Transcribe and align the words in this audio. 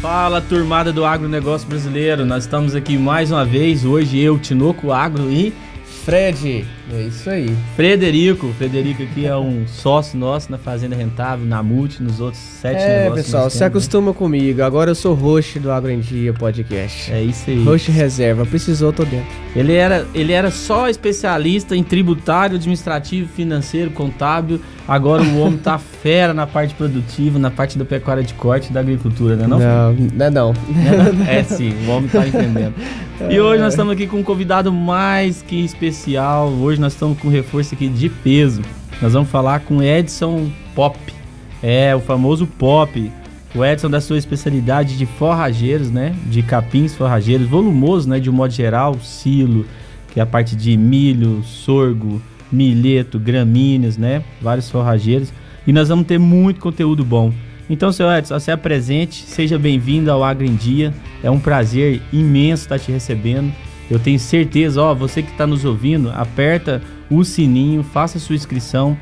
Fala, 0.00 0.40
turmada 0.40 0.90
do 0.94 1.04
agronegócio 1.04 1.68
brasileiro. 1.68 2.24
Nós 2.24 2.44
estamos 2.44 2.74
aqui 2.74 2.96
mais 2.96 3.30
uma 3.30 3.44
vez. 3.44 3.84
Hoje 3.84 4.18
eu, 4.18 4.38
Tinoco 4.38 4.92
Agro 4.92 5.30
e 5.30 5.52
Fred. 6.06 6.64
É 6.92 7.02
isso 7.02 7.30
aí. 7.30 7.54
Frederico. 7.76 8.48
Frederico 8.58 9.02
aqui 9.02 9.26
é 9.26 9.36
um 9.36 9.66
sócio 9.66 10.18
nosso 10.18 10.50
na 10.50 10.58
Fazenda 10.58 10.96
Rentável, 10.96 11.46
na 11.46 11.62
Multi, 11.62 12.02
nos 12.02 12.20
outros 12.20 12.42
sete 12.42 12.82
é, 12.82 13.04
negócios. 13.04 13.12
É, 13.12 13.22
pessoal, 13.22 13.50
se 13.50 13.60
né? 13.60 13.66
acostuma 13.66 14.10
né? 14.10 14.16
comigo. 14.16 14.62
Agora 14.62 14.90
eu 14.90 14.94
sou 14.94 15.14
host 15.14 15.58
do 15.58 15.70
Agro 15.70 15.90
em 15.90 16.00
Dia 16.00 16.32
Podcast. 16.32 17.12
É 17.12 17.22
isso 17.22 17.50
aí. 17.50 17.62
Host 17.64 17.90
reserva. 17.90 18.44
Precisou, 18.44 18.92
tô 18.92 19.04
dentro. 19.04 19.28
Ele 19.54 19.74
era, 19.74 20.06
ele 20.14 20.32
era 20.32 20.50
só 20.50 20.88
especialista 20.88 21.76
em 21.76 21.82
tributário, 21.82 22.56
administrativo, 22.56 23.28
financeiro, 23.28 23.90
contábil. 23.90 24.60
Agora 24.86 25.22
o 25.22 25.38
homem 25.38 25.58
tá 25.58 25.78
fera 26.02 26.34
na 26.34 26.46
parte 26.46 26.74
produtiva, 26.74 27.38
na 27.38 27.50
parte 27.50 27.78
da 27.78 27.84
pecuária 27.84 28.22
de 28.22 28.34
corte 28.34 28.70
e 28.70 28.72
da 28.72 28.80
agricultura, 28.80 29.36
né? 29.36 29.46
Não, 29.46 29.58
não, 29.58 29.92
não 29.92 30.26
é 30.26 30.30
não. 30.30 30.54
É, 31.28 31.42
sim, 31.44 31.72
o 31.86 31.90
homem 31.90 32.08
tá 32.08 32.26
entendendo. 32.28 32.74
E 33.28 33.38
hoje 33.38 33.62
nós 33.62 33.74
estamos 33.74 33.92
aqui 33.92 34.06
com 34.06 34.16
um 34.16 34.22
convidado 34.22 34.72
mais 34.72 35.42
que 35.42 35.62
especial. 35.62 36.48
Hoje 36.48 36.79
nós 36.80 36.94
estamos 36.94 37.18
com 37.18 37.28
reforço 37.28 37.74
aqui 37.74 37.88
de 37.88 38.08
peso. 38.08 38.62
Nós 39.00 39.12
vamos 39.12 39.28
falar 39.30 39.60
com 39.60 39.82
Edson 39.82 40.50
Pop. 40.74 40.98
É, 41.62 41.94
o 41.94 42.00
famoso 42.00 42.46
Pop. 42.46 43.12
O 43.54 43.64
Edson 43.64 43.90
da 43.90 44.00
sua 44.00 44.16
especialidade 44.16 44.96
de 44.96 45.06
forrageiros, 45.06 45.90
né? 45.90 46.14
De 46.26 46.42
capins 46.42 46.94
forrageiros, 46.94 47.48
volumoso, 47.48 48.08
né? 48.08 48.20
De 48.20 48.30
um 48.30 48.32
modo 48.32 48.52
geral, 48.52 48.98
silo, 49.00 49.66
que 50.12 50.20
é 50.20 50.22
a 50.22 50.26
parte 50.26 50.54
de 50.56 50.76
milho, 50.76 51.42
sorgo, 51.44 52.22
milheto, 52.50 53.18
gramíneas, 53.18 53.96
né? 53.96 54.22
Vários 54.40 54.70
forrageiros. 54.70 55.32
E 55.66 55.72
nós 55.72 55.88
vamos 55.88 56.06
ter 56.06 56.18
muito 56.18 56.60
conteúdo 56.60 57.04
bom. 57.04 57.32
Então, 57.68 57.92
seu 57.92 58.10
Edson, 58.10 58.38
você 58.38 58.50
é 58.50 58.56
presente, 58.56 59.24
seja 59.26 59.58
bem-vindo 59.58 60.10
ao 60.10 60.24
Agro 60.24 60.44
em 60.44 60.54
Dia. 60.54 60.92
É 61.22 61.30
um 61.30 61.38
prazer 61.38 62.00
imenso 62.12 62.64
estar 62.64 62.78
te 62.78 62.90
recebendo. 62.90 63.52
Eu 63.90 63.98
tenho 63.98 64.18
certeza, 64.18 64.80
ó, 64.80 64.94
você 64.94 65.22
que 65.22 65.32
está 65.32 65.46
nos 65.46 65.64
ouvindo, 65.64 66.10
aperta 66.14 66.80
o 67.10 67.24
sininho, 67.24 67.82
faça 67.82 68.20
sua 68.20 68.36
inscrição, 68.36 68.96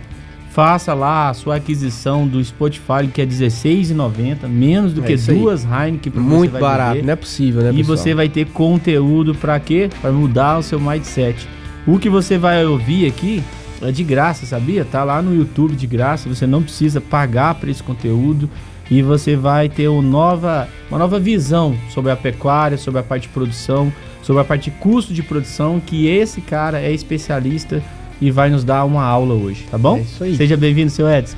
faça 0.50 0.94
lá 0.94 1.28
a 1.28 1.34
sua 1.34 1.56
aquisição 1.56 2.26
do 2.26 2.42
Spotify, 2.42 3.06
que 3.12 3.20
é 3.20 3.24
R$16,90, 3.24 4.48
menos 4.48 4.92
do 4.94 5.04
é 5.04 5.06
que 5.06 5.16
duas 5.16 5.64
Heineken 5.64 6.10
para 6.10 6.22
Muito 6.22 6.58
barato, 6.58 6.94
beber. 6.94 7.06
não 7.06 7.12
é 7.12 7.16
possível, 7.16 7.62
né, 7.62 7.70
E 7.70 7.76
pessoal? 7.76 7.96
você 7.98 8.14
vai 8.14 8.28
ter 8.28 8.46
conteúdo 8.46 9.34
para 9.34 9.60
quê? 9.60 9.90
Para 10.00 10.10
mudar 10.10 10.58
o 10.58 10.62
seu 10.62 10.80
mindset. 10.80 11.46
O 11.86 11.98
que 11.98 12.08
você 12.08 12.38
vai 12.38 12.64
ouvir 12.64 13.06
aqui 13.06 13.42
é 13.82 13.92
de 13.92 14.02
graça, 14.02 14.46
sabia? 14.46 14.84
Tá 14.84 15.04
lá 15.04 15.22
no 15.22 15.34
YouTube 15.34 15.76
de 15.76 15.86
graça, 15.86 16.28
você 16.28 16.46
não 16.46 16.62
precisa 16.62 17.00
pagar 17.00 17.54
para 17.56 17.70
esse 17.70 17.82
conteúdo 17.82 18.48
e 18.90 19.02
você 19.02 19.36
vai 19.36 19.68
ter 19.68 19.86
uma 19.88 20.02
nova, 20.02 20.66
uma 20.90 20.98
nova 20.98 21.20
visão 21.20 21.76
sobre 21.90 22.10
a 22.10 22.16
pecuária, 22.16 22.78
sobre 22.78 23.00
a 23.00 23.02
parte 23.02 23.22
de 23.22 23.28
produção, 23.28 23.92
sobre 24.28 24.42
a 24.42 24.44
parte 24.44 24.70
de 24.70 24.76
custo 24.76 25.14
de 25.14 25.22
produção, 25.22 25.80
que 25.80 26.06
esse 26.06 26.42
cara 26.42 26.78
é 26.78 26.92
especialista 26.92 27.82
e 28.20 28.30
vai 28.30 28.50
nos 28.50 28.62
dar 28.62 28.84
uma 28.84 29.02
aula 29.02 29.32
hoje, 29.32 29.64
tá 29.70 29.78
bom? 29.78 29.96
É 29.96 30.00
isso 30.02 30.22
aí. 30.22 30.36
Seja 30.36 30.54
bem-vindo, 30.54 30.90
seu 30.90 31.08
Edson. 31.08 31.34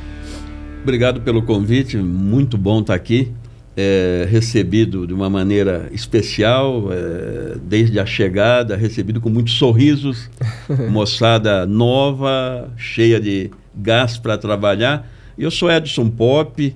Obrigado 0.83 1.21
pelo 1.21 1.41
convite, 1.43 1.97
muito 1.97 2.59
bom 2.59 2.81
estar 2.81 2.95
aqui. 2.95 3.31
É, 3.77 4.27
recebido 4.29 5.07
de 5.07 5.15
uma 5.15 5.31
maneira 5.31 5.89
especial, 5.93 6.89
é, 6.91 7.59
desde 7.63 8.01
a 8.01 8.05
chegada, 8.05 8.77
recebido 8.77 9.21
com 9.21 9.31
muitos 9.31 9.55
sorrisos, 9.55 10.29
moçada 10.91 11.65
nova, 11.67 12.73
cheia 12.77 13.21
de 13.21 13.53
gás 13.73 14.19
para 14.19 14.37
trabalhar. 14.37 15.09
Eu 15.39 15.53
sou 15.53 15.71
Edson 15.71 16.11
Pop, 16.11 16.75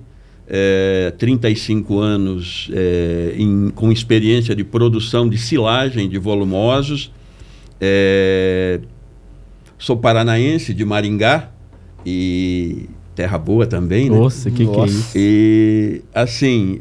é, 0.49 1.13
35 1.19 1.99
anos 1.99 2.71
é, 2.73 3.35
em, 3.37 3.71
com 3.71 3.91
experiência 3.91 4.55
de 4.55 4.65
produção 4.65 5.29
de 5.29 5.39
silagem 5.39 6.09
de 6.09 6.19
volumosos. 6.19 7.13
É, 7.81 8.81
sou 9.79 9.97
paranaense 9.97 10.73
de 10.73 10.85
Maringá 10.85 11.51
e 12.05 12.89
terra 13.15 13.39
boa 13.39 13.67
também, 13.67 14.11
né? 14.11 14.17
Nossa, 14.17 14.51
que 14.51 14.65
Nossa. 14.65 14.77
que 14.77 14.81
é 14.81 14.87
isso? 14.87 15.13
E 15.17 16.03
assim, 16.15 16.81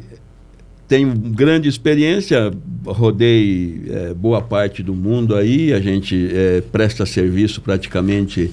tenho 0.86 1.14
grande 1.14 1.68
experiência, 1.68 2.52
rodei 2.84 3.82
é, 3.88 4.14
boa 4.14 4.42
parte 4.42 4.82
do 4.82 4.94
mundo 4.94 5.34
aí, 5.34 5.72
a 5.72 5.80
gente 5.80 6.28
é, 6.32 6.60
presta 6.60 7.06
serviço 7.06 7.60
praticamente 7.60 8.50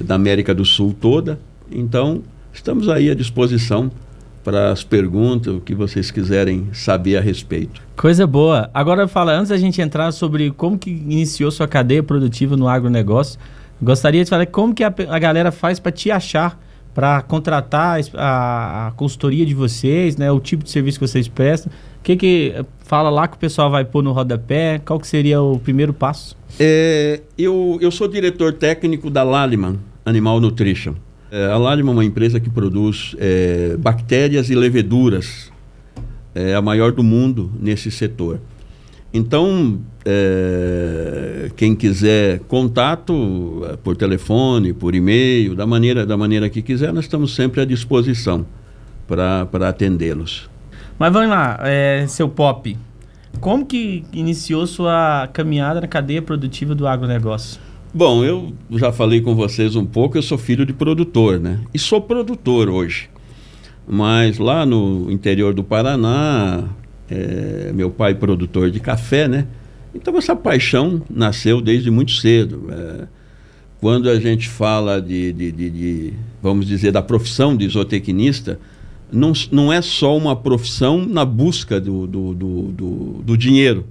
da 0.00 0.14
América 0.14 0.54
do 0.54 0.64
Sul 0.64 0.94
toda, 0.98 1.38
então 1.70 2.22
estamos 2.52 2.88
aí 2.88 3.10
à 3.10 3.14
disposição 3.14 3.90
para 4.44 4.70
as 4.70 4.84
perguntas, 4.84 5.54
o 5.54 5.60
que 5.60 5.74
vocês 5.74 6.10
quiserem 6.10 6.68
saber 6.72 7.16
a 7.16 7.20
respeito. 7.20 7.80
Coisa 7.96 8.26
boa. 8.26 8.70
Agora 8.74 9.08
fala, 9.08 9.32
antes 9.32 9.48
da 9.48 9.56
gente 9.56 9.80
entrar 9.80 10.12
sobre 10.12 10.50
como 10.50 10.78
que 10.78 10.90
iniciou 10.90 11.50
sua 11.50 11.66
cadeia 11.66 12.02
produtiva 12.02 12.54
no 12.56 12.68
agronegócio, 12.68 13.40
gostaria 13.82 14.22
de 14.22 14.28
falar 14.28 14.46
como 14.46 14.74
que 14.74 14.84
a, 14.84 14.94
a 15.08 15.18
galera 15.18 15.50
faz 15.50 15.80
para 15.80 15.90
te 15.90 16.10
achar 16.10 16.60
para 16.94 17.22
contratar 17.22 17.98
a, 18.14 18.86
a, 18.86 18.90
consultoria 18.92 19.44
de 19.44 19.52
vocês, 19.52 20.16
né, 20.16 20.30
o 20.30 20.38
tipo 20.38 20.62
de 20.62 20.70
serviço 20.70 21.00
que 21.00 21.06
vocês 21.08 21.26
prestam. 21.26 21.72
O 21.98 22.02
que 22.04 22.14
que 22.14 22.54
fala 22.84 23.10
lá 23.10 23.26
que 23.26 23.36
o 23.36 23.38
pessoal 23.38 23.70
vai 23.70 23.84
pôr 23.84 24.02
no 24.02 24.12
rodapé? 24.12 24.78
Qual 24.84 25.00
que 25.00 25.06
seria 25.08 25.42
o 25.42 25.58
primeiro 25.58 25.92
passo? 25.92 26.36
É, 26.60 27.20
eu, 27.36 27.78
eu 27.80 27.90
sou 27.90 28.06
diretor 28.06 28.52
técnico 28.52 29.10
da 29.10 29.24
Laliman 29.24 29.78
Animal 30.06 30.40
Nutrition. 30.40 30.94
É, 31.34 31.46
a 31.46 31.56
Laliman 31.56 31.90
é 31.90 31.94
uma 31.94 32.04
empresa 32.04 32.38
que 32.38 32.48
produz 32.48 33.16
é, 33.18 33.76
bactérias 33.76 34.50
e 34.50 34.54
leveduras, 34.54 35.50
é 36.32 36.54
a 36.54 36.62
maior 36.62 36.92
do 36.92 37.02
mundo 37.02 37.50
nesse 37.60 37.90
setor. 37.90 38.38
Então, 39.12 39.80
é, 40.04 41.50
quem 41.56 41.74
quiser 41.74 42.38
contato 42.46 43.66
é, 43.68 43.76
por 43.76 43.96
telefone, 43.96 44.72
por 44.72 44.94
e-mail, 44.94 45.56
da 45.56 45.66
maneira, 45.66 46.06
da 46.06 46.16
maneira 46.16 46.48
que 46.48 46.62
quiser, 46.62 46.92
nós 46.92 47.06
estamos 47.06 47.34
sempre 47.34 47.60
à 47.60 47.64
disposição 47.64 48.46
para 49.08 49.68
atendê-los. 49.68 50.48
Mas 50.96 51.12
vamos 51.12 51.30
lá, 51.30 51.58
é, 51.62 52.06
seu 52.06 52.28
Pop, 52.28 52.78
como 53.40 53.66
que 53.66 54.04
iniciou 54.12 54.68
sua 54.68 55.28
caminhada 55.32 55.80
na 55.80 55.88
cadeia 55.88 56.22
produtiva 56.22 56.76
do 56.76 56.86
agronegócio? 56.86 57.60
Bom, 57.96 58.24
eu 58.24 58.52
já 58.72 58.90
falei 58.90 59.20
com 59.20 59.36
vocês 59.36 59.76
um 59.76 59.86
pouco, 59.86 60.18
eu 60.18 60.22
sou 60.22 60.36
filho 60.36 60.66
de 60.66 60.72
produtor, 60.72 61.38
né? 61.38 61.60
E 61.72 61.78
sou 61.78 62.00
produtor 62.00 62.68
hoje. 62.68 63.08
Mas 63.86 64.36
lá 64.36 64.66
no 64.66 65.08
interior 65.12 65.54
do 65.54 65.62
Paraná, 65.62 66.64
é, 67.08 67.70
meu 67.72 67.90
pai 67.90 68.16
produtor 68.16 68.68
de 68.72 68.80
café, 68.80 69.28
né? 69.28 69.46
Então 69.94 70.18
essa 70.18 70.34
paixão 70.34 71.02
nasceu 71.08 71.60
desde 71.60 71.88
muito 71.88 72.10
cedo. 72.10 72.66
É, 72.68 73.06
quando 73.80 74.10
a 74.10 74.18
gente 74.18 74.48
fala 74.48 75.00
de, 75.00 75.32
de, 75.32 75.52
de, 75.52 75.70
de, 75.70 76.12
vamos 76.42 76.66
dizer, 76.66 76.90
da 76.90 77.00
profissão 77.00 77.56
de 77.56 77.68
zootecnista, 77.68 78.58
não, 79.12 79.32
não 79.52 79.72
é 79.72 79.80
só 79.80 80.16
uma 80.16 80.34
profissão 80.34 81.06
na 81.06 81.24
busca 81.24 81.80
do, 81.80 82.08
do, 82.08 82.34
do, 82.34 82.62
do, 82.72 83.22
do 83.24 83.38
dinheiro. 83.38 83.86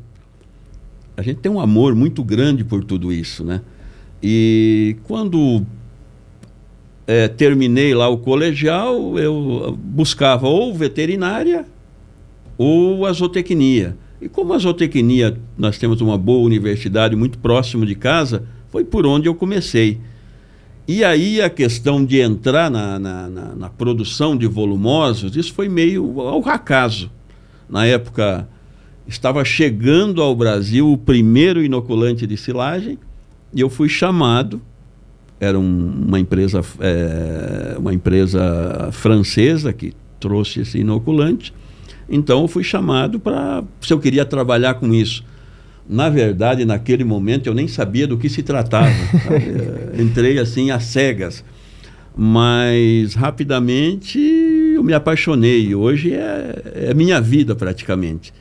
A 1.16 1.22
gente 1.22 1.38
tem 1.38 1.50
um 1.50 1.62
amor 1.62 1.96
muito 1.96 2.22
grande 2.22 2.66
por 2.66 2.84
tudo 2.84 3.10
isso, 3.10 3.46
né? 3.46 3.62
E 4.26 4.96
quando 5.04 5.66
é, 7.06 7.28
terminei 7.28 7.94
lá 7.94 8.08
o 8.08 8.18
colegial, 8.18 9.20
eu 9.20 9.78
buscava 9.78 10.48
ou 10.48 10.74
veterinária 10.74 11.66
ou 12.58 13.06
a 13.06 13.12
zootecnia. 13.12 13.98
E 14.22 14.30
como 14.30 14.54
a 14.54 14.58
zootecnia, 14.58 15.38
nós 15.58 15.78
temos 15.78 16.00
uma 16.00 16.18
boa 16.18 16.46
universidade 16.46 17.14
muito 17.14 17.38
próximo 17.38 17.86
de 17.86 17.96
casa, 17.96 18.48
foi 18.70 18.86
por 18.86 19.06
onde 19.06 19.28
eu 19.28 19.36
comecei. 19.36 20.00
E 20.88 21.04
aí 21.04 21.42
a 21.42 21.50
questão 21.50 22.06
de 22.06 22.22
entrar 22.22 22.72
na, 22.72 22.98
na, 22.98 23.30
na, 23.30 23.56
na 23.56 23.70
produção 23.70 24.38
de 24.38 24.48
volumosos, 24.48 25.36
isso 25.36 25.54
foi 25.54 25.68
meio 25.68 26.22
ao 26.22 26.48
acaso. 26.48 27.12
Na 27.70 27.86
época, 27.86 28.48
estava 29.06 29.44
chegando 29.44 30.22
ao 30.22 30.34
Brasil 30.34 30.90
o 30.90 30.98
primeiro 30.98 31.62
inoculante 31.62 32.26
de 32.26 32.38
silagem, 32.38 32.98
e 33.54 33.62
eu 33.62 33.70
fui 33.70 33.90
chamado, 33.90 34.62
era 35.40 35.60
um, 35.60 36.06
uma, 36.08 36.20
empresa, 36.20 36.62
é, 36.80 37.76
uma 37.78 37.94
empresa 37.94 38.90
francesa 38.92 39.72
que 39.72 39.94
trouxe 40.20 40.62
esse 40.62 40.80
inoculante, 40.80 41.54
então 42.10 42.42
eu 42.42 42.48
fui 42.48 42.64
chamado 42.64 43.20
para 43.20 43.64
se 43.82 43.94
eu 43.94 44.00
queria 44.00 44.26
trabalhar 44.26 44.76
com 44.76 44.94
isso. 44.94 45.24
Na 45.88 46.10
verdade, 46.10 46.64
naquele 46.64 47.04
momento 47.04 47.48
eu 47.48 47.54
nem 47.54 47.68
sabia 47.68 48.08
do 48.08 48.18
que 48.18 48.30
se 48.30 48.42
tratava. 48.42 48.88
Eh, 48.88 50.00
entrei 50.02 50.40
assim 50.40 50.72
às 50.72 50.84
cegas. 50.84 51.44
Mas 52.16 53.16
rapidamente 53.16 54.20
eu 54.20 54.84
me 54.84 54.94
apaixonei. 54.94 55.76
Hoje 55.76 56.14
é, 56.14 56.90
é 56.90 56.94
minha 56.94 57.20
vida 57.20 57.56
praticamente. 57.56 58.34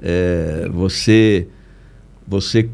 É, 0.00 0.68
você, 0.70 1.48
você 2.28 2.68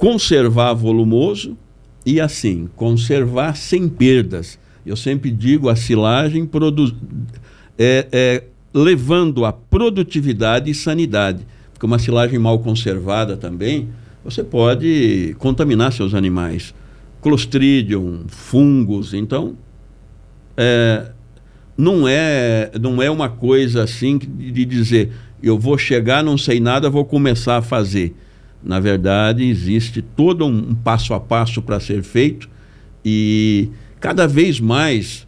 conservar 0.00 0.72
volumoso 0.72 1.58
e 2.06 2.18
assim, 2.22 2.70
conservar 2.74 3.54
sem 3.54 3.86
perdas. 3.86 4.58
Eu 4.84 4.96
sempre 4.96 5.30
digo, 5.30 5.68
a 5.68 5.76
silagem 5.76 6.48
é, 7.78 8.08
é 8.10 8.44
levando 8.72 9.44
a 9.44 9.52
produtividade 9.52 10.70
e 10.70 10.74
sanidade. 10.74 11.46
Porque 11.74 11.84
uma 11.84 11.98
silagem 11.98 12.38
mal 12.38 12.58
conservada 12.60 13.36
também, 13.36 13.90
você 14.24 14.42
pode 14.42 15.36
contaminar 15.38 15.92
seus 15.92 16.14
animais. 16.14 16.74
Clostridium, 17.20 18.24
fungos, 18.26 19.12
então 19.12 19.54
é, 20.56 21.10
não 21.76 22.08
é 22.08 22.70
não 22.80 23.02
é 23.02 23.10
uma 23.10 23.28
coisa 23.28 23.82
assim 23.82 24.16
de 24.16 24.64
dizer 24.64 25.12
eu 25.42 25.58
vou 25.58 25.76
chegar, 25.76 26.24
não 26.24 26.38
sei 26.38 26.58
nada, 26.58 26.88
vou 26.88 27.04
começar 27.04 27.58
a 27.58 27.62
fazer. 27.62 28.14
Na 28.62 28.78
verdade, 28.78 29.44
existe 29.44 30.02
todo 30.02 30.46
um, 30.46 30.74
passo 30.74 31.14
a 31.14 31.20
passo 31.20 31.62
para 31.62 31.80
ser 31.80 32.02
feito 32.02 32.48
e 33.04 33.68
cada 33.98 34.26
vez 34.26 34.60
mais 34.60 35.26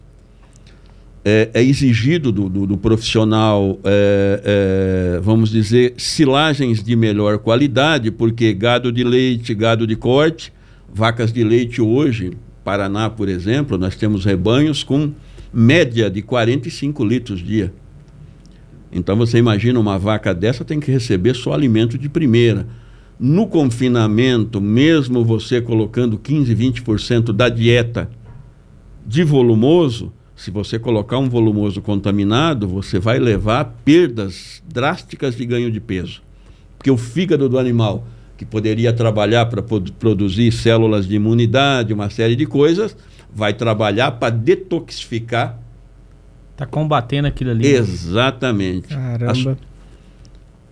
é, 1.25 1.49
é 1.53 1.63
exigido 1.63 2.31
do, 2.31 2.49
do, 2.49 2.67
do 2.67 2.77
profissional, 2.77 3.79
é, 3.83 5.15
é, 5.15 5.19
vamos 5.21 5.49
dizer, 5.49 5.93
silagens 5.97 6.83
de 6.83 6.95
melhor 6.95 7.39
qualidade, 7.39 8.11
porque 8.11 8.53
gado 8.53 8.91
de 8.91 9.03
leite, 9.03 9.53
gado 9.53 9.87
de 9.87 9.95
corte, 9.95 10.53
vacas 10.93 11.31
de 11.31 11.43
leite 11.43 11.81
hoje, 11.81 12.33
Paraná, 12.63 13.09
por 13.09 13.27
exemplo, 13.27 13.77
nós 13.77 13.95
temos 13.95 14.25
rebanhos 14.25 14.83
com 14.83 15.11
média 15.51 16.09
de 16.09 16.21
45 16.21 17.03
litros 17.03 17.39
dia. 17.41 17.73
Então 18.91 19.15
você 19.15 19.37
imagina 19.37 19.79
uma 19.79 19.97
vaca 19.97 20.33
dessa 20.33 20.63
tem 20.63 20.79
que 20.79 20.91
receber 20.91 21.35
só 21.35 21.53
alimento 21.53 21.97
de 21.97 22.07
primeira. 22.07 22.67
No 23.19 23.47
confinamento, 23.47 24.59
mesmo 24.59 25.23
você 25.23 25.61
colocando 25.61 26.17
15, 26.17 26.55
20% 26.55 27.31
da 27.31 27.47
dieta 27.47 28.09
de 29.05 29.23
volumoso, 29.23 30.11
se 30.35 30.49
você 30.49 30.79
colocar 30.79 31.19
um 31.19 31.29
volumoso 31.29 31.81
contaminado, 31.81 32.67
você 32.67 32.99
vai 32.99 33.19
levar 33.19 33.77
perdas 33.85 34.63
drásticas 34.67 35.35
de 35.35 35.45
ganho 35.45 35.71
de 35.71 35.79
peso. 35.79 36.21
Porque 36.77 36.89
o 36.89 36.97
fígado 36.97 37.47
do 37.47 37.59
animal, 37.59 38.05
que 38.35 38.45
poderia 38.45 38.91
trabalhar 38.91 39.45
para 39.45 39.61
produzir 39.61 40.51
células 40.51 41.07
de 41.07 41.15
imunidade, 41.15 41.93
uma 41.93 42.09
série 42.09 42.35
de 42.35 42.45
coisas, 42.45 42.97
vai 43.33 43.53
trabalhar 43.53 44.11
para 44.13 44.29
detoxificar. 44.31 45.59
Está 46.51 46.65
combatendo 46.65 47.27
aquilo 47.27 47.51
ali. 47.51 47.67
Exatamente. 47.67 48.89
Caramba. 48.89 49.31
As, 49.31 49.57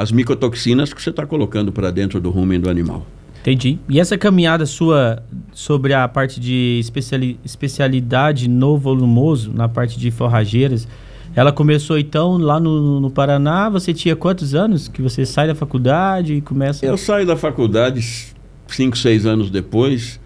as 0.01 0.11
micotoxinas 0.11 0.93
que 0.93 1.01
você 1.01 1.11
está 1.11 1.25
colocando 1.25 1.71
para 1.71 1.91
dentro 1.91 2.19
do 2.19 2.29
rumen 2.29 2.59
do 2.59 2.69
animal. 2.69 3.05
Entendi. 3.41 3.79
E 3.87 3.99
essa 3.99 4.17
caminhada 4.17 4.65
sua 4.65 5.23
sobre 5.53 5.93
a 5.93 6.07
parte 6.07 6.39
de 6.39 6.77
especiali 6.79 7.39
especialidade 7.43 8.47
no 8.47 8.77
volumoso, 8.77 9.51
na 9.51 9.67
parte 9.67 9.99
de 9.99 10.11
forrageiras, 10.11 10.87
ela 11.35 11.51
começou 11.51 11.97
então 11.97 12.37
lá 12.37 12.59
no, 12.59 12.99
no, 12.99 13.09
Paraná. 13.09 13.69
Você 13.69 13.93
tinha 13.93 14.15
quantos 14.15 14.53
anos 14.53 14.87
que 14.87 15.01
você 15.01 15.25
sai 15.25 15.47
da 15.47 15.55
faculdade 15.55 16.35
e 16.35 16.41
começa? 16.41 16.85
Eu 16.85 16.97
saio 16.97 17.25
da 17.25 17.37
faculdade 17.37 18.33
cinco, 18.67 18.97
seis 18.97 19.25
anos 19.25 19.49
depois. 19.49 20.19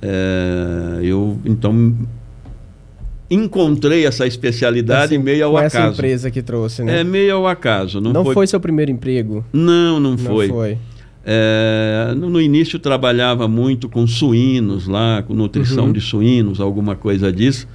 É, 0.00 1.00
eu 1.02 1.38
então 1.44 1.96
encontrei 3.30 4.06
essa 4.06 4.26
especialidade 4.26 5.16
meio 5.18 5.44
ao 5.46 5.52
com 5.52 5.58
acaso. 5.58 5.76
essa 5.76 5.88
empresa 5.88 6.30
que 6.30 6.42
trouxe, 6.42 6.82
né? 6.82 7.00
É 7.00 7.04
meio 7.04 7.36
ao 7.36 7.46
acaso. 7.46 8.00
Não, 8.00 8.12
não 8.12 8.24
foi... 8.24 8.34
foi 8.34 8.46
seu 8.46 8.60
primeiro 8.60 8.90
emprego? 8.90 9.44
Não, 9.52 10.00
não, 10.00 10.12
não 10.12 10.18
foi. 10.18 10.48
foi. 10.48 10.78
É, 11.30 12.14
no, 12.16 12.30
no, 12.30 12.40
início 12.40 12.78
trabalhava 12.78 13.46
muito 13.46 13.86
com 13.86 14.06
suínos 14.06 14.86
lá, 14.86 15.22
com 15.22 15.34
nutrição 15.34 15.86
uhum. 15.86 15.92
de 15.92 16.00
suínos, 16.00 16.58
alguma 16.58 16.96
coisa 16.96 17.30
disso, 17.30 17.68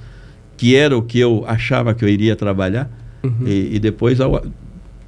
que 0.56 0.74
era 0.74 0.96
o 0.96 1.02
que 1.02 1.20
eu 1.20 1.44
achava 1.46 1.94
que 1.94 2.04
eu 2.04 2.08
iria 2.08 2.34
trabalhar. 2.34 2.90
Uhum. 3.22 3.46
E, 3.46 3.76
e, 3.76 3.78
depois, 3.78 4.20
ao, 4.20 4.44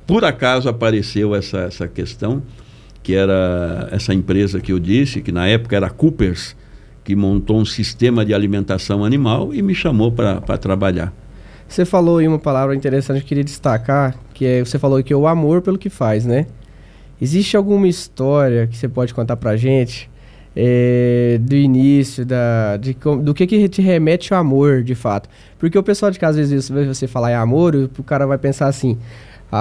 por 0.06 0.24
acaso, 0.24 0.68
apareceu 0.68 1.34
essa, 1.34 1.62
essa 1.62 1.88
questão, 1.88 2.40
que 3.02 3.14
era 3.14 3.88
essa 3.90 4.14
empresa 4.14 4.60
que 4.60 4.72
eu 4.72 4.78
disse, 4.78 5.20
que 5.20 5.32
na 5.32 5.48
época 5.48 5.74
era 5.74 5.90
Coopers, 5.90 6.54
que 7.06 7.14
montou 7.14 7.60
um 7.60 7.64
sistema 7.64 8.24
de 8.24 8.34
alimentação 8.34 9.04
animal 9.04 9.54
e 9.54 9.62
me 9.62 9.76
chamou 9.76 10.10
para 10.10 10.58
trabalhar. 10.58 11.12
Você 11.68 11.84
falou 11.84 12.18
aí 12.18 12.26
uma 12.26 12.38
palavra 12.38 12.74
interessante 12.74 13.18
que 13.18 13.22
eu 13.22 13.28
queria 13.28 13.44
destacar, 13.44 14.16
que 14.34 14.44
é, 14.44 14.64
você 14.64 14.76
falou 14.76 15.00
que 15.04 15.12
é 15.12 15.16
o 15.16 15.28
amor 15.28 15.62
pelo 15.62 15.78
que 15.78 15.88
faz, 15.88 16.26
né? 16.26 16.48
Existe 17.22 17.56
alguma 17.56 17.86
história 17.86 18.66
que 18.66 18.76
você 18.76 18.88
pode 18.88 19.14
contar 19.14 19.36
pra 19.36 19.56
gente 19.56 20.10
é, 20.56 21.38
do 21.40 21.54
início, 21.54 22.26
da, 22.26 22.76
de, 22.76 22.96
do 23.22 23.32
que, 23.32 23.46
que 23.46 23.68
te 23.68 23.80
remete 23.80 24.34
ao 24.34 24.40
amor, 24.40 24.82
de 24.82 24.96
fato? 24.96 25.28
Porque 25.60 25.78
o 25.78 25.84
pessoal 25.84 26.10
de 26.10 26.18
casa, 26.18 26.40
às 26.40 26.50
vezes, 26.50 26.68
você 26.68 27.06
falar 27.06 27.30
em 27.30 27.34
amor, 27.36 27.76
o 27.96 28.02
cara 28.02 28.26
vai 28.26 28.36
pensar 28.36 28.66
assim, 28.66 28.98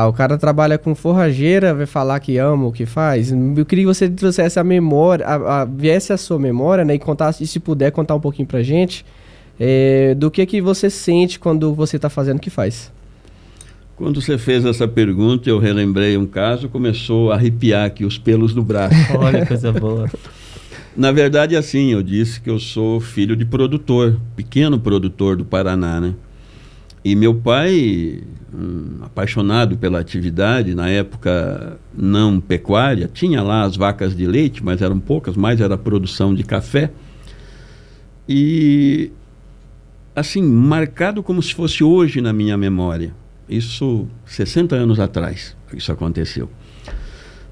ah, 0.01 0.07
o 0.07 0.13
cara 0.13 0.37
trabalha 0.37 0.77
com 0.77 0.93
forrageira, 0.93 1.73
vai 1.73 1.85
falar 1.85 2.19
que 2.19 2.37
ama 2.37 2.65
o 2.65 2.71
que 2.71 2.85
faz. 2.85 3.31
Eu 3.31 3.65
queria 3.65 3.83
que 3.83 3.87
você 3.87 4.09
trouxesse 4.09 4.59
a 4.59 4.63
memória, 4.63 5.25
a, 5.25 5.61
a, 5.61 5.65
viesse 5.65 6.11
a 6.11 6.17
sua 6.17 6.37
memória, 6.37 6.83
né, 6.83 6.95
e 6.95 6.99
contasse, 6.99 7.43
e 7.43 7.47
se 7.47 7.59
puder 7.59 7.91
contar 7.91 8.15
um 8.15 8.19
pouquinho 8.19 8.47
pra 8.47 8.61
gente, 8.61 9.05
é, 9.59 10.13
do 10.15 10.29
que 10.29 10.45
que 10.45 10.61
você 10.61 10.89
sente 10.89 11.39
quando 11.39 11.73
você 11.73 11.95
está 11.95 12.09
fazendo 12.09 12.37
o 12.37 12.41
que 12.41 12.49
faz. 12.49 12.91
Quando 13.95 14.21
você 14.21 14.37
fez 14.37 14.65
essa 14.65 14.87
pergunta, 14.87 15.49
eu 15.49 15.57
relembrei 15.57 16.17
um 16.17 16.25
caso, 16.25 16.67
começou 16.67 17.31
a 17.31 17.35
arrepiar 17.35 17.85
aqui 17.85 18.03
os 18.03 18.17
pelos 18.17 18.53
do 18.53 18.61
braço. 18.61 18.95
Olha, 19.17 19.45
coisa 19.45 19.71
boa. 19.71 20.09
Na 20.97 21.13
verdade, 21.13 21.55
assim, 21.55 21.93
eu 21.93 22.03
disse 22.03 22.41
que 22.41 22.49
eu 22.49 22.59
sou 22.59 22.99
filho 22.99 23.35
de 23.35 23.45
produtor, 23.45 24.19
pequeno 24.35 24.77
produtor 24.77 25.37
do 25.37 25.45
Paraná, 25.45 26.01
né? 26.01 26.13
E 27.05 27.15
meu 27.15 27.35
pai, 27.35 28.23
um, 28.51 29.03
apaixonado 29.03 29.77
pela 29.77 29.99
atividade, 29.99 30.73
na 30.73 30.89
época 30.89 31.79
não 31.95 32.41
pecuária, 32.41 33.07
tinha 33.13 33.43
lá 33.43 33.61
as 33.61 33.77
vacas 33.77 34.15
de 34.15 34.25
leite, 34.25 34.63
mas 34.63 34.81
eram 34.81 34.99
poucas, 34.99 35.37
mais 35.37 35.61
era 35.61 35.77
produção 35.77 36.33
de 36.33 36.43
café. 36.43 36.91
E, 38.27 39.11
assim, 40.15 40.41
marcado 40.41 41.21
como 41.21 41.43
se 41.43 41.53
fosse 41.53 41.83
hoje 41.83 42.21
na 42.21 42.33
minha 42.33 42.57
memória 42.57 43.13
isso 43.47 44.07
60 44.25 44.75
anos 44.75 44.99
atrás, 44.99 45.55
isso 45.73 45.91
aconteceu. 45.91 46.49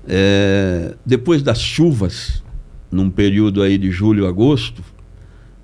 É, 0.08 0.96
depois 1.06 1.42
das 1.44 1.62
chuvas, 1.62 2.44
num 2.92 3.10
período 3.10 3.62
aí 3.62 3.78
de 3.78 3.92
julho, 3.92 4.28
agosto, 4.28 4.84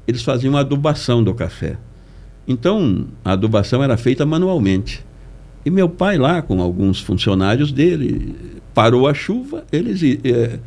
eles 0.08 0.22
faziam 0.22 0.56
adubação 0.56 1.24
do 1.24 1.34
café. 1.34 1.78
Então, 2.50 3.06
a 3.24 3.32
adubação 3.32 3.82
era 3.82 3.96
feita 3.96 4.26
manualmente. 4.26 5.06
E 5.66 5.70
meu 5.70 5.88
pai 5.88 6.18
lá, 6.18 6.42
com 6.42 6.62
alguns 6.62 7.00
funcionários 7.00 7.72
dele, 7.72 8.36
parou 8.74 9.08
a 9.08 9.14
chuva, 9.14 9.64
eles... 9.72 10.02
É, 10.24 10.60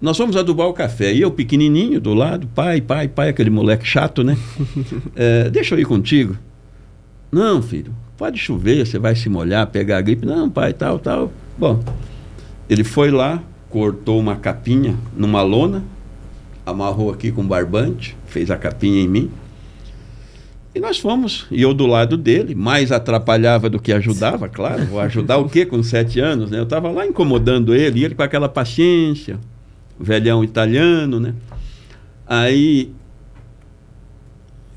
nós 0.00 0.18
vamos 0.18 0.36
adubar 0.36 0.68
o 0.68 0.74
café. 0.74 1.12
E 1.12 1.22
eu, 1.22 1.30
pequenininho, 1.30 2.00
do 2.00 2.12
lado, 2.12 2.46
pai, 2.54 2.80
pai, 2.80 3.08
pai, 3.08 3.30
aquele 3.30 3.50
moleque 3.50 3.86
chato, 3.86 4.22
né? 4.22 4.36
É, 5.16 5.48
deixa 5.50 5.74
eu 5.74 5.80
ir 5.80 5.86
contigo. 5.86 6.36
Não, 7.32 7.62
filho, 7.62 7.92
Pode 8.16 8.38
chover, 8.38 8.86
você 8.86 8.98
vai 8.98 9.14
se 9.14 9.28
molhar, 9.28 9.66
pegar 9.66 9.98
a 9.98 10.00
gripe. 10.00 10.24
Não, 10.24 10.48
pai, 10.48 10.72
tal, 10.72 10.98
tal. 10.98 11.30
Bom, 11.58 11.84
ele 12.68 12.82
foi 12.82 13.10
lá, 13.10 13.42
cortou 13.68 14.18
uma 14.18 14.36
capinha 14.36 14.96
numa 15.14 15.42
lona, 15.42 15.84
amarrou 16.64 17.10
aqui 17.10 17.30
com 17.30 17.46
barbante, 17.46 18.16
fez 18.26 18.50
a 18.50 18.56
capinha 18.56 19.02
em 19.02 19.08
mim. 19.08 19.30
E 20.76 20.78
nós 20.78 20.98
fomos, 20.98 21.46
e 21.50 21.62
eu 21.62 21.72
do 21.72 21.86
lado 21.86 22.18
dele, 22.18 22.54
mais 22.54 22.92
atrapalhava 22.92 23.70
do 23.70 23.80
que 23.80 23.94
ajudava, 23.94 24.46
claro. 24.46 24.84
Vou 24.84 25.00
ajudar 25.00 25.38
o 25.38 25.48
quê 25.48 25.64
com 25.64 25.82
sete 25.82 26.20
anos, 26.20 26.50
né? 26.50 26.58
Eu 26.58 26.64
estava 26.64 26.90
lá 26.90 27.06
incomodando 27.06 27.74
ele, 27.74 28.00
e 28.00 28.04
ele 28.04 28.14
com 28.14 28.22
aquela 28.22 28.46
paciência, 28.46 29.40
velhão 29.98 30.44
italiano, 30.44 31.18
né? 31.18 31.32
Aí 32.26 32.92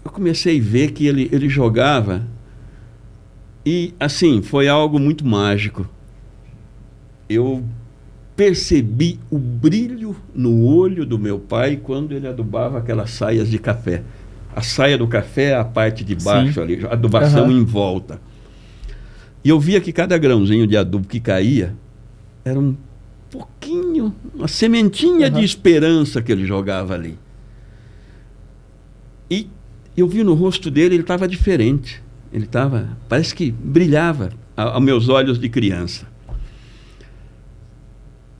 eu 0.06 0.10
comecei 0.10 0.58
a 0.58 0.64
ver 0.64 0.94
que 0.94 1.06
ele, 1.06 1.28
ele 1.34 1.50
jogava 1.50 2.26
e 3.66 3.94
assim, 4.00 4.42
foi 4.42 4.70
algo 4.70 4.98
muito 4.98 5.28
mágico. 5.28 5.86
Eu 7.28 7.62
percebi 8.38 9.20
o 9.30 9.38
brilho 9.38 10.16
no 10.34 10.64
olho 10.64 11.06
do 11.06 11.20
meu 11.20 11.40
pai 11.40 11.76
quando 11.76 12.14
ele 12.14 12.26
adubava 12.26 12.78
aquelas 12.78 13.10
saias 13.10 13.50
de 13.50 13.60
café. 13.60 14.02
A 14.56 14.62
saia 14.62 14.98
do 14.98 15.08
café 15.08 15.52
é 15.52 15.56
a 15.56 15.64
parte 15.64 16.04
de 16.04 16.16
baixo 16.16 16.54
Sim. 16.54 16.62
ali, 16.62 16.86
adubação 16.90 17.46
uhum. 17.46 17.52
em 17.52 17.64
volta. 17.64 18.20
E 19.44 19.50
eu 19.50 19.60
via 19.60 19.80
que 19.80 19.92
cada 19.92 20.18
grãozinho 20.18 20.68
de 20.68 20.76
adubo 20.76 21.08
que 21.08 21.20
caía 21.20 21.76
era 22.44 22.60
um 22.60 22.76
pouquinho, 23.30 24.14
uma 24.34 24.48
sementinha 24.48 25.28
uhum. 25.28 25.34
de 25.34 25.44
esperança 25.44 26.22
que 26.22 26.32
ele 26.32 26.46
jogava 26.46 26.94
ali. 26.94 27.18
E 29.30 29.48
eu 29.96 30.08
vi 30.08 30.24
no 30.24 30.34
rosto 30.34 30.72
dele, 30.72 30.96
ele 30.96 31.04
estava 31.04 31.28
diferente. 31.28 32.02
Ele 32.32 32.46
estava, 32.46 32.98
parece 33.08 33.34
que 33.34 33.52
brilhava 33.52 34.32
aos 34.56 34.84
meus 34.84 35.10
olhos 35.10 35.40
de 35.40 35.50
criança. 35.50 36.08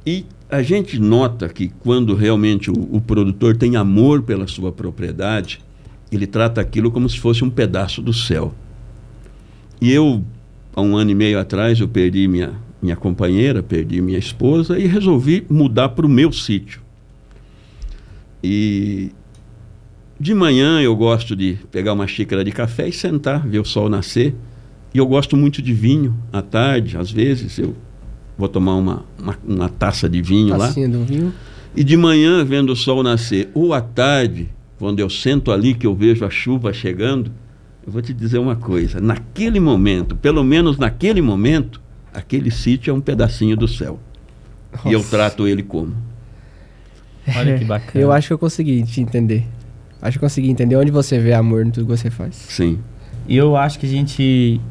E 0.06 0.26
a 0.50 0.62
gente 0.62 1.00
nota 1.00 1.50
que 1.50 1.70
quando 1.70 2.16
realmente 2.16 2.72
o, 2.72 2.96
o, 2.96 3.02
produtor 3.02 3.56
tem 3.56 3.76
amor 3.76 4.24
pela 4.24 4.48
sua 4.48 4.72
propriedade, 4.72 5.62
ele 6.12 6.28
trata 6.28 6.60
aquilo 6.60 6.92
como 6.92 7.08
se 7.10 7.20
fosse 7.20 7.44
um 7.44 7.50
pedaço 7.50 8.02
do 8.02 8.14
céu. 8.14 8.54
E 9.82 9.92
eu 9.92 10.24
há 10.76 10.82
um 10.82 10.98
ano 10.98 11.12
e 11.12 11.16
meio 11.16 11.40
atrás, 11.40 11.80
eu 11.80 11.88
perdi 11.88 12.28
minha, 12.28 12.54
minha 12.82 12.96
companheira, 12.96 13.62
perdi 13.62 14.02
minha 14.02 14.18
esposa 14.18 14.78
e 14.78 14.88
resolvi 14.88 15.46
mudar 15.50 15.90
para 15.90 16.06
o 16.06 16.10
meu 16.10 16.32
sítio. 16.32 16.82
E 18.44 19.12
de 20.20 20.34
manhã 20.34 20.82
eu 20.82 20.96
gosto 20.96 21.36
de 21.36 21.58
pegar 21.72 21.94
uma 21.94 22.08
xícara 22.08 22.44
de 22.44 22.52
café 22.52 22.88
e 22.88 22.94
sentar, 22.94 23.48
ver 23.48 23.60
o 23.60 23.66
sol 23.66 23.90
nascer. 23.90 24.36
E 24.94 24.98
eu 24.98 25.06
gosto 25.06 25.38
muito 25.38 25.62
de 25.62 25.74
vinho 25.74 26.16
à 26.34 26.42
tarde, 26.42 26.98
às 26.98 27.12
vezes 27.12 27.60
eu 27.60 27.76
vou 28.38 28.48
tomar 28.48 28.76
uma, 28.76 29.06
uma, 29.18 29.38
uma 29.48 29.70
taça 29.70 30.10
de 30.10 30.22
vinho 30.22 30.58
Tacinha 30.58 30.88
lá. 30.88 30.94
do 30.94 31.06
vinho. 31.06 31.34
E 31.76 31.84
de 31.84 31.96
manhã, 31.96 32.44
vendo 32.44 32.72
o 32.72 32.76
sol 32.76 33.04
nascer, 33.04 33.50
ou 33.54 33.74
à 33.74 33.82
tarde, 33.82 34.50
quando 34.80 35.00
eu 35.00 35.10
sento 35.10 35.52
ali 35.52 35.76
que 35.76 35.86
eu 35.86 35.94
vejo 35.94 36.26
a 36.26 36.30
chuva 36.30 36.72
chegando, 36.72 37.30
eu 37.86 37.92
vou 37.92 38.02
te 38.02 38.14
dizer 38.14 38.40
uma 38.40 38.56
coisa: 38.56 39.02
naquele 39.02 39.60
momento, 39.60 40.16
pelo 40.16 40.44
menos 40.44 40.78
naquele 40.78 41.22
momento, 41.22 41.82
aquele 42.14 42.50
sítio 42.50 42.90
é 42.90 42.94
um 42.94 43.02
pedacinho 43.02 43.58
do 43.58 43.68
céu. 43.68 44.00
E 44.86 44.94
eu 44.94 45.00
Nossa. 45.00 45.10
trato 45.10 45.48
ele 45.48 45.62
como. 45.62 45.94
Olha 47.36 47.58
que 47.58 47.66
bacana. 47.66 48.04
Eu 48.04 48.12
acho 48.12 48.28
que 48.28 48.34
eu 48.34 48.40
consegui 48.40 48.82
te 48.84 49.02
entender. 49.02 49.46
Acho 50.02 50.18
que 50.18 50.24
eu 50.24 50.30
consegui 50.30 50.50
entender 50.50 50.78
onde 50.78 50.92
você 50.92 51.20
vê 51.20 51.34
amor 51.34 51.66
em 51.66 51.72
tudo 51.72 51.86
que 51.86 51.98
você 51.98 52.10
faz. 52.10 52.36
Sim. 52.36 52.80
E 53.28 53.36
eu 53.36 53.56
acho 53.58 53.78
que 53.78 53.86
a 53.86 53.90
gente 53.90 54.62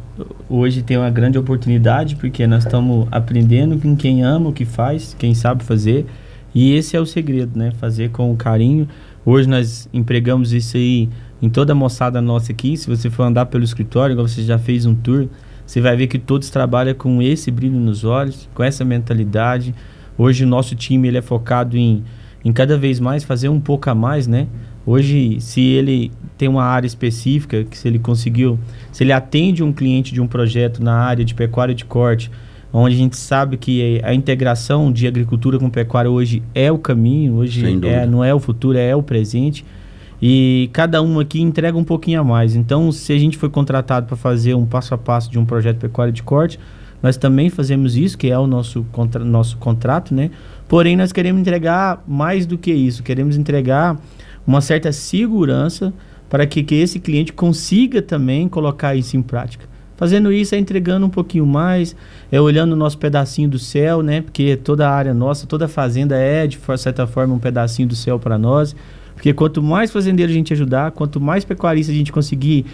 hoje 0.49 0.83
tem 0.83 0.97
uma 0.97 1.11
grande 1.11 1.39
oportunidade 1.39 2.17
porque 2.17 2.47
nós 2.47 2.65
estamos 2.65 3.07
aprendendo 3.11 3.79
com 3.79 3.95
quem 3.95 4.25
ama 4.25 4.49
o 4.49 4.53
que 4.53 4.65
faz, 4.65 5.15
quem 5.19 5.35
sabe 5.35 5.63
fazer. 5.63 6.07
E 6.55 6.75
esse 6.75 6.97
é 6.97 7.01
o 7.01 7.07
segredo, 7.07 7.59
né? 7.59 7.73
Fazer 7.79 8.11
com 8.11 8.35
carinho. 8.35 8.89
Hoje 9.25 9.49
nós 9.49 9.89
empregamos 9.93 10.53
isso 10.53 10.77
aí 10.77 11.09
em 11.41 11.49
toda 11.49 11.73
a 11.73 11.77
moçada 11.77 12.21
nossa 12.21 12.53
aqui. 12.53 12.77
Se 12.77 12.89
você 12.89 13.11
for 13.11 13.25
andar 13.25 13.47
pelo 13.47 13.65
escritório, 13.65 14.15
igual 14.15 14.27
você 14.27 14.43
já 14.43 14.59
fez 14.59 14.87
um 14.87 14.95
tour, 14.95 15.29
você 15.67 15.81
vai 15.81 15.97
ver 15.97 16.07
que 16.07 16.19
todos 16.19 16.51
trabalham 16.51 16.95
com 16.95 17.21
esse 17.21 17.51
brilho 17.51 17.79
nos 17.79 18.05
olhos, 18.05 18.49
com 18.55 18.63
essa 18.63 18.85
mentalidade. 18.85 19.75
Hoje 20.17 20.45
o 20.45 20.49
nosso 20.49 20.75
time 20.75 21.09
ele 21.09 21.19
é 21.19 21.23
focado 21.23 21.77
em, 21.77 22.03
em 22.45 22.53
cada 22.53 22.77
vez 22.79 22.99
mais 22.99 23.23
fazer 23.23 23.49
um 23.49 23.61
pouco 23.61 23.91
a 23.91 23.95
mais, 23.95 24.27
né? 24.27 24.47
Hoje, 24.87 25.39
se 25.41 25.61
ele 25.61 26.11
tem 26.39 26.49
uma 26.49 26.65
área 26.65 26.87
específica, 26.87 27.63
que 27.63 27.77
se 27.77 27.87
ele 27.87 27.99
conseguiu, 27.99 28.59
se 28.91 29.05
ele 29.05 29.13
atende 29.13 29.63
um 29.63 29.71
cliente 29.71 30.15
de 30.15 30.21
um 30.23 30.27
projeto 30.27 30.83
na 30.83 30.95
área 30.95 31.23
de 31.23 31.35
pecuária 31.35 31.75
de 31.75 31.85
corte, 31.85 32.31
onde 32.73 32.95
a 32.95 32.99
gente 32.99 33.17
sabe 33.17 33.57
que 33.57 34.01
a 34.05 34.13
integração 34.13 34.93
de 34.93 35.07
agricultura 35.07 35.59
com 35.59 35.71
pecuária 35.71 36.11
hoje 36.11 36.43
é 36.55 36.71
o 36.71 36.79
caminho, 36.79 37.35
hoje 37.35 37.65
é, 37.87 38.07
não 38.07 38.23
é 38.23 38.35
o 38.35 38.39
futuro, 38.39 38.77
é 38.77 38.95
o 38.95 39.03
presente. 39.03 39.65
E 40.21 40.69
cada 40.73 41.01
um 41.01 41.21
aqui 41.21 41.41
entrega 41.41 41.79
um 41.79 41.85
pouquinho 41.85 42.21
a 42.21 42.25
mais. 42.25 42.57
Então, 42.57 42.91
se 42.91 43.13
a 43.13 43.19
gente 43.19 43.39
foi 43.39 43.49
contratado 43.49 44.07
para 44.07 44.17
fazer 44.17 44.55
um 44.55 44.67
passo 44.67 44.93
a 44.93 44.99
passo 44.99 45.31
de 45.31 45.39
um 45.39 45.45
projeto 45.45 45.77
de 45.77 45.81
pecuária 45.83 46.13
de 46.13 46.23
corte, 46.23 46.59
nós 47.03 47.17
também 47.17 47.49
fazemos 47.49 47.97
isso, 47.97 48.19
que 48.19 48.29
é 48.29 48.39
o 48.39 48.47
nosso, 48.47 48.85
contra, 48.91 49.25
nosso 49.25 49.57
contrato, 49.59 50.13
né? 50.13 50.31
Porém, 50.67 50.97
nós 50.97 51.13
queremos 51.13 51.41
entregar 51.41 52.03
mais 52.07 52.45
do 52.45 52.59
que 52.59 52.73
isso. 52.73 53.03
Queremos 53.05 53.37
entregar 53.37 53.97
uma 54.45 54.61
certa 54.61 54.91
segurança 54.91 55.95
para 56.29 56.47
que, 56.47 56.63
que 56.63 56.75
esse 56.75 56.99
cliente 56.99 57.33
consiga 57.33 58.03
também 58.03 58.49
colocar 58.49 58.97
isso 58.97 59.17
em 59.17 59.23
prática. 59.23 59.67
Fazendo 59.99 60.33
isso 60.33 60.55
é 60.55 60.59
entregando 60.59 61.05
um 61.05 61.11
pouquinho 61.11 61.45
mais, 61.45 61.97
é 62.31 62.41
olhando 62.41 62.73
o 62.75 62.77
nosso 62.77 62.97
pedacinho 62.97 63.49
do 63.49 63.59
céu, 63.59 64.01
né? 64.01 64.21
Porque 64.21 64.57
toda 64.57 64.89
a 64.89 64.95
área 64.95 65.13
nossa, 65.13 65.45
toda 65.45 65.65
a 65.65 65.69
fazenda 65.69 66.17
é, 66.17 66.47
de 66.47 66.57
certa 66.77 67.05
forma, 67.05 67.35
um 67.35 67.39
pedacinho 67.41 67.89
do 67.89 67.97
céu 67.97 68.17
para 68.17 68.39
nós. 68.39 68.77
Porque 69.13 69.35
quanto 69.35 69.61
mais 69.61 69.91
fazendeiro 69.91 70.31
a 70.31 70.35
gente 70.35 70.53
ajudar, 70.53 70.93
quanto 70.93 71.21
mais 71.21 71.45
pecuarista 71.45 71.91
a 71.91 71.95
gente 71.97 72.13
conseguir 72.13 72.65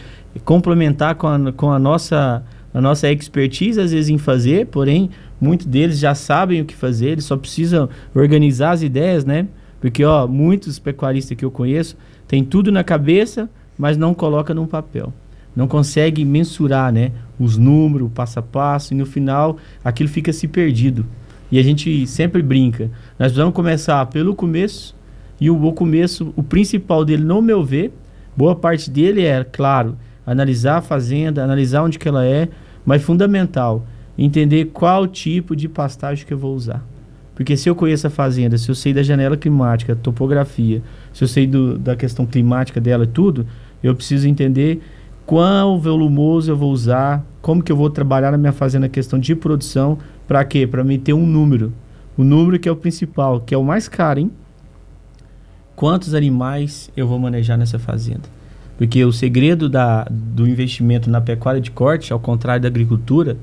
complementar 0.45 1.15
com 1.15 1.27
a, 1.27 1.53
com 1.53 1.73
a 1.73 1.79
nossa 1.79 2.45
a 2.75 2.81
nossa 2.81 3.11
expertise 3.11 3.81
às 3.81 3.93
vezes 3.93 4.11
em 4.11 4.19
fazer, 4.19 4.67
porém 4.67 5.09
muitos 5.41 5.65
deles 5.65 5.99
já 5.99 6.15
sabem 6.15 6.61
o 6.61 6.65
que 6.67 6.75
fazer, 6.75 7.11
eles 7.11 7.25
só 7.25 7.37
precisam 7.39 7.89
organizar 8.15 8.73
as 8.73 8.83
ideias, 8.83 9.25
né? 9.25 9.47
Porque 9.81 10.05
ó, 10.05 10.27
muitos 10.27 10.79
pecuaristas 10.79 11.39
que 11.39 11.45
eu 11.45 11.51
conheço 11.51 11.97
têm 12.29 12.45
tudo 12.45 12.71
na 12.71 12.85
cabeça, 12.85 13.49
mas 13.79 13.97
não 13.97 14.13
coloca 14.13 14.53
num 14.53 14.67
papel. 14.67 15.11
Não 15.55 15.69
consegue 15.69 16.25
mensurar, 16.25 16.93
né, 16.93 17.13
os 17.39 17.57
números, 17.57 18.11
passo 18.15 18.39
a 18.39 18.43
passo 18.43 18.93
e 18.93 18.97
no 18.97 19.07
final 19.07 19.57
aquilo 19.85 20.09
fica 20.09 20.33
se 20.33 20.49
perdido. 20.49 21.07
E 21.51 21.59
a 21.59 21.63
gente 21.63 22.07
sempre 22.07 22.43
brinca. 22.43 22.91
Nós 23.19 23.29
precisamos 23.29 23.55
começar 23.55 24.05
pelo 24.07 24.35
começo 24.35 24.97
e 25.41 25.51
o, 25.51 25.65
o 25.65 25.73
começo, 25.73 26.33
o 26.37 26.43
principal 26.43 27.05
dele, 27.05 27.25
no 27.25 27.43
meu 27.43 27.63
ver, 27.63 27.93
boa 28.37 28.57
parte 28.57 28.91
dele 28.91 29.25
é, 29.25 29.45
claro, 29.45 29.97
analisar 30.27 30.79
a 30.79 30.83
fazenda, 30.83 31.45
analisar 31.45 31.83
onde 31.83 31.99
que 31.99 32.09
ela 32.09 32.25
é, 32.25 32.49
mas 32.85 33.03
fundamental, 33.03 33.87
entender 34.17 34.67
qual 34.67 35.07
tipo 35.07 35.55
de 35.55 35.69
pastagem 35.69 36.27
que 36.27 36.33
eu 36.33 36.39
vou 36.39 36.55
usar. 36.55 36.85
Porque 37.35 37.57
se 37.57 37.69
eu 37.69 37.75
conheço 37.75 38.07
a 38.07 38.11
fazenda, 38.11 38.57
se 38.57 38.69
eu 38.69 38.75
sei 38.75 38.95
da 38.95 39.03
janela 39.03 39.37
climática, 39.37 39.97
topografia, 39.97 40.81
se 41.13 41.25
eu 41.25 41.29
sei 41.29 41.47
do, 41.47 41.77
da 41.77 41.97
questão 41.97 42.25
climática 42.25 42.81
dela 42.81 43.05
e 43.05 43.09
tudo, 43.09 43.47
eu 43.83 43.95
preciso 43.95 44.29
entender 44.29 44.81
qual 45.27 45.79
volumoso 45.79 46.51
eu 46.51 46.57
vou 46.57 46.71
usar, 46.73 47.25
como 47.41 47.63
que 47.63 47.73
eu 47.73 47.77
vou 47.77 47.91
trabalhar 47.91 48.31
na 48.31 48.39
minha 48.39 48.53
fazenda 48.53 48.87
a 48.87 48.89
questão 48.89 49.19
de 49.19 49.35
produção, 49.35 49.99
para 50.27 50.45
quê? 50.45 50.67
Para 50.67 50.85
me 50.85 50.99
ter 50.99 51.13
um 51.13 51.27
número. 51.27 51.73
O 52.17 52.25
número 52.25 52.59
que 52.59 52.69
é 52.69 52.73
o 52.73 52.77
principal, 52.77 53.41
que 53.41 53.55
é 53.55 53.59
o 53.59 53.65
mais 53.65 53.89
caro, 53.89 54.21
hein? 54.21 54.31
Quantos 55.75 56.15
animais 56.15 56.91
eu 56.97 57.09
vou 57.09 57.19
manejar 57.19 57.57
nessa 57.57 57.79
fazenda? 57.79 58.23
Porque 58.79 59.05
o 59.05 59.13
segredo 59.13 59.69
da, 59.69 60.07
do 60.11 60.47
investimento 60.49 61.11
na 61.11 61.21
pecuária 61.21 61.61
de 61.61 61.71
corte, 61.71 62.13
ao 62.13 62.21
contrário 62.21 62.63
da 62.63 62.69
agricultura, 62.69 63.37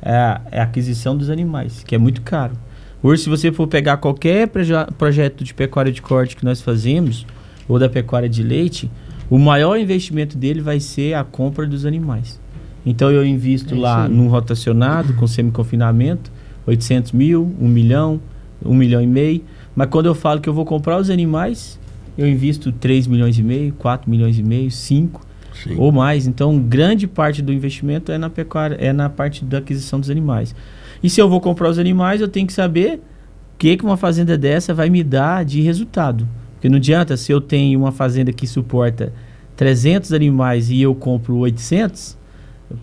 é 0.00 0.14
a, 0.14 0.40
é 0.50 0.60
a 0.60 0.64
aquisição 0.64 1.16
dos 1.16 1.30
animais, 1.30 1.82
que 1.84 1.94
é 1.94 1.98
muito 1.98 2.22
caro. 2.22 2.54
Hoje, 3.02 3.22
se 3.24 3.28
você 3.28 3.50
for 3.50 3.66
pegar 3.66 3.96
qualquer 3.96 4.48
proje- 4.48 4.72
projeto 4.96 5.42
de 5.42 5.52
pecuária 5.52 5.90
de 5.90 6.00
corte 6.00 6.36
que 6.36 6.44
nós 6.44 6.60
fazemos, 6.60 7.26
ou 7.68 7.78
da 7.78 7.88
pecuária 7.88 8.28
de 8.28 8.42
leite, 8.42 8.90
o 9.32 9.38
maior 9.38 9.78
investimento 9.78 10.36
dele 10.36 10.60
vai 10.60 10.78
ser 10.78 11.14
a 11.14 11.24
compra 11.24 11.66
dos 11.66 11.86
animais. 11.86 12.38
Então, 12.84 13.10
eu 13.10 13.24
invisto 13.24 13.74
É 13.74 13.78
lá 13.78 14.06
num 14.06 14.28
rotacionado, 14.28 15.14
com 15.14 15.26
semi-confinamento, 15.26 16.30
800 16.66 17.12
mil, 17.12 17.50
1 17.58 17.66
milhão, 17.66 18.20
1 18.62 18.74
milhão 18.74 19.00
e 19.00 19.06
meio. 19.06 19.42
Mas 19.74 19.88
quando 19.88 20.04
eu 20.04 20.14
falo 20.14 20.38
que 20.38 20.50
eu 20.50 20.52
vou 20.52 20.66
comprar 20.66 20.98
os 20.98 21.08
animais, 21.08 21.80
eu 22.18 22.28
invisto 22.28 22.70
3 22.72 23.06
milhões 23.06 23.38
e 23.38 23.42
meio, 23.42 23.72
4 23.72 24.10
milhões 24.10 24.38
e 24.38 24.42
meio, 24.42 24.70
5 24.70 25.26
Sim. 25.54 25.76
ou 25.78 25.90
mais. 25.90 26.26
Então, 26.26 26.58
grande 26.58 27.06
parte 27.06 27.40
do 27.40 27.54
investimento 27.54 28.12
é 28.12 28.18
na 28.18 28.28
pecuária, 28.28 28.76
é 28.78 28.92
na 28.92 29.08
parte 29.08 29.46
da 29.46 29.58
aquisição 29.58 29.98
dos 29.98 30.10
animais. 30.10 30.54
E 31.02 31.08
se 31.08 31.22
eu 31.22 31.26
vou 31.26 31.40
comprar 31.40 31.70
os 31.70 31.78
animais, 31.78 32.20
eu 32.20 32.28
tenho 32.28 32.46
que 32.46 32.52
saber 32.52 33.00
o 33.54 33.56
que, 33.56 33.78
que 33.78 33.84
uma 33.84 33.96
fazenda 33.96 34.36
dessa 34.36 34.74
vai 34.74 34.90
me 34.90 35.02
dar 35.02 35.42
de 35.42 35.62
resultado. 35.62 36.28
Porque 36.62 36.68
não 36.68 36.76
adianta 36.76 37.16
se 37.16 37.32
eu 37.32 37.40
tenho 37.40 37.80
uma 37.80 37.90
fazenda 37.90 38.32
que 38.32 38.46
suporta 38.46 39.12
300 39.56 40.12
animais 40.12 40.70
e 40.70 40.80
eu 40.80 40.94
compro 40.94 41.36
800, 41.38 42.16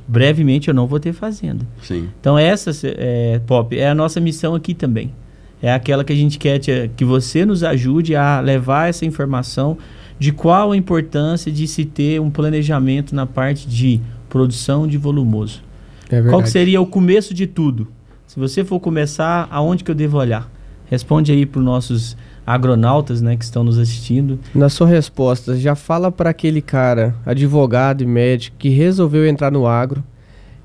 brevemente 0.05 0.67
eu 0.67 0.73
não 0.73 0.85
vou 0.85 0.99
ter 0.99 1.13
fazenda. 1.13 1.65
Sim. 1.81 2.09
Então 2.19 2.37
essa, 2.37 2.71
é, 2.83 3.39
Pop, 3.47 3.73
é 3.79 3.87
a 3.87 3.95
nossa 3.95 4.19
missão 4.19 4.53
aqui 4.53 4.73
também. 4.73 5.13
É 5.61 5.73
aquela 5.73 6.03
que 6.03 6.11
a 6.11 6.15
gente 6.15 6.37
quer 6.37 6.59
te- 6.59 6.91
que 6.97 7.05
você 7.05 7.45
nos 7.45 7.63
ajude 7.63 8.17
a 8.17 8.41
levar 8.41 8.89
essa 8.89 9.05
informação 9.05 9.77
de 10.19 10.33
qual 10.33 10.73
a 10.73 10.75
importância 10.75 11.49
de 11.49 11.65
se 11.65 11.85
ter 11.85 12.19
um 12.19 12.29
planejamento 12.29 13.15
na 13.15 13.25
parte 13.25 13.65
de 13.65 14.01
produção 14.27 14.85
de 14.89 14.97
volumoso. 14.97 15.61
É. 16.09 16.21
Qual 16.23 16.43
que 16.43 16.49
seria 16.49 16.81
o 16.81 16.85
começo 16.85 17.33
de 17.33 17.47
tudo? 17.47 17.87
Se 18.27 18.37
você 18.37 18.65
for 18.65 18.81
começar, 18.81 19.47
aonde 19.49 19.85
que 19.85 19.89
eu 19.91 19.95
devo 19.95 20.17
olhar? 20.17 20.51
Responde 20.87 21.31
aí 21.31 21.45
para 21.45 21.59
os 21.59 21.65
nossos 21.65 22.17
agronautas 22.49 23.21
né, 23.21 23.35
que 23.37 23.43
estão 23.43 23.63
nos 23.63 23.77
assistindo. 23.77 24.39
Na 24.55 24.69
sua 24.69 24.87
resposta, 24.87 25.55
já 25.55 25.75
fala 25.75 26.11
para 26.11 26.31
aquele 26.31 26.61
cara, 26.61 27.13
advogado 27.25 28.01
e 28.03 28.07
médico, 28.07 28.55
que 28.57 28.69
resolveu 28.69 29.27
entrar 29.27 29.51
no 29.51 29.67
agro 29.67 30.03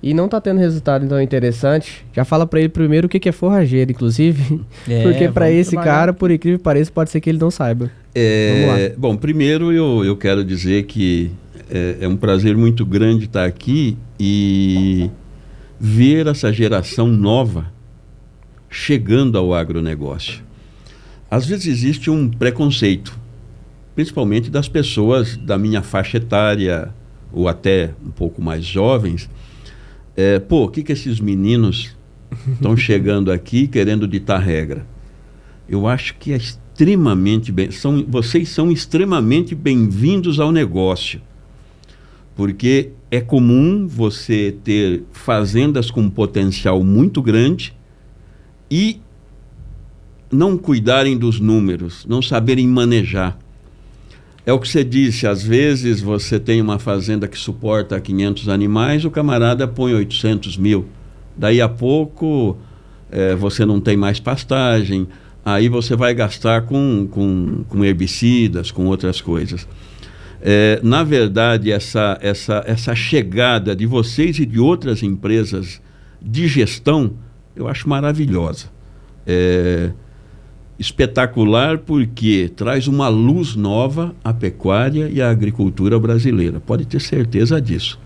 e 0.03 0.15
não 0.15 0.27
tá 0.29 0.41
tendo 0.41 0.59
resultado 0.59 1.07
tão 1.07 1.21
interessante. 1.21 2.05
Já 2.13 2.25
fala 2.25 2.47
para 2.47 2.61
ele 2.61 2.69
primeiro 2.71 3.07
o 3.07 3.09
que 3.11 3.21
que 3.21 3.29
é 3.29 3.33
forrageiro, 3.33 3.91
inclusive. 3.91 4.61
porque 5.03 5.29
para 5.29 5.51
É, 5.51 5.55
esse 5.55 5.73
trabalhar. 5.73 5.93
cara, 5.93 6.13
por 6.13 6.31
incrível 6.31 6.59
que 6.59 6.65
pareça, 6.65 6.91
pode 6.91 7.11
ser 7.11 7.21
que 7.21 7.29
ele 7.31 7.39
não 7.39 7.51
saiba. 7.51 7.91
É, 8.15 8.95
bom, 8.97 9.17
primeiro 9.17 9.71
eu, 9.73 10.05
eu 10.05 10.17
quero 10.17 10.45
dizer 10.45 10.85
que 10.85 11.31
é, 11.71 11.99
é 12.01 12.09
um 12.09 12.17
prazer 12.17 12.57
muito 12.57 12.87
grande 12.87 13.25
estar 13.27 13.45
aqui 13.45 13.97
e 14.19 15.11
ver 15.79 16.27
essa 16.29 16.51
geração 16.53 17.09
nova 17.09 17.67
chegando 18.71 19.37
ao 19.39 19.53
agronegócio. 19.55 20.43
Às 21.35 21.47
vezes 21.47 21.67
existe 21.67 22.09
um 22.13 22.31
preconceito, 22.31 23.19
principalmente 23.93 24.49
das 24.49 24.69
pessoas 24.69 25.37
da 25.37 25.59
minha 25.59 25.83
faixa 25.83 26.19
etária 26.19 26.95
ou 27.33 27.49
até 27.49 27.93
um 28.07 28.13
pouco 28.13 28.41
mais 28.41 28.65
jovens. 28.65 29.29
É, 30.17 30.39
pô, 30.39 30.63
o 30.63 30.69
que, 30.69 30.85
que 30.85 30.93
esses 30.93 31.19
meninos 31.19 31.97
estão 32.53 32.77
chegando 32.79 33.33
aqui 33.33 33.67
querendo 33.67 34.07
ditar 34.07 34.39
regra? 34.39 34.87
Eu 35.69 35.89
acho 35.89 36.15
que 36.19 36.33
é 36.33 36.37
extremamente 36.37 37.51
bem. 37.51 37.69
São, 37.73 38.05
vocês 38.07 38.51
são 38.51 38.71
extremamente 38.71 39.57
bem-vindos 39.57 40.39
ao 40.39 40.53
negócio. 40.53 41.21
Porque 42.37 42.93
é 43.11 43.21
comum 43.21 43.89
você 43.89 44.57
ter 44.63 45.03
fazendas 45.11 45.91
com 45.91 46.09
potencial 46.09 46.85
muito 46.85 47.21
grande 47.21 47.75
e 48.71 49.01
não 50.31 50.57
cuidarem 50.57 51.17
dos 51.17 51.39
números, 51.41 52.05
não 52.09 52.21
saberem 52.21 52.67
manejar. 52.67 53.39
É 54.47 54.53
o 54.53 54.59
que 54.59 54.69
você 54.69 54.85
disse, 54.85 55.27
às 55.27 55.43
vezes 55.43 56.01
você 56.03 56.39
tem 56.39 56.61
uma 56.61 56.79
fazenda 56.79 57.27
que 57.27 57.39
suporta 57.39 57.99
500 57.99 58.49
animais, 58.49 59.05
o 59.05 59.11
camarada 59.11 59.67
põe 59.67 59.95
800 59.95 60.59
mil. 60.59 60.87
Daí 61.37 61.61
a 61.61 61.69
pouco 61.69 62.57
é, 63.11 63.35
você 63.35 63.65
não 63.65 63.81
tem 63.81 63.97
mais 63.97 64.21
pastagem, 64.21 65.09
aí 65.45 65.69
você 65.69 65.97
vai 65.97 66.15
gastar 66.15 66.63
com, 66.63 67.09
com, 67.11 67.65
com 67.69 67.85
herbicidas, 67.85 68.71
com 68.71 68.87
outras 68.87 69.21
coisas. 69.21 69.67
É, 70.43 70.79
na 70.83 71.03
verdade, 71.03 71.73
essa, 71.73 72.19
essa, 72.21 72.63
essa 72.67 72.95
chegada 72.95 73.75
de 73.75 73.87
vocês 73.87 74.39
e 74.39 74.45
de 74.45 74.61
outras 74.61 75.03
empresas 75.03 75.81
de 76.21 76.47
gestão, 76.49 77.15
eu 77.57 77.67
acho 77.67 77.89
maravilhosa. 77.89 78.67
É, 79.27 79.91
espetacular 80.79 81.79
porque 81.79 82.51
traz 82.55 82.89
uma 82.89 83.09
luz 83.09 83.55
nova 83.55 84.15
à 84.25 84.33
pecuária 84.33 85.09
e 85.09 85.23
à 85.23 85.31
agricultura 85.31 85.99
brasileira. 85.99 86.61
Pode 86.61 86.85
ter 86.85 87.01
certeza 87.01 87.61
disso. 87.61 87.99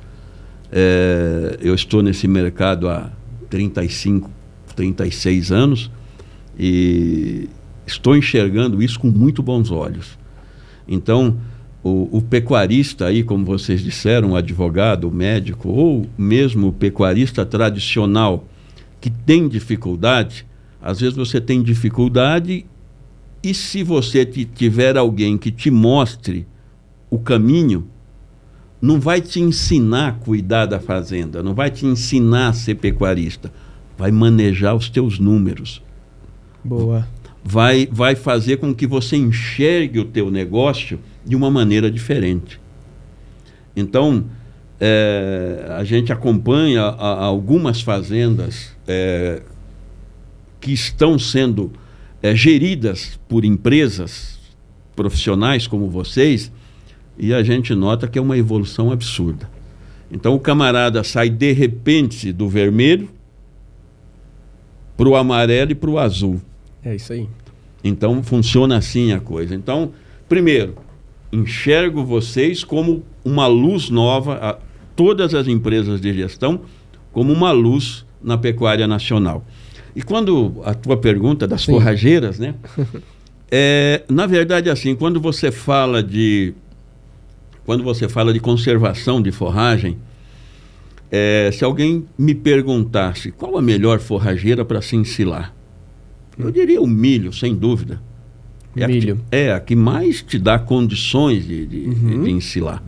É, 0.71 1.59
eu 1.61 1.75
estou 1.75 2.03
nesse 2.03 2.29
mercado 2.29 2.89
há 2.89 3.11
35, 3.49 4.31
36 4.77 5.51
anos 5.51 5.91
e 6.59 7.49
estou 7.87 8.17
enxergando 8.17 8.83
isso 8.83 9.01
com 9.01 9.09
muito 9.09 9.43
bons 9.43 9.71
olhos. 9.71 10.19
Então, 10.87 11.39
o, 11.83 12.19
o, 12.19 12.23
pecuarista 12.23 13.07
aí, 13.07 13.23
como 13.23 13.45
vocês 13.45 13.83
disseram, 13.83 14.33
o 14.33 14.37
advogado, 14.37 15.09
o 15.09 15.11
médico, 15.11 15.69
ou 15.69 16.07
mesmo 16.19 16.69
o 16.69 16.73
pecuarista 16.73 17.47
tradicional 17.47 18.47
que 19.01 19.11
tem 19.11 19.49
dificuldade, 19.49 20.45
às 20.81 21.01
vezes 21.01 21.17
você 21.17 21.41
tem 21.41 21.63
dificuldade 21.63 22.65
e 23.43 23.55
se 23.55 23.83
você 23.83 24.25
tiver 24.25 24.97
alguém 24.97 25.37
que 25.37 25.51
te 25.51 25.71
mostre 25.71 26.47
o 27.11 27.19
caminho, 27.19 27.87
não 28.81 29.01
vai 29.01 29.21
te 29.21 29.41
ensinar 29.41 30.09
a 30.09 30.13
cuidar 30.13 30.67
da 30.67 30.79
fazenda, 30.79 31.43
não 31.43 31.55
vai 31.55 31.71
te 31.71 31.85
ensinar 31.85 32.49
a 32.49 32.53
ser 32.53 32.77
pecuarista, 32.77 33.53
vai 33.97 34.11
manejar 34.11 34.75
os 34.75 34.89
teus 34.89 35.19
números. 35.19 35.83
Boa. 36.65 37.07
Vai, 37.45 37.89
vai 37.91 38.15
fazer 38.15 38.59
com 38.59 38.75
que 38.75 38.87
você 38.87 39.17
enxergue 39.17 39.99
o 39.99 40.05
teu 40.05 40.31
negócio 40.31 41.01
de 41.25 41.35
uma 41.35 41.51
maneira 41.51 41.91
diferente. 41.91 42.61
Então, 43.75 44.25
é, 44.81 45.67
a 45.77 45.83
gente 45.83 46.13
acompanha 46.13 46.83
a, 46.83 47.13
a 47.15 47.25
algumas 47.25 47.81
fazendas 47.81 48.77
é, 48.87 49.43
que 50.61 50.73
estão 50.73 51.19
sendo 51.19 51.73
é, 52.23 52.35
geridas 52.35 53.19
por 53.29 53.45
empresas 53.45 54.39
profissionais 54.97 55.67
como 55.67 55.89
vocês, 55.89 56.51
e 57.17 57.33
a 57.33 57.43
gente 57.43 57.75
nota 57.75 58.09
que 58.09 58.19
é 58.19 58.23
uma 58.23 58.37
evolução 58.37 58.91
absurda. 58.91 59.49
Então 60.11 60.35
o 60.35 60.41
camarada 60.41 61.05
sai 61.05 61.29
de 61.29 61.53
repente 61.53 62.33
do 62.33 62.49
vermelho 62.49 63.09
para 64.97 65.09
o 65.09 65.15
amarelo 65.15 65.73
e 65.73 65.75
para 65.75 65.91
o 65.91 65.99
azul. 65.99 66.41
É 66.85 66.95
isso 66.95 67.13
aí. 67.13 67.29
Então 67.85 68.23
funciona 68.23 68.77
assim 68.77 69.13
a 69.13 69.21
coisa. 69.21 69.55
Então, 69.55 69.93
primeiro, 70.29 70.77
enxergo 71.33 72.05
vocês 72.05 72.65
como 72.65 73.05
uma 73.25 73.47
luz 73.47 73.91
nova, 73.91 74.35
a 74.35 74.59
todas 74.97 75.35
as 75.35 75.47
empresas 75.47 76.01
de 76.01 76.13
gestão, 76.13 76.63
como 77.13 77.33
uma 77.33 77.53
luz 77.53 78.05
na 78.23 78.37
pecuária 78.37 78.87
nacional. 78.87 79.45
E 79.95 80.03
quando 80.03 80.61
a 80.65 80.75
tua 80.75 80.97
pergunta 80.97 81.47
das 81.47 81.63
Sim. 81.63 81.73
forrageiras, 81.73 82.39
né? 82.39 82.55
é, 83.51 84.03
na 84.09 84.27
verdade, 84.27 84.71
assim, 84.71 84.95
quando 84.95 85.21
você 85.21 85.51
fala 85.51 86.03
de 86.03 86.55
quando 87.65 87.85
você 87.85 88.09
fala 88.09 88.33
de 88.33 88.41
conservação 88.41 89.21
de 89.21 89.31
forragem, 89.31 89.99
é, 91.11 91.51
se 91.53 91.63
alguém 91.65 92.07
me 92.17 92.35
perguntasse 92.35 93.31
qual 93.31 93.59
a 93.59 93.63
melhor 93.63 93.99
forrageira 93.99 94.65
para 94.65 94.81
se 94.81 94.97
ensilar, 94.97 95.55
eu 96.39 96.51
diria 96.51 96.81
o 96.81 96.87
milho, 96.87 97.33
sem 97.33 97.55
dúvida. 97.55 98.01
É 98.77 98.87
milho. 98.87 99.15
A 99.15 99.17
que, 99.17 99.37
é 99.37 99.53
a 99.53 99.61
que 99.61 99.77
mais 99.77 100.23
te 100.23 100.39
dá 100.39 100.59
condições 100.59 101.47
de, 101.47 101.67
de, 101.67 101.77
uhum. 101.89 102.25
de 102.25 102.31
ensilar. 102.31 102.83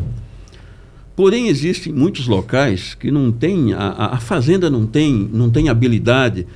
Porém, 1.16 1.48
existem 1.48 1.92
muitos 1.92 2.26
locais 2.26 2.94
que 2.94 3.10
não 3.10 3.30
tem, 3.30 3.74
a, 3.74 4.12
a 4.12 4.18
fazenda 4.18 4.70
não 4.70 4.86
tem, 4.86 5.28
não 5.30 5.50
tem 5.50 5.68
habilidade 5.68 6.46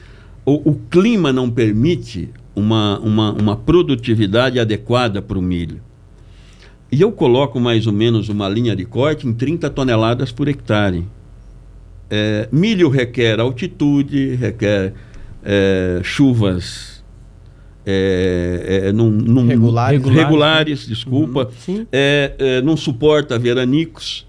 o, 0.44 0.70
o 0.70 0.74
clima 0.90 1.32
não 1.32 1.50
permite 1.50 2.30
uma, 2.54 2.98
uma, 3.00 3.32
uma 3.32 3.56
produtividade 3.56 4.58
adequada 4.60 5.20
para 5.20 5.38
o 5.38 5.42
milho. 5.42 5.80
E 6.92 7.00
eu 7.00 7.10
coloco 7.10 7.58
mais 7.58 7.86
ou 7.86 7.92
menos 7.92 8.28
uma 8.28 8.48
linha 8.48 8.76
de 8.76 8.84
corte 8.84 9.26
em 9.26 9.32
30 9.32 9.68
toneladas 9.70 10.30
por 10.30 10.46
hectare. 10.46 11.04
É, 12.10 12.48
milho 12.52 12.88
requer 12.88 13.40
altitude, 13.40 14.34
requer 14.36 14.94
é, 15.42 16.00
chuvas 16.04 16.94
é, 17.86 18.84
é, 18.86 18.92
num, 18.92 19.10
num, 19.10 19.46
regulares, 19.46 20.02
regulares, 20.04 20.86
desculpa, 20.86 21.50
uhum, 21.68 21.86
é, 21.92 22.34
é, 22.38 22.62
não 22.62 22.76
suporta 22.76 23.38
veranicos. 23.38 24.26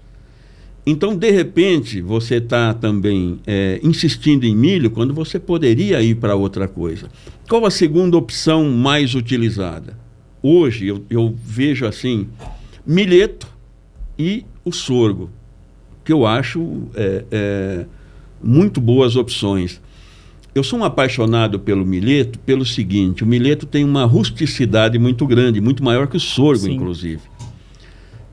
Então, 0.88 1.16
de 1.16 1.32
repente, 1.32 2.00
você 2.00 2.36
está 2.36 2.72
também 2.72 3.40
é, 3.44 3.80
insistindo 3.82 4.44
em 4.44 4.54
milho 4.54 4.88
quando 4.88 5.12
você 5.12 5.36
poderia 5.36 6.00
ir 6.00 6.14
para 6.14 6.36
outra 6.36 6.68
coisa. 6.68 7.08
Qual 7.48 7.66
a 7.66 7.70
segunda 7.72 8.16
opção 8.16 8.70
mais 8.70 9.16
utilizada? 9.16 9.98
Hoje 10.40 10.86
eu, 10.86 11.04
eu 11.10 11.34
vejo 11.44 11.86
assim: 11.86 12.28
milheto 12.86 13.48
e 14.16 14.44
o 14.64 14.70
sorgo, 14.70 15.28
que 16.04 16.12
eu 16.12 16.24
acho 16.24 16.84
é, 16.94 17.24
é, 17.32 17.86
muito 18.40 18.80
boas 18.80 19.16
opções. 19.16 19.80
Eu 20.54 20.62
sou 20.62 20.78
um 20.78 20.84
apaixonado 20.84 21.58
pelo 21.58 21.84
milheto 21.84 22.38
pelo 22.38 22.64
seguinte: 22.64 23.24
o 23.24 23.26
milheto 23.26 23.66
tem 23.66 23.84
uma 23.84 24.04
rusticidade 24.04 25.00
muito 25.00 25.26
grande, 25.26 25.60
muito 25.60 25.82
maior 25.82 26.06
que 26.06 26.16
o 26.16 26.20
sorgo, 26.20 26.62
Sim. 26.62 26.74
inclusive. 26.74 27.22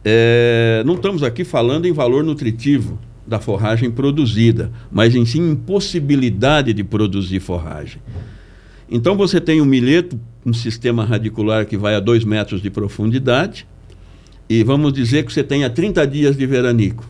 É, 0.05 0.83
não 0.85 0.95
estamos 0.95 1.23
aqui 1.23 1.43
falando 1.43 1.85
em 1.85 1.93
valor 1.93 2.23
nutritivo 2.23 2.99
da 3.25 3.39
forragem 3.39 3.89
produzida, 3.89 4.71
mas 4.91 5.15
em 5.15 5.25
sim 5.25 5.51
impossibilidade 5.51 6.73
de 6.73 6.83
produzir 6.83 7.39
forragem. 7.39 8.01
Então 8.89 9.15
você 9.15 9.39
tem 9.39 9.61
um 9.61 9.65
milheto, 9.65 10.19
um 10.45 10.53
sistema 10.53 11.05
radicular 11.05 11.65
que 11.65 11.77
vai 11.77 11.95
a 11.95 11.99
2 11.99 12.25
metros 12.25 12.61
de 12.61 12.69
profundidade, 12.69 13.65
e 14.49 14.61
vamos 14.63 14.91
dizer 14.91 15.25
que 15.25 15.31
você 15.31 15.43
tenha 15.43 15.69
30 15.69 16.05
dias 16.05 16.35
de 16.35 16.45
veranico, 16.45 17.09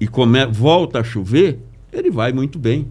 e 0.00 0.06
come, 0.06 0.44
volta 0.46 1.00
a 1.00 1.04
chover, 1.04 1.58
ele 1.92 2.10
vai 2.10 2.32
muito 2.32 2.58
bem. 2.58 2.88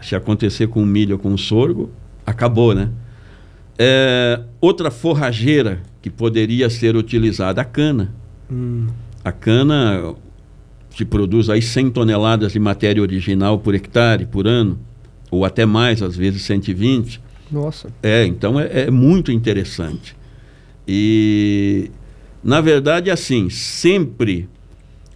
Se 0.00 0.14
acontecer 0.14 0.66
com 0.66 0.84
milho 0.84 1.14
ou 1.14 1.18
com 1.18 1.36
sorgo, 1.36 1.90
acabou, 2.26 2.74
né? 2.74 2.90
É, 3.78 4.40
outra 4.60 4.90
forrageira 4.90 5.82
que 6.02 6.10
poderia 6.10 6.68
ser 6.68 6.96
utilizada, 6.96 7.62
a 7.62 7.64
cana. 7.64 8.14
Hum. 8.52 8.88
A 9.24 9.32
cana 9.32 10.14
se 10.94 11.04
produz 11.04 11.48
aí 11.48 11.62
100 11.62 11.90
toneladas 11.90 12.52
de 12.52 12.58
matéria 12.58 13.00
original 13.00 13.58
por 13.58 13.74
hectare, 13.74 14.26
por 14.26 14.46
ano, 14.46 14.78
ou 15.30 15.44
até 15.44 15.64
mais, 15.64 16.02
às 16.02 16.14
vezes 16.16 16.42
120. 16.42 17.20
Nossa. 17.50 17.88
É, 18.02 18.26
então 18.26 18.60
é, 18.60 18.82
é 18.82 18.90
muito 18.90 19.32
interessante. 19.32 20.14
E, 20.86 21.90
na 22.44 22.60
verdade, 22.60 23.10
assim, 23.10 23.48
sempre 23.48 24.48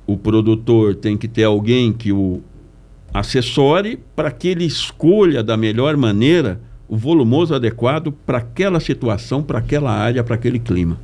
o 0.06 0.16
produtor 0.16 0.94
tem 0.94 1.16
que 1.16 1.28
ter 1.28 1.44
alguém 1.44 1.92
que 1.92 2.12
o 2.12 2.40
assessore 3.12 3.98
para 4.14 4.30
que 4.30 4.48
ele 4.48 4.64
escolha 4.64 5.42
da 5.42 5.56
melhor 5.56 5.96
maneira 5.96 6.60
o 6.88 6.96
volumoso 6.96 7.54
adequado 7.54 8.12
para 8.12 8.38
aquela 8.38 8.78
situação, 8.78 9.42
para 9.42 9.58
aquela 9.58 9.90
área, 9.90 10.22
para 10.22 10.36
aquele 10.36 10.58
clima. 10.58 10.98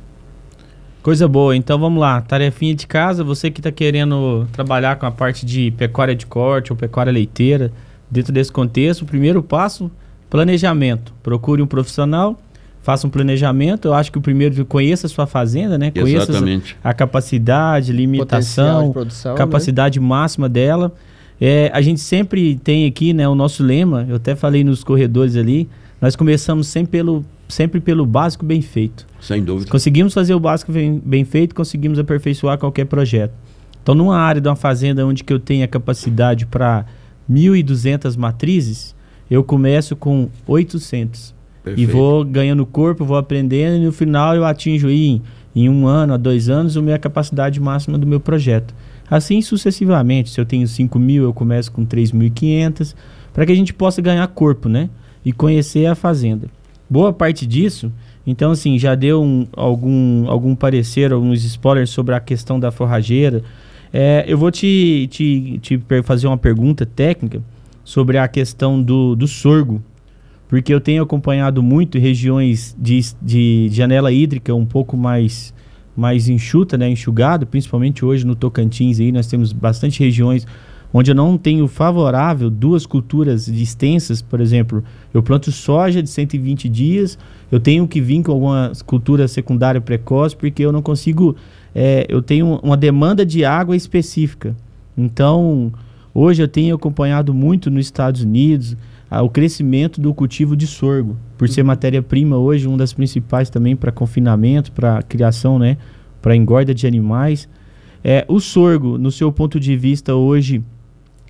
Coisa 1.03 1.27
boa, 1.27 1.53
então 1.53 1.77
vamos 1.77 1.99
lá. 1.99 2.21
Tarefinha 2.21 2.73
de 2.73 2.87
casa, 2.87 3.25
você 3.25 3.51
que 3.51 3.59
está 3.59 3.69
querendo 3.69 4.47
trabalhar 4.53 4.95
com 4.95 5.05
a 5.05 5.11
parte 5.11 5.45
de 5.45 5.69
pecuária 5.71 6.15
de 6.15 6.25
corte 6.25 6.71
ou 6.71 6.77
pecuária 6.77 7.11
leiteira, 7.11 7.73
dentro 8.09 8.31
desse 8.31 8.49
contexto, 8.49 9.01
o 9.01 9.05
primeiro 9.05 9.43
passo, 9.43 9.91
planejamento. 10.29 11.13
Procure 11.21 11.61
um 11.61 11.67
profissional, 11.67 12.39
faça 12.81 13.05
um 13.05 13.09
planejamento. 13.09 13.89
Eu 13.89 13.93
acho 13.93 14.13
que 14.13 14.17
o 14.17 14.21
primeiro 14.21 14.63
conheça 14.63 15.07
a 15.07 15.09
sua 15.09 15.27
fazenda, 15.27 15.77
né? 15.77 15.91
Conheça 15.91 16.31
Exatamente. 16.31 16.77
a 16.81 16.93
capacidade, 16.93 17.91
limitação, 17.91 18.93
produção, 18.93 19.35
capacidade 19.35 19.99
né? 19.99 20.05
máxima 20.07 20.47
dela. 20.47 20.93
É, 21.41 21.69
a 21.73 21.81
gente 21.81 21.99
sempre 21.99 22.55
tem 22.55 22.87
aqui, 22.87 23.11
né, 23.11 23.27
o 23.27 23.35
nosso 23.35 23.61
lema, 23.61 24.05
eu 24.07 24.15
até 24.15 24.35
falei 24.35 24.63
nos 24.63 24.85
corredores 24.85 25.35
ali, 25.35 25.67
nós 25.99 26.15
começamos 26.15 26.67
sempre 26.67 26.91
pelo, 26.91 27.25
sempre 27.47 27.79
pelo 27.79 28.05
básico 28.05 28.45
bem 28.45 28.61
feito. 28.61 29.05
Sem 29.21 29.43
dúvida. 29.43 29.69
Conseguimos 29.69 30.13
fazer 30.13 30.33
o 30.33 30.39
básico 30.39 30.71
bem, 30.71 31.01
bem 31.03 31.23
feito, 31.25 31.53
conseguimos 31.55 31.99
aperfeiçoar 31.99 32.57
qualquer 32.57 32.85
projeto. 32.85 33.33
Então, 33.81 33.93
numa 33.93 34.17
área 34.17 34.39
de 34.39 34.47
uma 34.47 34.55
fazenda 34.55 35.05
onde 35.05 35.23
que 35.23 35.33
eu 35.33 35.39
tenho 35.39 35.65
a 35.65 35.67
capacidade 35.67 36.45
para 36.45 36.85
1.200 37.29 38.17
matrizes, 38.17 38.95
eu 39.29 39.43
começo 39.43 39.95
com 39.95 40.29
800. 40.47 41.33
Perfeito. 41.63 41.89
E 41.89 41.91
vou 41.91 42.23
ganhando 42.25 42.65
corpo, 42.65 43.05
vou 43.05 43.17
aprendendo 43.17 43.81
e 43.81 43.85
no 43.85 43.91
final 43.91 44.35
eu 44.35 44.45
atinjo 44.45 44.87
aí 44.87 45.07
em, 45.07 45.21
em 45.55 45.69
um 45.69 45.87
ano 45.87 46.13
a 46.13 46.17
dois 46.17 46.49
anos 46.49 46.75
a 46.75 46.81
minha 46.81 46.99
capacidade 46.99 47.59
máxima 47.59 47.97
do 47.97 48.05
meu 48.05 48.19
projeto. 48.19 48.73
Assim 49.09 49.41
sucessivamente. 49.41 50.29
Se 50.29 50.39
eu 50.39 50.45
tenho 50.45 50.67
5 50.67 50.97
mil, 50.99 51.23
eu 51.23 51.33
começo 51.33 51.71
com 51.71 51.85
3.500, 51.85 52.95
para 53.33 53.45
que 53.45 53.51
a 53.51 53.55
gente 53.55 53.73
possa 53.73 54.01
ganhar 54.01 54.27
corpo, 54.27 54.67
né? 54.67 54.89
E 55.23 55.31
conhecer 55.31 55.85
a 55.85 55.95
fazenda. 55.95 56.47
Boa 56.93 57.11
parte 57.11 57.47
disso, 57.47 57.91
então 58.23 58.51
assim, 58.51 58.77
já 58.77 58.93
deu 58.93 59.19
um, 59.19 59.47
algum, 59.53 60.29
algum 60.29 60.53
parecer, 60.53 61.11
alguns 61.11 61.43
spoilers 61.43 61.89
sobre 61.89 62.13
a 62.13 62.19
questão 62.19 62.59
da 62.59 62.69
forrageira. 62.69 63.41
É, 63.91 64.23
eu 64.27 64.37
vou 64.37 64.51
te, 64.51 65.07
te, 65.09 65.57
te 65.57 65.81
fazer 66.03 66.27
uma 66.27 66.37
pergunta 66.37 66.85
técnica 66.85 67.41
sobre 67.83 68.19
a 68.19 68.27
questão 68.27 68.79
do, 68.79 69.15
do 69.15 69.27
sorgo, 69.27 69.81
porque 70.47 70.71
eu 70.71 70.79
tenho 70.79 71.01
acompanhado 71.01 71.63
muito 71.63 71.97
regiões 71.97 72.77
de, 72.77 72.99
de 73.19 73.69
janela 73.71 74.11
hídrica 74.11 74.53
um 74.53 74.65
pouco 74.65 74.95
mais 74.95 75.51
mais 75.97 76.29
enxuta, 76.29 76.77
né, 76.77 76.87
enxugado, 76.87 77.47
principalmente 77.47 78.05
hoje 78.05 78.23
no 78.23 78.35
Tocantins 78.35 78.99
aí 78.99 79.11
nós 79.11 79.25
temos 79.25 79.51
bastante 79.51 79.99
regiões 79.99 80.45
onde 80.93 81.11
eu 81.11 81.15
não 81.15 81.37
tenho 81.37 81.67
favorável 81.67 82.49
duas 82.49 82.85
culturas 82.85 83.47
extensas, 83.47 84.21
por 84.21 84.39
exemplo, 84.39 84.83
eu 85.13 85.23
planto 85.23 85.51
soja 85.51 86.03
de 86.03 86.09
120 86.09 86.69
dias, 86.69 87.17
eu 87.51 87.59
tenho 87.59 87.87
que 87.87 87.99
vir 87.99 88.21
com 88.21 88.31
alguma 88.31 88.71
cultura 88.85 89.27
secundária 89.27 89.81
precoce 89.81 90.35
porque 90.35 90.63
eu 90.63 90.71
não 90.71 90.81
consigo, 90.81 91.35
é, 91.73 92.05
eu 92.07 92.21
tenho 92.21 92.59
uma 92.61 92.77
demanda 92.77 93.25
de 93.25 93.43
água 93.43 93.75
específica. 93.75 94.55
Então, 94.95 95.73
Hoje 96.15 96.43
eu 96.43 96.47
tenho 96.47 96.75
acompanhado 96.75 97.33
muito 97.33 97.71
nos 97.71 97.85
Estados 97.85 98.21
Unidos 98.21 98.77
o 99.09 99.29
crescimento 99.29 99.99
do 99.99 100.13
cultivo 100.13 100.55
de 100.55 100.65
sorgo, 100.65 101.17
por 101.37 101.47
ser 101.47 101.63
matéria-prima 101.63 102.35
hoje, 102.37 102.67
uma 102.67 102.77
das 102.77 102.93
principais 102.93 103.49
também 103.49 103.75
para 103.75 103.91
confinamento, 103.91 104.71
para 104.71 105.03
criação, 105.03 105.59
né, 105.59 105.77
para 106.21 106.35
engorda 106.35 106.73
de 106.73 106.87
animais. 106.87 107.47
É, 108.03 108.25
o 108.27 108.39
sorgo, 108.39 108.97
no 108.97 109.11
seu 109.11 109.31
ponto 109.31 109.59
de 109.59 109.75
vista 109.77 110.15
hoje, 110.15 110.63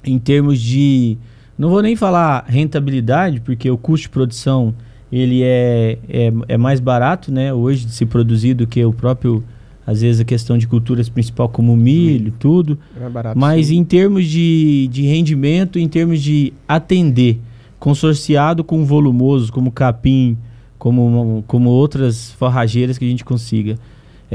em 0.05 0.19
termos 0.19 0.59
de, 0.61 1.17
não 1.57 1.69
vou 1.69 1.81
nem 1.81 1.95
falar 1.95 2.45
rentabilidade, 2.47 3.39
porque 3.41 3.69
o 3.69 3.77
custo 3.77 4.03
de 4.03 4.09
produção 4.09 4.73
ele 5.11 5.43
é, 5.43 5.97
é, 6.09 6.33
é 6.47 6.57
mais 6.57 6.79
barato, 6.79 7.31
né, 7.31 7.53
hoje 7.53 7.85
de 7.85 7.91
se 7.91 8.05
produzir 8.05 8.55
do 8.55 8.65
que 8.65 8.83
o 8.83 8.91
próprio 8.91 9.43
às 9.85 10.01
vezes 10.01 10.21
a 10.21 10.23
questão 10.23 10.57
de 10.57 10.65
culturas 10.65 11.09
principal 11.09 11.49
como 11.49 11.75
milho, 11.75 12.31
hum. 12.31 12.35
tudo. 12.39 12.79
É 12.99 13.09
barato, 13.09 13.37
mas 13.37 13.67
sim. 13.67 13.77
em 13.77 13.83
termos 13.83 14.25
de, 14.25 14.87
de 14.91 15.03
rendimento, 15.03 15.77
em 15.77 15.87
termos 15.87 16.21
de 16.21 16.53
atender, 16.67 17.39
consorciado 17.79 18.63
com 18.63 18.85
volumosos 18.85 19.49
como 19.49 19.71
capim, 19.71 20.37
como, 20.79 21.43
como 21.47 21.69
outras 21.69 22.31
forrageiras 22.31 22.97
que 22.97 23.05
a 23.05 23.07
gente 23.09 23.25
consiga. 23.25 23.77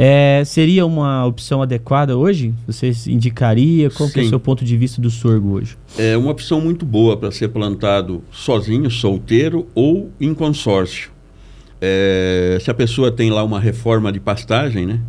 É, 0.01 0.45
seria 0.45 0.87
uma 0.87 1.27
opção 1.27 1.61
adequada 1.61 2.17
hoje? 2.17 2.55
Você 2.69 2.93
indicaria? 3.09 3.91
Qual 3.91 4.09
é 4.15 4.21
o 4.21 4.29
seu 4.29 4.39
ponto 4.39 4.65
de 4.65 4.77
vista 4.77 5.03
do 5.03 5.11
sorgo 5.11 5.55
hoje? 5.55 5.77
É 5.99 6.17
uma 6.17 6.31
opção 6.31 6.61
muito 6.61 6.87
boa 6.87 7.17
para 7.17 7.33
ser 7.33 7.49
plantado 7.49 8.23
sozinho, 8.31 8.89
solteiro 8.93 9.67
ou 9.75 10.09
em 10.21 10.33
consórcio. 10.33 11.11
É, 11.81 12.59
se 12.61 12.71
a 12.71 12.75
pessoa 12.75 13.11
tem 13.11 13.29
lá 13.33 13.43
uma 13.43 13.59
reforma 13.59 14.13
de 14.13 14.21
pastagem, 14.21 14.87
né? 14.87 15.01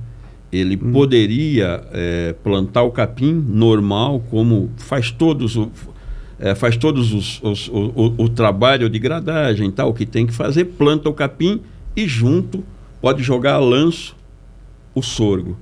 ele 0.52 0.75
hum. 0.75 0.91
poderia 0.91 1.84
é, 1.93 2.36
plantar 2.43 2.82
o 2.82 2.89
capim 2.89 3.34
normal, 3.47 4.23
como 4.32 4.71
faz 4.78 5.12
todos 5.12 5.56
o, 5.56 5.69
é, 6.39 6.56
faz 6.56 6.75
todos 6.78 7.13
os, 7.13 7.39
os, 7.43 7.67
o, 7.67 7.93
o, 7.95 8.23
o, 8.23 8.30
trabalho 8.30 8.89
de 8.89 8.97
gradagem 8.97 9.69
tal 9.69 9.93
que 9.93 10.08
tem 10.08 10.25
que 10.25 10.34
fazer, 10.34 10.65
planta 10.65 11.08
o 11.08 11.13
capim 11.13 11.62
e 11.95 12.08
junto 12.08 12.63
pode 12.99 13.21
jogar 13.21 13.54
a 13.54 13.60
lanço 13.60 14.17
o 14.99 15.03
sorgo. 15.03 15.57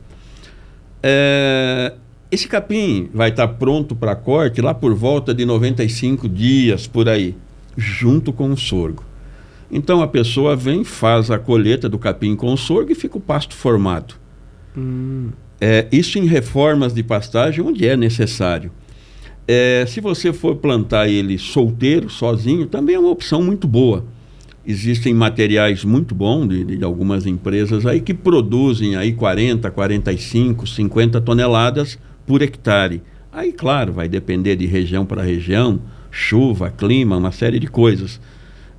É, 1.01 1.93
esse 2.29 2.47
capim 2.47 3.09
vai 3.13 3.29
estar 3.29 3.47
pronto 3.47 3.95
para 3.95 4.15
corte 4.15 4.61
lá 4.61 4.73
por 4.73 4.93
volta 4.93 5.33
de 5.33 5.45
95 5.45 6.27
dias 6.27 6.85
por 6.85 7.07
aí, 7.07 7.35
junto 7.77 8.33
com 8.33 8.51
o 8.51 8.57
sorgo. 8.57 9.03
Então 9.71 10.01
a 10.01 10.07
pessoa 10.07 10.55
vem, 10.55 10.83
faz 10.83 11.31
a 11.31 11.39
colheita 11.39 11.87
do 11.87 11.97
capim 11.97 12.35
com 12.35 12.51
o 12.51 12.57
sorgo 12.57 12.91
e 12.91 12.95
fica 12.95 13.17
o 13.17 13.21
pasto 13.21 13.55
formado. 13.55 14.15
Hum. 14.77 15.29
É, 15.59 15.87
isso 15.91 16.19
em 16.19 16.25
reformas 16.25 16.93
de 16.93 17.01
pastagem, 17.01 17.63
onde 17.63 17.87
é 17.87 17.97
necessário. 17.97 18.71
É, 19.47 19.85
se 19.87 20.01
você 20.01 20.33
for 20.33 20.57
plantar 20.57 21.07
ele 21.07 21.37
solteiro, 21.37 22.09
sozinho, 22.09 22.67
também 22.67 22.95
é 22.95 22.99
uma 22.99 23.09
opção 23.09 23.41
muito 23.41 23.67
boa. 23.67 24.05
Existem 24.67 25.13
materiais 25.13 25.85
muito 25.85 26.13
bons 26.13 26.47
de, 26.47 26.63
de, 26.65 26.83
algumas 26.83 27.25
empresas 27.25 27.85
aí 27.85 28.01
que 28.01 28.13
produzem 28.13 28.97
aí 28.97 29.13
40, 29.13 29.71
45, 29.71 30.67
50 30.67 31.21
toneladas 31.21 31.97
por 32.25 32.41
hectare. 32.41 33.01
Aí, 33.31 33.53
claro, 33.53 33.93
vai 33.93 34.09
depender 34.09 34.57
de 34.57 34.65
região 34.65 35.05
para 35.05 35.23
região, 35.23 35.79
chuva, 36.11 36.69
clima, 36.69 37.15
uma 37.15 37.31
série 37.31 37.59
de 37.59 37.67
coisas. 37.67 38.19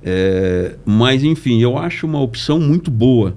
É, 0.03 0.75
mas, 0.85 1.23
enfim, 1.23 1.59
eu 1.59 1.77
acho 1.77 2.05
uma 2.05 2.21
opção 2.21 2.59
muito 2.59 2.91
boa 2.91 3.35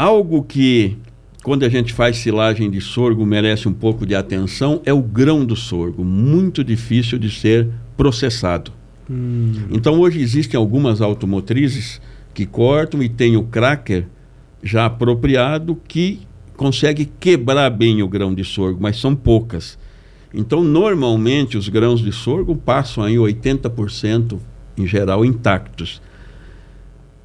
Algo 0.00 0.42
que, 0.42 0.96
quando 1.42 1.62
a 1.62 1.68
gente 1.68 1.92
faz 1.92 2.16
silagem 2.16 2.70
de 2.70 2.80
sorgo, 2.80 3.26
merece 3.26 3.68
um 3.68 3.72
pouco 3.74 4.06
de 4.06 4.14
atenção 4.14 4.80
é 4.86 4.94
o 4.94 5.02
grão 5.02 5.44
do 5.44 5.54
sorgo, 5.54 6.02
muito 6.02 6.64
difícil 6.64 7.18
de 7.18 7.28
ser 7.28 7.68
processado. 7.98 8.72
Hum. 9.10 9.52
Então, 9.70 9.98
hoje 9.98 10.20
existem 10.20 10.56
algumas 10.56 11.00
automotrizes 11.00 12.00
que 12.32 12.46
cortam 12.46 13.02
e 13.02 13.08
tem 13.08 13.36
o 13.36 13.42
cracker 13.42 14.06
já 14.62 14.86
apropriado 14.86 15.76
que 15.88 16.20
consegue 16.56 17.10
quebrar 17.18 17.70
bem 17.70 18.02
o 18.02 18.08
grão 18.08 18.34
de 18.34 18.44
sorgo, 18.44 18.78
mas 18.80 19.00
são 19.00 19.16
poucas. 19.16 19.78
Então, 20.32 20.62
normalmente, 20.62 21.58
os 21.58 21.68
grãos 21.68 22.00
de 22.00 22.12
sorgo 22.12 22.54
passam 22.54 23.02
aí 23.02 23.16
80% 23.16 24.38
em 24.78 24.86
geral 24.86 25.24
intactos. 25.24 26.00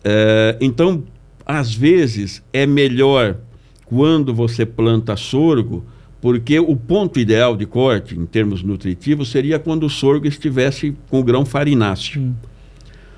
É, 0.04 0.58
então, 0.60 1.04
às 1.46 1.74
vezes 1.74 2.44
é 2.52 2.66
melhor 2.66 3.38
quando 3.86 4.34
você 4.34 4.66
planta 4.66 5.16
sorgo, 5.16 5.86
porque 6.26 6.58
o 6.58 6.76
ponto 6.76 7.20
ideal 7.20 7.56
de 7.56 7.68
corte, 7.68 8.18
em 8.18 8.26
termos 8.26 8.64
nutritivos, 8.64 9.30
seria 9.30 9.60
quando 9.60 9.86
o 9.86 9.90
sorgo 9.92 10.26
estivesse 10.26 10.98
com 11.08 11.20
o 11.20 11.24
grão 11.24 11.46
farináceo. 11.46 12.20
Hum. 12.20 12.34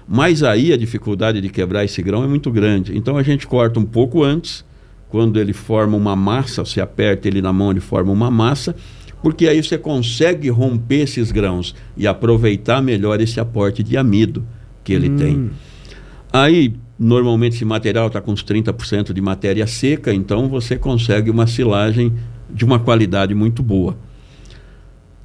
Mas 0.06 0.44
aí 0.44 0.74
a 0.74 0.78
dificuldade 0.78 1.40
de 1.40 1.48
quebrar 1.48 1.86
esse 1.86 2.02
grão 2.02 2.22
é 2.22 2.28
muito 2.28 2.52
grande. 2.52 2.98
Então 2.98 3.16
a 3.16 3.24
gente 3.24 3.48
corta 3.48 3.80
um 3.80 3.86
pouco 3.86 4.26
antes, 4.26 4.66
quando 5.08 5.40
ele 5.40 5.54
forma 5.54 5.96
uma 5.96 6.18
massa, 6.18 6.66
você 6.66 6.82
aperta 6.82 7.30
ele 7.30 7.42
na 7.42 7.54
mão, 7.54 7.72
ele 7.72 7.80
forma 7.80 8.12
uma 8.12 8.30
massa, 8.30 8.76
porque 9.24 9.48
aí 9.48 9.64
você 9.64 9.78
consegue 9.78 10.50
romper 10.50 11.04
esses 11.04 11.32
grãos 11.32 11.74
e 11.96 12.06
aproveitar 12.06 12.82
melhor 12.82 13.22
esse 13.22 13.40
aporte 13.40 13.84
de 13.84 13.96
amido 13.96 14.46
que 14.84 14.92
ele 14.92 15.10
hum. 15.10 15.16
tem. 15.16 15.52
Aí, 16.34 16.74
Normalmente 17.00 17.54
esse 17.54 17.64
material 17.64 18.08
está 18.08 18.20
com 18.20 18.32
uns 18.32 18.44
30% 18.44 19.14
de 19.14 19.22
matéria 19.22 19.68
seca, 19.68 20.12
então 20.12 20.50
você 20.50 20.76
consegue 20.78 21.30
uma 21.30 21.46
silagem 21.46 22.12
de 22.50 22.66
uma 22.66 22.80
qualidade 22.80 23.34
muito 23.34 23.62
boa. 23.62 23.98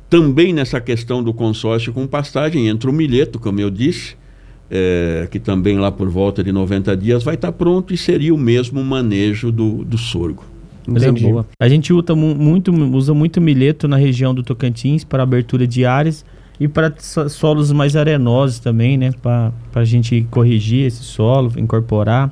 Também 0.09 0.53
nessa 0.53 0.81
questão 0.81 1.23
do 1.23 1.33
consórcio 1.33 1.93
com 1.93 2.07
pastagem 2.07 2.69
entra 2.69 2.91
o 2.91 2.93
milheto, 2.93 3.39
como 3.39 3.61
eu 3.61 3.71
disse, 3.71 4.17
é, 4.71 5.27
que 5.31 5.39
também 5.39 5.79
lá 5.79 5.91
por 5.91 6.09
volta 6.09 6.43
de 6.43 6.53
90 6.53 6.97
dias 6.97 7.23
vai 7.23 7.35
estar 7.35 7.53
pronto 7.53 7.93
e 7.93 7.97
seria 7.97 8.35
o 8.35 8.39
mesmo 8.39 8.83
manejo 8.83 9.51
do, 9.51 9.85
do 9.85 9.99
sorgo. 9.99 10.45
Entendi. 10.87 11.25
Boa. 11.25 11.47
A 11.61 11.69
gente 11.69 11.93
usa 11.93 12.15
muito, 12.15 12.73
usa 12.73 13.15
muito 13.15 13.41
milheto 13.41 13.87
na 13.87 13.97
região 13.97 14.35
do 14.35 14.43
Tocantins 14.43 15.05
para 15.05 15.23
abertura 15.23 15.67
de 15.67 15.85
áreas 15.85 16.25
e 16.59 16.69
para 16.69 16.93
solos 16.99 17.73
mais 17.73 17.97
arenosos 17.97 18.59
também, 18.59 18.97
né? 18.97 19.13
Para 19.21 19.53
a 19.75 19.85
gente 19.85 20.27
corrigir 20.31 20.87
esse 20.87 21.03
solo, 21.03 21.53
incorporar. 21.57 22.31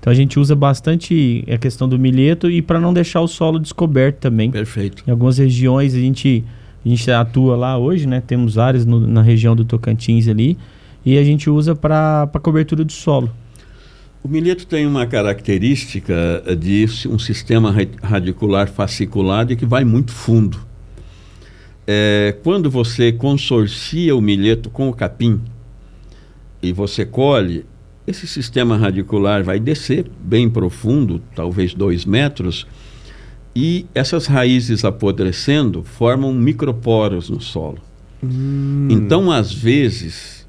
Então 0.00 0.12
a 0.12 0.14
gente 0.14 0.38
usa 0.38 0.54
bastante 0.54 1.44
a 1.52 1.58
questão 1.58 1.88
do 1.88 1.98
milheto 1.98 2.50
e 2.50 2.62
para 2.62 2.80
não 2.80 2.92
deixar 2.92 3.20
o 3.20 3.28
solo 3.28 3.58
descoberto 3.58 4.18
também. 4.18 4.50
Perfeito. 4.50 5.02
Em 5.06 5.10
algumas 5.10 5.38
regiões 5.38 5.94
a 5.94 5.98
gente, 5.98 6.44
a 6.84 6.88
gente 6.88 7.10
atua 7.10 7.56
lá 7.56 7.76
hoje, 7.76 8.06
né? 8.06 8.22
Temos 8.24 8.58
áreas 8.58 8.86
no, 8.86 9.00
na 9.00 9.22
região 9.22 9.56
do 9.56 9.64
Tocantins 9.64 10.28
ali 10.28 10.56
e 11.04 11.18
a 11.18 11.24
gente 11.24 11.50
usa 11.50 11.74
para 11.74 12.28
cobertura 12.42 12.84
do 12.84 12.92
solo. 12.92 13.30
O 14.22 14.28
milheto 14.28 14.66
tem 14.66 14.86
uma 14.86 15.06
característica 15.06 16.42
de 16.58 16.86
um 17.08 17.18
sistema 17.18 17.74
radicular 18.02 18.68
fasciculado 18.68 19.56
que 19.56 19.64
vai 19.64 19.84
muito 19.84 20.12
fundo 20.12 20.68
é, 21.90 22.36
quando 22.44 22.70
você 22.70 23.10
consorcia 23.10 24.14
o 24.14 24.20
milheto 24.20 24.68
com 24.68 24.90
o 24.90 24.92
capim 24.92 25.40
e 26.62 26.70
você 26.70 27.06
colhe, 27.06 27.64
esse 28.08 28.26
sistema 28.26 28.76
radicular 28.76 29.44
vai 29.44 29.60
descer 29.60 30.10
bem 30.20 30.48
profundo, 30.48 31.20
talvez 31.34 31.74
dois 31.74 32.04
metros, 32.04 32.66
E 33.56 33.86
essas 33.92 34.26
raízes 34.26 34.84
apodrecendo 34.84 35.82
formam 35.82 36.32
microporos 36.32 37.28
no 37.28 37.40
solo. 37.40 37.78
Hum. 38.22 38.86
Então, 38.88 39.32
às 39.32 39.52
vezes, 39.52 40.46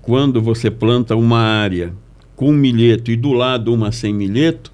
quando 0.00 0.40
você 0.40 0.70
planta 0.70 1.14
uma 1.14 1.40
área 1.40 1.92
com 2.34 2.50
milheto 2.52 3.10
e 3.10 3.16
do 3.16 3.32
lado 3.32 3.72
uma 3.74 3.92
sem 3.92 4.14
milheto, 4.14 4.72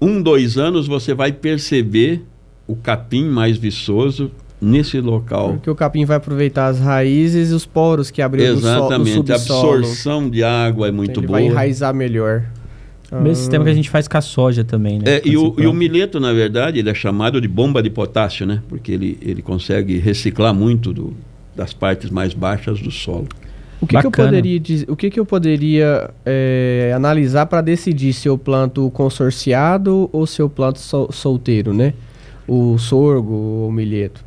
um, 0.00 0.20
dois 0.20 0.58
anos 0.58 0.88
você 0.88 1.14
vai 1.14 1.32
perceber 1.32 2.24
o 2.66 2.74
capim 2.74 3.28
mais 3.28 3.56
viçoso 3.56 4.32
nesse 4.62 5.00
local. 5.00 5.54
Porque 5.54 5.68
o 5.68 5.74
capim 5.74 6.04
vai 6.04 6.16
aproveitar 6.16 6.68
as 6.68 6.78
raízes 6.78 7.50
e 7.50 7.54
os 7.54 7.66
poros 7.66 8.10
que 8.10 8.22
abriram 8.22 8.54
Exatamente, 8.54 9.16
no, 9.16 9.22
so, 9.22 9.22
no 9.22 9.32
a 9.32 9.36
absorção 9.36 10.30
de 10.30 10.44
água 10.44 10.88
é 10.88 10.92
muito 10.92 11.18
Ele 11.18 11.26
boa. 11.26 11.40
Ele 11.40 11.48
vai 11.48 11.52
enraizar 11.52 11.92
melhor. 11.92 12.44
O 13.10 13.16
mesmo 13.16 13.32
ah. 13.32 13.34
sistema 13.34 13.64
que 13.64 13.70
a 13.70 13.74
gente 13.74 13.90
faz 13.90 14.08
com 14.08 14.16
a 14.16 14.20
soja 14.22 14.64
também, 14.64 14.98
né? 14.98 15.04
É, 15.16 15.22
e, 15.22 15.36
o, 15.36 15.54
e, 15.58 15.66
o, 15.66 15.72
milheto, 15.74 16.18
na 16.18 16.32
verdade, 16.32 16.78
ele 16.78 16.88
é 16.88 16.94
chamado 16.94 17.40
de 17.40 17.48
bomba 17.48 17.82
de 17.82 17.90
potássio, 17.90 18.46
né? 18.46 18.62
Porque 18.68 18.92
ele, 18.92 19.18
ele 19.20 19.42
consegue 19.42 19.98
reciclar 19.98 20.54
muito 20.54 20.94
do, 20.94 21.12
das 21.54 21.74
partes 21.74 22.08
mais 22.08 22.32
baixas 22.32 22.80
do 22.80 22.90
solo. 22.90 23.28
O 23.82 23.86
que, 23.86 23.98
que 23.98 24.06
eu 24.06 24.10
poderia, 24.12 24.60
o 24.86 24.96
que, 24.96 25.10
que 25.10 25.18
eu 25.18 25.26
poderia 25.26 26.08
é, 26.24 26.92
analisar 26.94 27.46
para 27.46 27.60
decidir 27.60 28.12
se 28.12 28.28
eu 28.28 28.38
planto 28.38 28.88
consorciado 28.92 30.08
ou 30.12 30.24
se 30.24 30.40
eu 30.40 30.48
planto 30.48 30.78
sol, 30.78 31.10
solteiro, 31.10 31.74
né? 31.74 31.92
O 32.46 32.78
sorgo 32.78 33.34
ou 33.34 33.68
o 33.68 33.72
milheto? 33.72 34.24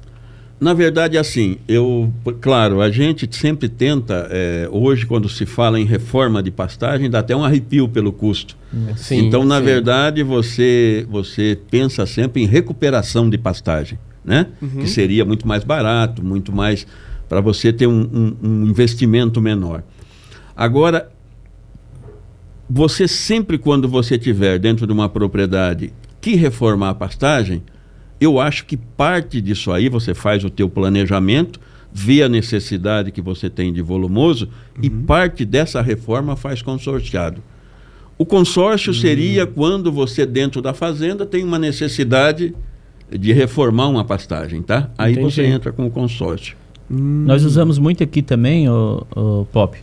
Na 0.59 0.73
verdade, 0.73 1.17
assim, 1.17 1.57
eu, 1.67 2.11
claro, 2.39 2.81
a 2.81 2.89
gente 2.89 3.27
sempre 3.35 3.67
tenta, 3.67 4.27
é, 4.31 4.69
hoje, 4.71 5.05
quando 5.05 5.27
se 5.27 5.45
fala 5.45 5.79
em 5.79 5.83
reforma 5.83 6.41
de 6.41 6.49
pastagem, 6.49 7.09
dá 7.09 7.19
até 7.19 7.35
um 7.35 7.43
arrepio 7.43 7.89
pelo 7.89 8.13
custo. 8.13 8.55
Sim, 8.95 9.27
então, 9.27 9.43
na 9.43 9.59
sim. 9.59 9.65
verdade, 9.65 10.23
você, 10.23 11.05
você 11.09 11.59
pensa 11.69 12.05
sempre 12.05 12.41
em 12.41 12.45
recuperação 12.45 13.29
de 13.29 13.37
pastagem, 13.37 13.99
né? 14.23 14.47
Uhum. 14.61 14.81
Que 14.81 14.87
seria 14.87 15.25
muito 15.25 15.45
mais 15.45 15.63
barato, 15.63 16.23
muito 16.23 16.53
mais 16.53 16.87
para 17.27 17.41
você 17.41 17.73
ter 17.73 17.87
um, 17.87 18.01
um, 18.01 18.37
um 18.41 18.65
investimento 18.65 19.41
menor. 19.41 19.83
Agora, 20.55 21.11
você 22.69 23.09
sempre, 23.09 23.57
quando 23.57 23.89
você 23.89 24.17
tiver 24.17 24.57
dentro 24.57 24.87
de 24.87 24.93
uma 24.93 25.09
propriedade 25.09 25.91
que 26.21 26.35
reformar 26.35 26.91
a 26.91 26.95
pastagem, 26.95 27.61
eu 28.19 28.39
acho 28.39 28.65
que 28.65 28.77
parte 28.77 29.41
disso 29.41 29.71
aí 29.71 29.89
você 29.89 30.13
faz 30.13 30.43
o 30.43 30.49
teu 30.49 30.69
planejamento, 30.69 31.59
vê 31.91 32.23
a 32.23 32.29
necessidade 32.29 33.11
que 33.11 33.21
você 33.21 33.49
tem 33.49 33.71
de 33.71 33.81
volumoso 33.81 34.49
uhum. 34.75 34.83
e 34.83 34.89
parte 34.89 35.45
dessa 35.45 35.81
reforma 35.81 36.35
faz 36.35 36.61
consorciado. 36.61 37.41
O 38.17 38.25
consórcio 38.25 38.93
uhum. 38.93 38.99
seria 38.99 39.45
quando 39.45 39.91
você 39.91 40.25
dentro 40.25 40.61
da 40.61 40.73
fazenda 40.73 41.25
tem 41.25 41.43
uma 41.43 41.59
necessidade 41.59 42.53
de 43.09 43.33
reformar 43.33 43.87
uma 43.87 44.03
pastagem, 44.03 44.61
tá? 44.61 44.89
Aí 44.97 45.13
Entendi. 45.13 45.31
você 45.31 45.45
entra 45.45 45.71
com 45.71 45.85
o 45.85 45.91
consórcio. 45.91 46.55
Hum. 46.89 47.23
Nós 47.25 47.43
usamos 47.43 47.77
muito 47.77 48.03
aqui 48.03 48.21
também, 48.21 48.69
o, 48.69 49.05
o 49.15 49.45
Pop. 49.51 49.77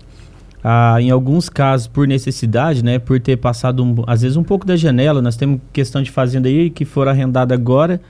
Ah, 0.62 0.96
em 1.00 1.10
alguns 1.10 1.48
casos, 1.48 1.88
por 1.88 2.06
necessidade, 2.06 2.84
né, 2.84 2.98
por 2.98 3.18
ter 3.18 3.36
passado 3.36 3.82
um, 3.82 4.04
às 4.06 4.22
vezes 4.22 4.36
um 4.36 4.44
pouco 4.44 4.64
da 4.64 4.76
janela, 4.76 5.20
nós 5.20 5.36
temos 5.36 5.60
questão 5.72 6.02
de 6.02 6.10
fazenda 6.10 6.48
aí 6.48 6.70
que 6.70 6.84
for 6.84 7.08
arrendada 7.08 7.52
agora, 7.52 8.00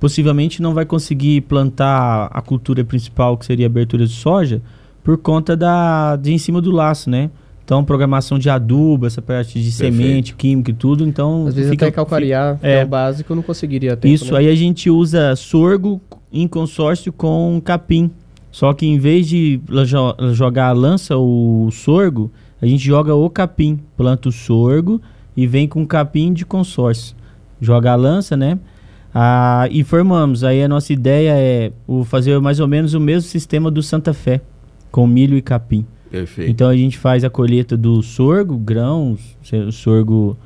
possivelmente 0.00 0.62
não 0.62 0.72
vai 0.72 0.86
conseguir 0.86 1.42
plantar 1.42 2.30
a 2.32 2.40
cultura 2.40 2.82
principal, 2.82 3.36
que 3.36 3.44
seria 3.44 3.66
a 3.66 3.68
abertura 3.68 4.06
de 4.06 4.14
soja, 4.14 4.62
por 5.04 5.18
conta 5.18 5.54
da 5.54 6.16
de 6.16 6.32
em 6.32 6.38
cima 6.38 6.60
do 6.60 6.70
laço, 6.70 7.10
né? 7.10 7.30
Então, 7.62 7.84
programação 7.84 8.36
de 8.36 8.50
adubo, 8.50 9.06
essa 9.06 9.22
parte 9.22 9.60
de 9.60 9.70
Perfeito. 9.70 9.96
semente, 9.96 10.34
química 10.34 10.72
e 10.72 10.74
tudo, 10.74 11.06
então... 11.06 11.46
Às 11.46 11.54
vezes 11.54 11.70
fica, 11.70 11.86
até 11.86 11.94
calcariar, 11.94 12.56
fica, 12.56 12.66
é, 12.66 12.80
é 12.80 12.84
o 12.84 12.88
básico, 12.88 13.32
não 13.32 13.44
conseguiria 13.44 13.96
ter. 13.96 14.08
Isso, 14.08 14.32
né? 14.32 14.40
aí 14.40 14.48
a 14.48 14.54
gente 14.56 14.90
usa 14.90 15.36
sorgo 15.36 16.00
em 16.32 16.48
consórcio 16.48 17.12
com 17.12 17.60
capim. 17.64 18.10
Só 18.50 18.72
que 18.72 18.84
em 18.86 18.98
vez 18.98 19.28
de 19.28 19.60
jogar 20.32 20.68
a 20.68 20.72
lança 20.72 21.16
o 21.16 21.68
sorgo, 21.70 22.32
a 22.60 22.66
gente 22.66 22.84
joga 22.84 23.14
o 23.14 23.30
capim. 23.30 23.78
Planta 23.96 24.28
o 24.28 24.32
sorgo 24.32 25.00
e 25.36 25.46
vem 25.46 25.68
com 25.68 25.86
capim 25.86 26.32
de 26.32 26.44
consórcio. 26.44 27.14
Joga 27.60 27.92
a 27.92 27.94
lança, 27.94 28.36
né? 28.36 28.58
Ah, 29.14 29.66
e 29.70 29.82
formamos. 29.82 30.44
Aí 30.44 30.62
a 30.62 30.68
nossa 30.68 30.92
ideia 30.92 31.32
é 31.36 31.72
o 31.86 32.04
fazer 32.04 32.38
mais 32.40 32.60
ou 32.60 32.68
menos 32.68 32.94
o 32.94 33.00
mesmo 33.00 33.28
sistema 33.28 33.70
do 33.70 33.82
Santa 33.82 34.12
Fé, 34.12 34.40
com 34.90 35.06
milho 35.06 35.36
e 35.36 35.42
capim. 35.42 35.84
Perfeito. 36.10 36.50
Então 36.50 36.68
a 36.68 36.76
gente 36.76 36.98
faz 36.98 37.24
a 37.24 37.30
colheita 37.30 37.76
do 37.76 38.02
sorgo, 38.02 38.56
grãos, 38.56 39.36
sorgo 39.72 40.36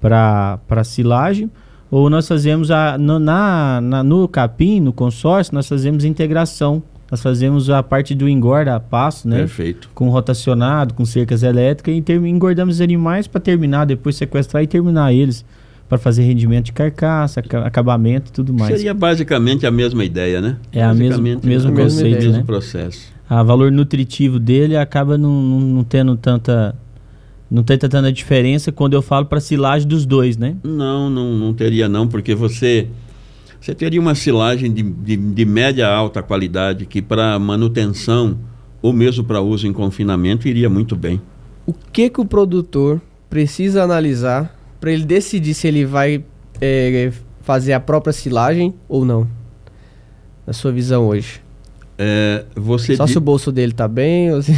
para 0.00 0.84
silagem, 0.84 1.50
ou 1.90 2.10
nós 2.10 2.26
fazemos 2.26 2.70
a, 2.70 2.98
no, 2.98 3.18
na, 3.18 3.80
na, 3.80 4.02
no 4.02 4.26
capim, 4.26 4.80
no 4.80 4.92
consórcio, 4.92 5.54
nós 5.54 5.68
fazemos 5.68 6.04
integração 6.04 6.82
nós 7.12 7.20
fazemos 7.20 7.68
a 7.68 7.82
parte 7.82 8.14
do 8.14 8.26
engorda 8.26 8.74
a 8.74 8.80
passo, 8.80 9.28
né? 9.28 9.40
Perfeito. 9.40 9.90
Com 9.94 10.08
rotacionado, 10.08 10.94
com 10.94 11.04
cercas 11.04 11.42
elétricas 11.42 11.94
e 11.94 12.12
engordamos 12.26 12.76
os 12.76 12.80
animais 12.80 13.26
para 13.26 13.38
terminar, 13.38 13.84
depois 13.84 14.16
sequestrar 14.16 14.62
e 14.62 14.66
terminar 14.66 15.12
eles 15.12 15.44
para 15.92 15.98
fazer 15.98 16.22
rendimento 16.22 16.64
de 16.64 16.72
carcaça, 16.72 17.42
acabamento 17.66 18.30
e 18.30 18.32
tudo 18.32 18.54
mais. 18.54 18.74
Seria 18.74 18.94
basicamente 18.94 19.66
a 19.66 19.70
mesma 19.70 20.02
ideia, 20.02 20.40
né? 20.40 20.56
É 20.72 20.82
a 20.82 20.94
mesma, 20.94 21.22
mesmo 21.44 21.70
a 21.70 21.74
conceito, 21.74 22.06
ideia, 22.06 22.20
né? 22.20 22.28
mesmo 22.28 22.46
processo. 22.46 23.12
A 23.28 23.42
valor 23.42 23.70
nutritivo 23.70 24.38
dele 24.38 24.74
acaba 24.74 25.18
não, 25.18 25.42
não, 25.42 25.60
não 25.60 25.84
tendo 25.84 26.16
tanta 26.16 26.74
não 27.50 27.62
tem 27.62 27.76
tanta 27.76 28.10
diferença 28.10 28.72
quando 28.72 28.94
eu 28.94 29.02
falo 29.02 29.26
para 29.26 29.38
silagem 29.38 29.86
dos 29.86 30.06
dois, 30.06 30.38
né? 30.38 30.56
Não, 30.64 31.10
não, 31.10 31.34
não 31.34 31.52
teria 31.52 31.90
não, 31.90 32.08
porque 32.08 32.34
você 32.34 32.88
você 33.60 33.74
teria 33.74 34.00
uma 34.00 34.14
silagem 34.14 34.72
de, 34.72 34.82
de, 34.82 35.14
de 35.14 35.44
média 35.44 35.86
a 35.86 35.94
alta 35.94 36.22
qualidade 36.22 36.86
que 36.86 37.02
para 37.02 37.38
manutenção 37.38 38.38
ou 38.80 38.94
mesmo 38.94 39.24
para 39.24 39.42
uso 39.42 39.66
em 39.66 39.74
confinamento 39.74 40.48
iria 40.48 40.70
muito 40.70 40.96
bem. 40.96 41.20
O 41.66 41.74
que 41.74 42.08
que 42.08 42.18
o 42.18 42.24
produtor 42.24 42.98
precisa 43.28 43.82
analisar 43.82 44.61
para 44.82 44.90
ele 44.90 45.04
decidir 45.04 45.54
se 45.54 45.68
ele 45.68 45.84
vai 45.84 46.24
é, 46.60 47.12
fazer 47.42 47.72
a 47.72 47.78
própria 47.78 48.12
silagem 48.12 48.74
ou 48.88 49.04
não? 49.04 49.28
Na 50.44 50.52
sua 50.52 50.72
visão 50.72 51.06
hoje. 51.06 51.40
É, 51.96 52.44
você 52.56 52.96
Só 52.96 53.06
se 53.06 53.16
o 53.16 53.20
bolso 53.20 53.52
dele 53.52 53.72
tá 53.72 53.86
bem 53.86 54.32
ou, 54.32 54.42
se... 54.42 54.52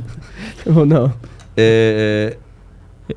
ou 0.74 0.86
não? 0.86 1.12
É... 1.54 2.38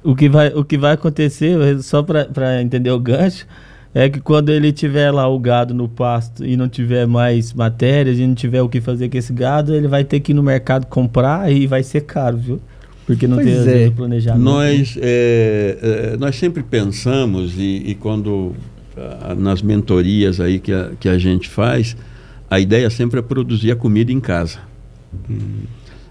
O, 0.04 0.14
que 0.14 0.28
vai, 0.28 0.50
o 0.50 0.66
que 0.66 0.78
vai 0.78 0.96
acontecer, 0.96 1.82
só 1.82 2.04
para 2.04 2.62
entender 2.62 2.92
o 2.92 3.00
gancho, 3.00 3.48
é 3.94 4.10
que 4.10 4.20
quando 4.20 4.50
ele 4.50 4.74
tiver 4.74 5.12
lá 5.12 5.30
o 5.30 5.40
gado 5.40 5.74
no 5.74 5.88
pasto 5.88 6.44
e 6.44 6.58
não 6.58 6.68
tiver 6.68 7.08
mais 7.08 7.54
matérias 7.54 8.20
e 8.20 8.28
não 8.28 8.36
tiver 8.36 8.62
o 8.62 8.68
que 8.68 8.82
fazer 8.82 9.08
com 9.08 9.18
esse 9.18 9.32
gado, 9.32 9.74
ele 9.74 9.88
vai 9.88 10.04
ter 10.04 10.20
que 10.20 10.34
ir 10.34 10.36
no 10.36 10.44
mercado 10.44 10.88
comprar 10.88 11.50
e 11.50 11.66
vai 11.66 11.84
ser 11.84 12.02
caro, 12.02 12.36
viu? 12.36 12.62
Porque 13.08 13.26
não 13.26 13.38
pois 13.38 13.64
tem 13.64 13.86
é. 13.86 13.90
planejamento. 13.90 14.44
Nós, 14.44 14.98
é, 15.02 15.78
é, 16.14 16.18
nós 16.18 16.36
sempre 16.36 16.62
pensamos, 16.62 17.54
e, 17.58 17.84
e 17.88 17.96
quando 17.96 18.54
nas 19.38 19.62
mentorias 19.62 20.40
aí 20.40 20.60
que 20.60 20.74
a, 20.74 20.92
que 21.00 21.08
a 21.08 21.18
gente 21.18 21.48
faz, 21.48 21.96
a 22.50 22.60
ideia 22.60 22.90
sempre 22.90 23.20
é 23.20 23.22
produzir 23.22 23.72
a 23.72 23.76
comida 23.76 24.12
em 24.12 24.20
casa. 24.20 24.60
Hum. 25.30 25.64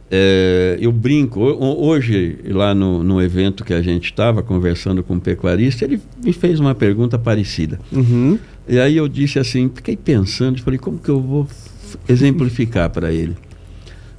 É, 0.08 0.78
eu 0.80 0.92
brinco, 0.92 1.40
hoje, 1.40 2.38
lá 2.48 2.74
no, 2.74 3.02
no 3.02 3.20
evento 3.20 3.64
que 3.64 3.74
a 3.74 3.82
gente 3.82 4.04
estava 4.04 4.42
conversando 4.42 5.02
com 5.02 5.14
um 5.14 5.20
pecuarista, 5.20 5.84
ele 5.84 6.00
me 6.24 6.32
fez 6.32 6.60
uma 6.60 6.74
pergunta 6.74 7.18
parecida. 7.18 7.80
Uhum. 7.90 8.38
E 8.68 8.78
aí 8.78 8.96
eu 8.96 9.08
disse 9.08 9.38
assim, 9.38 9.68
fiquei 9.74 9.96
pensando, 9.96 10.62
falei, 10.62 10.78
como 10.78 10.98
que 10.98 11.08
eu 11.08 11.20
vou 11.20 11.48
exemplificar 12.08 12.88
para 12.88 13.12
ele? 13.12 13.34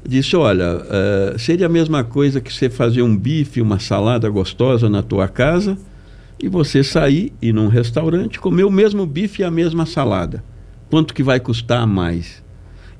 Disse, 0.08 0.38
olha, 0.38 0.78
uh, 0.78 1.38
seria 1.38 1.66
a 1.66 1.70
mesma 1.70 2.02
coisa 2.02 2.40
que 2.40 2.54
você 2.54 2.70
fazer 2.70 3.02
um 3.02 3.16
bife, 3.16 3.62
uma 3.62 3.78
salada 3.78 4.30
gostosa 4.30 4.90
na 4.90 5.04
tua 5.04 5.28
casa 5.28 5.78
e 6.42 6.48
você 6.48 6.82
sair 6.82 7.34
e 7.42 7.50
ir 7.50 7.54
num 7.54 7.68
restaurante 7.68 8.40
comer 8.40 8.64
o 8.64 8.72
mesmo 8.72 9.06
bife 9.06 9.42
e 9.42 9.46
a 9.46 9.52
mesma 9.52 9.86
salada. 9.86 10.42
Quanto 10.90 11.14
que 11.14 11.22
vai 11.22 11.42
custar 11.42 11.86
mais? 11.86 12.42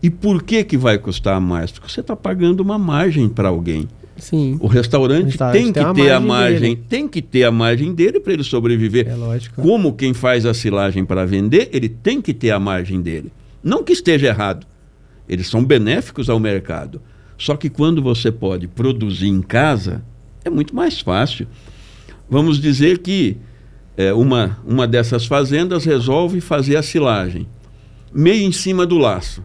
E 0.04 0.10
por 0.10 0.44
que, 0.44 0.64
que 0.66 0.78
vai 0.78 0.98
custar 0.98 1.40
mais? 1.40 1.72
Porque 1.72 1.90
você 1.90 2.02
está 2.02 2.16
pagando 2.16 2.60
uma 2.60 2.78
margem 2.78 3.30
para 3.30 3.48
alguém. 3.48 3.88
Sim. 4.18 4.58
O 4.60 4.68
restaurante, 4.68 5.24
o 5.24 5.28
restaurante 5.28 5.64
tem 5.64 5.74
que 5.74 5.80
tem 5.80 5.94
ter 5.94 6.12
a 6.12 6.20
margem, 6.20 6.76
dele. 6.76 6.86
tem 6.90 7.08
que 7.08 7.22
ter 7.22 7.44
a 7.44 7.52
margem 7.52 7.94
dele 7.94 8.20
para 8.20 8.34
ele 8.34 8.44
sobreviver. 8.44 9.08
É 9.08 9.16
lógico. 9.16 9.62
Como 9.62 9.94
quem 9.94 10.14
faz 10.14 10.46
a 10.46 10.54
silagem 10.54 11.06
para 11.06 11.26
vender, 11.26 11.70
ele 11.72 11.88
tem 11.88 12.22
que 12.22 12.34
ter 12.34 12.52
a 12.52 12.60
margem 12.60 13.02
dele. 13.02 13.32
Não 13.64 13.84
que 13.84 13.94
esteja 13.94 14.28
errado. 14.28 14.66
Eles 15.28 15.48
são 15.48 15.64
benéficos 15.64 16.30
ao 16.30 16.40
mercado. 16.40 17.02
Só 17.38 17.56
que 17.56 17.70
quando 17.70 18.02
você 18.02 18.32
pode 18.32 18.68
produzir 18.68 19.28
em 19.28 19.42
casa, 19.42 20.04
é 20.44 20.50
muito 20.50 20.76
mais 20.76 21.00
fácil. 21.00 21.48
Vamos 22.30 22.60
dizer 22.60 23.00
que 23.00 23.38
é, 23.96 24.14
uma, 24.14 24.58
uma 24.66 24.88
dessas 24.88 25.26
fazendas 25.26 25.86
resolve 25.86 26.42
fazer 26.42 26.78
a 26.78 26.84
silagem 26.84 27.48
meio 28.14 28.44
em 28.44 28.52
cima 28.52 28.86
do 28.86 28.98
laço. 28.98 29.44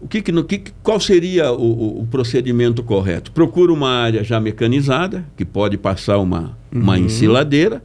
O 0.00 0.06
que, 0.06 0.22
que, 0.22 0.32
que 0.58 0.72
qual 0.82 1.00
seria 1.00 1.50
o, 1.50 2.02
o, 2.02 2.06
procedimento 2.06 2.82
correto? 2.82 3.32
Procura 3.32 3.72
uma 3.72 3.90
área 3.90 4.22
já 4.22 4.38
mecanizada, 4.38 5.24
que 5.36 5.44
pode 5.44 5.76
passar 5.76 6.18
uma, 6.18 6.56
uma 6.70 6.94
uhum. 6.94 7.06
ensiladeira, 7.06 7.82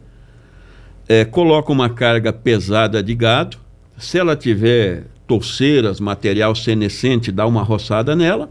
é, 1.08 1.26
coloca 1.26 1.72
uma 1.72 1.90
carga 1.90 2.32
pesada 2.32 3.02
de 3.02 3.16
gado. 3.16 3.58
Se 3.98 4.20
ela 4.20 4.36
tiver 4.36 5.08
torceiras, 5.28 6.00
material 6.00 6.56
senescente, 6.56 7.32
dá 7.32 7.46
uma 7.46 7.64
roçada 7.64 8.16
nela. 8.16 8.50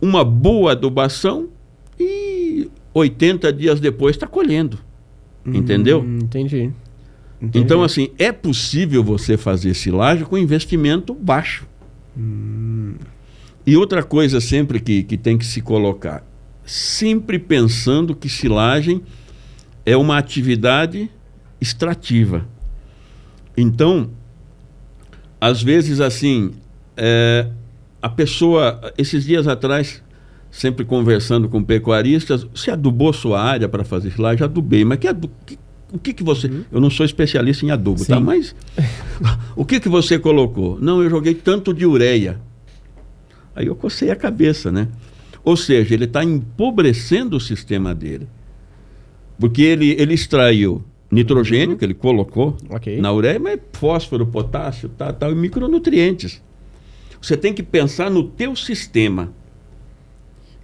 Uma 0.00 0.24
boa 0.24 0.72
adubação 0.72 1.48
e 1.98 2.68
80 2.92 3.52
dias 3.52 3.80
depois 3.80 4.16
está 4.16 4.26
colhendo. 4.26 4.78
Entendeu? 5.46 6.00
Hum, 6.00 6.18
entendi. 6.22 6.72
Entendi. 7.40 7.58
Então, 7.58 7.82
assim, 7.82 8.10
é 8.18 8.32
possível 8.32 9.02
você 9.02 9.36
fazer 9.36 9.74
silagem 9.74 10.24
com 10.24 10.38
investimento 10.38 11.12
baixo. 11.14 11.66
E 13.66 13.76
outra 13.76 14.02
coisa 14.02 14.40
sempre 14.40 14.80
que, 14.80 15.02
que 15.02 15.16
tem 15.16 15.36
que 15.36 15.44
se 15.44 15.60
colocar, 15.60 16.24
sempre 16.64 17.38
pensando 17.38 18.14
que 18.14 18.28
silagem 18.28 19.02
é 19.84 19.96
uma 19.96 20.16
atividade 20.16 21.10
extrativa. 21.60 22.46
Então, 23.56 24.10
às 25.44 25.62
vezes, 25.62 26.00
assim, 26.00 26.52
é, 26.96 27.46
a 28.00 28.08
pessoa, 28.08 28.80
esses 28.96 29.26
dias 29.26 29.46
atrás, 29.46 30.02
sempre 30.50 30.86
conversando 30.86 31.50
com 31.50 31.62
pecuaristas, 31.62 32.44
você 32.44 32.70
adubou 32.70 33.12
sua 33.12 33.42
área 33.42 33.68
para 33.68 33.84
fazer 33.84 34.10
silagem? 34.10 34.38
Já 34.38 34.46
adubei, 34.46 34.86
mas 34.86 34.98
que 34.98 35.06
adu 35.06 35.30
que, 35.44 35.58
o 35.92 35.98
que, 35.98 36.14
que 36.14 36.24
você. 36.24 36.50
Eu 36.72 36.80
não 36.80 36.88
sou 36.88 37.04
especialista 37.04 37.66
em 37.66 37.70
adubo, 37.70 38.06
tá? 38.06 38.16
Sim. 38.16 38.22
Mas 38.22 38.56
o 39.54 39.66
que, 39.66 39.78
que 39.80 39.88
você 39.88 40.18
colocou? 40.18 40.78
Não, 40.80 41.02
eu 41.02 41.10
joguei 41.10 41.34
tanto 41.34 41.74
de 41.74 41.84
ureia. 41.84 42.40
Aí 43.54 43.66
eu 43.66 43.76
cocei 43.76 44.10
a 44.10 44.16
cabeça, 44.16 44.72
né? 44.72 44.88
Ou 45.44 45.58
seja, 45.58 45.92
ele 45.92 46.06
está 46.06 46.24
empobrecendo 46.24 47.36
o 47.36 47.40
sistema 47.40 47.94
dele. 47.94 48.26
Porque 49.38 49.60
ele, 49.60 49.94
ele 49.98 50.14
extraiu 50.14 50.82
nitrogênio, 51.14 51.76
que 51.76 51.84
ele 51.84 51.94
colocou 51.94 52.56
Ok. 52.68 53.00
na 53.00 53.12
ureia, 53.12 53.38
mas 53.38 53.58
fósforo, 53.72 54.26
potássio, 54.26 54.88
tal, 54.90 55.12
tal, 55.12 55.32
e 55.32 55.34
micronutrientes. 55.34 56.42
Você 57.22 57.36
tem 57.36 57.54
que 57.54 57.62
pensar 57.62 58.10
no 58.10 58.24
teu 58.24 58.54
sistema 58.54 59.32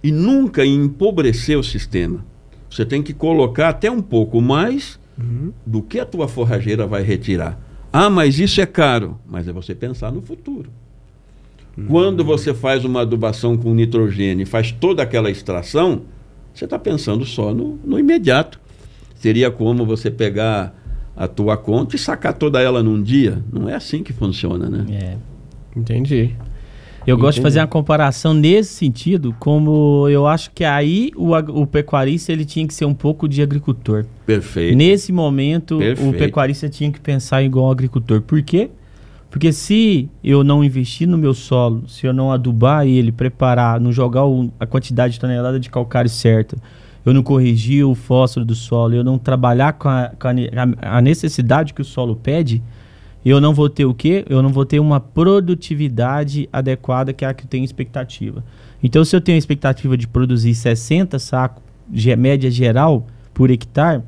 e 0.03 0.11
nunca 0.11 0.63
em 0.65 0.75
empobrecer 0.85 1.57
o 1.57 1.63
sistema. 1.63 2.23
Você 2.69 2.85
tem 2.85 3.01
que 3.01 3.13
colocar 3.13 3.69
até 3.69 3.89
um 3.89 4.01
pouco 4.01 4.39
mais 4.41 4.99
do 5.65 5.81
que 5.81 5.99
a 5.99 6.05
tua 6.05 6.27
forrageira 6.27 6.87
vai 6.87 7.03
retirar. 7.03 7.59
Ah, 7.93 8.09
mas 8.09 8.39
isso 8.39 8.59
é 8.61 8.65
caro. 8.65 9.19
Mas 9.27 9.47
é 9.47 9.51
você 9.51 9.75
pensar 9.75 10.11
no 10.11 10.21
futuro. 10.21 10.69
Quando 11.87 12.23
você 12.23 12.53
faz 12.53 12.83
uma 12.83 13.01
adubação 13.01 13.55
com 13.57 13.73
nitrogênio 13.73 14.43
e 14.43 14.45
faz 14.45 14.71
toda 14.71 15.01
aquela 15.03 15.29
extração, 15.31 16.01
você 16.53 16.65
está 16.65 16.77
pensando 16.77 17.23
só 17.25 17.53
no, 17.53 17.79
no 17.83 17.97
imediato. 17.97 18.59
Seria 19.21 19.51
como 19.51 19.85
você 19.85 20.09
pegar 20.09 20.73
a 21.15 21.27
tua 21.27 21.55
conta 21.55 21.95
e 21.95 21.99
sacar 21.99 22.33
toda 22.33 22.59
ela 22.59 22.81
num 22.81 23.01
dia. 23.01 23.37
Não 23.53 23.69
é 23.69 23.75
assim 23.75 24.01
que 24.01 24.11
funciona, 24.11 24.67
né? 24.67 24.85
É. 24.89 25.17
Entendi. 25.79 26.31
Eu 27.05 27.17
gosto 27.17 27.35
de 27.35 27.39
Entendi. 27.39 27.41
fazer 27.41 27.59
uma 27.59 27.67
comparação 27.67 28.33
nesse 28.33 28.73
sentido, 28.73 29.35
como 29.39 30.07
eu 30.09 30.25
acho 30.27 30.49
que 30.51 30.63
aí 30.63 31.11
o, 31.15 31.35
o 31.35 31.67
pecuarista 31.67 32.31
ele 32.31 32.45
tinha 32.45 32.65
que 32.67 32.73
ser 32.73 32.85
um 32.85 32.93
pouco 32.95 33.27
de 33.27 33.41
agricultor. 33.43 34.05
Perfeito. 34.25 34.75
Nesse 34.75 35.11
momento, 35.11 35.75
o 35.75 35.79
Perfeito. 35.79 36.17
pecuarista 36.17 36.67
tinha 36.69 36.91
que 36.91 36.99
pensar 36.99 37.43
igual 37.43 37.65
ao 37.67 37.71
agricultor. 37.71 38.21
Por 38.21 38.41
quê? 38.41 38.69
Porque 39.29 39.51
se 39.53 40.09
eu 40.23 40.43
não 40.43 40.63
investir 40.63 41.07
no 41.07 41.17
meu 41.17 41.33
solo, 41.33 41.87
se 41.87 42.05
eu 42.07 42.13
não 42.13 42.31
adubar 42.31 42.85
ele, 42.87 43.11
preparar, 43.11 43.79
não 43.79 43.91
jogar 43.91 44.25
o- 44.25 44.51
a 44.59 44.65
quantidade 44.65 45.13
de 45.13 45.19
tonelada 45.19 45.59
de 45.59 45.69
calcário 45.69 46.09
certa, 46.09 46.57
eu 47.05 47.13
não 47.13 47.23
corrigir 47.23 47.85
o 47.85 47.95
fósforo 47.95 48.45
do 48.45 48.55
solo, 48.55 48.93
eu 48.95 49.03
não 49.03 49.17
trabalhar 49.17 49.73
com 49.73 49.89
a, 49.89 50.11
com 50.19 50.27
a 50.27 50.97
a- 50.97 51.01
necessidade 51.01 51.73
que 51.73 51.81
o 51.81 51.85
solo 51.85 52.15
pede, 52.15 52.61
eu 53.23 53.39
não 53.39 53.53
vou 53.53 53.69
ter 53.69 53.85
o 53.85 53.93
quê? 53.93 54.25
Eu 54.29 54.41
não 54.41 54.49
vou 54.49 54.65
ter 54.65 54.79
uma 54.79 54.99
produtividade 54.99 56.49
adequada 56.51 57.13
que 57.13 57.23
é 57.23 57.27
a 57.27 57.33
que 57.33 57.43
eu 57.43 57.47
tenho 57.47 57.63
expectativa. 57.63 58.43
Então, 58.83 59.05
se 59.05 59.15
eu 59.15 59.21
tenho 59.21 59.35
a 59.35 59.39
expectativa 59.39 59.95
de 59.95 60.07
produzir 60.07 60.55
60 60.55 61.19
sacos, 61.19 61.61
média 62.17 62.49
geral, 62.49 63.05
por 63.33 63.51
hectare, 63.51 64.01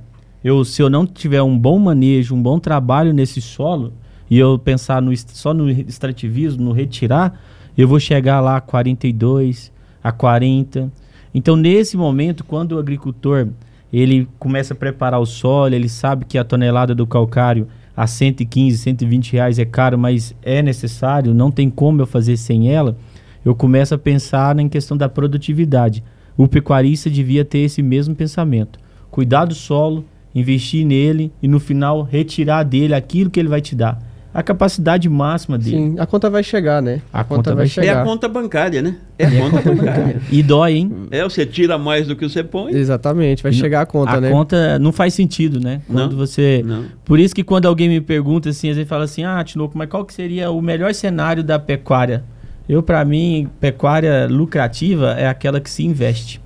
eu, 0.44 0.66
se 0.66 0.82
eu 0.82 0.90
não 0.90 1.06
tiver 1.06 1.42
um 1.42 1.58
bom 1.58 1.78
manejo, 1.80 2.36
um 2.36 2.42
bom 2.42 2.60
trabalho 2.60 3.14
nesse 3.14 3.40
solo, 3.40 3.94
e 4.30 4.38
eu 4.38 4.58
pensar 4.58 5.02
no, 5.02 5.16
só 5.16 5.54
no 5.54 5.70
extrativismo, 5.70 6.64
no 6.66 6.72
retirar, 6.72 7.40
eu 7.78 7.88
vou 7.88 8.00
chegar 8.00 8.40
lá 8.40 8.58
a 8.58 8.62
42, 8.62 9.72
a 10.04 10.12
40. 10.12 10.92
Então, 11.34 11.56
nesse 11.56 11.98
momento, 11.98 12.44
quando 12.44 12.74
o 12.74 12.80
agricultor 12.80 13.48
ele 13.92 14.28
começa 14.40 14.74
a 14.74 14.78
preparar 14.78 15.20
o 15.20 15.26
solo, 15.26 15.74
ele 15.74 15.90
sabe 15.90 16.26
que 16.26 16.38
a 16.38 16.44
tonelada 16.44 16.96
do 16.96 17.06
calcário 17.06 17.68
a 17.96 18.08
115, 18.08 18.78
120 18.78 19.34
reais 19.34 19.60
é 19.60 19.66
caro, 19.66 19.98
mas 19.98 20.36
é 20.42 20.62
necessário, 20.62 21.34
não 21.34 21.52
tem 21.52 21.70
como 21.70 22.02
eu 22.02 22.08
fazer 22.08 22.38
sem 22.38 22.72
ela, 22.72 22.98
eu 23.46 23.54
começo 23.54 23.94
a 23.94 23.98
pensar 23.98 24.56
na 24.56 24.68
questão 24.68 24.98
da 24.98 25.08
produtividade. 25.08 26.04
O 26.36 26.48
pecuarista 26.48 27.10
devia 27.10 27.46
ter 27.46 27.60
esse 27.60 27.84
mesmo 27.84 28.16
pensamento. 28.16 28.80
Cuidar 29.12 29.46
do 29.46 29.54
solo, 29.54 30.06
investir 30.34 30.86
nele 30.86 31.32
e 31.42 31.48
no 31.48 31.60
final 31.60 32.02
retirar 32.02 32.64
dele 32.64 32.96
aquilo 32.96 33.30
que 33.30 33.40
ele 33.40 33.50
vai 33.50 33.62
te 33.62 33.76
dar. 33.76 34.02
A 34.34 34.42
capacidade 34.42 35.08
máxima 35.08 35.60
dele. 35.60 35.78
Sim, 35.78 35.96
a 36.00 36.08
conta 36.08 36.28
vai 36.28 36.42
chegar, 36.42 36.82
né? 36.82 37.02
A 37.14 37.24
conta 37.24 37.54
vai 37.54 37.66
É 37.66 37.68
chegar. 37.68 38.02
a 38.02 38.04
conta 38.04 38.28
bancária, 38.28 38.82
né? 38.82 38.96
É 39.20 39.28
a 39.28 39.32
conta 39.32 39.62
bancária. 39.62 40.20
E 40.32 40.42
dói, 40.42 40.74
hein? 40.74 40.92
É, 41.12 41.24
você 41.24 41.46
tira 41.46 41.78
mais 41.78 42.08
do 42.08 42.16
que 42.16 42.28
você 42.28 42.44
põe. 42.44 42.74
Exatamente, 42.74 43.44
vai 43.44 43.52
Não- 43.52 43.60
chegar 43.60 43.82
a 43.82 43.86
conta, 43.86 44.14
a 44.14 44.22
né? 44.22 44.32
conta 44.32 44.80
não 44.80 44.92
faz 44.92 45.14
sentido, 45.14 45.60
né? 45.60 45.82
Quando 45.86 46.12
Não, 46.14 46.18
você. 46.18 46.64
não. 46.66 46.86
Por 47.06 47.20
isso 47.20 47.36
que 47.36 47.44
quando 47.44 47.68
alguém 47.68 47.88
me 47.88 48.02
pergunta 48.02 48.50
assim, 48.50 48.70
às 48.72 48.76
vezes 48.76 48.90
fala 48.90 49.04
assim: 49.04 49.24
"Ah, 49.24 49.44
Tinoco, 49.44 49.78
mas 49.78 49.88
qual 49.88 50.04
que 50.04 50.14
seria 50.14 50.50
o 50.50 50.62
melhor 50.62 50.92
cenário 50.96 51.44
da 51.44 51.60
pecuária?" 51.60 52.24
Eu 52.68 52.82
para 52.82 53.06
mim, 53.06 53.48
pecuária 53.60 54.26
lucrativa 54.28 55.12
é 55.12 55.28
aquela 55.28 55.60
que 55.60 55.70
se 55.70 55.86
investe. 55.86 56.42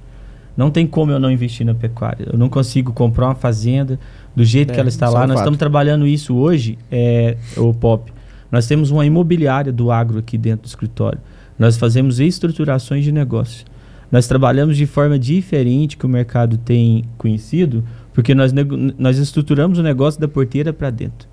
Não 0.58 0.72
tem 0.72 0.88
como 0.88 1.12
eu 1.12 1.20
não 1.20 1.30
investir 1.32 1.66
na 1.66 1.76
pecuária. 1.76 2.28
Eu 2.34 2.38
não 2.38 2.50
consigo 2.50 2.92
comprar 2.92 3.28
uma 3.28 3.36
fazenda 3.36 4.00
do 4.38 4.46
jeito 4.46 4.70
É, 4.70 4.76
que 4.76 4.80
ela 4.80 4.88
está 4.88 5.08
é 5.08 5.10
lá. 5.10 5.24
um 5.24 5.28
Nós 5.28 5.40
estamos 5.40 5.58
trabalhando 5.58 6.06
isso 6.06 6.36
hoje, 6.36 6.78
é, 6.92 7.38
o 7.58 7.74
Pop. 7.74 8.14
Nós 8.52 8.68
temos 8.68 8.92
uma 8.92 9.04
imobiliária 9.04 9.74
do 9.74 9.90
agro 9.90 10.20
aqui 10.20 10.38
dentro 10.38 10.62
do 10.62 10.68
escritório. 10.68 11.20
Nós 11.58 11.76
fazemos 11.76 12.20
estruturações 12.20 13.04
de 13.04 13.12
negócio. 13.12 13.66
Nós 14.12 14.28
trabalhamos 14.28 14.78
de 14.78 14.86
forma 14.86 15.18
diferente 15.18 15.98
que 15.98 16.06
o 16.06 16.10
mercado 16.10 16.56
tem 16.56 17.04
conhecido, 17.18 17.84
porque 18.14 18.36
nós, 18.36 18.54
nós 18.96 19.18
estruturamos 19.18 19.80
o 19.80 19.84
negócio 19.84 20.22
da 20.22 20.28
porteira 20.28 20.72
para 20.72 20.92
dentro. 20.92 21.28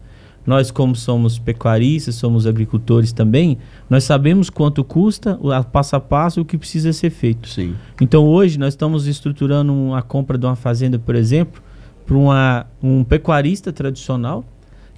Nós, 0.47 0.71
como 0.71 0.97
somos 0.97 1.39
pecuaristas, 1.39 2.15
somos 2.15 2.47
agricultores 2.47 3.13
também, 3.13 3.59
nós 3.89 4.05
sabemos 4.05 4.49
quanto 4.49 4.83
custa, 4.83 5.39
o 5.43 5.53
a 5.53 5.63
passo 5.63 5.95
a 5.95 6.01
passo, 6.01 6.41
o 6.41 6.45
que 6.45 6.57
precisa 6.57 6.91
ser 6.95 7.11
feito. 7.11 7.51
Sim. 7.51 7.75
Então 8.01 8.25
hoje 8.25 8.59
nós 8.59 8.73
estamos 8.73 9.07
estruturando 9.07 9.75
uma 9.75 10.01
compra 10.01 10.39
de 10.39 10.47
uma 10.47 10.57
fazenda, 10.57 10.99
por 10.99 11.15
exemplo, 11.15 11.63
para 12.07 12.67
um 12.83 13.03
pecuarista 13.05 13.73
tradicional, 13.73 14.45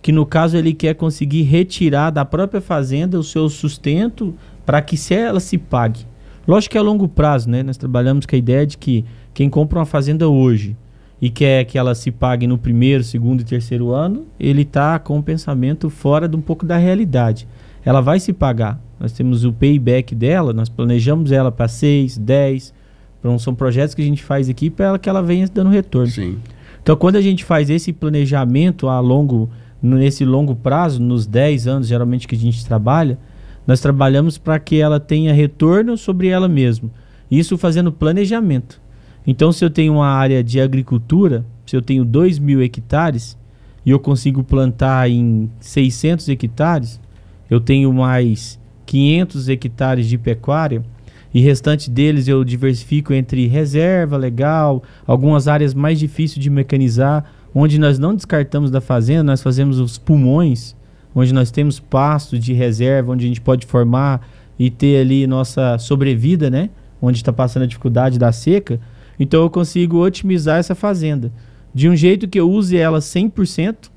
que 0.02 0.12
no 0.12 0.26
caso 0.26 0.56
ele 0.56 0.72
quer 0.72 0.94
conseguir 0.94 1.42
retirar 1.42 2.10
da 2.10 2.24
própria 2.24 2.60
fazenda 2.60 3.18
o 3.18 3.24
seu 3.24 3.48
sustento 3.48 4.34
para 4.64 4.82
que 4.82 4.96
se 4.96 5.14
ela 5.14 5.40
se 5.40 5.58
pague. 5.58 6.06
Lógico 6.46 6.72
que 6.72 6.78
é 6.78 6.80
a 6.80 6.84
longo 6.84 7.08
prazo, 7.08 7.50
né? 7.50 7.62
Nós 7.62 7.76
trabalhamos 7.76 8.24
com 8.24 8.36
a 8.36 8.38
ideia 8.38 8.66
de 8.66 8.78
que 8.78 9.04
quem 9.34 9.50
compra 9.50 9.78
uma 9.80 9.86
fazenda 9.86 10.28
hoje 10.28 10.76
e 11.20 11.30
quer 11.30 11.64
que 11.64 11.78
ela 11.78 11.94
se 11.94 12.10
pague 12.10 12.46
no 12.46 12.58
primeiro, 12.58 13.02
segundo 13.02 13.40
e 13.40 13.44
terceiro 13.44 13.90
ano, 13.90 14.26
ele 14.38 14.62
está 14.62 14.98
com 14.98 15.18
o 15.18 15.22
pensamento 15.22 15.90
fora 15.90 16.28
de 16.28 16.36
um 16.36 16.40
pouco 16.40 16.64
da 16.64 16.76
realidade. 16.76 17.48
Ela 17.84 18.00
vai 18.00 18.20
se 18.20 18.32
pagar. 18.32 18.80
Nós 18.98 19.12
temos 19.12 19.44
o 19.44 19.52
payback 19.52 20.14
dela, 20.14 20.52
nós 20.52 20.68
planejamos 20.68 21.32
ela 21.32 21.50
para 21.50 21.68
6, 21.68 22.18
10. 22.18 22.74
Então, 23.18 23.38
são 23.38 23.54
projetos 23.54 23.94
que 23.94 24.02
a 24.02 24.04
gente 24.04 24.22
faz 24.22 24.48
aqui 24.48 24.70
para 24.70 24.98
que 24.98 25.08
ela 25.08 25.22
venha 25.22 25.48
dando 25.48 25.70
retorno. 25.70 26.10
Sim. 26.10 26.38
Então, 26.86 26.94
quando 26.94 27.16
a 27.16 27.20
gente 27.20 27.44
faz 27.44 27.68
esse 27.68 27.92
planejamento 27.92 28.86
a 28.86 29.00
longo, 29.00 29.50
nesse 29.82 30.24
longo 30.24 30.54
prazo, 30.54 31.02
nos 31.02 31.26
10 31.26 31.66
anos 31.66 31.88
geralmente 31.88 32.28
que 32.28 32.36
a 32.36 32.38
gente 32.38 32.64
trabalha, 32.64 33.18
nós 33.66 33.80
trabalhamos 33.80 34.38
para 34.38 34.56
que 34.60 34.80
ela 34.80 35.00
tenha 35.00 35.32
retorno 35.32 35.96
sobre 35.96 36.28
ela 36.28 36.46
mesma. 36.46 36.88
Isso 37.28 37.58
fazendo 37.58 37.90
planejamento. 37.90 38.80
Então, 39.26 39.50
se 39.50 39.64
eu 39.64 39.68
tenho 39.68 39.94
uma 39.94 40.06
área 40.06 40.44
de 40.44 40.60
agricultura, 40.60 41.44
se 41.66 41.74
eu 41.74 41.82
tenho 41.82 42.04
2 42.04 42.38
mil 42.38 42.62
hectares 42.62 43.36
e 43.84 43.90
eu 43.90 43.98
consigo 43.98 44.44
plantar 44.44 45.10
em 45.10 45.50
600 45.58 46.28
hectares, 46.28 47.00
eu 47.50 47.58
tenho 47.58 47.92
mais 47.92 48.60
500 48.86 49.48
hectares 49.48 50.06
de 50.06 50.16
pecuária 50.16 50.84
e 51.36 51.40
restante 51.40 51.90
deles 51.90 52.26
eu 52.26 52.42
diversifico 52.42 53.12
entre 53.12 53.46
reserva 53.46 54.16
legal, 54.16 54.82
algumas 55.06 55.46
áreas 55.46 55.74
mais 55.74 55.98
difíceis 55.98 56.42
de 56.42 56.48
mecanizar, 56.48 57.30
onde 57.54 57.78
nós 57.78 57.98
não 57.98 58.14
descartamos 58.14 58.70
da 58.70 58.80
fazenda, 58.80 59.22
nós 59.22 59.42
fazemos 59.42 59.78
os 59.78 59.98
pulmões, 59.98 60.74
onde 61.14 61.34
nós 61.34 61.50
temos 61.50 61.78
pasto 61.78 62.38
de 62.38 62.54
reserva, 62.54 63.12
onde 63.12 63.26
a 63.26 63.28
gente 63.28 63.42
pode 63.42 63.66
formar 63.66 64.26
e 64.58 64.70
ter 64.70 64.98
ali 64.98 65.26
nossa 65.26 65.76
sobrevida, 65.76 66.48
né? 66.48 66.70
Onde 67.02 67.18
está 67.18 67.34
passando 67.34 67.64
a 67.64 67.66
dificuldade 67.66 68.18
da 68.18 68.32
seca. 68.32 68.80
Então 69.20 69.42
eu 69.42 69.50
consigo 69.50 70.02
otimizar 70.02 70.58
essa 70.58 70.74
fazenda 70.74 71.30
de 71.74 71.86
um 71.86 71.94
jeito 71.94 72.26
que 72.26 72.40
eu 72.40 72.50
use 72.50 72.78
ela 72.78 73.00
100%, 73.00 73.90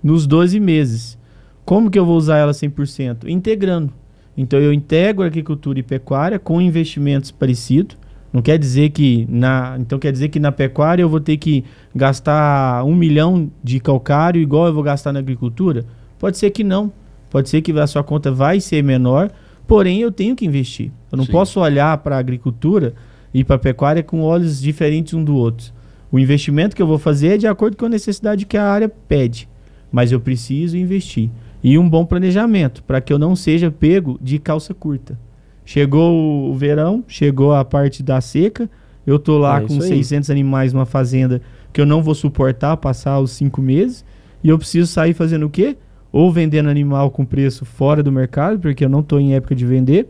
nos 0.00 0.28
12 0.28 0.60
meses. 0.60 1.18
Como 1.64 1.90
que 1.90 1.98
eu 1.98 2.06
vou 2.06 2.16
usar 2.16 2.36
ela 2.36 2.52
100%? 2.52 3.28
Integrando. 3.28 3.92
Então 4.38 4.60
eu 4.60 4.72
integro 4.72 5.24
agricultura 5.24 5.80
e 5.80 5.82
pecuária 5.82 6.38
com 6.38 6.60
investimentos 6.60 7.32
parecidos. 7.32 7.96
Não 8.32 8.40
quer 8.40 8.56
dizer 8.56 8.90
que 8.90 9.26
na, 9.28 9.76
então 9.80 9.98
quer 9.98 10.12
dizer 10.12 10.28
que 10.28 10.38
na 10.38 10.52
pecuária 10.52 11.02
eu 11.02 11.08
vou 11.08 11.18
ter 11.18 11.36
que 11.38 11.64
gastar 11.92 12.84
um 12.84 12.94
milhão 12.94 13.50
de 13.64 13.80
calcário 13.80 14.40
igual 14.40 14.68
eu 14.68 14.72
vou 14.72 14.84
gastar 14.84 15.12
na 15.12 15.18
agricultura? 15.18 15.84
Pode 16.20 16.38
ser 16.38 16.50
que 16.50 16.62
não. 16.62 16.92
Pode 17.28 17.48
ser 17.48 17.62
que 17.62 17.72
a 17.72 17.86
sua 17.88 18.04
conta 18.04 18.30
vai 18.30 18.60
ser 18.60 18.82
menor, 18.82 19.28
porém 19.66 20.02
eu 20.02 20.12
tenho 20.12 20.36
que 20.36 20.46
investir. 20.46 20.92
Eu 21.10 21.18
não 21.18 21.24
Sim. 21.24 21.32
posso 21.32 21.58
olhar 21.58 21.98
para 21.98 22.14
a 22.14 22.20
agricultura 22.20 22.94
e 23.34 23.42
para 23.42 23.56
a 23.56 23.58
pecuária 23.58 24.04
com 24.04 24.20
olhos 24.20 24.60
diferentes 24.60 25.14
um 25.14 25.24
do 25.24 25.34
outro. 25.34 25.72
O 26.12 26.18
investimento 26.18 26.76
que 26.76 26.80
eu 26.80 26.86
vou 26.86 26.98
fazer 26.98 27.34
é 27.34 27.36
de 27.38 27.48
acordo 27.48 27.76
com 27.76 27.86
a 27.86 27.88
necessidade 27.88 28.46
que 28.46 28.56
a 28.56 28.64
área 28.64 28.88
pede, 28.88 29.48
mas 29.90 30.12
eu 30.12 30.20
preciso 30.20 30.76
investir. 30.76 31.28
E 31.62 31.78
um 31.78 31.88
bom 31.88 32.04
planejamento, 32.04 32.82
para 32.84 33.00
que 33.00 33.12
eu 33.12 33.18
não 33.18 33.34
seja 33.34 33.70
pego 33.70 34.18
de 34.22 34.38
calça 34.38 34.72
curta. 34.72 35.18
Chegou 35.64 36.50
o 36.50 36.54
verão, 36.54 37.04
chegou 37.06 37.52
a 37.52 37.64
parte 37.64 38.02
da 38.02 38.20
seca, 38.20 38.70
eu 39.06 39.18
tô 39.18 39.38
lá 39.38 39.58
é 39.58 39.66
com 39.66 39.80
600 39.80 40.30
animais 40.30 40.72
numa 40.72 40.86
fazenda 40.86 41.42
que 41.72 41.80
eu 41.80 41.86
não 41.86 42.02
vou 42.02 42.14
suportar 42.14 42.76
passar 42.76 43.20
os 43.20 43.32
cinco 43.32 43.60
meses, 43.60 44.04
e 44.42 44.48
eu 44.48 44.58
preciso 44.58 44.86
sair 44.86 45.14
fazendo 45.14 45.46
o 45.46 45.50
quê? 45.50 45.76
Ou 46.10 46.32
vendendo 46.32 46.68
animal 46.68 47.10
com 47.10 47.24
preço 47.24 47.64
fora 47.64 48.02
do 48.02 48.10
mercado, 48.10 48.58
porque 48.58 48.84
eu 48.84 48.88
não 48.88 49.00
estou 49.00 49.20
em 49.20 49.34
época 49.34 49.54
de 49.54 49.66
vender, 49.66 50.08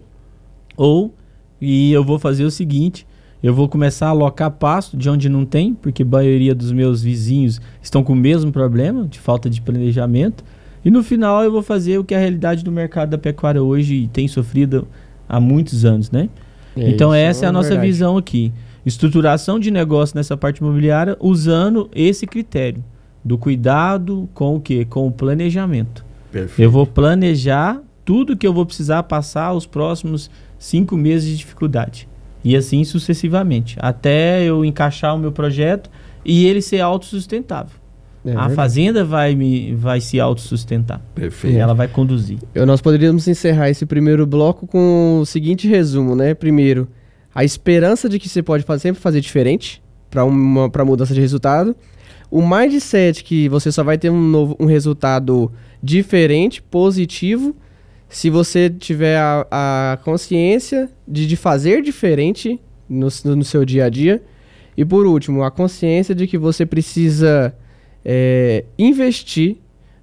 ou 0.77 1.15
e 1.61 1.93
eu 1.93 2.05
vou 2.05 2.19
fazer 2.19 2.45
o 2.45 2.51
seguinte: 2.51 3.07
eu 3.43 3.55
vou 3.55 3.69
começar 3.69 4.07
a 4.07 4.11
alocar 4.11 4.51
pasto 4.51 4.97
de 4.97 5.09
onde 5.09 5.29
não 5.29 5.45
tem, 5.45 5.75
porque 5.75 6.03
a 6.03 6.07
maioria 6.07 6.55
dos 6.55 6.73
meus 6.73 7.03
vizinhos 7.03 7.61
estão 7.83 8.03
com 8.03 8.13
o 8.13 8.17
mesmo 8.17 8.53
problema 8.53 9.07
de 9.07 9.19
falta 9.19 9.49
de 9.49 9.61
planejamento. 9.61 10.45
E 10.89 10.91
no 10.91 11.03
final 11.03 11.45
eu 11.45 11.53
vou 11.53 11.63
fazer 11.63 11.99
o 11.99 12.03
que 12.03 12.15
a 12.15 12.19
realidade 12.19 12.65
do 12.65 12.73
mercado 12.73 13.11
da 13.11 13.19
pecuária 13.19 13.63
hoje 13.63 14.09
tem 14.11 14.27
sofrido 14.27 14.89
há 15.29 15.39
muitos 15.39 15.85
anos, 15.85 16.11
né? 16.11 16.31
É, 16.75 16.89
então 16.89 17.13
essa 17.13 17.45
é 17.45 17.47
a 17.47 17.51
é 17.51 17.53
nossa 17.53 17.69
verdade. 17.69 17.89
visão 17.89 18.17
aqui. 18.17 18.55
Estruturação 18.87 19.61
de 19.61 19.71
negócio 19.71 20.17
nessa 20.17 20.35
parte 20.35 20.63
imobiliária 20.63 21.15
usando 21.21 21.91
esse 21.95 22.27
critério 22.27 22.83
do 23.23 23.37
cuidado 23.37 24.31
com 24.33 24.57
o 24.57 24.61
que? 24.63 24.87
Com 24.87 25.07
o 25.07 25.13
planejamento. 25.13 26.07
Perfeito. 26.33 26.63
Eu 26.63 26.71
vou 26.71 26.87
planejar 26.87 27.83
tudo 28.03 28.35
que 28.35 28.47
eu 28.47 28.55
vou 28.55 28.65
precisar 28.65 29.03
passar 29.03 29.53
os 29.53 29.67
próximos 29.67 30.31
cinco 30.59 30.97
meses 30.97 31.29
de 31.29 31.37
dificuldade. 31.37 32.09
E 32.43 32.57
assim 32.57 32.83
sucessivamente, 32.83 33.77
até 33.79 34.43
eu 34.43 34.65
encaixar 34.65 35.15
o 35.15 35.19
meu 35.19 35.33
projeto 35.33 35.91
e 36.25 36.47
ele 36.47 36.63
ser 36.63 36.81
autossustentável. 36.81 37.77
É 38.25 38.33
a 38.35 38.51
fazenda 38.51 39.05
vai, 39.05 39.35
me, 39.35 39.75
vai 39.75 40.01
se 40.01 40.19
autossustentar. 40.19 41.01
Perfeito. 41.15 41.57
Ela 41.57 41.75
vai 41.75 41.89
conduzir. 41.89 42.39
Eu, 42.55 42.67
nós 42.67 42.81
poderíamos 42.81 43.27
encerrar 43.29 43.71
esse 43.71 43.87
primeiro 43.87 44.27
bloco 44.27 44.67
com 44.67 45.21
o 45.21 45.27
seguinte 45.27 45.69
resumo, 45.69 46.15
né? 46.17 46.35
Primeiro, 46.35 46.89
a 47.35 47.45
esperança 47.45 48.09
de 48.09 48.19
que 48.19 48.29
você 48.29 48.43
pode 48.43 48.65
fazer, 48.65 48.83
sempre 48.83 49.01
fazer 49.01 49.21
diferente 49.21 49.83
para 50.11 50.25
uma 50.25 50.69
pra 50.69 50.85
mudança 50.85 51.15
de 51.15 51.21
resultado. 51.21 51.77
O 52.31 52.47
mindset 52.47 53.25
que 53.25 53.49
você 53.49 53.73
só 53.73 53.83
vai 53.83 53.97
ter 53.97 54.11
um, 54.11 54.21
novo, 54.21 54.57
um 54.61 54.67
resultado 54.67 55.51
diferente, 55.83 56.61
positivo, 56.61 57.57
se 58.09 58.29
você 58.29 58.69
tiver 58.69 59.17
a, 59.19 59.47
a 59.51 59.99
consciência 59.99 60.91
de, 61.07 61.27
de, 61.27 61.37
fazer 61.37 61.83
diferente 61.83 62.61
no, 62.89 63.09
no, 63.25 63.45
seu 63.45 63.65
dia 63.65 63.85
a 63.85 63.89
dia. 63.89 64.23
E 64.77 64.85
por 64.85 65.07
último, 65.07 65.43
a 65.43 65.51
consciência 65.51 66.15
de 66.15 66.27
que 66.27 66.39
você 66.39 66.65
precisa 66.65 67.55
é, 68.05 68.65
investir 68.79 69.57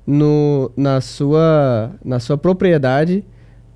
no, 0.06 0.72
na, 0.76 1.02
sua, 1.02 1.92
na 2.04 2.20
sua 2.20 2.38
propriedade 2.38 3.24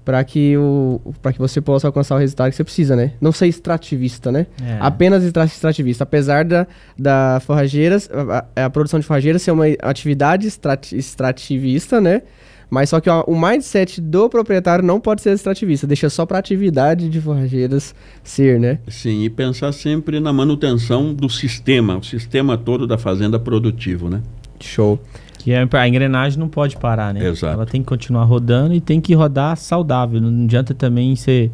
para 0.09 0.23
que, 0.23 0.57
o, 0.57 0.99
que 1.31 1.37
você 1.37 1.61
possa 1.61 1.87
alcançar 1.87 2.15
o 2.15 2.17
resultado 2.17 2.49
que 2.49 2.55
você 2.55 2.63
precisa, 2.63 2.95
né? 2.95 3.13
Não 3.21 3.31
ser 3.31 3.45
extrativista, 3.45 4.31
né? 4.31 4.47
É. 4.59 4.77
Apenas 4.79 5.23
extrativista. 5.23 6.03
Apesar 6.03 6.43
da, 6.45 6.65
da 6.97 7.39
forrageiras, 7.45 8.09
a, 8.55 8.65
a, 8.65 8.69
produção 8.71 8.99
de 8.99 9.05
forrageiras 9.05 9.43
ser 9.43 9.51
uma 9.51 9.65
atividade 9.83 10.47
extrativista, 10.47 12.01
né? 12.01 12.23
Mas 12.69 12.89
só 12.89 12.99
que 12.99 13.09
ó, 13.09 13.23
o 13.25 13.39
mindset 13.39 13.99
do 13.99 14.29
proprietário 14.29 14.85
não 14.85 14.99
pode 14.99 15.21
ser 15.21 15.31
extrativista, 15.31 15.87
deixa 15.87 16.09
só 16.09 16.25
para 16.25 16.37
atividade 16.37 17.09
de 17.09 17.19
forrageiras 17.19 17.95
ser, 18.23 18.59
né? 18.59 18.79
Sim, 18.87 19.23
e 19.23 19.29
pensar 19.29 19.71
sempre 19.71 20.19
na 20.19 20.31
manutenção 20.31 21.13
do 21.13 21.29
sistema, 21.29 21.97
o 21.97 22.03
sistema 22.03 22.57
todo 22.57 22.85
da 22.85 22.97
fazenda 22.97 23.39
produtivo, 23.39 24.09
né? 24.09 24.21
Show. 24.59 24.99
Que 25.39 25.53
é, 25.53 25.67
a 25.71 25.87
engrenagem 25.87 26.37
não 26.37 26.49
pode 26.49 26.77
parar, 26.77 27.13
né? 27.13 27.25
Exato. 27.25 27.53
Ela 27.53 27.65
tem 27.65 27.81
que 27.81 27.87
continuar 27.87 28.25
rodando 28.25 28.73
e 28.73 28.81
tem 28.81 28.99
que 28.99 29.13
rodar 29.13 29.55
saudável. 29.55 30.19
Não 30.19 30.43
adianta 30.43 30.73
também 30.73 31.15
ser, 31.15 31.49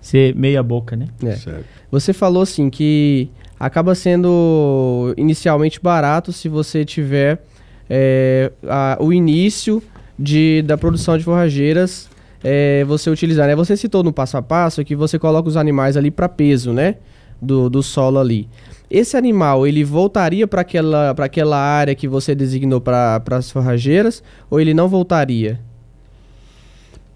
ser 0.00 0.34
meia 0.34 0.62
boca, 0.62 0.96
né? 0.96 1.06
É. 1.22 1.36
Certo. 1.36 1.64
Você 1.92 2.12
falou 2.12 2.42
assim 2.42 2.68
que 2.68 3.30
acaba 3.58 3.94
sendo 3.94 5.14
inicialmente 5.16 5.80
barato 5.80 6.32
se 6.32 6.48
você 6.48 6.84
tiver 6.84 7.40
é, 7.88 8.50
a, 8.68 8.98
o 9.00 9.12
início 9.12 9.82
de, 10.20 10.62
da 10.62 10.76
produção 10.76 11.16
de 11.16 11.24
forrageiras 11.24 12.10
é, 12.44 12.84
você 12.84 13.08
utilizar, 13.08 13.46
né? 13.46 13.56
Você 13.56 13.76
citou 13.76 14.02
no 14.02 14.12
passo 14.12 14.36
a 14.36 14.42
passo 14.42 14.84
que 14.84 14.94
você 14.94 15.18
coloca 15.18 15.48
os 15.48 15.56
animais 15.56 15.96
ali 15.96 16.10
para 16.10 16.28
peso, 16.28 16.72
né? 16.72 16.96
Do, 17.40 17.70
do 17.70 17.82
solo 17.82 18.18
ali. 18.18 18.46
Esse 18.90 19.16
animal, 19.16 19.66
ele 19.66 19.82
voltaria 19.82 20.46
para 20.46 20.60
aquela, 20.60 21.10
aquela 21.10 21.56
área 21.56 21.94
que 21.94 22.06
você 22.06 22.34
designou 22.34 22.80
para 22.80 23.22
as 23.30 23.50
forrageiras 23.50 24.22
ou 24.50 24.60
ele 24.60 24.74
não 24.74 24.88
voltaria? 24.88 25.58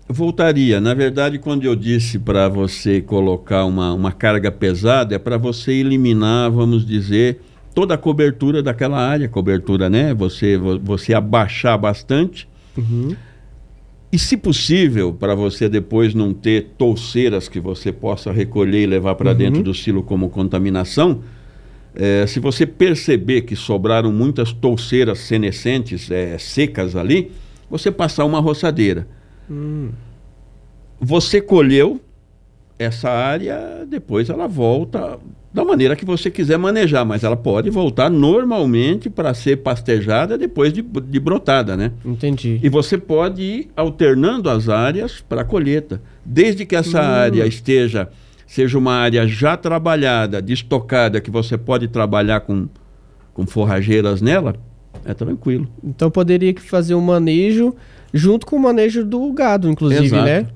Voltaria. 0.08 0.80
Na 0.80 0.94
verdade, 0.94 1.38
quando 1.38 1.64
eu 1.64 1.74
disse 1.74 2.18
para 2.18 2.48
você 2.48 3.02
colocar 3.02 3.64
uma, 3.64 3.92
uma 3.92 4.12
carga 4.12 4.50
pesada, 4.50 5.14
é 5.14 5.18
para 5.18 5.36
você 5.36 5.72
eliminar, 5.72 6.50
vamos 6.50 6.86
dizer, 6.86 7.40
toda 7.74 7.94
a 7.94 7.98
cobertura 7.98 8.62
daquela 8.62 8.98
área, 8.98 9.28
cobertura, 9.28 9.90
né? 9.90 10.14
Você, 10.14 10.56
você 10.56 11.12
abaixar 11.12 11.76
bastante 11.76 12.48
Uhum. 12.76 13.16
E, 14.12 14.18
se 14.18 14.36
possível, 14.36 15.12
para 15.12 15.34
você 15.34 15.68
depois 15.68 16.14
não 16.14 16.32
ter 16.32 16.72
touceiras 16.78 17.48
que 17.48 17.58
você 17.58 17.92
possa 17.92 18.30
recolher 18.30 18.82
e 18.82 18.86
levar 18.86 19.14
para 19.16 19.32
uhum. 19.32 19.36
dentro 19.36 19.62
do 19.62 19.74
silo 19.74 20.02
como 20.02 20.30
contaminação, 20.30 21.22
é, 21.94 22.26
se 22.26 22.40
você 22.40 22.66
perceber 22.66 23.42
que 23.42 23.54
sobraram 23.54 24.12
muitas 24.12 24.52
touceiras 24.52 25.20
senescentes, 25.20 26.10
é, 26.10 26.36
secas 26.38 26.96
ali, 26.96 27.30
você 27.70 27.90
passar 27.90 28.24
uma 28.24 28.40
roçadeira. 28.40 29.06
Hum. 29.50 29.90
Você 31.00 31.40
colheu 31.40 32.00
essa 32.78 33.10
área, 33.10 33.84
depois 33.88 34.28
ela 34.28 34.46
volta 34.46 35.18
da 35.54 35.64
maneira 35.64 35.94
que 35.94 36.04
você 36.04 36.32
quiser 36.32 36.58
manejar, 36.58 37.04
mas 37.04 37.22
ela 37.22 37.36
pode 37.36 37.70
voltar 37.70 38.10
normalmente 38.10 39.08
para 39.08 39.32
ser 39.32 39.58
pastejada 39.58 40.36
depois 40.36 40.72
de, 40.72 40.82
de, 40.82 41.20
brotada, 41.20 41.76
né? 41.76 41.92
Entendi. 42.04 42.58
E 42.60 42.68
você 42.68 42.98
pode 42.98 43.40
ir 43.40 43.70
alternando 43.76 44.50
as 44.50 44.68
áreas 44.68 45.20
para 45.20 45.42
a 45.42 45.44
colheita, 45.44 46.02
desde 46.24 46.66
que 46.66 46.74
essa 46.74 47.00
hum. 47.00 47.04
área 47.04 47.46
esteja 47.46 48.08
seja 48.48 48.76
uma 48.76 48.94
área 48.94 49.28
já 49.28 49.56
trabalhada, 49.56 50.42
destocada, 50.42 51.20
que 51.20 51.30
você 51.30 51.56
pode 51.56 51.86
trabalhar 51.86 52.40
com, 52.40 52.68
com 53.32 53.46
forrageiras 53.46 54.20
nela, 54.20 54.56
é 55.04 55.14
tranquilo. 55.14 55.68
Então 55.84 56.10
poderia 56.10 56.52
fazer 56.58 56.96
um 56.96 57.00
manejo 57.00 57.74
junto 58.12 58.44
com 58.44 58.56
o 58.56 58.60
manejo 58.60 59.04
do 59.04 59.32
gado, 59.32 59.70
inclusive, 59.70 60.06
Exato. 60.06 60.24
né? 60.24 60.46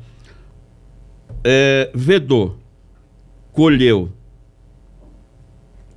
É, 1.44 1.90
vedou, 1.94 2.58
colheu, 3.52 4.10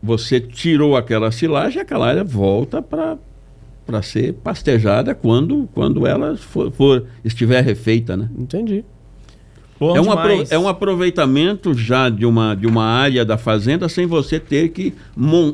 você 0.02 0.40
tirou 0.40 0.96
aquela 0.96 1.32
silagem, 1.32 1.82
aquela 1.82 2.08
área 2.08 2.24
volta 2.24 2.82
para 2.82 3.18
para 3.86 4.02
ser 4.02 4.34
pastejada 4.36 5.14
quando, 5.14 5.68
quando 5.74 6.08
ela 6.08 6.38
for, 6.38 6.72
for, 6.72 7.06
estiver 7.26 7.62
refeita, 7.62 8.16
né? 8.16 8.30
Entendi. 8.38 8.86
é, 9.82 10.00
um 10.00 10.46
é 10.50 10.58
um 10.58 10.68
aproveitamento 10.68 11.74
já 11.74 12.08
de 12.08 12.26
uma, 12.26 12.56
de 12.56 12.68
uma 12.68 12.86
área 12.86 13.26
da 13.26 13.38
fazenda 13.38 13.90
sem 13.90 14.06
você 14.06 14.40
ter 14.40 14.70
que 14.70 14.94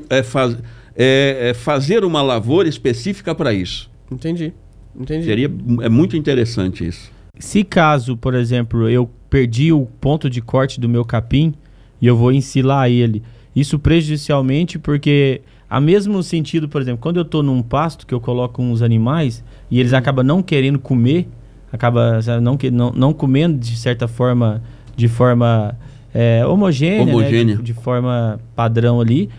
é, 0.09 0.21
faz, 0.21 0.55
é, 0.95 1.49
é, 1.49 1.53
fazer 1.53 2.03
uma 2.03 2.21
lavoura 2.21 2.67
específica 2.67 3.33
para 3.33 3.53
isso. 3.53 3.89
Entendi. 4.11 4.53
Entendi. 4.95 5.25
Seria, 5.25 5.51
é 5.81 5.89
muito 5.89 6.15
interessante 6.17 6.85
isso. 6.85 7.11
Se 7.39 7.63
caso, 7.63 8.17
por 8.17 8.35
exemplo, 8.35 8.89
eu 8.89 9.09
perdi 9.29 9.71
o 9.71 9.87
ponto 9.99 10.29
de 10.29 10.41
corte 10.41 10.79
do 10.79 10.89
meu 10.89 11.05
capim 11.05 11.53
e 12.01 12.07
eu 12.07 12.15
vou 12.15 12.31
ensilar 12.31 12.89
ele 12.89 13.23
isso 13.59 13.79
prejudicialmente 13.79 14.77
porque 14.77 15.41
a 15.67 15.81
mesmo 15.81 16.21
sentido, 16.21 16.69
por 16.69 16.79
exemplo, 16.79 16.99
quando 17.01 17.17
eu 17.17 17.23
estou 17.23 17.41
num 17.41 17.61
pasto 17.63 18.05
que 18.05 18.13
eu 18.13 18.21
coloco 18.21 18.61
uns 18.61 18.83
animais 18.83 19.43
e 19.69 19.79
eles 19.79 19.93
acabam 19.93 20.23
não 20.23 20.43
querendo 20.43 20.77
comer, 20.77 21.27
acaba 21.71 22.19
não, 22.39 22.57
não, 22.71 22.91
não 22.91 23.13
comendo 23.13 23.57
de 23.57 23.75
certa 23.75 24.07
forma, 24.07 24.61
de 24.95 25.07
forma 25.07 25.75
é, 26.13 26.45
homogênea, 26.45 27.01
homogênea. 27.01 27.55
Né? 27.55 27.61
De, 27.61 27.63
de, 27.63 27.73
forma 27.73 28.39
padrão 28.55 29.01
ali, 29.01 29.29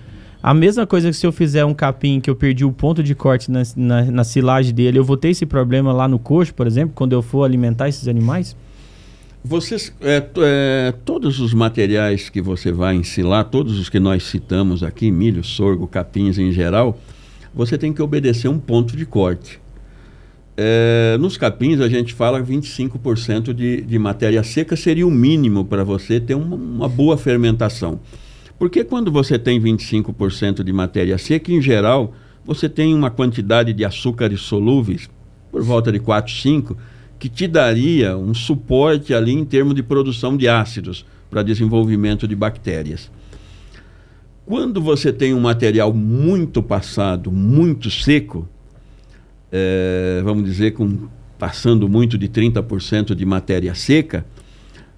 A 0.42 0.52
mesma 0.52 0.86
coisa 0.86 1.10
que 1.10 1.16
se 1.16 1.26
eu 1.26 1.32
fizer 1.32 1.64
um 1.64 1.72
capim 1.72 2.20
que 2.20 2.28
eu 2.28 2.34
perdi 2.36 2.64
o 2.64 2.72
ponto 2.72 3.02
de 3.02 3.14
corte 3.14 3.50
na, 3.50 3.62
na, 3.76 4.04
na 4.04 4.24
silagem 4.24 4.74
dele, 4.74 4.98
eu 4.98 5.04
vou 5.04 5.16
ter 5.16 5.28
esse 5.30 5.46
problema 5.46 5.92
lá 5.92 6.06
no 6.06 6.18
coxo, 6.18 6.52
por 6.54 6.66
exemplo, 6.66 6.92
quando 6.94 7.12
eu 7.12 7.22
for 7.22 7.44
alimentar 7.44 7.88
esses 7.88 8.06
animais? 8.06 8.56
Vocês, 9.44 9.92
é, 10.00 10.26
é, 10.36 10.94
todos 11.04 11.40
os 11.40 11.54
materiais 11.54 12.28
que 12.28 12.42
você 12.42 12.72
vai 12.72 12.96
ensilar, 12.96 13.44
todos 13.44 13.78
os 13.78 13.88
que 13.88 14.00
nós 14.00 14.24
citamos 14.24 14.82
aqui, 14.82 15.10
milho, 15.10 15.44
sorgo, 15.44 15.86
capins 15.86 16.38
em 16.38 16.50
geral, 16.50 16.98
você 17.54 17.78
tem 17.78 17.92
que 17.92 18.02
obedecer 18.02 18.48
um 18.48 18.58
ponto 18.58 18.96
de 18.96 19.06
corte. 19.06 19.60
É, 20.56 21.16
nos 21.20 21.36
capins 21.36 21.80
a 21.80 21.88
gente 21.88 22.12
fala 22.12 22.42
25% 22.42 23.54
de, 23.54 23.80
de 23.80 23.96
matéria 23.96 24.42
seca 24.42 24.74
seria 24.74 25.06
o 25.06 25.10
mínimo 25.10 25.64
para 25.64 25.84
você 25.84 26.18
ter 26.18 26.34
uma, 26.34 26.56
uma, 26.56 26.88
boa 26.88 27.16
fermentação. 27.16 28.00
Porque 28.58 28.82
quando 28.82 29.12
você 29.12 29.38
tem 29.38 29.60
25% 29.62 30.64
de 30.64 30.72
matéria 30.72 31.16
seca, 31.16 31.52
em 31.52 31.62
geral, 31.62 32.12
você 32.44 32.68
tem 32.68 32.92
uma 32.92 33.08
quantidade 33.08 33.72
de 33.72 33.84
açúcares 33.84 34.40
solúveis, 34.40 35.08
por 35.52 35.62
volta 35.62 35.92
de 35.92 36.00
4, 36.00 36.34
5, 36.34 36.76
que 37.18 37.28
te 37.28 37.48
daria 37.48 38.16
um 38.16 38.32
suporte 38.32 39.12
ali 39.12 39.32
em 39.32 39.44
termos 39.44 39.74
de 39.74 39.82
produção 39.82 40.36
de 40.36 40.48
ácidos 40.48 41.04
para 41.30 41.42
desenvolvimento 41.42 42.28
de 42.28 42.36
bactérias. 42.36 43.10
Quando 44.46 44.80
você 44.80 45.12
tem 45.12 45.34
um 45.34 45.40
material 45.40 45.92
muito 45.92 46.62
passado, 46.62 47.30
muito 47.30 47.90
seco, 47.90 48.48
é, 49.52 50.22
vamos 50.24 50.44
dizer, 50.44 50.72
com, 50.72 51.08
passando 51.38 51.88
muito 51.88 52.16
de 52.16 52.28
30% 52.28 53.14
de 53.14 53.26
matéria 53.26 53.74
seca, 53.74 54.24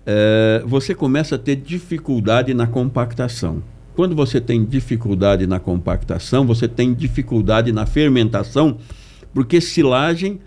é, 0.06 0.62
você 0.66 0.94
começa 0.94 1.34
a 1.34 1.38
ter 1.38 1.56
dificuldade 1.56 2.54
na 2.54 2.66
compactação. 2.66 3.62
Quando 3.96 4.14
você 4.14 4.40
tem 4.40 4.64
dificuldade 4.64 5.46
na 5.46 5.58
compactação, 5.58 6.46
você 6.46 6.68
tem 6.68 6.94
dificuldade 6.94 7.72
na 7.72 7.86
fermentação, 7.86 8.78
porque 9.34 9.60
silagem 9.60 10.40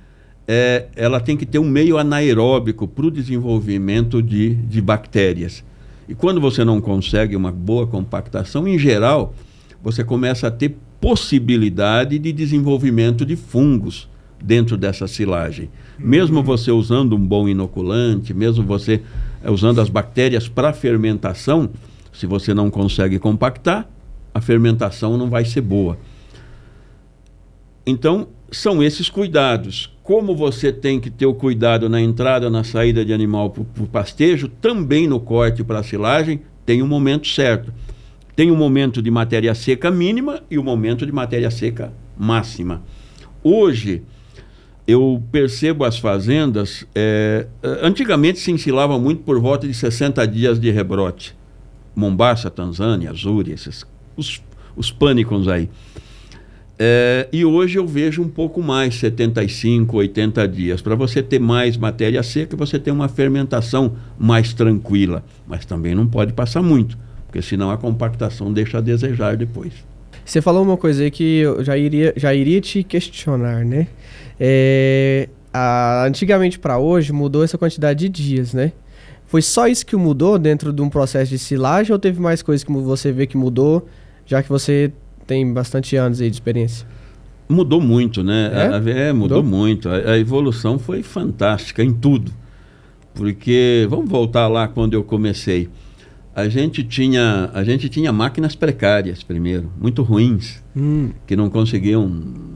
é, 0.48 0.88
ela 0.96 1.20
tem 1.20 1.38
que 1.38 1.46
ter 1.46 1.60
um 1.60 1.68
meio 1.68 1.98
anaeróbico 1.98 2.88
para 2.88 3.06
o 3.06 3.12
desenvolvimento 3.12 4.22
de, 4.22 4.56
de 4.56 4.82
bactérias. 4.82 5.64
E 6.08 6.14
quando 6.14 6.42
você 6.42 6.66
não 6.66 6.82
consegue 6.82 7.36
uma 7.36 7.52
boa 7.52 7.88
compactação, 7.88 8.68
em 8.68 8.78
geral, 8.78 9.34
você 9.82 10.04
começa 10.04 10.48
a 10.48 10.52
ter 10.52 10.76
possibilidade 11.00 12.20
de 12.20 12.32
desenvolvimento 12.32 13.26
de 13.26 13.36
fungos 13.36 14.10
dentro 14.42 14.78
dessa 14.78 15.08
silagem. 15.08 15.70
Mesmo 15.98 16.38
uhum. 16.38 16.44
você 16.44 16.72
usando 16.72 17.16
um 17.16 17.26
bom 17.26 17.48
inoculante, 17.48 18.34
mesmo 18.34 18.64
você 18.66 19.02
é, 19.42 19.50
usando 19.50 19.80
as 19.80 19.90
bactérias 19.90 20.50
para 20.50 20.74
fermentação, 20.74 21.70
se 22.12 22.26
você 22.26 22.54
não 22.54 22.70
consegue 22.70 23.18
compactar, 23.20 23.90
a 24.34 24.42
fermentação 24.42 25.18
não 25.18 25.30
vai 25.30 25.46
ser 25.46 25.62
boa. 25.62 25.98
Então, 27.86 28.28
são 28.52 28.82
esses 28.82 29.10
cuidados. 29.10 29.94
Como 30.04 30.36
você 30.36 30.72
tem 30.72 31.00
que 31.00 31.10
ter 31.10 31.26
o 31.26 31.34
cuidado 31.34 31.90
na 31.90 32.02
entrada, 32.02 32.50
na 32.50 32.64
saída 32.64 33.04
de 33.04 33.14
animal 33.14 33.50
para 33.50 33.84
o 33.84 33.88
pastejo, 33.88 34.48
também 34.48 35.08
no 35.08 35.20
corte 35.20 35.64
para 35.64 35.80
a 35.80 35.84
silagem, 35.84 36.42
tem 36.66 36.82
um 36.82 36.88
momento 36.88 37.28
certo. 37.28 37.74
Tem 38.36 38.52
um 38.52 38.56
momento 38.56 39.02
de 39.02 39.12
matéria 39.12 39.54
seca 39.54 39.92
mínima 39.92 40.42
e 40.50 40.58
o 40.58 40.62
um 40.62 40.64
momento 40.64 41.06
de 41.06 41.12
matéria 41.12 41.52
seca 41.52 41.94
máxima. 42.18 42.82
Hoje, 43.44 44.02
eu 44.88 45.22
percebo 45.32 45.84
as 45.84 45.98
fazendas. 45.98 46.86
É, 46.96 47.48
antigamente 47.82 48.40
se 48.40 48.52
ensilava 48.52 48.98
muito 49.00 49.24
por 49.24 49.40
volta 49.40 49.68
de 49.68 49.74
60 49.74 50.26
dias 50.28 50.60
de 50.60 50.70
rebrote. 50.72 51.36
Mombasa, 51.96 52.50
Tanzânia, 52.50 53.12
Azuri, 53.12 53.52
esses, 53.52 53.86
os, 54.18 54.42
os 54.76 54.92
pânicos 54.92 55.48
aí. 55.48 55.70
É, 56.78 57.28
e 57.32 57.46
hoje 57.46 57.78
eu 57.78 57.86
vejo 57.86 58.22
um 58.22 58.28
pouco 58.28 58.62
mais, 58.62 58.96
75, 58.96 59.98
80 59.98 60.48
dias. 60.48 60.82
Para 60.82 60.96
você 60.96 61.22
ter 61.22 61.40
mais 61.40 61.78
matéria 61.78 62.24
seca, 62.24 62.58
você 62.58 62.80
tem 62.80 62.92
uma 62.92 63.08
fermentação 63.08 63.96
mais 64.18 64.54
tranquila. 64.54 65.24
Mas 65.48 65.66
também 65.66 65.94
não 65.94 66.08
pode 66.08 66.34
passar 66.34 66.62
muito, 66.62 66.98
porque 67.28 67.42
senão 67.42 67.70
a 67.70 67.78
compactação 67.78 68.52
deixa 68.52 68.80
a 68.80 68.82
desejar 68.82 69.38
depois. 69.38 69.74
Você 70.26 70.42
falou 70.42 70.64
uma 70.64 70.78
coisa 70.78 71.04
aí 71.04 71.12
que 71.12 71.40
eu 71.40 71.64
já 71.64 71.78
iria, 71.78 72.14
já 72.16 72.34
iria 72.34 72.62
te 72.62 72.82
questionar, 72.82 73.66
né? 73.66 73.88
É, 74.40 75.30
a, 75.54 76.06
antigamente 76.06 76.58
para 76.58 76.80
hoje 76.80 77.12
mudou 77.12 77.44
essa 77.44 77.58
quantidade 77.58 78.08
de 78.08 78.10
dias, 78.10 78.54
né? 78.54 78.72
Foi 79.28 79.42
só 79.42 79.68
isso 79.68 79.86
que 79.86 79.96
mudou 79.96 80.40
dentro 80.40 80.72
de 80.72 80.82
um 80.82 80.90
processo 80.90 81.30
de 81.30 81.40
silagem 81.40 81.92
ou 81.92 82.00
teve 82.00 82.22
mais 82.22 82.42
coisas 82.42 82.64
que 82.64 82.72
você 82.72 83.12
vê 83.12 83.28
que 83.28 83.36
mudou, 83.36 83.88
já 84.26 84.42
que 84.42 84.50
você 84.50 84.92
tem 85.26 85.52
bastante 85.52 85.96
anos 85.96 86.22
aí 86.22 86.30
de 86.30 86.36
experiência? 86.36 86.88
Mudou 87.48 87.82
muito, 87.82 88.24
né? 88.24 88.52
É, 88.54 89.08
é 89.08 89.14
mudou, 89.14 89.42
mudou, 89.42 89.44
muito. 89.44 89.90
A, 89.90 89.96
a, 89.96 90.18
evolução 90.18 90.80
foi 90.80 91.04
fantástica 91.04 91.84
em 91.84 91.94
tudo. 91.94 92.32
Porque, 93.14 93.86
vamos 93.90 94.10
voltar 94.10 94.48
lá 94.48 94.68
quando 94.68 94.94
eu 94.94 95.04
comecei. 95.04 95.70
A 96.36 96.50
gente 96.50 96.84
tinha, 96.84 97.52
a 97.54 97.64
gente 97.64 97.90
tinha 97.90 98.12
máquinas 98.12 98.56
precárias 98.56 99.22
primeiro, 99.22 99.72
muito 99.80 100.02
ruins, 100.02 100.64
hum. 100.76 101.12
que 101.28 101.36
não 101.36 101.48
conseguiam 101.48 102.12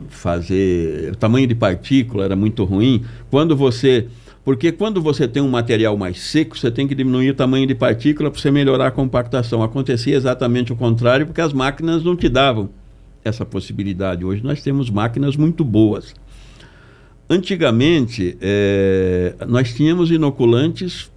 fazer. 0.09 1.11
O 1.11 1.15
tamanho 1.15 1.45
de 1.45 1.53
partícula 1.53 2.25
era 2.25 2.35
muito 2.35 2.63
ruim. 2.63 3.03
Quando 3.29 3.55
você 3.55 4.07
porque 4.47 4.71
quando 4.71 5.01
você 5.01 5.27
tem 5.27 5.43
um 5.43 5.49
material 5.49 5.97
mais 5.97 6.21
seco, 6.21 6.57
você 6.57 6.71
tem 6.71 6.87
que 6.87 6.95
diminuir 6.95 7.31
o 7.31 7.33
tamanho 7.33 7.67
de 7.67 7.75
partícula 7.75 8.31
para 8.31 8.39
você 8.39 8.49
melhorar 8.49 8.87
a 8.87 8.91
compactação. 8.91 9.61
Acontecia 9.61 10.15
exatamente 10.15 10.71
o 10.71 10.75
contrário, 10.77 11.25
porque 11.25 11.41
as 11.41 11.51
máquinas 11.51 12.01
não 12.01 12.15
te 12.15 12.29
davam 12.29 12.69
essa 13.25 13.45
possibilidade. 13.45 14.23
Hoje 14.23 14.41
nós 14.41 14.61
temos 14.61 14.89
máquinas 14.89 15.35
muito 15.35 15.65
boas. 15.65 16.15
Antigamente, 17.29 18.37
é, 18.39 19.35
nós 19.45 19.73
tínhamos 19.73 20.11
inoculantes 20.11 21.11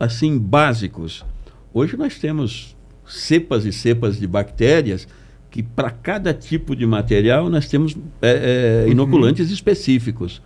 assim 0.00 0.36
básicos. 0.36 1.24
Hoje 1.72 1.96
nós 1.96 2.18
temos 2.18 2.76
cepas 3.06 3.64
e 3.64 3.72
cepas 3.72 4.18
de 4.18 4.26
bactérias 4.26 5.06
que 5.52 5.62
para 5.62 5.90
cada 5.92 6.34
tipo 6.34 6.74
de 6.74 6.84
material 6.84 7.48
nós 7.48 7.68
temos 7.68 7.96
é, 8.20 8.86
é, 8.86 8.90
inoculantes 8.90 9.46
uhum. 9.46 9.54
específicos 9.54 10.42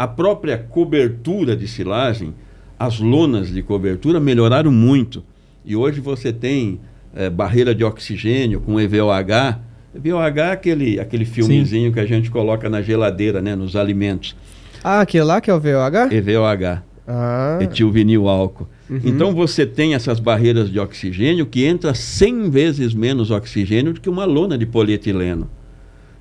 a 0.00 0.08
própria 0.08 0.56
cobertura 0.56 1.54
de 1.54 1.68
silagem, 1.68 2.32
as 2.78 2.98
lonas 2.98 3.52
de 3.52 3.60
cobertura 3.60 4.18
melhoraram 4.18 4.72
muito. 4.72 5.22
E 5.62 5.76
hoje 5.76 6.00
você 6.00 6.32
tem 6.32 6.80
é, 7.14 7.28
barreira 7.28 7.74
de 7.74 7.84
oxigênio 7.84 8.62
com 8.62 8.80
EVOH. 8.80 9.58
EVOH 9.94 10.38
é 10.38 10.52
aquele, 10.52 10.98
aquele 10.98 11.26
filmezinho 11.26 11.88
Sim. 11.88 11.92
que 11.92 12.00
a 12.00 12.06
gente 12.06 12.30
coloca 12.30 12.70
na 12.70 12.80
geladeira, 12.80 13.42
né, 13.42 13.54
nos 13.54 13.76
alimentos. 13.76 14.34
Ah, 14.82 15.02
aquele 15.02 15.24
lá 15.24 15.38
que 15.38 15.50
é 15.50 15.54
o 15.54 15.60
VOH? 15.60 16.08
EVOH. 16.10 16.82
Ah. 17.06 17.58
Etilvinil 17.60 18.26
álcool. 18.26 18.66
Uhum. 18.88 19.00
Então 19.04 19.34
você 19.34 19.66
tem 19.66 19.94
essas 19.94 20.18
barreiras 20.18 20.70
de 20.70 20.80
oxigênio 20.80 21.44
que 21.44 21.66
entra 21.66 21.92
100 21.92 22.48
vezes 22.48 22.94
menos 22.94 23.30
oxigênio 23.30 23.92
do 23.92 24.00
que 24.00 24.08
uma 24.08 24.24
lona 24.24 24.56
de 24.56 24.64
polietileno. 24.64 25.50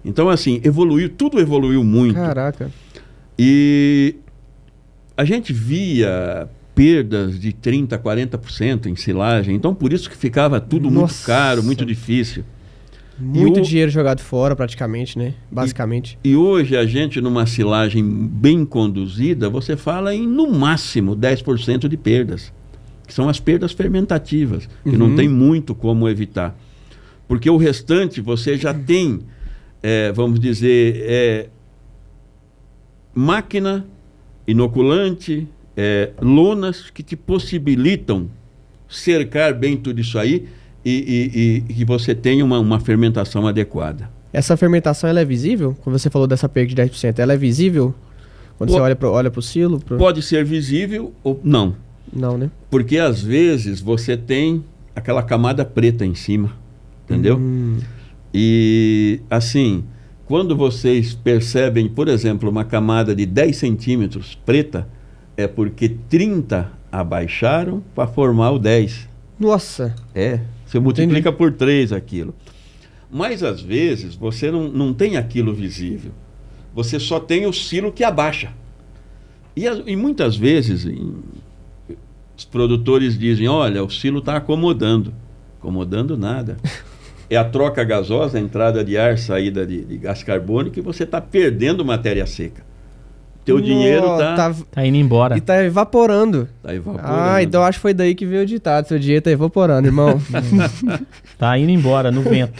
Então, 0.03 0.29
assim, 0.29 0.61
evoluiu, 0.63 1.09
tudo 1.09 1.39
evoluiu 1.39 1.83
muito. 1.83 2.15
Caraca. 2.15 2.69
E 3.41 4.15
a 5.15 5.23
gente 5.23 5.53
via 5.53 6.49
perdas 6.75 7.39
de 7.39 7.53
30%, 7.53 7.97
40% 7.97 8.87
em 8.87 8.97
silagem. 8.97 9.55
Então, 9.55 9.73
por 9.73 9.93
isso 9.93 10.09
que 10.09 10.17
ficava 10.17 10.59
tudo 10.59 10.91
Nossa. 10.91 11.13
muito 11.13 11.25
caro, 11.25 11.63
muito 11.63 11.85
difícil. 11.85 12.43
Muito 13.17 13.61
o... 13.61 13.63
dinheiro 13.63 13.89
jogado 13.89 14.19
fora, 14.19 14.57
praticamente, 14.57 15.17
né? 15.17 15.33
Basicamente. 15.49 16.19
E, 16.21 16.31
e, 16.31 16.35
hoje 16.35 16.75
a 16.75 16.85
gente, 16.85 17.21
numa 17.21 17.45
silagem 17.45 18.03
bem 18.03 18.65
conduzida, 18.65 19.49
você 19.49 19.77
fala 19.77 20.13
em 20.13 20.27
no 20.27 20.51
máximo 20.51 21.15
10% 21.15 21.87
de 21.87 21.95
perdas. 21.95 22.51
Que 23.07 23.13
são 23.13 23.29
as 23.29 23.39
perdas 23.39 23.71
fermentativas, 23.71 24.69
que 24.83 24.89
uhum. 24.89 24.97
não 24.97 25.15
tem 25.15 25.29
muito 25.29 25.73
como 25.73 26.09
evitar. 26.09 26.57
Porque 27.27 27.49
o 27.49 27.55
restante 27.55 28.19
você 28.19 28.57
já 28.57 28.73
tem, 28.73 29.21
é, 29.81 30.11
vamos 30.11 30.39
dizer, 30.39 30.95
é, 31.05 31.49
máquina, 33.19 33.85
inoculante, 34.47 35.45
é, 35.75 36.11
lonas 36.21 36.89
que 36.89 37.03
te 37.03 37.17
possibilitam 37.17 38.29
cercar 38.87 39.53
bem 39.53 39.75
tudo 39.75 39.99
isso 39.99 40.17
aí 40.17 40.47
e, 40.85 41.63
que 41.67 41.83
você 41.83 42.15
tenha 42.15 42.43
uma, 42.45 42.57
uma 42.59 42.79
fermentação 42.79 43.45
adequada. 43.45 44.09
Essa 44.31 44.55
fermentação 44.55 45.09
ela 45.09 45.19
é 45.19 45.25
visível? 45.25 45.75
Quando 45.81 45.99
você 45.99 46.09
falou 46.09 46.27
dessa 46.27 46.47
perda 46.47 46.73
de 46.73 46.89
10%, 46.89 47.19
ela 47.19 47.33
é 47.33 47.37
visível? 47.37 47.93
Quando 48.57 48.71
você 48.71 48.79
olha 48.79 48.95
para 48.95 49.09
olha 49.09 49.31
o 49.35 49.41
silo? 49.41 49.79
Pro... 49.79 49.97
Pode 49.97 50.21
ser 50.21 50.45
visível 50.45 51.13
ou 51.21 51.39
não. 51.43 51.75
Não, 52.11 52.37
né? 52.37 52.49
Porque 52.69 52.97
às 52.97 53.21
vezes 53.21 53.81
você 53.81 54.15
tem 54.15 54.63
aquela 54.95 55.21
camada 55.21 55.65
preta 55.65 56.05
em 56.05 56.15
cima, 56.15 56.53
entendeu? 57.05 57.37
Hum. 57.37 57.79
E 58.33 59.19
assim, 59.29 59.83
quando 60.29 60.55
vocês 60.55 61.15
percebem, 61.15 61.89
por 61.89 62.07
exemplo, 62.07 62.51
uma 62.51 62.63
camada 62.63 63.15
de 63.15 63.25
10 63.25 63.57
centímetros 63.57 64.37
preta, 64.45 64.87
é 65.35 65.47
porque 65.47 65.89
30 65.89 66.71
abaixaram 66.91 67.81
para 67.95 68.07
formar 68.07 68.51
o 68.51 68.59
10. 68.59 69.09
Nossa! 69.39 69.95
É, 70.13 70.41
você 70.67 70.79
multiplica 70.79 71.29
Entendi. 71.29 71.35
por 71.35 71.51
3 71.53 71.91
aquilo. 71.91 72.35
Mas 73.09 73.41
às 73.41 73.59
vezes 73.59 74.13
você 74.13 74.51
não, 74.51 74.69
não 74.69 74.93
tem 74.93 75.17
aquilo 75.17 75.51
visível. 75.51 76.11
Você 76.75 76.99
só 76.99 77.19
tem 77.19 77.47
o 77.47 77.51
silo 77.51 77.91
que 77.91 78.03
abaixa. 78.03 78.53
E, 79.55 79.65
e 79.65 79.95
muitas 79.95 80.37
vezes 80.37 80.85
em, 80.85 81.15
os 82.37 82.45
produtores 82.45 83.17
dizem: 83.17 83.47
olha, 83.47 83.83
o 83.83 83.89
silo 83.89 84.19
está 84.19 84.37
acomodando. 84.37 85.11
Acomodando 85.57 86.15
nada. 86.15 86.57
É 87.29 87.35
a 87.37 87.43
troca 87.43 87.83
gasosa, 87.83 88.37
a 88.37 88.41
entrada 88.41 88.83
de 88.83 88.97
ar, 88.97 89.17
saída 89.17 89.65
de, 89.65 89.83
de 89.85 89.97
gás 89.97 90.23
carbônico, 90.23 90.79
e 90.79 90.81
você 90.81 91.03
está 91.03 91.21
perdendo 91.21 91.85
matéria 91.85 92.25
seca. 92.25 92.67
Teu 93.45 93.57
No- 93.57 93.63
dinheiro 93.63 94.03
está 94.13 94.35
tá, 94.35 94.55
Tá 94.71 94.85
indo 94.85 94.97
embora. 94.97 95.37
E 95.37 95.41
tá 95.41 95.63
evaporando. 95.63 96.47
tá 96.61 96.73
evaporando. 96.75 97.09
Ah, 97.11 97.41
então 97.41 97.63
acho 97.63 97.77
que 97.79 97.81
foi 97.81 97.93
daí 97.93 98.13
que 98.13 98.25
veio 98.25 98.43
o 98.43 98.45
ditado. 98.45 98.87
Seu 98.87 98.99
dinheiro 98.99 99.23
tá 99.23 99.31
evaporando, 99.31 99.87
irmão. 99.87 100.19
Tá 101.37 101.57
indo 101.57 101.71
embora 101.71 102.11
no 102.11 102.21
vento. 102.21 102.51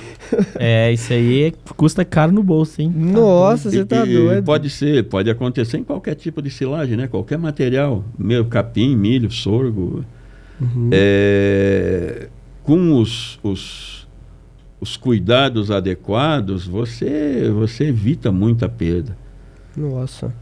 É, 0.57 0.89
isso 0.93 1.11
aí 1.11 1.53
custa 1.75 2.05
caro 2.05 2.31
no 2.31 2.41
bolso, 2.41 2.81
hein? 2.81 2.89
Nossa, 2.95 3.69
você 3.69 3.79
E- 3.81 3.85
tá 3.85 4.05
e 4.05 4.13
doido. 4.13 4.45
Pode 4.45 4.69
ser, 4.69 5.03
pode 5.03 5.29
acontecer 5.29 5.77
em 5.77 5.83
qualquer 5.83 6.15
tipo 6.15 6.41
de 6.41 6.49
silagem, 6.49 6.95
né? 6.95 7.05
Qualquer 7.07 7.37
material, 7.37 8.05
meu 8.17 8.45
capim, 8.45 8.95
milho, 8.95 9.29
sorgo. 9.29 10.05
Uhum. 10.61 10.89
É, 10.93 12.27
com 12.63 12.93
os, 13.01 13.37
os, 13.43 13.98
os 14.79 14.95
cuidados 14.95 15.69
adequados, 15.71 16.65
você, 16.65 17.49
você 17.51 17.85
evita 17.85 18.31
muita 18.31 18.69
perda. 18.69 19.17
Nossa. 19.75 20.33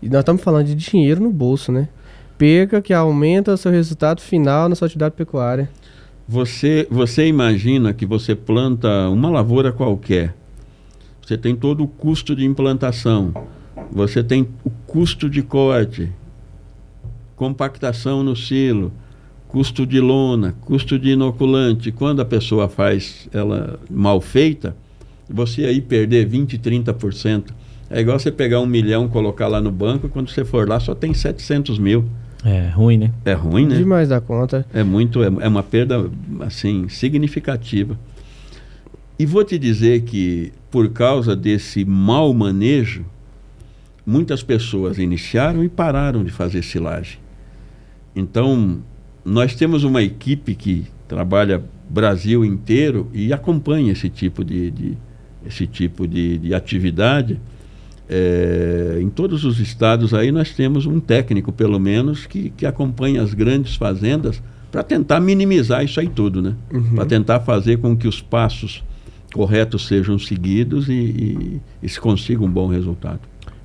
E 0.00 0.08
nós 0.08 0.20
estamos 0.20 0.42
falando 0.42 0.66
de 0.66 0.74
dinheiro 0.74 1.22
no 1.22 1.30
bolso, 1.30 1.72
né? 1.72 1.88
Perca 2.38 2.80
que 2.80 2.94
aumenta 2.94 3.52
o 3.52 3.56
seu 3.56 3.70
resultado 3.70 4.20
final 4.20 4.68
na 4.68 4.74
sua 4.74 4.86
atividade 4.86 5.14
pecuária. 5.14 5.68
Você, 6.26 6.86
você 6.90 7.26
imagina 7.26 7.92
que 7.92 8.06
você 8.06 8.34
planta 8.34 9.08
uma 9.08 9.28
lavoura 9.28 9.72
qualquer, 9.72 10.34
você 11.20 11.36
tem 11.36 11.56
todo 11.56 11.82
o 11.82 11.88
custo 11.88 12.34
de 12.34 12.44
implantação, 12.44 13.34
você 13.90 14.22
tem 14.22 14.48
o 14.64 14.70
custo 14.86 15.28
de 15.28 15.42
corte, 15.42 16.10
compactação 17.34 18.22
no 18.22 18.36
silo, 18.36 18.92
custo 19.50 19.84
de 19.84 20.00
lona, 20.00 20.54
custo 20.62 20.98
de 20.98 21.10
inoculante. 21.10 21.90
Quando 21.90 22.22
a 22.22 22.24
pessoa 22.24 22.68
faz 22.68 23.28
ela 23.32 23.80
mal 23.90 24.20
feita, 24.20 24.76
você 25.28 25.64
aí 25.64 25.80
perder 25.80 26.24
20, 26.26 26.56
30%. 26.58 27.46
É 27.90 28.00
igual 28.00 28.18
você 28.18 28.30
pegar 28.30 28.60
um 28.60 28.66
milhão, 28.66 29.08
colocar 29.08 29.48
lá 29.48 29.60
no 29.60 29.72
banco, 29.72 30.08
quando 30.08 30.30
você 30.30 30.44
for 30.44 30.68
lá 30.68 30.78
só 30.78 30.94
tem 30.94 31.12
700 31.12 31.78
mil. 31.78 32.04
É 32.44 32.68
ruim, 32.68 32.96
né? 32.96 33.10
É 33.24 33.32
ruim, 33.32 33.66
né? 33.66 33.76
Demais 33.76 34.08
da 34.08 34.20
conta. 34.20 34.64
É 34.72 34.84
muito, 34.84 35.22
é, 35.22 35.26
é 35.26 35.48
uma 35.48 35.62
perda 35.62 36.08
assim 36.40 36.88
significativa. 36.88 37.98
E 39.18 39.26
vou 39.26 39.44
te 39.44 39.58
dizer 39.58 40.02
que 40.02 40.52
por 40.70 40.88
causa 40.90 41.34
desse 41.34 41.84
mau 41.84 42.32
manejo, 42.32 43.04
muitas 44.06 44.42
pessoas 44.42 44.98
iniciaram 44.98 45.64
e 45.64 45.68
pararam 45.68 46.22
de 46.22 46.30
fazer 46.30 46.62
silagem. 46.62 47.18
Então, 48.14 48.80
nós 49.24 49.54
temos 49.54 49.84
uma 49.84 50.02
equipe 50.02 50.54
que 50.54 50.84
trabalha 51.08 51.62
Brasil 51.88 52.44
inteiro 52.44 53.08
e 53.12 53.32
acompanha 53.32 53.92
esse 53.92 54.08
tipo 54.08 54.44
de, 54.44 54.70
de- 54.70 54.98
esse 55.46 55.66
tipo 55.66 56.06
de, 56.06 56.38
de 56.38 56.54
atividade. 56.54 57.40
É, 58.08 58.98
em 59.00 59.08
todos 59.08 59.44
os 59.44 59.60
estados 59.60 60.12
aí 60.12 60.32
nós 60.32 60.52
temos 60.52 60.84
um 60.84 60.98
técnico, 60.98 61.52
pelo 61.52 61.78
menos, 61.78 62.26
que, 62.26 62.50
que 62.50 62.66
acompanha 62.66 63.22
as 63.22 63.32
grandes 63.34 63.76
fazendas 63.76 64.42
para 64.70 64.82
tentar 64.82 65.20
minimizar 65.20 65.84
isso 65.84 66.00
aí 66.00 66.08
tudo, 66.08 66.42
né? 66.42 66.54
Uhum. 66.72 66.94
Para 66.96 67.06
tentar 67.06 67.40
fazer 67.40 67.78
com 67.78 67.96
que 67.96 68.08
os 68.08 68.20
passos 68.20 68.82
corretos 69.32 69.86
sejam 69.86 70.18
seguidos 70.18 70.88
e, 70.88 70.92
e- 70.92 71.60
e 71.82 71.88
se 71.88 72.00
consiga 72.00 72.42
um 72.44 72.50
bom 72.50 72.66
resultado. 72.66 73.20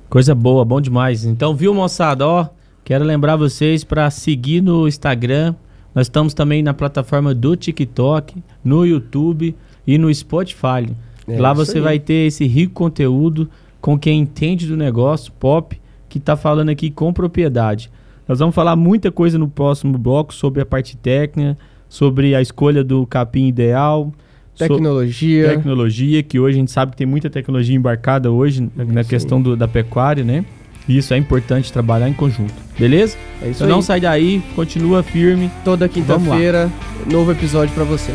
Coisa 0.08 0.32
boa, 0.34 0.64
bom 0.64 0.80
demais. 0.80 1.24
Então, 1.24 1.54
viu, 1.54 1.74
moçada? 1.74 2.24
Ó, 2.26 2.46
quero 2.86 3.04
lembrar 3.04 3.34
vocês 3.34 3.82
para 3.82 4.08
seguir 4.10 4.60
no 4.62 4.86
Instagram. 4.86 5.54
Nós 5.92 6.06
estamos 6.06 6.32
também 6.34 6.62
na 6.62 6.72
plataforma 6.72 7.34
do 7.34 7.56
TikTok, 7.56 8.36
no 8.64 8.86
YouTube 8.86 9.56
e 9.84 9.98
no 9.98 10.12
Spotify. 10.14 10.88
É 11.26 11.36
Lá 11.40 11.52
isso 11.52 11.64
você 11.66 11.78
aí. 11.78 11.82
vai 11.84 11.98
ter 11.98 12.26
esse 12.28 12.46
rico 12.46 12.72
conteúdo 12.74 13.48
com 13.80 13.98
quem 13.98 14.20
entende 14.20 14.66
do 14.68 14.76
negócio, 14.76 15.32
pop, 15.32 15.76
que 16.08 16.18
está 16.18 16.36
falando 16.36 16.68
aqui 16.68 16.88
com 16.90 17.12
propriedade. 17.12 17.90
Nós 18.28 18.38
vamos 18.38 18.54
falar 18.54 18.76
muita 18.76 19.10
coisa 19.10 19.36
no 19.36 19.48
próximo 19.48 19.98
bloco 19.98 20.32
sobre 20.32 20.60
a 20.62 20.66
parte 20.66 20.96
técnica, 20.96 21.58
sobre 21.88 22.36
a 22.36 22.40
escolha 22.40 22.84
do 22.84 23.04
capim 23.06 23.46
ideal, 23.48 24.12
so- 24.54 24.66
Tecnologia. 24.68 25.48
tecnologia, 25.48 26.22
que 26.22 26.38
hoje 26.38 26.56
a 26.56 26.60
gente 26.60 26.70
sabe 26.70 26.92
que 26.92 26.98
tem 26.98 27.06
muita 27.06 27.28
tecnologia 27.28 27.74
embarcada 27.76 28.30
hoje 28.30 28.68
na, 28.76 28.84
na 28.84 29.02
Sim. 29.02 29.10
questão 29.10 29.42
do- 29.42 29.56
da 29.56 29.66
pecuária, 29.66 30.22
né? 30.22 30.44
E 30.88 30.96
isso 30.98 31.12
é 31.12 31.16
importante 31.16 31.72
trabalhar 31.72 32.08
em 32.08 32.12
conjunto, 32.12 32.54
beleza? 32.78 33.16
É 33.42 33.46
isso 33.48 33.56
Então 33.58 33.66
aí. 33.66 33.72
não 33.72 33.82
sai 33.82 34.00
daí, 34.00 34.40
continua 34.54 35.02
firme. 35.02 35.50
Toda 35.64 35.88
quinta-feira, 35.88 36.70
novo 37.10 37.32
episódio 37.32 37.74
pra 37.74 37.84
você. 37.84 38.12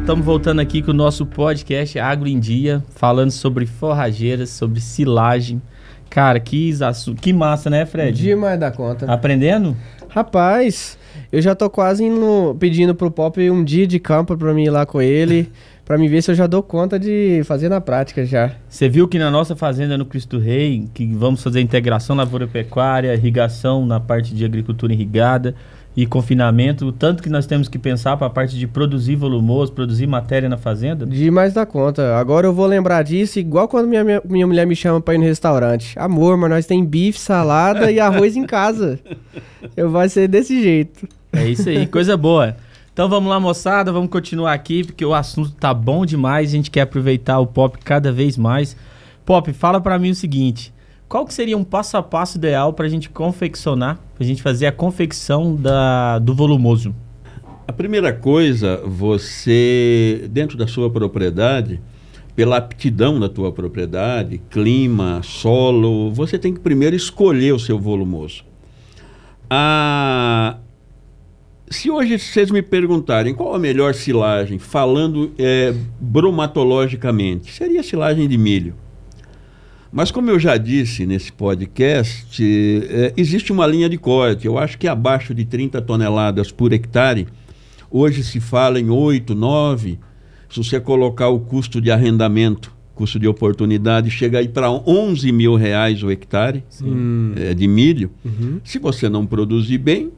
Estamos 0.00 0.24
voltando 0.24 0.60
aqui 0.60 0.82
com 0.82 0.92
o 0.92 0.94
nosso 0.94 1.26
podcast 1.26 1.98
Agro 1.98 2.28
em 2.28 2.38
Dia, 2.38 2.82
falando 2.94 3.30
sobre 3.30 3.66
forrageiras, 3.66 4.50
sobre 4.50 4.80
silagem. 4.80 5.60
Cara, 6.08 6.38
que, 6.38 6.72
que 7.20 7.32
massa, 7.32 7.68
né, 7.68 7.84
Fred? 7.84 8.22
Demais 8.22 8.58
da 8.58 8.70
conta. 8.70 9.10
Aprendendo? 9.12 9.76
Rapaz, 10.08 10.96
eu 11.32 11.42
já 11.42 11.54
tô 11.54 11.68
quase 11.68 12.04
indo, 12.04 12.56
pedindo 12.58 12.94
pro 12.94 13.10
Pop 13.10 13.50
um 13.50 13.62
dia 13.64 13.86
de 13.86 13.98
campo 13.98 14.36
pra 14.36 14.54
mim 14.54 14.64
ir 14.64 14.70
lá 14.70 14.86
com 14.86 15.02
ele, 15.02 15.50
pra 15.86 15.96
mim 15.96 16.08
ver 16.08 16.20
se 16.20 16.30
eu 16.32 16.34
já 16.34 16.46
dou 16.46 16.62
conta 16.62 16.98
de 16.98 17.40
fazer 17.44 17.68
na 17.68 17.80
prática 17.80 18.26
já. 18.26 18.50
Você 18.68 18.88
viu 18.88 19.06
que 19.06 19.18
na 19.18 19.30
nossa 19.30 19.54
fazenda 19.54 19.96
no 19.96 20.04
Cristo 20.04 20.38
Rei, 20.38 20.86
que 20.92 21.06
vamos 21.06 21.42
fazer 21.42 21.60
integração 21.60 22.16
lavoura-pecuária, 22.16 23.14
irrigação 23.14 23.86
na 23.86 24.00
parte 24.00 24.34
de 24.34 24.44
agricultura 24.44 24.92
irrigada 24.92 25.54
e 25.96 26.04
confinamento, 26.04 26.86
o 26.86 26.92
tanto 26.92 27.22
que 27.22 27.30
nós 27.30 27.46
temos 27.46 27.68
que 27.68 27.78
pensar 27.78 28.16
para 28.18 28.26
a 28.26 28.30
parte 28.30 28.58
de 28.58 28.66
produzir 28.66 29.16
volumoso, 29.16 29.72
produzir 29.72 30.06
matéria 30.06 30.48
na 30.48 30.58
fazenda. 30.58 31.06
Demais 31.06 31.54
da 31.54 31.64
conta. 31.64 32.16
Agora 32.16 32.48
eu 32.48 32.52
vou 32.52 32.66
lembrar 32.66 33.02
disso 33.02 33.38
igual 33.38 33.66
quando 33.66 33.88
minha, 33.88 34.04
minha, 34.04 34.22
minha 34.28 34.46
mulher 34.46 34.66
me 34.66 34.76
chama 34.76 35.00
pra 35.00 35.14
ir 35.14 35.18
no 35.18 35.24
restaurante. 35.24 35.98
Amor, 35.98 36.36
mas 36.36 36.50
nós 36.50 36.66
tem 36.66 36.84
bife, 36.84 37.18
salada 37.18 37.90
e 37.90 37.98
arroz 37.98 38.36
em 38.36 38.44
casa. 38.44 38.98
Eu 39.74 39.90
vai 39.90 40.08
ser 40.08 40.28
desse 40.28 40.62
jeito. 40.62 41.08
É 41.32 41.48
isso 41.48 41.68
aí, 41.68 41.86
coisa 41.86 42.16
boa. 42.16 42.54
Então 42.96 43.10
vamos 43.10 43.28
lá, 43.28 43.38
moçada, 43.38 43.92
vamos 43.92 44.08
continuar 44.08 44.54
aqui, 44.54 44.82
porque 44.82 45.04
o 45.04 45.12
assunto 45.12 45.52
tá 45.52 45.74
bom 45.74 46.06
demais, 46.06 46.48
a 46.48 46.52
gente 46.52 46.70
quer 46.70 46.80
aproveitar 46.80 47.38
o 47.38 47.46
Pop 47.46 47.76
cada 47.84 48.10
vez 48.10 48.38
mais. 48.38 48.74
Pop, 49.22 49.52
fala 49.52 49.78
para 49.82 49.98
mim 49.98 50.12
o 50.12 50.14
seguinte, 50.14 50.72
qual 51.06 51.26
que 51.26 51.34
seria 51.34 51.58
um 51.58 51.62
passo 51.62 51.98
a 51.98 52.02
passo 52.02 52.38
ideal 52.38 52.72
para 52.72 52.86
a 52.86 52.88
gente 52.88 53.10
confeccionar, 53.10 53.98
para 54.14 54.24
a 54.24 54.26
gente 54.26 54.42
fazer 54.42 54.64
a 54.64 54.72
confecção 54.72 55.54
da, 55.54 56.18
do 56.18 56.34
volumoso? 56.34 56.94
A 57.68 57.72
primeira 57.74 58.14
coisa, 58.14 58.80
você, 58.86 60.26
dentro 60.30 60.56
da 60.56 60.66
sua 60.66 60.88
propriedade, 60.88 61.82
pela 62.34 62.56
aptidão 62.56 63.20
da 63.20 63.28
tua 63.28 63.52
propriedade, 63.52 64.40
clima, 64.48 65.20
solo, 65.22 66.10
você 66.12 66.38
tem 66.38 66.54
que 66.54 66.60
primeiro 66.60 66.96
escolher 66.96 67.52
o 67.52 67.58
seu 67.58 67.78
volumoso. 67.78 68.42
Ah, 69.50 70.56
se 71.68 71.90
hoje 71.90 72.18
vocês 72.18 72.50
me 72.50 72.62
perguntarem 72.62 73.34
qual 73.34 73.54
a 73.54 73.58
melhor 73.58 73.94
silagem, 73.94 74.58
falando 74.58 75.32
é, 75.38 75.74
bromatologicamente, 76.00 77.52
seria 77.52 77.80
a 77.80 77.84
silagem 77.84 78.28
de 78.28 78.38
milho. 78.38 78.74
Mas 79.96 80.10
como 80.10 80.30
eu 80.30 80.38
já 80.38 80.56
disse 80.56 81.06
nesse 81.06 81.32
podcast, 81.32 82.44
eh, 82.44 83.14
existe 83.16 83.50
uma 83.50 83.66
linha 83.66 83.88
de 83.88 83.96
corte. 83.96 84.46
Eu 84.46 84.58
acho 84.58 84.76
que 84.76 84.86
abaixo 84.86 85.34
de 85.34 85.44
30 85.44 85.80
toneladas 85.80 86.52
por 86.52 86.72
hectare, 86.72 87.26
hoje 87.90 88.22
se 88.22 88.38
fala 88.38 88.78
em 88.78 88.90
8, 88.90 89.34
9. 89.34 89.98
Se 90.50 90.58
você 90.58 90.78
colocar 90.78 91.28
o 91.28 91.40
custo 91.40 91.80
de 91.80 91.90
arrendamento, 91.90 92.74
custo 92.94 93.18
de 93.18 93.26
oportunidade, 93.26 94.10
chega 94.10 94.40
aí 94.40 94.48
para 94.48 94.70
11 94.70 95.32
mil 95.32 95.54
reais 95.54 96.02
o 96.02 96.10
hectare 96.10 96.62
eh, 97.36 97.54
de 97.54 97.66
milho. 97.66 98.10
Uhum. 98.22 98.60
Se 98.62 98.78
você 98.78 99.08
não 99.08 99.24
produzir 99.24 99.78
bem, 99.78 100.12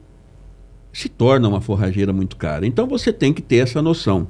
se 0.91 1.09
torna 1.09 1.47
uma 1.47 1.61
forrageira 1.61 2.11
muito 2.11 2.35
cara. 2.35 2.65
Então 2.65 2.87
você 2.87 3.11
tem 3.13 3.33
que 3.33 3.41
ter 3.41 3.57
essa 3.57 3.81
noção. 3.81 4.27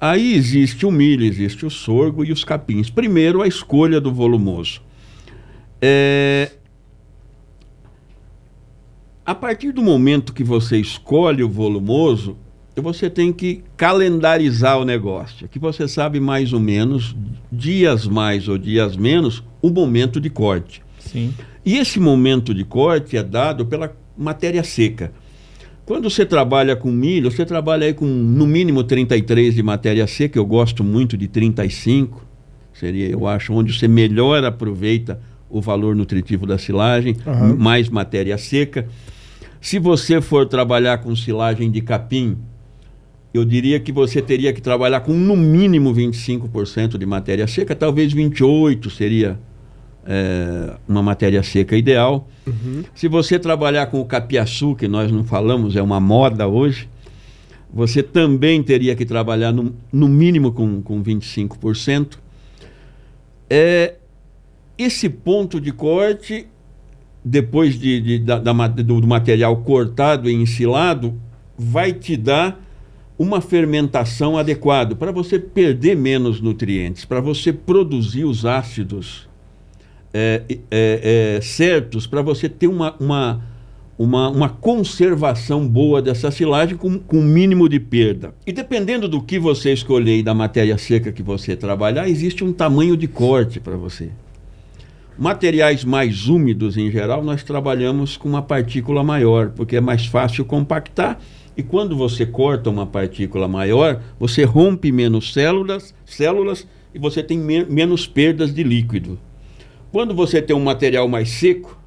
Aí 0.00 0.34
existe 0.34 0.86
o 0.86 0.90
milho, 0.90 1.24
existe 1.24 1.66
o 1.66 1.70
sorgo 1.70 2.24
e 2.24 2.32
os 2.32 2.42
capins. 2.42 2.88
Primeiro, 2.88 3.42
a 3.42 3.46
escolha 3.46 4.00
do 4.00 4.12
volumoso. 4.12 4.80
É, 5.80 6.52
A 9.30 9.34
partir 9.34 9.70
do 9.70 9.80
momento 9.80 10.32
que 10.32 10.42
você 10.42 10.76
escolhe 10.76 11.44
o 11.44 11.48
volumoso, 11.48 12.36
você 12.74 13.08
tem 13.08 13.32
que 13.32 13.62
calendarizar 13.76 14.76
o 14.76 14.84
negócio. 14.84 15.48
Que 15.48 15.56
você 15.56 15.86
sabe 15.86 16.18
mais 16.18 16.52
ou 16.52 16.58
menos, 16.58 17.14
dias 17.52 18.08
mais 18.08 18.48
ou 18.48 18.58
dias 18.58 18.96
menos, 18.96 19.40
o 19.62 19.70
momento 19.70 20.20
de 20.20 20.28
corte. 20.30 20.82
Sim. 20.98 21.32
E 21.64 21.76
esse 21.76 22.00
momento 22.00 22.52
de 22.52 22.64
corte 22.64 23.16
é 23.16 23.22
dado 23.22 23.64
pela 23.64 23.96
matéria 24.18 24.64
seca. 24.64 25.12
Quando 25.90 26.08
você 26.08 26.24
trabalha 26.24 26.76
com 26.76 26.88
milho, 26.88 27.32
você 27.32 27.44
trabalha 27.44 27.84
aí 27.84 27.92
com 27.92 28.04
no 28.06 28.46
mínimo 28.46 28.84
33 28.84 29.56
de 29.56 29.60
matéria 29.60 30.06
seca, 30.06 30.38
eu 30.38 30.46
gosto 30.46 30.84
muito 30.84 31.16
de 31.16 31.26
35. 31.26 32.24
Seria, 32.72 33.08
eu 33.08 33.26
acho, 33.26 33.52
onde 33.52 33.76
você 33.76 33.88
melhor 33.88 34.44
aproveita 34.44 35.20
o 35.50 35.60
valor 35.60 35.96
nutritivo 35.96 36.46
da 36.46 36.58
silagem, 36.58 37.16
Aham. 37.26 37.56
mais 37.56 37.88
matéria 37.88 38.38
seca. 38.38 38.86
Se 39.60 39.80
você 39.80 40.20
for 40.20 40.46
trabalhar 40.46 40.98
com 40.98 41.16
silagem 41.16 41.68
de 41.68 41.80
capim, 41.80 42.38
eu 43.34 43.44
diria 43.44 43.80
que 43.80 43.90
você 43.90 44.22
teria 44.22 44.52
que 44.52 44.62
trabalhar 44.62 45.00
com 45.00 45.12
no 45.12 45.36
mínimo 45.36 45.92
25% 45.92 46.98
de 46.98 47.04
matéria 47.04 47.48
seca, 47.48 47.74
talvez 47.74 48.14
28% 48.14 48.90
seria 48.90 49.40
é, 50.06 50.74
uma 50.88 51.02
matéria 51.02 51.42
seca 51.42 51.76
ideal. 51.76 52.28
Se 52.94 53.06
você 53.08 53.38
trabalhar 53.38 53.86
com 53.86 54.00
o 54.00 54.04
capiaçu, 54.04 54.74
que 54.74 54.88
nós 54.88 55.10
não 55.12 55.22
falamos, 55.24 55.76
é 55.76 55.82
uma 55.82 56.00
moda 56.00 56.46
hoje, 56.48 56.88
você 57.72 58.02
também 58.02 58.62
teria 58.62 58.96
que 58.96 59.04
trabalhar 59.06 59.52
no, 59.52 59.74
no 59.92 60.08
mínimo 60.08 60.50
com, 60.52 60.82
com 60.82 61.02
25%. 61.02 62.18
É, 63.48 63.94
esse 64.76 65.08
ponto 65.08 65.60
de 65.60 65.72
corte, 65.72 66.46
depois 67.24 67.78
de, 67.78 68.00
de- 68.00 68.18
da- 68.18 68.38
da 68.38 68.66
do, 68.68 69.00
do 69.00 69.06
material 69.06 69.56
cortado 69.58 70.28
e 70.28 70.34
ensilado, 70.34 71.14
vai 71.56 71.92
te 71.92 72.16
dar 72.16 72.60
uma 73.18 73.40
fermentação 73.40 74.38
adequada 74.38 74.96
para 74.96 75.12
você 75.12 75.38
perder 75.38 75.94
menos 75.96 76.40
nutrientes, 76.40 77.04
para 77.04 77.20
você 77.20 77.52
produzir 77.52 78.24
os 78.24 78.46
ácidos 78.46 79.28
é, 80.12 80.42
é, 80.48 81.36
é, 81.36 81.40
certos, 81.40 82.06
para 82.06 82.22
você 82.22 82.48
ter 82.48 82.66
uma, 82.66 82.94
uma, 82.98 83.42
uma, 83.98 84.28
uma 84.28 84.48
conservação 84.48 85.66
boa 85.68 86.02
dessa 86.02 86.30
silagem 86.30 86.76
com, 86.76 86.98
com 86.98 87.20
mínimo 87.22 87.68
de 87.68 87.78
perda. 87.78 88.34
E 88.46 88.52
dependendo 88.52 89.08
do 89.08 89.22
que 89.22 89.38
você 89.38 89.72
escolher 89.72 90.18
e 90.18 90.22
da 90.22 90.34
matéria 90.34 90.76
seca 90.78 91.12
que 91.12 91.22
você 91.22 91.54
trabalhar, 91.54 92.08
existe 92.08 92.42
um 92.42 92.52
tamanho 92.52 92.96
de 92.96 93.06
corte 93.06 93.60
para 93.60 93.76
você. 93.76 94.10
Materiais 95.18 95.84
mais 95.84 96.28
úmidos 96.28 96.78
em 96.78 96.90
geral, 96.90 97.22
nós 97.22 97.42
trabalhamos 97.42 98.16
com 98.16 98.28
uma 98.28 98.40
partícula 98.40 99.04
maior, 99.04 99.50
porque 99.50 99.76
é 99.76 99.80
mais 99.80 100.06
fácil 100.06 100.44
compactar. 100.44 101.20
E 101.56 101.62
quando 101.62 101.94
você 101.94 102.24
corta 102.24 102.70
uma 102.70 102.86
partícula 102.86 103.46
maior, 103.46 104.00
você 104.18 104.44
rompe 104.44 104.90
menos 104.90 105.34
células, 105.34 105.94
células 106.06 106.66
e 106.94 106.98
você 106.98 107.22
tem 107.22 107.38
men- 107.38 107.66
menos 107.68 108.06
perdas 108.06 108.54
de 108.54 108.62
líquido. 108.62 109.18
Quando 109.92 110.14
você 110.14 110.40
tem 110.40 110.54
um 110.54 110.62
material 110.62 111.08
mais 111.08 111.28
seco, 111.30 111.78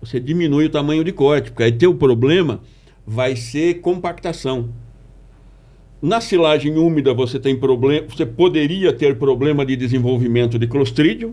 você 0.00 0.20
diminui 0.20 0.66
o 0.66 0.70
tamanho 0.70 1.02
de 1.02 1.12
corte, 1.12 1.50
porque 1.50 1.62
aí 1.62 1.72
teu 1.72 1.94
problema 1.94 2.60
vai 3.06 3.36
ser 3.36 3.80
compactação. 3.80 4.68
Na 6.02 6.20
silagem 6.20 6.76
úmida 6.76 7.14
você 7.14 7.38
tem 7.38 7.56
problema, 7.56 8.06
você 8.08 8.26
poderia 8.26 8.92
ter 8.92 9.16
problema 9.16 9.64
de 9.64 9.74
desenvolvimento 9.76 10.58
de 10.58 10.66
clostridium 10.66 11.32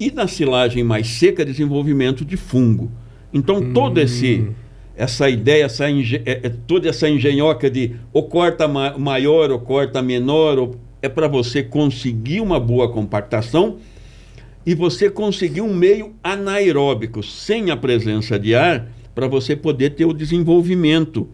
e 0.00 0.10
na 0.10 0.26
silagem 0.26 0.82
mais 0.82 1.06
seca 1.06 1.44
desenvolvimento 1.44 2.24
de 2.24 2.36
fungo. 2.36 2.90
Então 3.32 3.72
todo 3.72 3.98
esse 4.00 4.50
essa 4.96 5.30
ideia, 5.30 5.64
essa 5.64 5.88
engen- 5.90 6.20
é- 6.26 6.40
é 6.42 6.48
toda 6.50 6.88
essa 6.88 7.08
engenhoca 7.08 7.70
de 7.70 7.94
ou 8.12 8.24
corta 8.24 8.68
ma- 8.68 8.98
maior 8.98 9.50
ou 9.50 9.58
corta 9.60 10.02
menor, 10.02 10.58
ou- 10.58 10.76
é 11.00 11.08
para 11.08 11.28
você 11.28 11.62
conseguir 11.62 12.40
uma 12.40 12.58
boa 12.60 12.90
compactação 12.92 13.78
e 14.64 14.74
você 14.74 15.10
conseguir 15.10 15.60
um 15.60 15.74
meio 15.74 16.14
anaeróbico, 16.22 17.22
sem 17.22 17.70
a 17.70 17.76
presença 17.76 18.38
de 18.38 18.54
ar, 18.54 18.88
para 19.14 19.26
você 19.26 19.54
poder 19.56 19.90
ter 19.90 20.04
o 20.04 20.12
desenvolvimento 20.12 21.28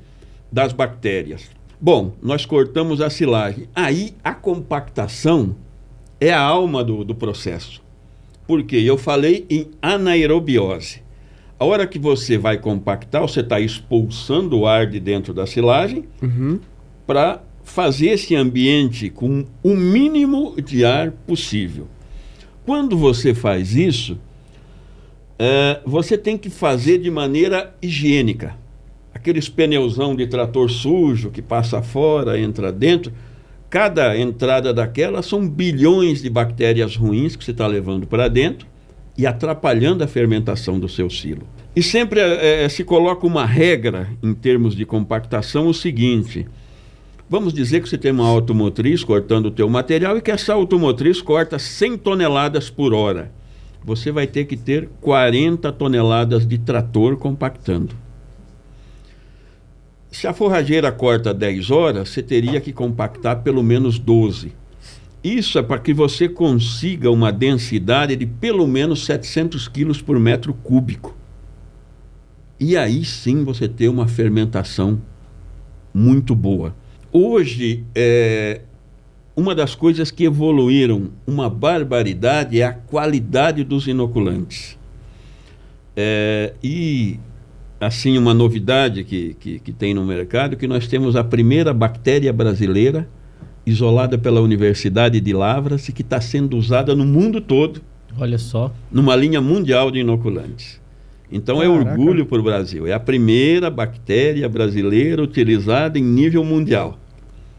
das 0.51 0.73
bactérias. 0.73 1.43
Bom, 1.81 2.15
nós 2.23 2.45
cortamos 2.45 3.01
a 3.01 3.09
silagem. 3.11 3.69
Aí 3.75 4.15
a 4.25 4.35
compactação 4.35 5.55
é 6.21 6.33
a 6.33 6.41
alma 6.41 6.83
do, 6.83 7.05
do 7.05 7.15
processo. 7.15 7.81
Porque 8.47 8.77
eu 8.77 8.97
falei 8.97 9.47
em 9.49 9.69
anaerobiose. 9.83 11.03
A 11.61 11.65
hora 11.65 11.87
que 11.87 11.99
você 11.99 12.39
vai 12.39 12.57
compactar, 12.59 13.21
você 13.23 13.41
está 13.41 13.61
expulsando 13.61 14.59
o 14.59 14.67
ar 14.67 14.87
de 14.87 14.99
dentro 14.99 15.35
da 15.35 15.47
silagem 15.47 16.05
Uhum. 16.23 16.59
para 17.07 17.43
fazer 17.63 18.09
esse 18.09 18.35
ambiente 18.35 19.11
com 19.11 19.45
o 19.63 19.75
mínimo 19.77 20.55
de 20.61 20.85
ar 20.85 21.11
possível. 21.11 21.87
Quando 22.69 22.99
você 22.99 23.33
faz 23.33 23.75
isso, 23.75 24.19
eh, 25.39 25.81
você 25.87 26.19
tem 26.19 26.37
que 26.37 26.51
fazer 26.51 26.99
de 26.99 27.11
maneira 27.11 27.75
higiênica. 27.81 28.57
Aqueles 29.15 29.49
pneuzão 29.49 30.15
de 30.15 30.27
trator 30.27 30.69
sujo 30.69 31.31
que 31.31 31.41
passa 31.41 31.81
fora, 31.81 32.39
entra 32.39 32.71
dentro. 32.71 33.11
Cada 33.71 34.19
entrada 34.19 34.75
daquela 34.75 35.23
são 35.23 35.49
bilhões 35.49 36.21
de 36.21 36.29
bactérias 36.29 36.95
ruins 36.95 37.37
que 37.37 37.43
você 37.43 37.53
está 37.53 37.67
levando 37.67 38.07
para 38.07 38.29
dentro 38.29 38.67
e 39.17 39.27
atrapalhando 39.27 40.05
a 40.05 40.07
fermentação 40.07 40.79
do 40.79 40.91
seu 40.91 41.09
silo. 41.09 41.49
E 41.75 41.83
sempre 41.83 42.21
eh, 42.21 42.65
eh, 42.65 42.69
se 42.69 42.85
coloca 42.85 43.27
uma 43.27 43.47
regra 43.47 44.11
em 44.23 44.35
termos 44.35 44.77
de 44.77 44.85
compactação, 44.85 45.69
o 45.69 45.73
seguinte: 45.73 46.47
Vamos 47.31 47.53
dizer 47.53 47.83
que 47.83 47.89
você 47.89 47.99
tem 47.99 48.11
uma 48.11 48.27
automotriz 48.27 49.05
cortando 49.05 49.47
o 49.47 49.51
teu 49.51 49.69
material 49.69 50.17
e 50.17 50.23
que 50.23 50.31
essa 50.31 50.55
automotriz 50.55 51.21
corta 51.21 51.59
100 51.59 51.99
toneladas 51.99 52.71
por 52.71 52.95
hora. 52.95 53.31
Você 53.85 54.11
vai 54.11 54.27
ter 54.27 54.47
que 54.47 54.57
ter 54.57 54.89
40 55.03 55.71
toneladas 55.73 56.47
de 56.47 56.57
trator 56.57 57.19
compactando. 57.19 57.95
Se 60.11 60.27
a 60.27 60.33
forrageira 60.33 60.91
corta 60.91 61.35
10 61.35 61.71
horas, 61.71 62.09
você 62.09 62.23
teria 62.23 62.63
que 62.63 62.73
compactar 62.73 63.43
pelo 63.43 63.63
menos 63.63 63.99
12. 63.99 64.53
Isso 65.23 65.59
é 65.59 65.63
para 65.63 65.79
que 65.79 65.93
você 65.93 66.31
consiga 66.31 67.11
uma 67.11 67.31
densidade 67.31 68.17
de 68.17 68.25
pelo 68.25 68.67
menos 68.67 69.05
700 69.05 69.69
quilos 69.69 70.01
por 70.01 70.19
metro 70.19 70.55
cúbico. 70.55 71.15
E 72.59 72.75
aí 72.75 73.05
sim 73.05 73.45
você 73.45 73.69
ter 73.69 73.89
uma 73.89 74.09
fermentação 74.09 74.99
muito 75.93 76.35
boa. 76.35 76.75
Hoje, 77.13 77.85
é, 77.95 78.61
uma 79.35 79.55
das 79.55 79.75
coisas 79.75 80.11
que 80.11 80.25
evoluíram 80.25 81.11
uma 81.27 81.49
barbaridade 81.49 82.61
é 82.61 82.65
a 82.65 82.73
qualidade 82.73 83.65
dos 83.65 83.87
inoculantes. 83.87 84.77
É, 85.97 86.53
e, 86.63 87.19
assim, 87.81 88.19
uma 88.19 88.35
novidade 88.35 89.05
que, 89.05 89.35
que, 89.41 89.59
que 89.59 89.73
tem 89.73 89.95
no 89.95 90.05
mercado, 90.05 90.57
que 90.57 90.67
nós 90.67 90.87
temos 90.87 91.17
a 91.17 91.25
primeira 91.25 91.73
bactéria 91.73 92.33
brasileira 92.33 93.09
isolada 93.65 94.19
pela 94.19 94.41
Universidade 94.41 95.21
de 95.21 95.33
Lavras 95.33 95.89
e 95.89 95.93
que 95.93 96.03
está 96.03 96.21
sendo 96.21 96.57
usada 96.57 96.95
no 96.95 97.05
mundo 97.05 97.41
todo 97.41 97.83
Olha 98.19 98.39
só. 98.39 98.73
numa 98.91 99.15
linha 99.15 99.41
mundial 99.41 99.91
de 99.91 100.01
inoculantes. 100.01 100.81
Então 101.31 101.63
é 101.63 101.67
Caraca. 101.67 101.91
orgulho 101.91 102.27
para 102.27 102.39
o 102.39 102.43
Brasil. 102.43 102.87
É 102.87 102.93
a 102.93 103.01
primeira 103.01 103.71
bactéria 103.71 104.49
brasileira 104.49 105.23
utilizada 105.23 105.99
em 105.99 106.03
nível 106.03 106.43
mundial. 106.45 106.99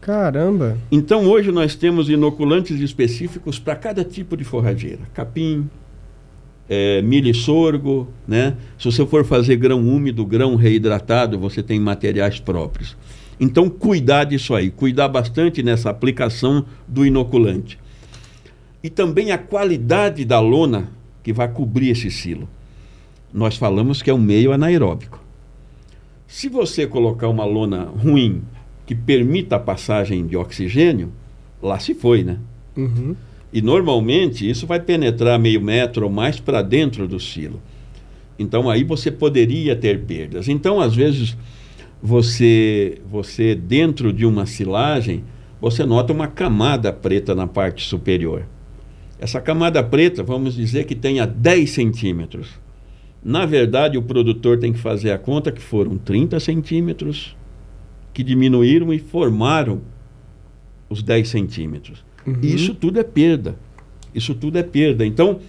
Caramba. 0.00 0.78
Então 0.90 1.26
hoje 1.26 1.52
nós 1.52 1.74
temos 1.74 2.08
inoculantes 2.08 2.80
específicos 2.80 3.58
para 3.58 3.76
cada 3.76 4.02
tipo 4.02 4.36
de 4.36 4.44
forrageira. 4.44 5.00
Capim, 5.12 5.68
é, 6.68 7.02
milho 7.02 7.28
e 7.30 7.34
sorgo, 7.34 8.08
né? 8.26 8.56
Se 8.78 8.90
você 8.90 9.04
for 9.06 9.24
fazer 9.24 9.56
grão 9.56 9.80
úmido, 9.86 10.24
grão 10.24 10.56
reidratado, 10.56 11.38
você 11.38 11.62
tem 11.62 11.78
materiais 11.78 12.40
próprios. 12.40 12.96
Então 13.38 13.68
cuidar 13.68 14.24
disso 14.24 14.54
aí, 14.54 14.70
cuidar 14.70 15.08
bastante 15.08 15.62
nessa 15.62 15.90
aplicação 15.90 16.64
do 16.88 17.04
inoculante. 17.04 17.78
E 18.82 18.88
também 18.88 19.32
a 19.32 19.38
qualidade 19.38 20.24
da 20.24 20.40
lona 20.40 20.88
que 21.22 21.32
vai 21.32 21.48
cobrir 21.48 21.90
esse 21.90 22.10
silo. 22.10 22.48
Nós 23.32 23.56
falamos 23.56 24.02
que 24.02 24.10
é 24.10 24.14
um 24.14 24.18
meio 24.18 24.52
anaeróbico. 24.52 25.22
Se 26.26 26.48
você 26.48 26.86
colocar 26.86 27.28
uma 27.28 27.44
lona 27.44 27.84
ruim 27.84 28.42
que 28.86 28.94
permita 28.94 29.56
a 29.56 29.60
passagem 29.60 30.26
de 30.26 30.36
oxigênio, 30.36 31.12
lá 31.62 31.78
se 31.78 31.94
foi, 31.94 32.22
né? 32.22 32.38
Uhum. 32.76 33.16
E 33.52 33.60
normalmente 33.60 34.48
isso 34.48 34.66
vai 34.66 34.80
penetrar 34.80 35.38
meio 35.38 35.60
metro 35.60 36.06
ou 36.06 36.10
mais 36.10 36.38
para 36.38 36.62
dentro 36.62 37.08
do 37.08 37.18
silo. 37.18 37.60
Então 38.38 38.70
aí 38.70 38.84
você 38.84 39.10
poderia 39.10 39.74
ter 39.74 40.00
perdas. 40.04 40.48
Então 40.48 40.80
às 40.80 40.94
vezes 40.94 41.36
você 42.02 43.00
você 43.08 43.54
dentro 43.54 44.12
de 44.12 44.24
uma 44.24 44.46
silagem 44.46 45.24
você 45.60 45.84
nota 45.84 46.12
uma 46.12 46.26
camada 46.26 46.92
preta 46.92 47.34
na 47.34 47.46
parte 47.46 47.86
superior. 47.86 48.46
Essa 49.18 49.40
camada 49.40 49.82
preta, 49.82 50.22
vamos 50.22 50.54
dizer 50.54 50.84
que 50.84 50.94
tenha 50.94 51.26
10 51.26 51.70
centímetros. 51.70 52.48
Na 53.22 53.44
verdade, 53.44 53.98
o 53.98 54.02
produtor 54.02 54.58
tem 54.58 54.72
que 54.72 54.78
fazer 54.78 55.10
a 55.10 55.18
conta 55.18 55.52
que 55.52 55.60
foram 55.60 55.98
30 55.98 56.40
centímetros 56.40 57.36
que 58.14 58.22
diminuíram 58.22 58.92
e 58.92 58.98
formaram 58.98 59.82
os 60.88 61.02
10 61.02 61.28
centímetros. 61.28 62.04
Uhum. 62.26 62.38
Isso 62.42 62.74
tudo 62.74 62.98
é 62.98 63.04
perda. 63.04 63.56
Isso 64.14 64.34
tudo 64.34 64.58
é 64.58 64.62
perda. 64.62 65.06
Então, 65.06 65.40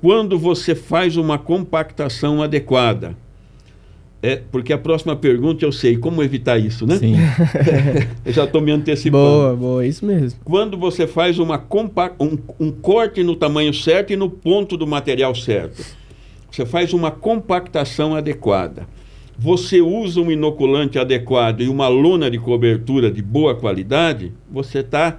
quando 0.00 0.38
você 0.38 0.74
faz 0.74 1.16
uma 1.16 1.38
compactação 1.38 2.42
adequada, 2.42 3.16
É, 4.22 4.40
porque 4.50 4.72
a 4.72 4.78
próxima 4.78 5.14
pergunta 5.14 5.66
eu 5.66 5.70
sei 5.70 5.98
como 5.98 6.22
evitar 6.22 6.56
isso, 6.56 6.86
né? 6.86 6.96
Sim. 6.96 7.14
eu 8.24 8.32
já 8.32 8.44
estou 8.44 8.62
me 8.62 8.72
antecipando. 8.72 9.22
Boa, 9.22 9.54
boa, 9.54 9.86
isso 9.86 10.06
mesmo. 10.06 10.40
Quando 10.42 10.78
você 10.78 11.06
faz 11.06 11.38
uma 11.38 11.58
compa 11.58 12.10
um, 12.18 12.38
um 12.58 12.70
corte 12.72 13.22
no 13.22 13.36
tamanho 13.36 13.74
certo 13.74 14.14
e 14.14 14.16
no 14.16 14.30
ponto 14.30 14.78
do 14.78 14.86
material 14.86 15.34
certo, 15.34 15.84
você 16.54 16.64
faz 16.64 16.92
uma 16.92 17.10
compactação 17.10 18.14
adequada. 18.14 18.86
Você 19.36 19.80
usa 19.80 20.20
um 20.20 20.30
inoculante 20.30 21.00
adequado 21.00 21.62
e 21.62 21.68
uma 21.68 21.88
lona 21.88 22.30
de 22.30 22.38
cobertura 22.38 23.10
de 23.10 23.20
boa 23.20 23.56
qualidade, 23.56 24.32
você 24.48 24.78
está 24.78 25.18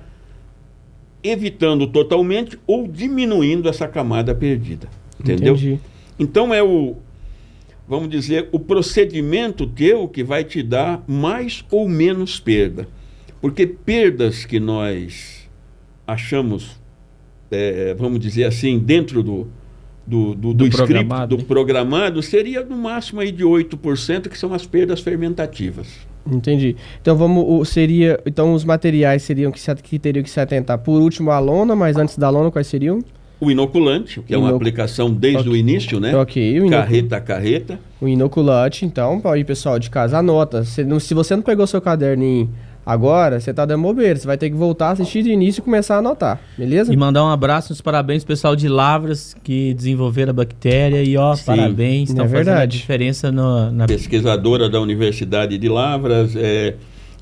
evitando 1.21 1.87
totalmente 1.87 2.57
ou 2.65 2.87
diminuindo 2.87 3.67
essa 3.67 3.85
camada 3.85 4.33
perdida. 4.33 4.87
Entendeu? 5.19 5.55
Entendi. 5.55 5.79
Então 6.17 6.53
é 6.53 6.63
o, 6.63 6.95
vamos 7.85 8.07
dizer, 8.07 8.47
o 8.53 8.59
procedimento 8.59 9.67
teu 9.67 10.07
que 10.07 10.23
vai 10.23 10.45
te 10.45 10.63
dar 10.63 11.03
mais 11.05 11.65
ou 11.69 11.89
menos 11.89 12.39
perda. 12.39 12.87
Porque 13.41 13.67
perdas 13.67 14.45
que 14.45 14.57
nós 14.57 15.49
achamos, 16.07 16.79
é, 17.51 17.93
vamos 17.93 18.21
dizer 18.21 18.45
assim, 18.45 18.79
dentro 18.79 19.21
do, 19.21 19.49
do, 20.05 20.35
do, 20.35 20.35
do, 20.35 20.53
Do 20.53 20.67
script, 20.67 20.85
programado, 20.93 21.35
do 21.35 21.41
né? 21.41 21.45
programado, 21.47 22.21
seria 22.21 22.63
no 22.63 22.75
máximo 22.77 23.21
aí 23.21 23.31
de 23.31 23.43
8%, 23.43 24.27
que 24.29 24.37
são 24.37 24.53
as 24.53 24.65
perdas 24.65 24.99
fermentativas. 24.99 25.87
Entendi. 26.31 26.75
Então 27.01 27.15
vamos, 27.15 27.43
o- 27.47 27.63
seria, 27.65 28.19
então 28.25 28.53
os 28.53 28.63
materiais 28.63 29.21
seriam 29.23 29.51
que, 29.51 29.59
se, 29.59 29.73
que 29.75 29.99
teriam 29.99 30.23
que 30.23 30.29
se 30.29 30.39
atentar. 30.39 30.77
Por 30.79 31.01
último 31.01 31.31
a 31.31 31.39
lona, 31.39 31.75
mas 31.75 31.97
antes 31.97 32.17
da 32.17 32.29
lona 32.29 32.49
quais 32.51 32.67
seriam? 32.67 32.99
O 33.39 33.51
inoculante, 33.51 34.21
que 34.21 34.33
é 34.33 34.37
uma 34.37 34.47
Inoc- 34.47 34.61
aplicação 34.61 35.11
desde 35.11 35.47
o 35.49 35.51
Ok. 35.51 35.59
início, 35.59 35.99
né? 35.99 36.15
Ok, 36.15 36.61
o, 36.61 36.69
Carreta 36.69 37.17
a 37.17 37.21
carreta. 37.21 37.79
o 38.01 38.07
inoculante, 38.07 38.85
então, 38.85 39.21
aí 39.25 39.43
pessoal 39.43 39.77
de 39.77 39.89
casa 39.89 40.17
anota. 40.17 40.63
Se, 40.63 40.83
não- 40.83 40.99
se 40.99 41.13
você 41.13 41.35
não 41.35 41.43
pegou 41.43 41.67
seu 41.67 41.81
caderninho 41.81 42.49
agora, 42.85 43.39
você 43.39 43.53
tá 43.53 43.65
dando 43.65 43.81
bobeira. 43.81 44.17
Você 44.17 44.27
vai 44.27 44.37
ter 44.37 44.49
que 44.49 44.55
voltar, 44.55 44.91
assistir 44.91 45.23
de 45.23 45.31
início 45.31 45.61
e 45.61 45.63
começar 45.63 45.95
a 45.95 45.97
anotar, 45.99 46.39
beleza? 46.57 46.93
E 46.93 46.97
mandar 46.97 47.23
um 47.23 47.29
abraço, 47.29 47.73
uns 47.73 47.81
parabéns 47.81 48.23
pro 48.23 48.33
pessoal 48.33 48.55
de 48.55 48.67
Lavras 48.67 49.35
que 49.43 49.73
desenvolveram 49.73 50.29
a 50.31 50.33
bactéria 50.33 51.01
e 51.03 51.17
ó, 51.17 51.35
Sim, 51.35 51.45
parabéns, 51.45 52.09
é 52.09 52.13
estão 52.13 52.25
fazendo 52.25 52.47
a 52.49 52.51
verdade. 52.51 52.77
diferença 52.77 53.31
no, 53.31 53.71
na 53.71 53.85
pesquisadora 53.87 54.69
da 54.69 54.79
Universidade 54.79 55.57
de 55.57 55.69
Lavras. 55.69 56.35
é, 56.35 56.75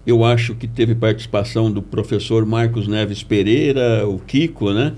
eu 0.05 0.26
acho 0.26 0.53
que 0.55 0.68
teve 0.68 0.93
participação 0.95 1.72
do 1.72 1.82
professor 1.82 2.45
Marcos 2.45 2.88
Neves 2.88 3.24
Pereira, 3.24 4.05
o 4.05 4.20
Kiko, 4.20 4.74
né? 4.74 4.91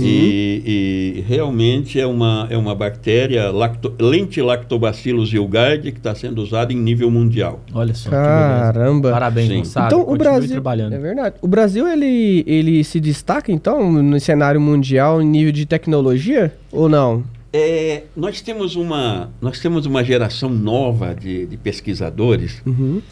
E, 0.00 1.14
e 1.16 1.20
realmente 1.28 2.00
é 2.00 2.06
uma, 2.06 2.46
é 2.50 2.56
uma 2.56 2.74
bactéria 2.74 3.50
lacto, 3.50 3.94
lentilactobacillus 4.00 5.28
gilgardi 5.28 5.92
que 5.92 5.98
está 5.98 6.14
sendo 6.14 6.42
usada 6.42 6.72
em 6.72 6.76
nível 6.76 7.10
mundial. 7.10 7.60
Olha 7.72 7.94
só. 7.94 8.10
Caramba. 8.10 9.10
Parabéns, 9.12 9.48
Sim. 9.48 9.58
moçada. 9.58 9.86
Então 9.94 10.12
o 10.12 10.16
Brasil 10.16 10.50
trabalhando. 10.50 10.92
é 10.94 10.98
verdade. 10.98 11.36
O 11.40 11.48
Brasil 11.48 11.86
ele, 11.86 12.42
ele 12.46 12.82
se 12.84 12.98
destaca 13.00 13.52
então 13.52 13.92
no 14.02 14.18
cenário 14.18 14.60
mundial 14.60 15.22
em 15.22 15.26
nível 15.26 15.52
de 15.52 15.64
tecnologia 15.66 16.52
ou 16.72 16.88
não? 16.88 17.22
É, 17.52 18.04
nós, 18.16 18.40
temos 18.40 18.76
uma, 18.76 19.30
nós 19.40 19.58
temos 19.58 19.84
uma 19.84 20.04
geração 20.04 20.48
nova 20.48 21.14
de, 21.14 21.46
de 21.46 21.56
pesquisadores 21.56 22.62
Uhum. 22.64 23.02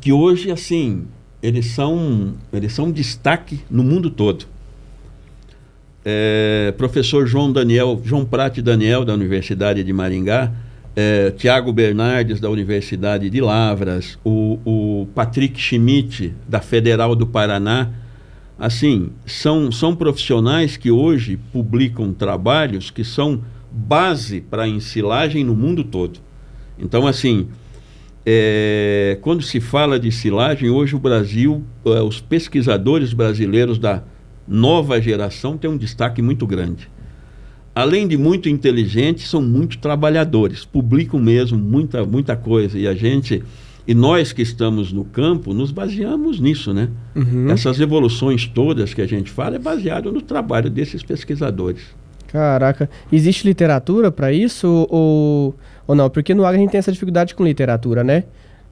que 0.00 0.12
hoje, 0.12 0.50
assim, 0.50 1.04
eles 1.40 1.66
são, 1.66 2.34
eles 2.52 2.72
são 2.72 2.90
destaque 2.90 3.60
no 3.70 3.84
mundo 3.84 4.10
todo. 4.10 4.46
É, 6.04 6.74
professor 6.76 7.26
João 7.26 7.50
Daniel, 7.50 8.00
João 8.04 8.24
Prate 8.24 8.60
Daniel, 8.60 9.04
da 9.04 9.14
Universidade 9.14 9.82
de 9.82 9.92
Maringá, 9.92 10.52
é, 10.94 11.30
Tiago 11.30 11.72
Bernardes, 11.72 12.40
da 12.40 12.50
Universidade 12.50 13.30
de 13.30 13.40
Lavras, 13.40 14.18
o, 14.22 14.58
o 14.64 15.08
Patrick 15.14 15.58
Schmidt, 15.58 16.34
da 16.48 16.60
Federal 16.60 17.16
do 17.16 17.26
Paraná. 17.26 17.90
Assim, 18.58 19.10
são, 19.26 19.72
são 19.72 19.96
profissionais 19.96 20.76
que 20.76 20.90
hoje 20.90 21.38
publicam 21.52 22.12
trabalhos 22.12 22.90
que 22.90 23.02
são 23.02 23.42
base 23.72 24.40
para 24.40 24.64
a 24.64 24.68
ensilagem 24.68 25.42
no 25.42 25.54
mundo 25.54 25.82
todo. 25.82 26.20
Então, 26.78 27.06
assim, 27.06 27.48
é, 28.26 29.18
quando 29.20 29.42
se 29.42 29.60
fala 29.60 29.98
de 29.98 30.12
silagem, 30.12 30.70
hoje 30.70 30.94
o 30.94 30.98
Brasil, 30.98 31.64
eh, 31.84 32.00
os 32.00 32.20
pesquisadores 32.20 33.12
brasileiros 33.12 33.78
da 33.78 34.02
nova 34.46 35.00
geração 35.00 35.56
têm 35.56 35.70
um 35.70 35.76
destaque 35.76 36.20
muito 36.20 36.46
grande. 36.46 36.88
Além 37.74 38.06
de 38.06 38.16
muito 38.16 38.48
inteligentes, 38.48 39.28
são 39.28 39.42
muito 39.42 39.78
trabalhadores, 39.78 40.64
publicam 40.64 41.18
mesmo 41.18 41.58
muita, 41.58 42.04
muita 42.04 42.36
coisa. 42.36 42.78
E 42.78 42.86
a 42.86 42.94
gente, 42.94 43.42
e 43.86 43.94
nós 43.94 44.32
que 44.32 44.42
estamos 44.42 44.92
no 44.92 45.04
campo, 45.04 45.52
nos 45.52 45.72
baseamos 45.72 46.38
nisso, 46.38 46.72
né? 46.72 46.88
Uhum. 47.16 47.50
Essas 47.50 47.80
evoluções 47.80 48.46
todas 48.46 48.94
que 48.94 49.02
a 49.02 49.06
gente 49.06 49.30
fala 49.30 49.56
é 49.56 49.58
baseado 49.58 50.12
no 50.12 50.22
trabalho 50.22 50.70
desses 50.70 51.02
pesquisadores. 51.02 51.82
Caraca, 52.28 52.88
existe 53.12 53.46
literatura 53.46 54.10
pra 54.10 54.32
isso 54.32 54.86
ou, 54.90 55.54
ou 55.86 55.94
não? 55.94 56.08
Porque 56.08 56.34
no 56.34 56.44
Agro 56.44 56.58
a 56.58 56.60
gente 56.60 56.70
tem 56.70 56.78
essa 56.78 56.92
dificuldade 56.92 57.34
com 57.34 57.44
literatura, 57.44 58.04
né? 58.04 58.24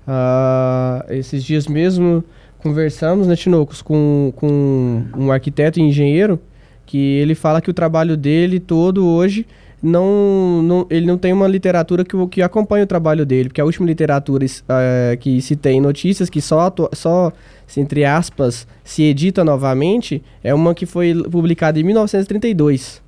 Ah, 0.06 1.04
esses 1.08 1.44
dias 1.44 1.66
mesmo 1.66 2.24
conversamos, 2.62 3.26
né, 3.26 3.34
Tinocos, 3.36 3.82
com, 3.82 4.32
com 4.36 5.04
um 5.16 5.32
arquiteto 5.32 5.80
e 5.80 5.82
engenheiro 5.82 6.40
que 6.86 6.98
ele 6.98 7.34
fala 7.34 7.60
que 7.60 7.70
o 7.70 7.74
trabalho 7.74 8.16
dele 8.16 8.60
todo 8.60 9.06
hoje 9.06 9.46
não, 9.82 10.62
não 10.62 10.86
ele 10.88 11.06
não 11.06 11.18
tem 11.18 11.32
uma 11.32 11.48
literatura 11.48 12.04
que, 12.04 12.26
que 12.28 12.42
acompanha 12.42 12.84
o 12.84 12.86
trabalho 12.86 13.26
dele, 13.26 13.48
porque 13.48 13.60
a 13.60 13.64
última 13.64 13.86
literatura 13.86 14.46
eh, 14.46 15.16
que 15.18 15.40
se 15.42 15.56
tem 15.56 15.80
notícias 15.80 16.30
que 16.30 16.40
só, 16.40 16.72
só 16.92 17.32
entre 17.76 18.04
aspas, 18.04 18.66
se 18.84 19.02
edita 19.02 19.42
novamente 19.42 20.22
é 20.44 20.54
uma 20.54 20.74
que 20.74 20.86
foi 20.86 21.14
publicada 21.30 21.80
em 21.80 21.82
1932. 21.82 23.02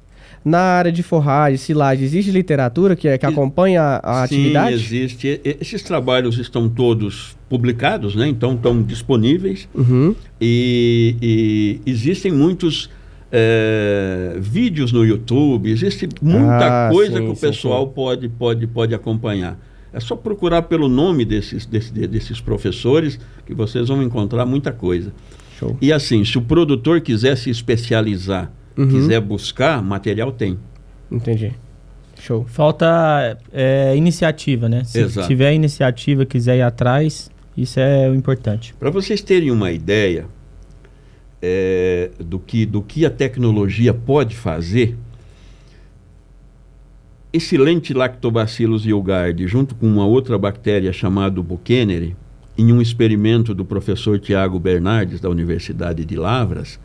Na 0.45 0.59
área 0.61 0.93
de 0.93 1.03
forragem, 1.03 1.57
silagem, 1.57 2.05
existe 2.05 2.31
literatura 2.31 2.95
que, 2.95 3.09
é- 3.09 3.17
que 3.17 3.25
acompanha 3.25 3.81
a, 3.83 4.23
a 4.25 4.27
Sim, 4.29 4.35
atividade? 4.35 4.75
existe. 4.75 5.27
E- 5.27 5.41
e- 5.49 5.57
Esses 5.61 5.83
trabalhos 5.83 6.39
estão 6.39 6.69
todos 6.69 7.35
publicados, 7.49 8.15
né? 8.15 8.29
Então 8.29 8.53
estão 8.55 8.83
disponíveis. 8.83 9.67
Uhum. 9.75 10.15
E, 10.41 11.17
e 11.87 11.91
existem 11.91 12.31
muitos 12.31 12.91
eh, 13.33 14.37
vídeos 14.39 14.93
no 14.93 15.05
YouTube, 15.05 15.71
existe 15.71 16.09
muita 16.23 16.89
Ah, 16.89 16.91
coisa 16.93 17.17
sim, 17.19 17.25
que 17.27 17.33
o 17.33 17.35
sim, 17.35 17.41
pessoal 17.41 17.87
sim. 17.87 17.93
pode, 17.95 18.29
pode, 18.29 18.67
pode 18.67 18.95
acompanhar. 18.95 19.59
É 19.93 19.99
só 20.01 20.15
procurar 20.15 20.63
pelo 20.63 20.89
nome 20.89 21.25
desses, 21.25 21.65
desse- 21.67 21.93
de- 21.93 22.07
desses 22.07 22.41
professores 22.41 23.19
que 23.47 23.55
vocês 23.55 23.89
vão 23.89 24.03
encontrar 24.03 24.45
muita 24.45 24.73
coisa. 24.73 25.13
Show. 25.59 25.77
E 25.81 25.93
assim, 25.93 26.25
se 26.25 26.37
o 26.37 26.43
produtor 26.43 27.01
quiser 27.01 27.37
se 27.37 27.49
especializar, 27.49 28.53
Uhum. 28.77 28.89
quiser 28.89 29.21
buscar, 29.21 29.83
material 29.83 30.33
tem. 30.33 30.59
Entendi. 31.11 31.53
Show. 32.19 32.45
Falta 32.47 33.39
é, 33.53 33.95
iniciativa, 33.97 34.69
né? 34.69 34.85
Se 34.85 35.01
Exato. 35.01 35.29
tiver 35.29 35.53
iniciativa, 35.53 36.25
quiser 36.25 36.57
ir 36.57 36.63
atrás, 36.63 37.31
isso 37.57 37.79
é 37.79 38.09
o 38.09 38.15
importante. 38.15 38.75
Para 38.75 38.91
vocês 38.91 39.21
terem 39.21 39.51
uma 39.51 39.71
ideia 39.71 40.27
é, 41.43 42.11
do, 42.19 42.39
que, 42.39 42.65
do 42.65 42.83
que 42.83 43.05
a 43.05 43.11
tecnologia 43.11 43.93
pode 43.93 44.35
fazer, 44.35 44.97
esse 47.33 47.57
Lentilactobacillus 47.57 48.87
yogurti, 48.87 49.47
junto 49.47 49.75
com 49.75 49.87
uma 49.87 50.07
outra 50.07 50.39
bactéria 50.39 50.93
chamada 50.93 51.43
Bucheneri, 51.43 52.17
em 52.57 52.73
um 52.73 52.81
experimento 52.81 53.53
do 53.53 53.65
professor 53.65 54.19
Tiago 54.19 54.59
Bernardes, 54.59 55.21
da 55.21 55.29
Universidade 55.29 56.05
de 56.05 56.17
Lavras, 56.17 56.79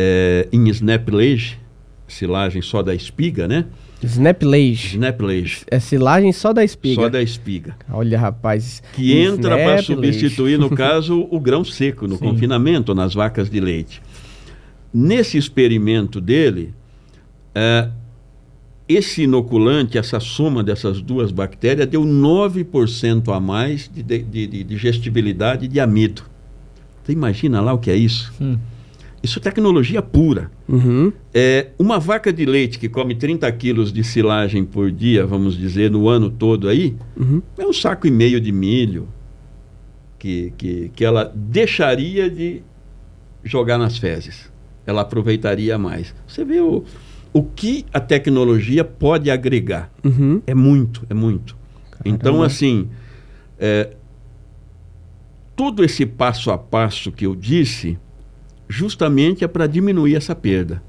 é, 0.00 0.46
em 0.52 0.68
Snaplage, 0.68 1.58
silagem 2.06 2.62
só 2.62 2.82
da 2.84 2.94
espiga, 2.94 3.48
né? 3.48 3.64
Snaplage. 4.00 4.94
Snaplage, 4.94 5.64
É 5.68 5.80
silagem 5.80 6.30
só 6.32 6.52
da 6.52 6.62
espiga. 6.62 7.02
só 7.02 7.08
da 7.08 7.20
espiga. 7.20 7.74
Olha, 7.90 8.16
rapaz. 8.16 8.80
que 8.94 9.12
entra 9.18 9.56
para 9.56 9.82
substituir, 9.82 10.56
no 10.56 10.70
caso, 10.76 11.26
o 11.32 11.40
grão 11.40 11.64
seco 11.64 12.06
no 12.06 12.14
Sim. 12.16 12.26
confinamento 12.26 12.94
nas 12.94 13.12
vacas 13.12 13.50
de 13.50 13.58
leite. 13.58 14.00
Nesse 14.94 15.36
experimento 15.36 16.20
dele, 16.20 16.72
eh, 17.54 17.88
esse 18.88 19.22
inoculante, 19.24 19.98
essa 19.98 20.20
soma 20.20 20.62
dessas 20.62 21.02
duas 21.02 21.32
bactérias, 21.32 21.88
deu 21.88 22.04
9% 22.04 23.34
a 23.34 23.40
mais 23.40 23.90
de, 23.92 24.02
de, 24.02 24.18
de- 24.22 24.46
de 24.46 24.62
digestibilidade 24.64 25.66
de 25.66 25.80
amido. 25.80 26.22
Você 27.02 27.12
imagina 27.12 27.60
lá 27.60 27.72
o 27.72 27.78
que 27.78 27.90
é 27.90 27.96
isso? 27.96 28.32
Hum. 28.40 28.56
Isso 29.22 29.38
é 29.38 29.42
tecnologia 29.42 30.00
pura. 30.00 30.50
Uhum. 30.68 31.12
É, 31.34 31.68
uma 31.78 31.98
vaca 31.98 32.32
de 32.32 32.44
leite 32.46 32.78
que 32.78 32.88
come 32.88 33.14
30 33.14 33.50
quilos 33.52 33.92
de 33.92 34.04
silagem 34.04 34.64
por 34.64 34.90
dia, 34.92 35.26
vamos 35.26 35.56
dizer, 35.56 35.90
no 35.90 36.08
ano 36.08 36.30
todo 36.30 36.68
aí, 36.68 36.96
Uhum. 37.16 37.42
é 37.58 37.66
um 37.66 37.72
saco 37.72 38.06
e 38.06 38.10
meio 38.10 38.40
de 38.40 38.52
milho 38.52 39.08
que, 40.18 40.52
que, 40.56 40.90
que 40.94 41.04
ela 41.04 41.32
deixaria 41.34 42.30
de 42.30 42.62
jogar 43.42 43.76
nas 43.78 43.98
fezes. 43.98 44.50
Ela 44.86 45.02
aproveitaria 45.02 45.76
mais. 45.76 46.14
Você 46.26 46.44
vê 46.44 46.60
o, 46.60 46.84
o 47.32 47.42
que 47.42 47.84
a 47.92 48.00
tecnologia 48.00 48.84
pode 48.84 49.30
agregar. 49.30 49.90
Uhum. 50.04 50.40
É 50.46 50.54
muito, 50.54 51.04
é 51.10 51.14
muito. 51.14 51.56
Então, 52.04 52.34
Caramba. 52.34 52.46
assim, 52.46 52.88
É, 53.58 53.94
todo 55.56 55.84
esse 55.84 56.06
passo 56.06 56.50
a 56.52 56.56
passo 56.56 57.10
que 57.10 57.26
eu 57.26 57.34
disse, 57.34 57.98
justamente 58.68 59.44
é 59.44 59.48
para 59.48 59.66
diminuir 59.66 60.14
essa 60.14 60.34
perda, 60.34 60.82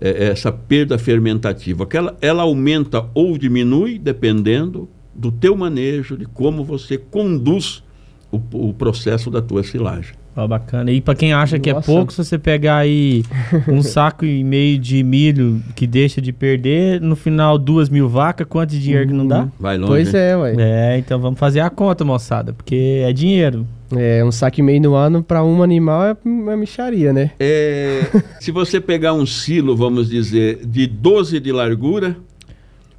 é, 0.00 0.26
essa 0.28 0.52
perda 0.52 0.98
fermentativa, 0.98 1.86
que 1.86 1.96
ela, 1.96 2.16
ela 2.20 2.42
aumenta 2.42 3.08
ou 3.14 3.38
diminui 3.38 3.98
dependendo 3.98 4.88
do 5.14 5.30
teu 5.30 5.56
manejo, 5.56 6.16
de 6.16 6.26
como 6.26 6.64
você 6.64 6.98
conduz 6.98 7.82
o, 8.30 8.68
o 8.68 8.74
processo 8.74 9.30
da 9.30 9.40
tua 9.40 9.62
silagem. 9.62 10.14
Ó, 10.36 10.48
bacana. 10.48 10.90
E 10.90 11.00
para 11.00 11.14
quem 11.14 11.32
acha 11.32 11.58
que 11.58 11.70
é 11.70 11.80
pouco, 11.80 12.12
se 12.12 12.24
você 12.24 12.36
pegar 12.38 12.78
aí 12.78 13.22
um 13.68 13.82
saco 13.82 14.24
e 14.24 14.42
meio 14.42 14.78
de 14.78 15.02
milho 15.04 15.62
que 15.76 15.86
deixa 15.86 16.20
de 16.20 16.32
perder, 16.32 17.00
no 17.00 17.14
final 17.14 17.56
duas 17.56 17.88
mil 17.88 18.08
vacas, 18.08 18.46
quanto 18.48 18.70
de 18.70 18.80
dinheiro 18.80 19.06
que 19.06 19.14
não 19.14 19.26
dá? 19.26 19.48
Vai 19.60 19.78
longe. 19.78 19.92
Pois 19.92 20.14
é, 20.14 20.36
ué. 20.36 20.54
É, 20.58 20.98
então 20.98 21.20
vamos 21.20 21.38
fazer 21.38 21.60
a 21.60 21.70
conta, 21.70 22.04
moçada, 22.04 22.52
porque 22.52 23.02
é 23.04 23.12
dinheiro. 23.12 23.66
É, 23.96 24.24
um 24.24 24.32
saco 24.32 24.58
e 24.58 24.62
meio 24.62 24.80
no 24.80 24.94
ano 24.94 25.22
para 25.22 25.44
um 25.44 25.62
animal 25.62 26.02
é 26.04 26.16
uma 26.24 26.56
micharia, 26.56 27.12
né? 27.12 27.30
É, 27.38 28.02
se 28.40 28.50
você 28.50 28.80
pegar 28.80 29.12
um 29.12 29.24
silo, 29.24 29.76
vamos 29.76 30.08
dizer, 30.08 30.66
de 30.66 30.86
12 30.88 31.38
de 31.38 31.52
largura 31.52 32.16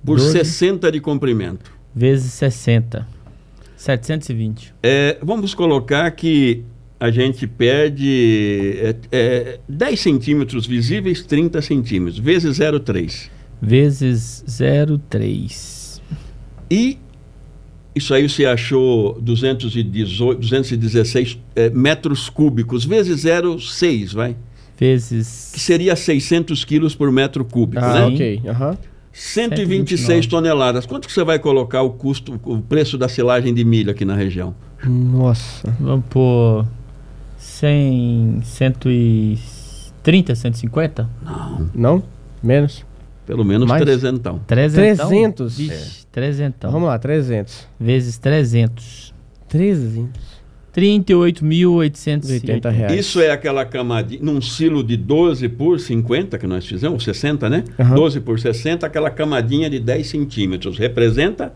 por 0.06 0.18
12. 0.18 0.32
60 0.32 0.92
de 0.92 1.02
comprimento. 1.02 1.70
Vezes 1.94 2.32
60. 2.34 3.06
720. 3.76 4.74
É, 4.82 5.18
vamos 5.22 5.54
colocar 5.54 6.10
que 6.12 6.64
a 7.00 7.12
gente 7.12 7.46
perde 7.46 8.76
é, 8.78 8.96
é, 9.12 9.60
10 9.68 10.00
centímetros 10.00 10.66
visíveis, 10.66 11.22
30 11.24 11.62
centímetros, 11.62 12.18
vezes 12.20 12.58
0,3. 12.60 13.30
Vezes 13.62 14.44
0,3. 14.48 16.02
E 16.70 16.98
isso 17.94 18.14
aí 18.14 18.28
você 18.28 18.46
achou 18.46 19.20
218, 19.22 20.40
216 20.40 21.40
é, 21.56 21.70
metros 21.70 22.30
cúbicos, 22.30 22.86
vezes 22.86 23.24
0,6, 23.24 24.14
vai? 24.14 24.36
Vezes. 24.78 25.52
Que 25.54 25.60
seria 25.60 25.96
600 25.96 26.66
quilos 26.66 26.94
por 26.96 27.10
metro 27.12 27.46
cúbico, 27.46 27.84
Ah, 27.84 27.94
né? 27.94 28.06
ok. 28.08 28.42
Aham. 28.48 28.78
126 29.14 30.28
toneladas. 30.28 30.86
Quanto 30.86 31.08
que 31.08 31.14
você 31.14 31.24
vai 31.24 31.40
colocar 31.40 31.82
o 31.82 31.92
custo, 31.92 32.38
o 32.44 32.62
preço 32.62 32.98
da 32.98 33.08
silagem 33.08 33.54
de 33.54 33.64
milho 33.64 33.90
aqui 33.90 34.04
na 34.04 34.14
região? 34.14 34.54
Nossa. 34.86 35.74
Vamos 35.80 36.06
pôr. 36.10 36.68
100. 37.56 38.42
130, 38.44 40.36
150? 40.36 41.10
Não, 41.24 41.70
Não? 41.74 42.04
Menos? 42.44 42.86
pelo 43.26 43.44
menos 43.44 43.68
Mais? 43.68 43.82
trezentão. 43.82 44.40
300? 44.46 45.08
300? 45.08 45.58
Vixe, 45.58 46.06
300. 46.12 46.72
Vamos 46.72 46.88
lá, 46.88 47.00
300. 47.00 47.68
Vezes 47.80 48.18
300. 48.20 49.14
300. 49.48 50.36
38.880 50.76 52.30
80 52.30 52.70
reais. 52.70 53.00
Isso 53.00 53.20
é 53.22 53.32
aquela 53.32 53.64
camadinha, 53.66 54.22
num 54.22 54.42
silo 54.42 54.84
de 54.84 54.98
12 54.98 55.48
por 55.50 55.80
50 55.80 56.38
que 56.38 56.46
nós 56.46 56.66
fizemos, 56.66 57.04
60, 57.04 57.50
né? 57.50 57.64
Aham. 57.80 57.96
12 57.96 58.20
por 58.20 58.40
60, 58.40 58.86
aquela 58.86 59.10
camadinha 59.10 59.70
de 59.70 59.80
10 59.80 60.06
centímetros. 60.08 60.78
Representa 60.78 61.54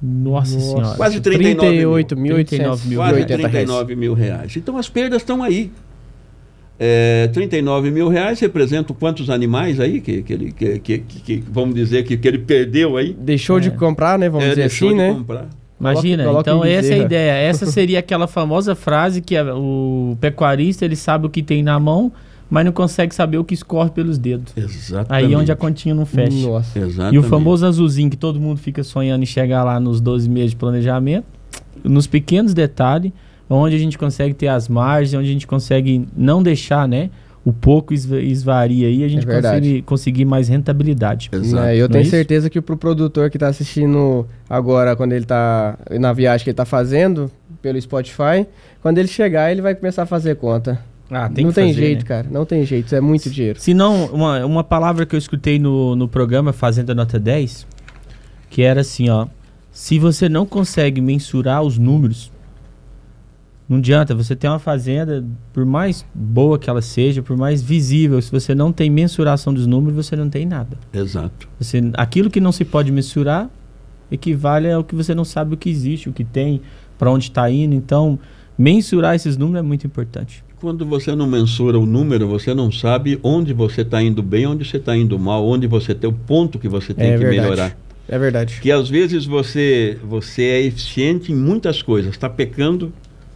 Nossa, 0.00 0.54
Nossa. 0.54 0.66
senhora. 0.66 0.96
Quase 0.96 1.20
39 1.20 1.76
mil. 1.76 1.90
38.880 1.92 2.84
mil. 2.86 2.98
quase 2.98 3.14
reais. 3.16 3.26
39 3.26 3.96
mil 3.96 4.14
reais. 4.14 4.56
Então 4.56 4.76
as 4.76 4.88
perdas 4.88 5.22
estão 5.22 5.42
aí. 5.42 5.70
É, 6.80 7.28
39 7.32 7.90
mil 7.90 8.08
reais 8.08 8.38
representam 8.38 8.94
quantos 8.94 9.28
animais 9.30 9.80
aí 9.80 10.00
que, 10.00 10.22
que 10.22 10.32
ele, 10.32 10.52
que, 10.52 10.78
que- 10.78 10.98
que- 10.98 11.20
que- 11.20 11.44
vamos 11.50 11.74
dizer 11.74 12.04
que, 12.04 12.16
que 12.16 12.28
ele 12.28 12.38
perdeu 12.38 12.96
aí? 12.96 13.12
Deixou 13.18 13.58
de 13.58 13.66
É. 13.68 13.70
comprar, 13.72 14.16
né? 14.16 14.28
Vamos 14.28 14.44
É, 14.46 14.50
dizer 14.50 14.60
deixou 14.62 14.88
assim, 14.88 14.96
de 14.96 15.02
né? 15.02 15.12
comprar. 15.12 15.48
Imagina, 15.80 16.24
Coloca- 16.24 16.40
então 16.42 16.58
coloca 16.58 16.70
em 16.70 16.74
essa 16.76 16.92
é 16.92 16.94
a 16.94 16.98
ideia. 16.98 17.32
Essa 17.32 17.66
seria 17.66 17.98
aquela 17.98 18.28
famosa 18.28 18.76
frase 18.76 19.20
que 19.20 19.36
a- 19.36 19.54
o 19.56 20.16
pecuarista 20.20 20.84
ele 20.84 20.94
sabe 20.96 21.26
o 21.26 21.30
que 21.30 21.42
tem 21.42 21.62
na 21.64 21.80
mão, 21.80 22.12
mas 22.50 22.64
não 22.64 22.72
consegue 22.72 23.14
saber 23.14 23.38
o 23.38 23.44
que 23.44 23.54
escorre 23.54 23.90
pelos 23.90 24.18
dedos. 24.18 24.52
Exatamente. 24.56 25.06
Aí 25.26 25.32
é 25.32 25.36
onde 25.36 25.52
a 25.52 25.56
continha 25.56 25.94
não 25.94 26.06
fecha. 26.06 26.46
Nossa. 26.48 26.78
Exatamente. 26.78 27.14
E 27.14 27.18
o 27.18 27.22
famoso 27.22 27.66
azulzinho 27.66 28.08
que 28.10 28.16
todo 28.16 28.40
mundo 28.40 28.58
fica 28.58 28.82
sonhando 28.82 29.22
em 29.22 29.26
chegar 29.26 29.64
lá 29.64 29.78
nos 29.78 30.00
12 30.00 30.28
meses 30.30 30.50
de 30.50 30.56
planejamento, 30.56 31.26
nos 31.84 32.06
pequenos 32.06 32.54
detalhes, 32.54 33.12
onde 33.50 33.76
a 33.76 33.78
gente 33.78 33.96
consegue 33.98 34.34
ter 34.34 34.48
as 34.48 34.68
margens, 34.68 35.14
onde 35.14 35.28
a 35.28 35.32
gente 35.32 35.46
consegue 35.46 36.06
não 36.16 36.42
deixar, 36.42 36.86
né? 36.88 37.10
O 37.44 37.52
pouco 37.52 37.94
esva- 37.94 38.20
esvaria 38.20 38.88
aí, 38.88 39.02
a 39.04 39.08
gente 39.08 39.26
É 39.26 39.34
consegue 39.34 39.82
conseguir 39.82 40.24
mais 40.26 40.48
rentabilidade. 40.48 41.30
Exato. 41.32 41.62
Né, 41.64 41.76
eu 41.76 41.82
Não 41.82 41.88
tenho 41.92 42.02
é 42.02 42.04
certeza 42.04 42.50
que 42.50 42.60
pro 42.60 42.76
produtor 42.76 43.30
que 43.30 43.38
tá 43.38 43.48
assistindo 43.48 44.26
agora, 44.50 44.94
quando 44.96 45.12
ele 45.12 45.24
tá 45.24 45.78
na 45.98 46.12
viagem 46.12 46.44
que 46.44 46.50
ele 46.50 46.56
tá 46.56 46.66
fazendo 46.66 47.30
pelo 47.62 47.80
Spotify, 47.80 48.46
quando 48.82 48.98
ele 48.98 49.08
chegar, 49.08 49.50
ele 49.50 49.62
vai 49.62 49.74
começar 49.74 50.02
a 50.02 50.06
fazer 50.06 50.36
conta. 50.36 50.78
Ah, 51.10 51.28
não 51.28 51.52
tem 51.52 51.52
fazer, 51.52 51.72
jeito, 51.72 52.00
né? 52.00 52.04
cara. 52.04 52.28
Não 52.30 52.44
tem 52.44 52.64
jeito. 52.64 52.86
Isso 52.86 52.94
é 52.94 53.00
muito 53.00 53.30
dinheiro. 53.30 53.58
Se 53.58 53.72
não, 53.72 54.06
uma, 54.06 54.44
uma 54.44 54.64
palavra 54.64 55.06
que 55.06 55.14
eu 55.14 55.18
escutei 55.18 55.58
no, 55.58 55.96
no 55.96 56.06
programa 56.06 56.52
Fazenda 56.52 56.94
Nota 56.94 57.18
10, 57.18 57.66
que 58.50 58.62
era 58.62 58.80
assim, 58.82 59.08
ó. 59.08 59.26
Se 59.70 59.98
você 59.98 60.28
não 60.28 60.44
consegue 60.44 61.00
mensurar 61.00 61.62
os 61.62 61.78
números, 61.78 62.32
não 63.68 63.78
adianta, 63.78 64.14
você 64.14 64.34
tem 64.34 64.48
uma 64.48 64.58
fazenda, 64.58 65.24
por 65.52 65.66
mais 65.66 66.04
boa 66.14 66.58
que 66.58 66.70
ela 66.70 66.80
seja, 66.80 67.22
por 67.22 67.36
mais 67.36 67.60
visível, 67.60 68.20
se 68.22 68.30
você 68.30 68.54
não 68.54 68.72
tem 68.72 68.88
mensuração 68.88 69.52
dos 69.52 69.66
números, 69.66 70.06
você 70.06 70.16
não 70.16 70.30
tem 70.30 70.46
nada. 70.46 70.78
Exato. 70.92 71.48
Você, 71.60 71.90
aquilo 71.94 72.30
que 72.30 72.40
não 72.40 72.50
se 72.50 72.64
pode 72.64 72.90
mensurar 72.90 73.50
equivale 74.10 74.72
ao 74.72 74.82
que 74.82 74.94
você 74.94 75.14
não 75.14 75.24
sabe 75.24 75.54
o 75.54 75.56
que 75.56 75.68
existe, 75.68 76.08
o 76.08 76.12
que 76.12 76.24
tem, 76.24 76.62
para 76.98 77.10
onde 77.10 77.24
está 77.24 77.48
indo. 77.50 77.74
Então, 77.74 78.18
mensurar 78.58 79.14
esses 79.14 79.36
números 79.36 79.60
é 79.60 79.62
muito 79.66 79.86
importante. 79.86 80.44
Quando 80.60 80.84
você 80.84 81.14
não 81.14 81.26
mensura 81.26 81.78
o 81.78 81.86
número, 81.86 82.26
você 82.26 82.52
não 82.52 82.72
sabe 82.72 83.18
onde 83.22 83.52
você 83.52 83.82
está 83.82 84.02
indo 84.02 84.22
bem, 84.22 84.44
onde 84.46 84.64
você 84.64 84.76
está 84.78 84.96
indo 84.96 85.16
mal, 85.18 85.46
onde 85.46 85.68
você 85.68 85.94
tem 85.94 86.10
o 86.10 86.12
ponto 86.12 86.58
que 86.58 86.68
você 86.68 86.92
tem 86.92 87.10
É 87.10 87.12
que 87.12 87.18
verdade. 87.18 87.40
melhorar. 87.40 87.76
É 88.08 88.18
verdade. 88.18 88.58
Que 88.60 88.72
às 88.72 88.88
vezes 88.88 89.24
você, 89.24 89.96
você 90.02 90.42
é 90.42 90.62
eficiente 90.62 91.30
em 91.30 91.36
muitas 91.36 91.80
coisas, 91.80 92.10
está 92.10 92.28
pecando 92.28 92.92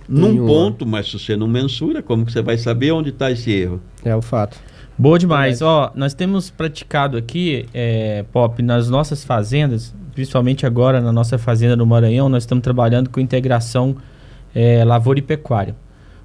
num 0.08 0.44
ponto, 0.46 0.84
mas 0.84 1.06
se 1.10 1.18
você 1.18 1.36
não 1.36 1.46
mensura, 1.46 2.02
como 2.02 2.26
que 2.26 2.32
você 2.32 2.42
vai 2.42 2.58
saber 2.58 2.90
onde 2.90 3.10
está 3.10 3.30
esse 3.30 3.50
erro? 3.52 3.80
É 4.04 4.16
o 4.16 4.20
fato. 4.22 4.58
Boa 4.98 5.18
demais. 5.18 5.62
Ó, 5.62 5.92
nós 5.94 6.14
temos 6.14 6.50
praticado 6.50 7.16
aqui, 7.16 7.66
é, 7.72 8.24
Pop, 8.32 8.60
nas 8.62 8.90
nossas 8.90 9.22
fazendas, 9.24 9.94
principalmente 10.14 10.66
agora 10.66 11.00
na 11.00 11.12
nossa 11.12 11.38
fazenda 11.38 11.76
no 11.76 11.86
Maranhão, 11.86 12.28
nós 12.28 12.42
estamos 12.42 12.62
trabalhando 12.62 13.08
com 13.10 13.20
integração 13.20 13.96
é, 14.54 14.84
lavoura 14.84 15.18
e 15.18 15.22
pecuária. 15.22 15.74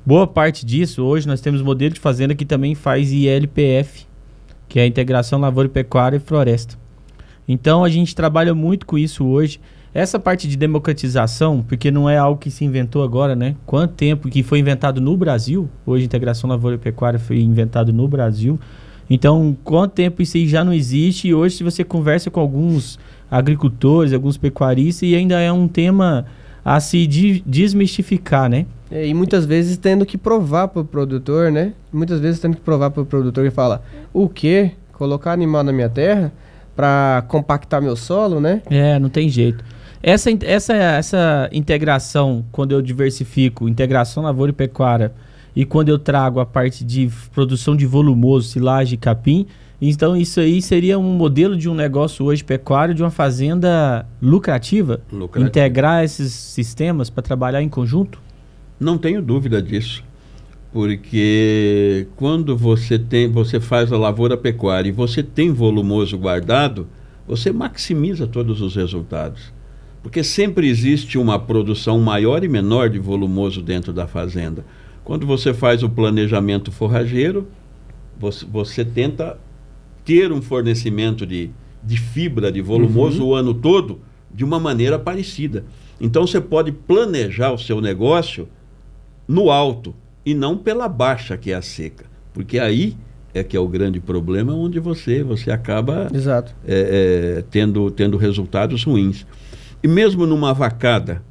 Boa 0.06 0.26
parte 0.26 0.66
disso, 0.66 1.04
hoje 1.04 1.28
nós 1.28 1.42
temos 1.42 1.62
modelo 1.62 1.94
de 1.94 2.00
fazenda 2.00 2.34
que 2.34 2.46
também 2.46 2.76
faz 2.76 3.12
ILPF, 3.12 4.06
que 4.70 4.80
é 4.80 4.84
a 4.84 4.88
integração 4.88 5.40
lavoura 5.40 5.68
e 5.68 5.72
pecuária 5.72 6.18
e 6.18 6.20
floresta. 6.20 6.78
Então 7.48 7.84
a 7.84 7.90
gente 7.90 8.16
trabalha 8.16 8.54
muito 8.54 8.86
com 8.86 8.98
isso 8.98 9.26
hoje. 9.26 9.60
Essa 9.94 10.20
parte 10.20 10.48
de 10.48 10.56
democratização, 10.56 11.64
porque 11.68 11.90
não 11.90 12.10
é 12.10 12.18
algo 12.18 12.40
que 12.40 12.52
se 12.52 12.64
inventou 12.64 13.04
agora, 13.04 13.36
né? 13.36 13.56
Quanto 13.66 13.96
tempo 13.96 14.30
que 14.30 14.44
foi 14.44 14.60
inventado 14.60 15.02
no 15.02 15.18
Brasil? 15.18 15.68
Hoje, 15.86 16.06
integração 16.06 16.50
lavoura 16.50 16.76
e 16.76 16.80
pecuária 16.80 17.18
foi 17.18 17.40
inventado 17.40 17.92
no 17.92 18.08
Brasil. 18.08 18.60
Então, 19.10 19.58
quanto 19.64 19.94
tempo 19.94 20.22
isso 20.22 20.38
aí 20.38 20.48
já 20.48 20.64
não 20.64 20.74
existe? 20.74 21.30
E 21.30 21.34
hoje, 21.34 21.56
se 21.56 21.64
você 21.64 21.84
conversa 21.84 22.30
com 22.30 22.40
alguns 22.40 23.00
agricultores, 23.32 24.14
alguns 24.14 24.38
pecuaristas, 24.38 25.10
e 25.10 25.16
ainda 25.16 25.40
é 25.40 25.52
um 25.52 25.68
tema 25.68 26.26
a 26.68 26.82
se 26.82 27.08
de- 27.08 27.42
desmistificar, 27.46 28.50
né? 28.50 28.66
É, 28.92 29.08
e 29.08 29.14
muitas 29.14 29.46
vezes 29.46 29.78
tendo 29.78 30.06
que 30.06 30.18
provar 30.18 30.68
pro 30.68 30.84
produtor, 30.84 31.50
né? 31.50 31.72
Muitas 31.94 32.20
vezes 32.20 32.42
tendo 32.42 32.58
que 32.58 32.62
provar 32.62 32.90
pro 32.90 33.06
produtor 33.06 33.46
que 33.46 33.52
fala: 33.52 33.82
o 34.12 34.28
quê? 34.28 34.72
Colocar 34.92 35.32
animal 35.32 35.64
na 35.64 35.72
minha 35.72 35.88
terra 35.88 36.30
para 36.76 37.24
compactar 37.30 37.82
meu 37.82 37.96
solo, 37.96 38.42
né? 38.42 38.62
É, 38.70 39.00
não 39.00 39.08
tem 39.08 39.30
jeito. 39.30 39.64
Essa, 40.04 40.30
essa, 40.44 40.74
essa 40.76 41.50
integração, 41.54 42.44
quando 42.52 42.74
eu 42.74 42.82
diversifico, 42.82 43.70
integração 43.70 44.24
lavoura 44.24 44.52
e 44.52 44.54
pecuária, 44.54 45.14
e 45.56 45.64
quando 45.64 45.88
eu 45.88 45.98
trago 45.98 46.42
a 46.42 46.46
parte 46.46 46.84
de 46.84 47.10
produção 47.34 47.78
de 47.78 47.86
volumoso, 47.86 48.50
silagem 48.50 48.96
e 48.96 48.98
capim, 48.98 49.48
então 49.82 50.18
isso 50.18 50.40
aí 50.40 50.62
seria 50.62 50.98
um 50.98 51.14
modelo 51.14 51.56
de 51.56 51.70
um 51.70 51.76
negócio 51.76 52.26
hoje 52.26 52.44
pecuário, 52.44 52.96
de 52.96 53.04
uma 53.04 53.12
fazenda 53.12 54.06
lucrativa? 54.22 55.02
Lucrativo. 55.12 55.48
Integrar 55.48 56.04
esses 56.04 56.34
sistemas 56.34 57.10
para 57.10 57.22
trabalhar 57.22 57.62
em 57.62 57.70
conjunto? 57.70 58.20
Não 58.80 58.98
tenho 58.98 59.22
dúvida 59.22 59.62
disso. 59.62 60.04
Porque 60.74 62.08
quando 62.16 62.58
você 62.58 63.00
tem, 63.00 63.30
você 63.32 63.60
faz 63.60 63.92
a 63.92 63.98
lavoura 63.98 64.36
pecuária 64.36 64.90
e 64.90 64.92
você 64.92 65.24
tem 65.24 65.52
volumoso 65.52 66.18
guardado, 66.18 66.88
você 67.28 67.52
maximiza 67.52 68.28
todos 68.28 68.62
os 68.62 68.76
resultados. 68.76 69.54
Porque 70.02 70.24
sempre 70.24 70.68
existe 70.68 71.18
uma 71.18 71.40
produção 71.40 72.00
maior 72.00 72.44
e 72.44 72.48
menor 72.48 72.90
de 72.90 73.00
volumoso 73.00 73.62
dentro 73.62 73.92
da 73.92 74.08
fazenda. 74.08 74.66
Quando 75.04 75.26
você 75.26 75.54
faz 75.54 75.84
o 75.84 75.90
planejamento 75.90 76.72
forrageiro, 76.72 77.48
você, 78.20 78.46
você 78.46 78.86
tenta 78.86 79.38
ter 80.08 80.32
um 80.32 80.42
fornecimento 80.42 81.26
de, 81.28 81.50
de 81.84 81.98
fibra, 81.98 82.50
de 82.50 82.62
volumoso 82.62 83.26
o 83.26 83.36
ano 83.36 83.54
todo, 83.54 84.00
de 84.34 84.46
uma 84.46 84.58
maneira 84.58 84.98
parecida. 84.98 85.66
Então 86.00 86.26
você 86.26 86.40
pode 86.40 86.72
planejar 86.72 87.52
o 87.52 87.58
seu 87.58 87.82
negócio 87.82 88.48
no 89.28 89.52
alto 89.52 89.94
e 90.26 90.34
não 90.34 90.58
pela 90.58 90.88
baixa, 90.88 91.36
que 91.36 91.52
é 91.52 91.56
a 91.56 91.62
seca. 91.62 92.06
Porque 92.34 92.58
aí 92.58 92.96
é 93.34 93.44
que 93.44 93.58
é 93.58 93.60
o 93.60 93.68
grande 93.68 94.00
problema, 94.00 94.54
onde 94.54 94.80
você, 94.80 95.22
você 95.24 95.52
acaba 95.52 96.08
Exato. 96.14 96.56
É, 96.66 97.40
é, 97.40 97.44
tendo, 97.52 97.92
tendo 97.92 98.16
resultados 98.16 98.86
ruins. 98.86 99.28
E 99.84 99.90
mesmo 99.90 100.26
numa 100.26 100.54
vacada, 100.54 101.22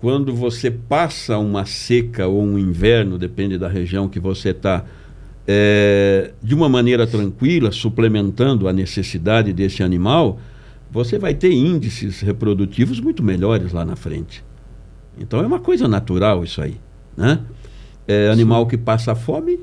quando 0.00 0.34
você 0.34 0.70
passa 0.70 1.36
uma 1.36 1.66
seca 1.66 2.26
ou 2.26 2.42
um 2.42 2.58
inverno, 2.58 3.18
depende 3.18 3.58
da 3.58 3.68
região 3.68 4.08
que 4.08 4.18
você 4.18 4.50
está, 4.50 4.86
é, 5.46 6.32
de 6.42 6.54
uma 6.54 6.68
maneira 6.68 7.06
tranquila, 7.06 7.70
suplementando 7.70 8.66
a 8.68 8.72
necessidade 8.72 9.52
desse 9.52 9.82
animal, 9.82 10.38
você 10.90 11.18
vai 11.18 11.34
ter 11.34 11.52
índices 11.52 12.20
reprodutivos 12.20 13.00
muito 13.00 13.22
melhores 13.22 13.72
lá 13.72 13.84
na 13.84 13.96
frente. 13.96 14.44
Então 15.18 15.40
é 15.40 15.46
uma 15.46 15.60
coisa 15.60 15.86
natural 15.86 16.44
isso 16.44 16.60
aí. 16.62 16.76
Né? 17.16 17.40
É, 18.06 18.28
animal 18.30 18.66
que 18.66 18.76
passa 18.76 19.14
fome 19.14 19.60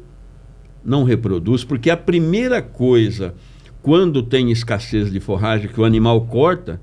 não 0.83 1.03
reproduz, 1.03 1.63
porque 1.63 1.89
a 1.89 1.97
primeira 1.97 2.61
coisa, 2.61 3.33
quando 3.81 4.23
tem 4.23 4.51
escassez 4.51 5.11
de 5.11 5.19
forragem, 5.19 5.69
que 5.69 5.79
o 5.79 5.85
animal 5.85 6.21
corta, 6.21 6.81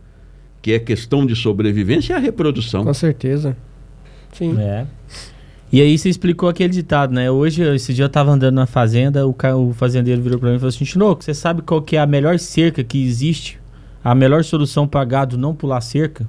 que 0.63 0.73
é 0.73 0.79
questão 0.79 1.27
de 1.27 1.35
sobrevivência, 1.35 2.15
é 2.15 2.17
a 2.17 2.21
reprodução. 2.21 2.85
Com 2.85 2.95
certeza. 2.95 3.57
Sim. 4.33 4.57
É. 4.59 4.87
E 5.71 5.83
aí 5.83 5.99
você 5.99 6.09
explicou 6.09 6.49
aquele 6.49 6.73
ditado, 6.73 7.12
né? 7.12 7.31
Hoje, 7.31 7.62
esse 7.75 7.93
dia 7.93 8.07
eu 8.07 8.09
tava 8.09 8.31
andando 8.31 8.55
na 8.55 8.66
fazenda, 8.66 9.27
o, 9.27 9.37
o 9.69 9.75
fazendeiro 9.75 10.23
virou 10.23 10.39
para 10.39 10.49
mim 10.49 10.57
e 10.57 10.59
falou 10.59 10.71
assim, 10.71 10.85
Chinoco, 10.85 11.23
você 11.23 11.35
sabe 11.35 11.61
qual 11.61 11.83
que 11.83 11.97
é 11.97 12.01
a 12.01 12.07
melhor 12.07 12.39
cerca 12.39 12.83
que 12.83 13.05
existe? 13.05 13.61
A 14.03 14.14
melhor 14.14 14.43
solução 14.45 14.89
para 14.89 15.05
gado 15.05 15.37
não 15.37 15.55
pular 15.55 15.83
cerca? 15.83 16.27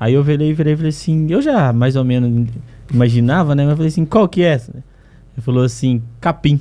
Aí 0.00 0.14
eu 0.14 0.22
virei, 0.22 0.54
virei 0.54 0.72
e 0.72 0.76
falei 0.76 0.88
assim, 0.88 1.26
eu 1.30 1.42
já 1.42 1.70
mais 1.72 1.96
ou 1.96 2.04
menos 2.04 2.48
imaginava, 2.92 3.54
né? 3.54 3.62
Mas 3.64 3.72
eu 3.72 3.76
falei 3.76 3.88
assim, 3.88 4.04
qual 4.06 4.26
que 4.26 4.42
é 4.42 4.46
essa? 4.46 4.72
Ele 4.72 5.42
falou 5.44 5.64
assim, 5.64 6.02
capim. 6.18 6.58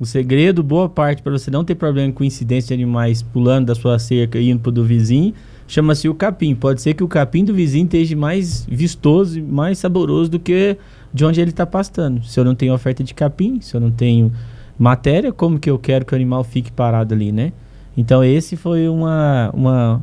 O 0.00 0.06
segredo, 0.06 0.62
boa 0.62 0.88
parte, 0.88 1.22
para 1.22 1.32
você 1.32 1.50
não 1.50 1.64
ter 1.64 1.74
problema 1.74 2.12
com 2.12 2.24
incidência 2.24 2.68
de 2.68 2.82
animais 2.82 3.20
pulando 3.20 3.66
da 3.66 3.74
sua 3.74 3.98
cerca 3.98 4.38
e 4.38 4.48
indo 4.48 4.60
pro 4.60 4.72
do 4.72 4.84
vizinho, 4.84 5.34
chama-se 5.66 6.08
o 6.08 6.14
capim. 6.14 6.54
Pode 6.54 6.80
ser 6.80 6.94
que 6.94 7.04
o 7.04 7.08
capim 7.08 7.44
do 7.44 7.52
vizinho 7.52 7.84
esteja 7.84 8.16
mais 8.16 8.64
vistoso 8.64 9.38
e 9.38 9.42
mais 9.42 9.78
saboroso 9.78 10.30
do 10.30 10.38
que 10.38 10.78
de 11.12 11.24
onde 11.24 11.40
ele 11.40 11.50
está 11.50 11.66
pastando. 11.66 12.22
Se 12.24 12.38
eu 12.38 12.44
não 12.44 12.54
tenho 12.54 12.74
oferta 12.74 13.02
de 13.02 13.14
capim, 13.14 13.60
se 13.60 13.74
eu 13.74 13.80
não 13.80 13.90
tenho 13.90 14.32
matéria, 14.78 15.32
como 15.32 15.58
que 15.58 15.68
eu 15.68 15.78
quero 15.78 16.04
que 16.04 16.12
o 16.12 16.16
animal 16.16 16.44
fique 16.44 16.70
parado 16.70 17.14
ali, 17.14 17.32
né? 17.32 17.52
Então 17.96 18.22
esse 18.22 18.56
foi 18.56 18.88
uma, 18.88 19.50
uma 19.52 20.00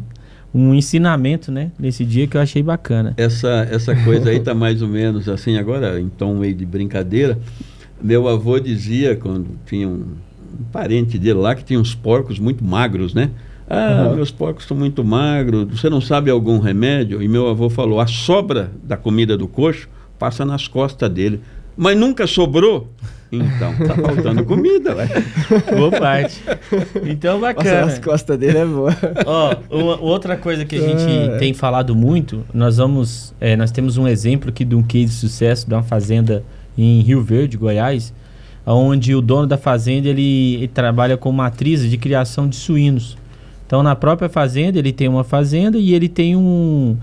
um 0.53 0.73
ensinamento, 0.73 1.51
né, 1.51 1.71
nesse 1.77 2.05
dia 2.05 2.27
que 2.27 2.37
eu 2.37 2.41
achei 2.41 2.63
bacana. 2.63 3.13
Essa 3.17 3.67
essa 3.69 3.95
coisa 4.03 4.29
aí 4.29 4.39
tá 4.39 4.53
mais 4.53 4.81
ou 4.81 4.87
menos 4.87 5.27
assim 5.29 5.57
agora 5.57 5.99
em 5.99 6.09
tom 6.09 6.35
meio 6.35 6.55
de 6.55 6.65
brincadeira. 6.65 7.37
Meu 8.01 8.27
avô 8.27 8.59
dizia 8.59 9.15
quando 9.15 9.47
tinha 9.65 9.87
um, 9.87 10.03
um 10.59 10.63
parente 10.71 11.17
dele 11.17 11.39
lá 11.39 11.55
que 11.55 11.63
tinha 11.63 11.79
uns 11.79 11.95
porcos 11.95 12.39
muito 12.39 12.63
magros, 12.63 13.13
né? 13.13 13.31
Ah, 13.69 14.07
uhum. 14.09 14.15
meus 14.15 14.29
porcos 14.29 14.63
estão 14.63 14.77
muito 14.77 15.03
magros, 15.03 15.67
você 15.79 15.89
não 15.89 15.99
sabe 15.99 16.29
algum 16.29 16.59
remédio? 16.59 17.21
E 17.21 17.27
meu 17.27 17.47
avô 17.49 17.69
falou: 17.69 17.99
a 17.99 18.07
sobra 18.07 18.71
da 18.83 18.95
comida 18.95 19.37
do 19.37 19.47
coxo 19.47 19.89
passa 20.17 20.45
nas 20.45 20.67
costas 20.67 21.09
dele. 21.09 21.41
Mas 21.77 21.97
nunca 21.97 22.25
sobrou? 22.25 22.89
Então, 23.31 23.73
tá 23.87 23.95
faltando 24.01 24.45
comida, 24.45 24.95
ué. 24.95 25.07
Boa 25.75 25.91
parte. 25.91 26.41
Então, 27.05 27.39
bacana. 27.39 27.81
Nossa, 27.81 27.93
as 27.93 27.99
costas 27.99 28.37
dele 28.37 28.59
é 28.59 28.65
boa. 28.65 28.95
Ó, 29.25 29.55
uma, 29.69 29.99
outra 29.99 30.37
coisa 30.37 30.63
que 30.63 30.75
a 30.75 30.81
gente 30.81 31.11
é. 31.31 31.37
tem 31.37 31.53
falado 31.53 31.95
muito, 31.95 32.43
nós 32.53 32.77
vamos. 32.77 33.33
É, 33.39 33.55
nós 33.55 33.71
temos 33.71 33.97
um 33.97 34.07
exemplo 34.07 34.49
aqui 34.49 34.63
de 34.63 34.75
um 34.75 34.83
case 34.83 35.07
de 35.07 35.13
sucesso 35.13 35.67
de 35.67 35.73
uma 35.73 35.83
fazenda 35.83 36.43
em 36.77 37.01
Rio 37.01 37.21
Verde, 37.21 37.57
Goiás, 37.57 38.13
onde 38.65 39.15
o 39.15 39.21
dono 39.21 39.47
da 39.47 39.57
fazenda 39.57 40.07
ele, 40.07 40.55
ele 40.55 40.67
trabalha 40.67 41.17
com 41.17 41.31
matriz 41.31 41.89
de 41.89 41.97
criação 41.97 42.47
de 42.47 42.55
suínos. 42.55 43.17
Então, 43.65 43.81
na 43.81 43.95
própria 43.95 44.29
fazenda, 44.29 44.77
ele 44.77 44.91
tem 44.91 45.07
uma 45.07 45.23
fazenda 45.23 45.77
e 45.77 45.93
ele 45.93 46.07
tem 46.07 46.35
um. 46.35 46.97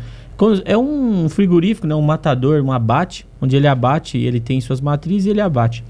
É 0.64 0.76
um 0.76 1.28
frigorífico, 1.28 1.86
né? 1.86 1.94
um 1.94 2.02
matador, 2.02 2.62
um 2.62 2.72
abate, 2.72 3.26
onde 3.40 3.54
ele 3.54 3.66
abate, 3.66 4.18
ele 4.18 4.40
tem 4.40 4.60
suas 4.60 4.80
matrizes 4.80 5.26
e 5.26 5.30
ele 5.30 5.40
abate. 5.40 5.84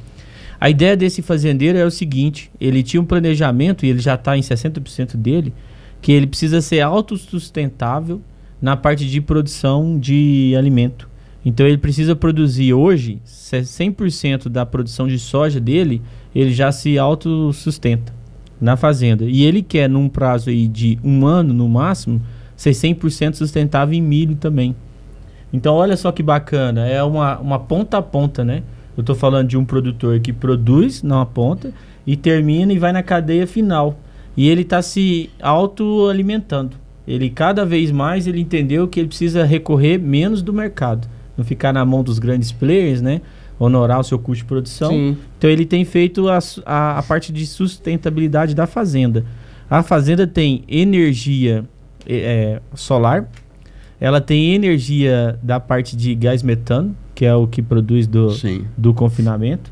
A 0.60 0.70
ideia 0.70 0.96
desse 0.96 1.22
fazendeiro 1.22 1.76
é 1.76 1.84
o 1.84 1.90
seguinte: 1.90 2.50
ele 2.60 2.82
tinha 2.82 3.00
um 3.00 3.04
planejamento, 3.04 3.84
e 3.84 3.88
ele 3.88 3.98
já 3.98 4.14
está 4.14 4.36
em 4.36 4.40
60% 4.40 5.16
dele, 5.16 5.52
que 6.00 6.12
ele 6.12 6.26
precisa 6.26 6.60
ser 6.60 6.80
autossustentável 6.80 8.20
na 8.60 8.76
parte 8.76 9.08
de 9.08 9.20
produção 9.20 9.98
de 9.98 10.54
alimento. 10.56 11.08
Então 11.44 11.66
ele 11.66 11.78
precisa 11.78 12.14
produzir 12.14 12.72
hoje 12.72 13.20
100% 13.26 14.48
da 14.48 14.64
produção 14.64 15.08
de 15.08 15.18
soja 15.18 15.58
dele, 15.58 16.00
ele 16.32 16.52
já 16.52 16.70
se 16.70 16.96
autossustenta 16.96 18.14
na 18.60 18.76
fazenda. 18.76 19.24
E 19.24 19.42
ele 19.42 19.62
quer, 19.62 19.88
num 19.88 20.08
prazo 20.08 20.50
aí 20.50 20.68
de 20.68 20.96
um 21.02 21.26
ano 21.26 21.52
no 21.52 21.68
máximo, 21.68 22.22
ser 22.62 22.70
100% 22.70 23.34
sustentável 23.34 23.92
em 23.92 24.00
milho 24.00 24.36
também. 24.36 24.76
Então, 25.52 25.74
olha 25.74 25.96
só 25.96 26.12
que 26.12 26.22
bacana, 26.22 26.86
é 26.86 27.02
uma, 27.02 27.38
uma 27.38 27.58
ponta 27.58 27.98
a 27.98 28.02
ponta, 28.02 28.44
né? 28.44 28.62
Eu 28.96 29.00
estou 29.00 29.16
falando 29.16 29.48
de 29.48 29.56
um 29.56 29.64
produtor 29.64 30.20
que 30.20 30.32
produz 30.32 31.02
na 31.02 31.26
ponta 31.26 31.72
e 32.06 32.16
termina 32.16 32.72
e 32.72 32.78
vai 32.78 32.92
na 32.92 33.02
cadeia 33.02 33.46
final. 33.48 33.98
E 34.36 34.48
ele 34.48 34.62
está 34.62 34.80
se 34.80 35.28
autoalimentando. 35.42 36.76
Ele 37.06 37.28
cada 37.28 37.66
vez 37.66 37.90
mais 37.90 38.28
ele 38.28 38.40
entendeu 38.40 38.86
que 38.86 39.00
ele 39.00 39.08
precisa 39.08 39.44
recorrer 39.44 39.98
menos 39.98 40.40
do 40.40 40.52
mercado, 40.52 41.08
não 41.36 41.44
ficar 41.44 41.72
na 41.72 41.84
mão 41.84 42.04
dos 42.04 42.20
grandes 42.20 42.52
players, 42.52 43.02
né? 43.02 43.20
honorar 43.58 44.00
o 44.00 44.04
seu 44.04 44.18
custo 44.18 44.42
de 44.42 44.48
produção. 44.48 44.90
Sim. 44.90 45.16
Então 45.36 45.50
ele 45.50 45.66
tem 45.66 45.84
feito 45.84 46.28
a, 46.28 46.38
a, 46.64 46.98
a, 46.98 47.02
parte 47.02 47.32
de 47.32 47.44
sustentabilidade 47.46 48.54
da 48.54 48.66
fazenda. 48.66 49.24
A 49.68 49.82
fazenda 49.82 50.26
tem 50.26 50.64
energia 50.68 51.64
é, 52.06 52.60
solar, 52.74 53.28
ela 54.00 54.20
tem 54.20 54.54
energia 54.54 55.38
da 55.42 55.60
parte 55.60 55.96
de 55.96 56.14
gás 56.14 56.42
metano, 56.42 56.96
que 57.14 57.24
é 57.24 57.34
o 57.34 57.46
que 57.46 57.62
produz 57.62 58.06
do, 58.06 58.28
do 58.76 58.92
confinamento. 58.92 59.70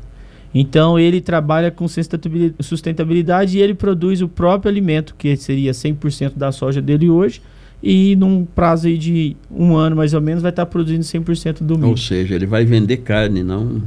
Então 0.53 0.99
ele 0.99 1.21
trabalha 1.21 1.71
com 1.71 1.85
sustentabilidade 1.87 3.57
e 3.57 3.61
ele 3.61 3.73
produz 3.73 4.21
o 4.21 4.27
próprio 4.27 4.69
alimento, 4.69 5.15
que 5.17 5.35
seria 5.35 5.71
100% 5.71 6.33
da 6.35 6.51
soja 6.51 6.81
dele 6.81 7.09
hoje, 7.09 7.41
e 7.81 8.15
num 8.15 8.45
prazo 8.45 8.87
aí 8.87 8.97
de 8.97 9.35
um 9.49 9.75
ano 9.75 9.95
mais 9.95 10.13
ou 10.13 10.21
menos 10.21 10.41
vai 10.41 10.51
estar 10.51 10.65
tá 10.65 10.71
produzindo 10.71 11.03
100% 11.03 11.63
do 11.63 11.77
milho. 11.77 11.89
Ou 11.89 11.97
seja, 11.97 12.35
ele 12.35 12.45
vai 12.45 12.65
vender 12.65 12.97
carne, 12.97 13.43
não... 13.43 13.81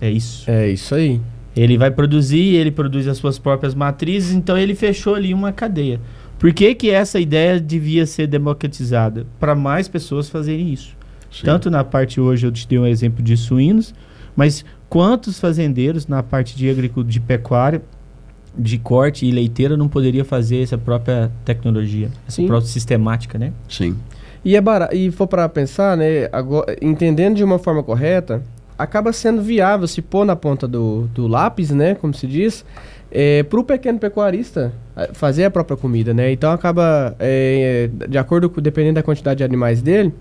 É 0.00 0.10
isso. 0.10 0.50
É 0.50 0.70
isso 0.70 0.94
aí. 0.94 1.20
Ele 1.54 1.76
vai 1.76 1.90
produzir, 1.90 2.54
ele 2.54 2.70
produz 2.70 3.06
as 3.06 3.18
suas 3.18 3.38
próprias 3.38 3.74
matrizes, 3.74 4.32
então 4.32 4.56
ele 4.56 4.74
fechou 4.74 5.14
ali 5.14 5.34
uma 5.34 5.52
cadeia. 5.52 6.00
Por 6.40 6.54
que, 6.54 6.74
que 6.74 6.90
essa 6.90 7.20
ideia 7.20 7.60
devia 7.60 8.06
ser 8.06 8.26
democratizada? 8.26 9.26
Para 9.38 9.54
mais 9.54 9.88
pessoas 9.88 10.30
fazerem 10.30 10.72
isso. 10.72 10.96
Sim. 11.30 11.42
Tanto 11.44 11.70
na 11.70 11.84
parte 11.84 12.18
hoje, 12.18 12.46
eu 12.46 12.50
te 12.50 12.66
dei 12.66 12.78
um 12.78 12.86
exemplo 12.86 13.22
de 13.22 13.36
suínos, 13.36 13.94
mas 14.34 14.64
quantos 14.88 15.38
fazendeiros 15.38 16.06
na 16.06 16.22
parte 16.22 16.56
de 16.56 16.70
agricultura, 16.70 17.12
de 17.12 17.20
pecuária, 17.20 17.82
de 18.56 18.78
corte 18.78 19.26
e 19.26 19.30
leiteira 19.30 19.76
não 19.76 19.86
poderia 19.86 20.24
fazer 20.24 20.62
essa 20.62 20.78
própria 20.78 21.30
tecnologia, 21.44 22.10
essa 22.26 22.36
Sim. 22.36 22.46
própria 22.46 22.68
sistemática, 22.68 23.38
né? 23.38 23.52
Sim. 23.68 23.94
E 24.42 24.56
é 24.56 24.60
barato, 24.62 24.96
e 24.96 25.10
for 25.10 25.26
para 25.26 25.46
pensar, 25.46 25.94
né, 25.94 26.26
agora, 26.32 26.74
entendendo 26.80 27.36
de 27.36 27.44
uma 27.44 27.58
forma 27.58 27.82
correta, 27.82 28.42
acaba 28.78 29.12
sendo 29.12 29.42
viável 29.42 29.86
se 29.86 30.00
pôr 30.00 30.24
na 30.24 30.34
ponta 30.34 30.66
do, 30.66 31.06
do 31.14 31.26
lápis, 31.26 31.70
né, 31.70 31.94
como 31.94 32.14
se 32.14 32.26
diz, 32.26 32.64
é, 33.10 33.42
para 33.42 33.60
o 33.60 33.64
pequeno 33.64 33.98
pecuarista 33.98 34.72
fazer 35.12 35.44
a 35.44 35.50
própria 35.50 35.76
comida, 35.76 36.12
né? 36.14 36.32
Então 36.32 36.52
acaba, 36.52 37.14
é, 37.18 37.90
de 38.08 38.18
acordo 38.18 38.48
com, 38.50 38.60
dependendo 38.60 38.94
da 38.94 39.02
quantidade 39.02 39.38
de 39.38 39.44
animais 39.44 39.82
dele, 39.82 40.12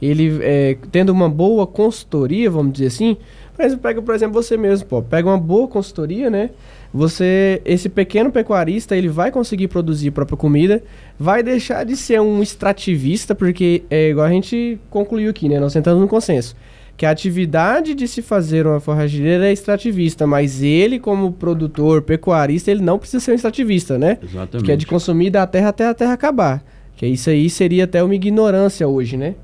ele 0.00 0.38
é, 0.42 0.76
tendo 0.92 1.10
uma 1.10 1.28
boa 1.28 1.66
consultoria, 1.66 2.50
vamos 2.50 2.72
dizer 2.72 2.86
assim, 2.86 3.16
exemplo, 3.58 3.82
pega, 3.82 4.02
por 4.02 4.14
exemplo, 4.14 4.34
você 4.42 4.56
mesmo, 4.56 4.86
pô, 4.86 5.02
pega 5.02 5.28
uma 5.28 5.38
boa 5.38 5.66
consultoria, 5.66 6.28
né? 6.28 6.50
Você, 6.92 7.60
esse 7.64 7.88
pequeno 7.88 8.30
pecuarista, 8.30 8.96
ele 8.96 9.08
vai 9.08 9.30
conseguir 9.30 9.68
produzir 9.68 10.10
própria 10.10 10.36
comida, 10.36 10.82
vai 11.18 11.42
deixar 11.42 11.84
de 11.84 11.96
ser 11.96 12.20
um 12.20 12.42
extrativista, 12.42 13.34
porque 13.34 13.82
é 13.90 14.10
igual 14.10 14.26
a 14.26 14.30
gente 14.30 14.78
concluiu 14.90 15.30
aqui, 15.30 15.48
né? 15.48 15.58
Nós 15.58 15.72
sentamos 15.72 16.00
no 16.00 16.08
consenso 16.08 16.54
que 16.96 17.04
a 17.04 17.10
atividade 17.10 17.94
de 17.94 18.08
se 18.08 18.22
fazer 18.22 18.66
uma 18.66 18.80
forrageira 18.80 19.46
é 19.46 19.52
extrativista, 19.52 20.26
mas 20.26 20.62
ele, 20.62 20.98
como 20.98 21.30
produtor, 21.30 22.00
pecuarista, 22.02 22.70
ele 22.70 22.82
não 22.82 22.98
precisa 22.98 23.20
ser 23.22 23.32
um 23.32 23.34
extrativista, 23.34 23.98
né? 23.98 24.18
Exatamente. 24.22 24.64
Que 24.64 24.72
é 24.72 24.76
de 24.76 24.86
consumir 24.86 25.28
da 25.30 25.46
terra 25.46 25.68
até 25.68 25.86
a 25.86 25.94
terra 25.94 26.14
acabar. 26.14 26.64
Que 26.96 27.06
isso 27.06 27.28
aí 27.28 27.50
seria 27.50 27.84
até 27.84 28.02
uma 28.02 28.14
ignorância 28.14 28.88
hoje, 28.88 29.16
né? 29.18 29.34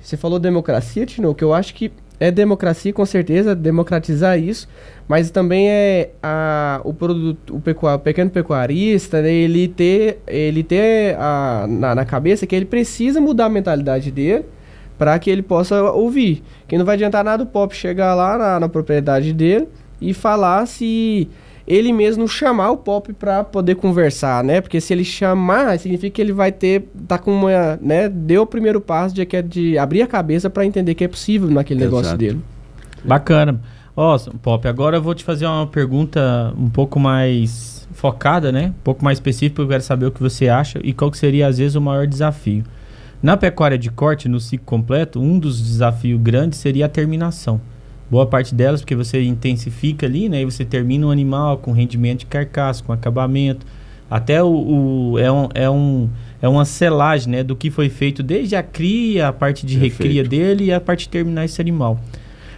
Você 0.00 0.16
falou 0.16 0.38
democracia, 0.38 1.06
Tino, 1.06 1.34
que 1.34 1.42
eu 1.42 1.54
acho 1.54 1.74
que 1.74 1.90
é 2.20 2.30
democracia, 2.30 2.92
com 2.92 3.06
certeza, 3.06 3.54
democratizar 3.54 4.38
isso, 4.38 4.68
mas 5.06 5.30
também 5.30 5.70
é 5.70 6.10
a, 6.22 6.80
o, 6.84 6.92
produto, 6.92 7.56
o, 7.56 7.60
pecuar, 7.60 7.96
o 7.96 7.98
pequeno 8.00 8.28
pecuarista, 8.28 9.22
né, 9.22 9.32
ele 9.32 9.68
ter, 9.68 10.20
ele 10.26 10.62
ter 10.62 11.16
a, 11.16 11.64
na, 11.68 11.94
na 11.94 12.04
cabeça 12.04 12.46
que 12.46 12.54
ele 12.54 12.66
precisa 12.66 13.20
mudar 13.20 13.46
a 13.46 13.48
mentalidade 13.48 14.10
dele 14.10 14.44
para 14.98 15.18
que 15.18 15.30
ele 15.30 15.42
possa 15.42 15.80
ouvir. 15.92 16.42
Que 16.66 16.76
não 16.76 16.84
vai 16.84 16.96
adiantar 16.96 17.24
nada 17.24 17.44
o 17.44 17.46
pop 17.46 17.74
chegar 17.74 18.14
lá 18.14 18.36
na, 18.36 18.60
na 18.60 18.68
propriedade 18.68 19.32
dele 19.32 19.68
e 20.00 20.12
falar 20.12 20.66
se 20.66 21.28
ele 21.66 21.92
mesmo 21.92 22.26
chamar 22.26 22.70
o 22.70 22.78
pop 22.78 23.12
para 23.12 23.44
poder 23.44 23.74
conversar, 23.74 24.42
né? 24.42 24.60
Porque 24.60 24.80
se 24.80 24.92
ele 24.92 25.04
chamar, 25.04 25.78
significa 25.78 26.14
que 26.14 26.22
ele 26.22 26.32
vai 26.32 26.50
ter 26.50 26.88
tá 27.06 27.18
com 27.18 27.30
uma, 27.30 27.78
né, 27.80 28.08
deu 28.08 28.42
o 28.42 28.46
primeiro 28.46 28.80
passo 28.80 29.14
de 29.14 29.24
que 29.26 29.36
é 29.36 29.42
de 29.42 29.76
abrir 29.76 30.00
a 30.00 30.06
cabeça 30.06 30.48
para 30.48 30.64
entender 30.64 30.94
que 30.94 31.04
é 31.04 31.08
possível 31.08 31.50
naquele 31.50 31.80
Exato. 31.80 31.94
negócio 31.94 32.18
dele. 32.18 32.40
Bacana. 33.04 33.60
Ó, 33.94 34.18
Pop, 34.40 34.66
agora 34.66 34.96
eu 34.96 35.02
vou 35.02 35.14
te 35.14 35.24
fazer 35.24 35.44
uma 35.44 35.66
pergunta 35.66 36.54
um 36.56 36.70
pouco 36.70 36.98
mais 36.98 37.86
focada, 37.92 38.50
né? 38.50 38.68
Um 38.68 38.82
pouco 38.82 39.04
mais 39.04 39.18
específica, 39.18 39.60
eu 39.60 39.68
quero 39.68 39.82
saber 39.82 40.06
o 40.06 40.10
que 40.10 40.22
você 40.22 40.48
acha 40.48 40.78
e 40.82 40.92
qual 40.92 41.10
que 41.10 41.18
seria 41.18 41.48
às 41.48 41.58
vezes 41.58 41.74
o 41.74 41.80
maior 41.80 42.06
desafio. 42.06 42.64
Na 43.22 43.36
pecuária 43.36 43.76
de 43.76 43.90
corte, 43.90 44.28
no 44.28 44.38
ciclo 44.38 44.64
completo, 44.64 45.20
um 45.20 45.38
dos 45.38 45.60
desafios 45.60 46.20
grandes 46.20 46.58
seria 46.58 46.86
a 46.86 46.88
terminação. 46.88 47.60
Boa 48.08 48.24
parte 48.24 48.54
delas, 48.54 48.80
porque 48.80 48.94
você 48.94 49.22
intensifica 49.22 50.06
ali, 50.06 50.28
né? 50.28 50.42
E 50.42 50.44
você 50.44 50.64
termina 50.64 51.06
um 51.06 51.10
animal 51.10 51.58
com 51.58 51.72
rendimento 51.72 52.20
de 52.20 52.26
carcaça, 52.26 52.82
com 52.82 52.92
acabamento. 52.92 53.66
Até 54.08 54.42
o, 54.42 54.48
o 55.12 55.18
é, 55.18 55.30
um, 55.30 55.48
é, 55.52 55.68
um, 55.68 56.08
é 56.40 56.48
uma 56.48 56.64
selagem, 56.64 57.30
né? 57.30 57.42
Do 57.42 57.56
que 57.56 57.70
foi 57.70 57.88
feito 57.90 58.22
desde 58.22 58.56
a 58.56 58.62
cria, 58.62 59.28
a 59.28 59.32
parte 59.32 59.66
de 59.66 59.74
Perfeito. 59.78 60.02
recria 60.02 60.24
dele 60.24 60.64
e 60.66 60.72
a 60.72 60.80
parte 60.80 61.00
de 61.02 61.08
terminar 61.10 61.44
esse 61.44 61.60
animal. 61.60 62.00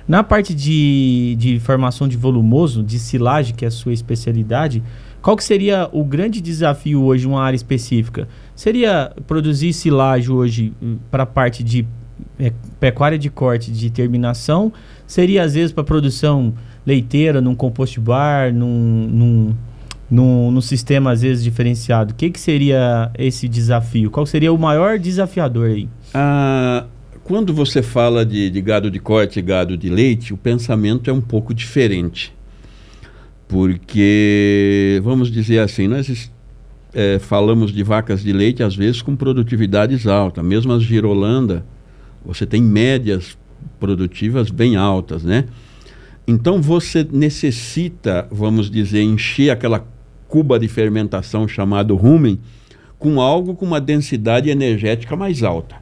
Na 0.07 0.23
parte 0.23 0.55
de, 0.55 1.37
de 1.39 1.59
formação 1.61 2.07
de 2.07 2.17
volumoso, 2.17 2.83
de 2.83 2.99
silagem, 2.99 3.55
que 3.55 3.65
é 3.65 3.69
a 3.69 3.71
sua 3.71 3.93
especialidade, 3.93 4.83
qual 5.23 5.37
que 5.37 5.45
seria 5.45 5.89
o 5.93 6.03
grande 6.05 6.41
desafio 6.41 7.03
hoje, 7.03 7.27
uma 7.27 7.43
área 7.43 7.57
específica? 7.57 8.29
Seria 8.55 9.13
produzir 9.27 9.73
silagem 9.73 10.31
hoje 10.31 10.73
para 11.11 11.25
a 11.25 11.27
parte 11.27 11.63
de 11.63 11.87
é, 12.39 12.53
pecuária 12.79 13.19
de 13.19 13.29
corte, 13.29 13.71
de 13.71 13.91
terminação? 13.91 14.73
Seria 15.07 15.43
às 15.43 15.55
vezes 15.55 15.73
para 15.73 15.85
produção 15.85 16.55
leiteira, 16.87 17.41
num 17.41 17.55
compost 17.55 18.01
bar, 18.01 18.53
num, 18.53 19.09
num, 19.11 19.55
num, 20.11 20.51
num 20.51 20.61
sistema 20.61 21.13
às 21.13 21.23
vezes 21.23 21.45
diferenciado? 21.45 22.13
O 22.13 22.15
que, 22.17 22.31
que 22.31 22.41
seria 22.41 23.11
esse 23.19 23.47
desafio? 23.47 24.11
Qual 24.11 24.25
seria 24.25 24.53
o 24.53 24.59
maior 24.59 24.99
desafiador 24.99 25.69
aí? 25.69 25.89
Ah, 26.15 26.87
quando 27.23 27.53
você 27.53 27.83
fala 27.83 28.25
de, 28.25 28.51
de 28.51 28.61
gado 28.61 28.91
de 28.91 28.99
corte 28.99 29.39
e 29.39 29.43
gado 29.43 29.77
de 29.77 29.89
leite, 29.89 30.33
o 30.33 30.37
pensamento 30.37 31.11
é 31.11 31.13
um 31.13 31.21
pouco 31.21 31.53
diferente. 31.53 32.35
Porque, 33.51 35.01
vamos 35.03 35.29
dizer 35.29 35.59
assim, 35.59 35.89
nós 35.89 36.31
é, 36.95 37.19
falamos 37.19 37.73
de 37.73 37.83
vacas 37.83 38.23
de 38.23 38.33
leite, 38.33 38.63
às 38.63 38.77
vezes 38.77 39.03
com 39.03 39.17
produtividades 39.17 40.07
altas. 40.07 40.45
Mesmo 40.45 40.73
as 40.73 40.85
girolanda, 40.85 41.67
você 42.25 42.47
tem 42.47 42.63
médias 42.63 43.37
produtivas 43.81 44.53
bem 44.53 44.77
altas, 44.77 45.25
né? 45.25 45.47
Então 46.29 46.63
você 46.63 47.05
necessita, 47.11 48.29
vamos 48.31 48.71
dizer, 48.71 49.03
encher 49.03 49.51
aquela 49.51 49.85
cuba 50.29 50.57
de 50.57 50.69
fermentação 50.69 51.49
chamado 51.49 51.97
rumen 51.97 52.39
com 53.01 53.21
algo 53.21 53.57
com 53.57 53.67
uma 53.67 53.81
densidade 53.81 54.49
energética 54.49 55.17
mais 55.17 55.43
alta. 55.43 55.75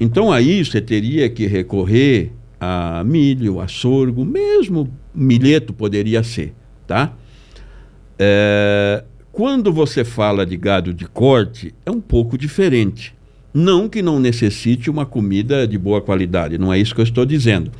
Então 0.00 0.32
aí 0.32 0.64
você 0.64 0.80
teria 0.80 1.28
que 1.28 1.46
recorrer 1.46 2.32
a 2.58 3.04
milho, 3.04 3.60
a 3.60 3.68
sorgo, 3.68 4.24
mesmo 4.24 4.88
milheto 5.18 5.72
poderia 5.72 6.22
ser, 6.22 6.54
tá? 6.86 7.12
É, 8.18 9.04
quando 9.32 9.72
você 9.72 10.04
fala 10.04 10.46
de 10.46 10.56
gado 10.56 10.94
de 10.94 11.06
corte, 11.06 11.74
é 11.84 11.90
um 11.90 12.00
pouco 12.00 12.38
diferente. 12.38 13.14
Não 13.52 13.88
que 13.88 14.02
não 14.02 14.20
necessite 14.20 14.90
uma 14.90 15.06
comida 15.06 15.66
de 15.66 15.78
boa 15.78 16.00
qualidade, 16.00 16.58
não 16.58 16.72
é 16.72 16.78
isso 16.78 16.94
que 16.94 17.00
eu 17.00 17.04
estou 17.04 17.24
dizendo. 17.24 17.70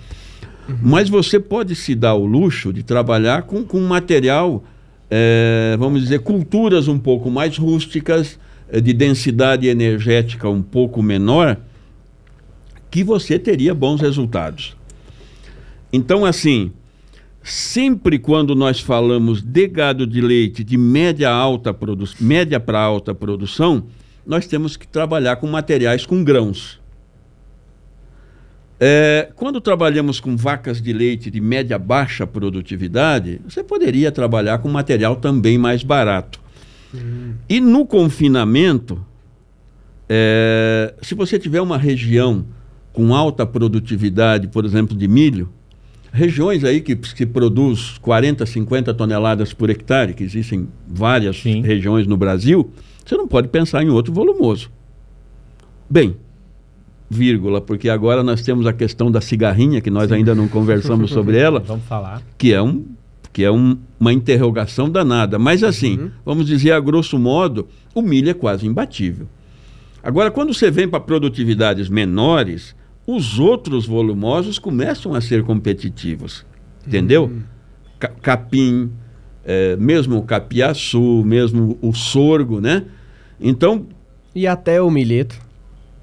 Uhum. 0.68 0.76
Mas 0.82 1.08
você 1.08 1.38
pode 1.38 1.74
se 1.74 1.94
dar 1.94 2.14
o 2.14 2.26
luxo 2.26 2.72
de 2.72 2.82
trabalhar 2.82 3.42
com, 3.42 3.64
com 3.64 3.80
material, 3.80 4.64
é, 5.10 5.76
vamos 5.78 6.02
dizer, 6.02 6.20
culturas 6.20 6.88
um 6.88 6.98
pouco 6.98 7.30
mais 7.30 7.56
rústicas, 7.56 8.38
é, 8.68 8.80
de 8.80 8.92
densidade 8.92 9.66
energética 9.66 10.48
um 10.48 10.62
pouco 10.62 11.02
menor, 11.02 11.56
que 12.90 13.04
você 13.04 13.38
teria 13.38 13.74
bons 13.74 14.00
resultados. 14.00 14.76
Então, 15.92 16.24
assim, 16.24 16.70
sempre 17.50 18.18
quando 18.18 18.54
nós 18.54 18.80
falamos 18.80 19.42
de 19.42 19.66
gado 19.68 20.06
de 20.06 20.20
leite 20.20 20.62
de 20.62 20.76
média 20.76 21.30
alta 21.30 21.76
média 22.20 22.60
para 22.60 22.80
alta 22.80 23.14
produção, 23.14 23.84
nós 24.26 24.46
temos 24.46 24.76
que 24.76 24.86
trabalhar 24.86 25.36
com 25.36 25.46
materiais 25.46 26.04
com 26.04 26.22
grãos. 26.22 26.80
É, 28.80 29.30
quando 29.34 29.60
trabalhamos 29.60 30.20
com 30.20 30.36
vacas 30.36 30.80
de 30.80 30.92
leite 30.92 31.30
de 31.30 31.40
média 31.40 31.78
baixa 31.78 32.26
produtividade, 32.26 33.40
você 33.48 33.64
poderia 33.64 34.12
trabalhar 34.12 34.58
com 34.58 34.68
material 34.68 35.16
também 35.16 35.58
mais 35.58 35.82
barato. 35.82 36.40
Uhum. 36.94 37.34
E 37.48 37.60
no 37.60 37.84
confinamento, 37.84 39.04
é, 40.08 40.94
se 41.02 41.14
você 41.14 41.38
tiver 41.38 41.60
uma 41.60 41.76
região 41.76 42.44
com 42.92 43.14
alta 43.14 43.44
produtividade, 43.44 44.46
por 44.48 44.64
exemplo, 44.64 44.96
de 44.96 45.08
milho, 45.08 45.52
regiões 46.12 46.64
aí 46.64 46.80
que, 46.80 46.96
que 46.96 47.26
produz 47.26 47.98
40, 47.98 48.44
50 48.44 48.94
toneladas 48.94 49.52
por 49.52 49.70
hectare, 49.70 50.14
que 50.14 50.24
existem 50.24 50.68
várias 50.86 51.38
Sim. 51.40 51.62
regiões 51.62 52.06
no 52.06 52.16
Brasil, 52.16 52.70
você 53.04 53.16
não 53.16 53.28
pode 53.28 53.48
pensar 53.48 53.82
em 53.82 53.88
outro 53.88 54.12
volumoso. 54.12 54.70
Bem, 55.88 56.16
vírgula, 57.08 57.60
porque 57.60 57.88
agora 57.88 58.22
nós 58.22 58.42
temos 58.42 58.66
a 58.66 58.72
questão 58.72 59.10
da 59.10 59.20
cigarrinha, 59.20 59.80
que 59.80 59.90
nós 59.90 60.08
Sim. 60.08 60.16
ainda 60.16 60.34
não 60.34 60.48
conversamos 60.48 61.10
sobre 61.10 61.36
ela. 61.38 61.60
Vamos 61.60 61.84
falar. 61.86 62.22
Que 62.36 62.52
é, 62.52 62.60
um, 62.60 62.84
que 63.32 63.44
é 63.44 63.50
um, 63.50 63.78
uma 63.98 64.12
interrogação 64.12 64.90
danada. 64.90 65.38
Mas 65.38 65.62
assim, 65.62 65.98
uhum. 65.98 66.10
vamos 66.24 66.46
dizer 66.46 66.72
a 66.72 66.80
grosso 66.80 67.18
modo, 67.18 67.68
o 67.94 68.02
milho 68.02 68.30
é 68.30 68.34
quase 68.34 68.66
imbatível. 68.66 69.26
Agora, 70.02 70.30
quando 70.30 70.54
você 70.54 70.70
vem 70.70 70.88
para 70.88 71.00
produtividades 71.00 71.88
menores, 71.88 72.74
os 73.10 73.38
outros 73.38 73.86
volumosos 73.86 74.58
começam 74.58 75.14
a 75.14 75.20
ser 75.22 75.42
competitivos. 75.42 76.44
Entendeu? 76.86 77.24
Uhum. 77.24 77.42
capim, 78.20 78.90
é, 79.42 79.76
mesmo 79.76 80.18
o 80.18 80.22
capiaçu, 80.22 81.24
mesmo 81.24 81.78
o 81.80 81.94
sorgo, 81.94 82.60
né? 82.60 82.84
Então. 83.40 83.86
E 84.34 84.46
até 84.46 84.82
o 84.82 84.90
milheto. 84.90 85.40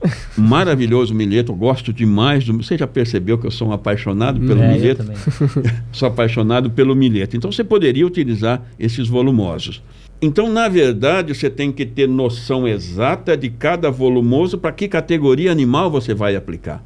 Maravilhoso 0.36 1.14
milheto, 1.14 1.52
eu 1.52 1.56
gosto 1.56 1.94
demais 1.94 2.44
do. 2.44 2.54
Você 2.58 2.76
já 2.76 2.88
percebeu 2.88 3.38
que 3.38 3.46
eu 3.46 3.52
sou 3.52 3.68
um 3.68 3.72
apaixonado 3.72 4.40
pelo 4.40 4.62
é, 4.64 4.74
milheto? 4.74 5.06
sou 5.94 6.08
apaixonado 6.08 6.72
pelo 6.72 6.96
milheto. 6.96 7.38
Então 7.38 7.52
você 7.52 7.64
poderia 7.64 8.06
utilizar 8.06 8.64
esses 8.80 9.08
volumosos. 9.08 9.82
Então, 10.20 10.52
na 10.52 10.68
verdade, 10.68 11.36
você 11.36 11.52
tem 11.52 11.72
que 11.72 11.86
ter 11.86 12.08
noção 12.08 12.68
exata 12.68 13.38
de 13.38 13.50
cada 13.50 13.92
volumoso 13.92 14.58
para 14.58 14.72
que 14.72 14.88
categoria 14.88 15.52
animal 15.52 15.92
você 15.92 16.16
vai 16.16 16.36
aplicar. 16.36 16.84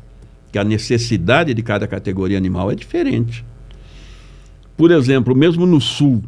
Que 0.51 0.59
a 0.59 0.63
necessidade 0.63 1.53
de 1.53 1.61
cada 1.61 1.87
categoria 1.87 2.37
animal 2.37 2.71
é 2.71 2.75
diferente. 2.75 3.45
Por 4.75 4.91
exemplo, 4.91 5.35
mesmo 5.35 5.65
no 5.65 5.79
sul, 5.79 6.23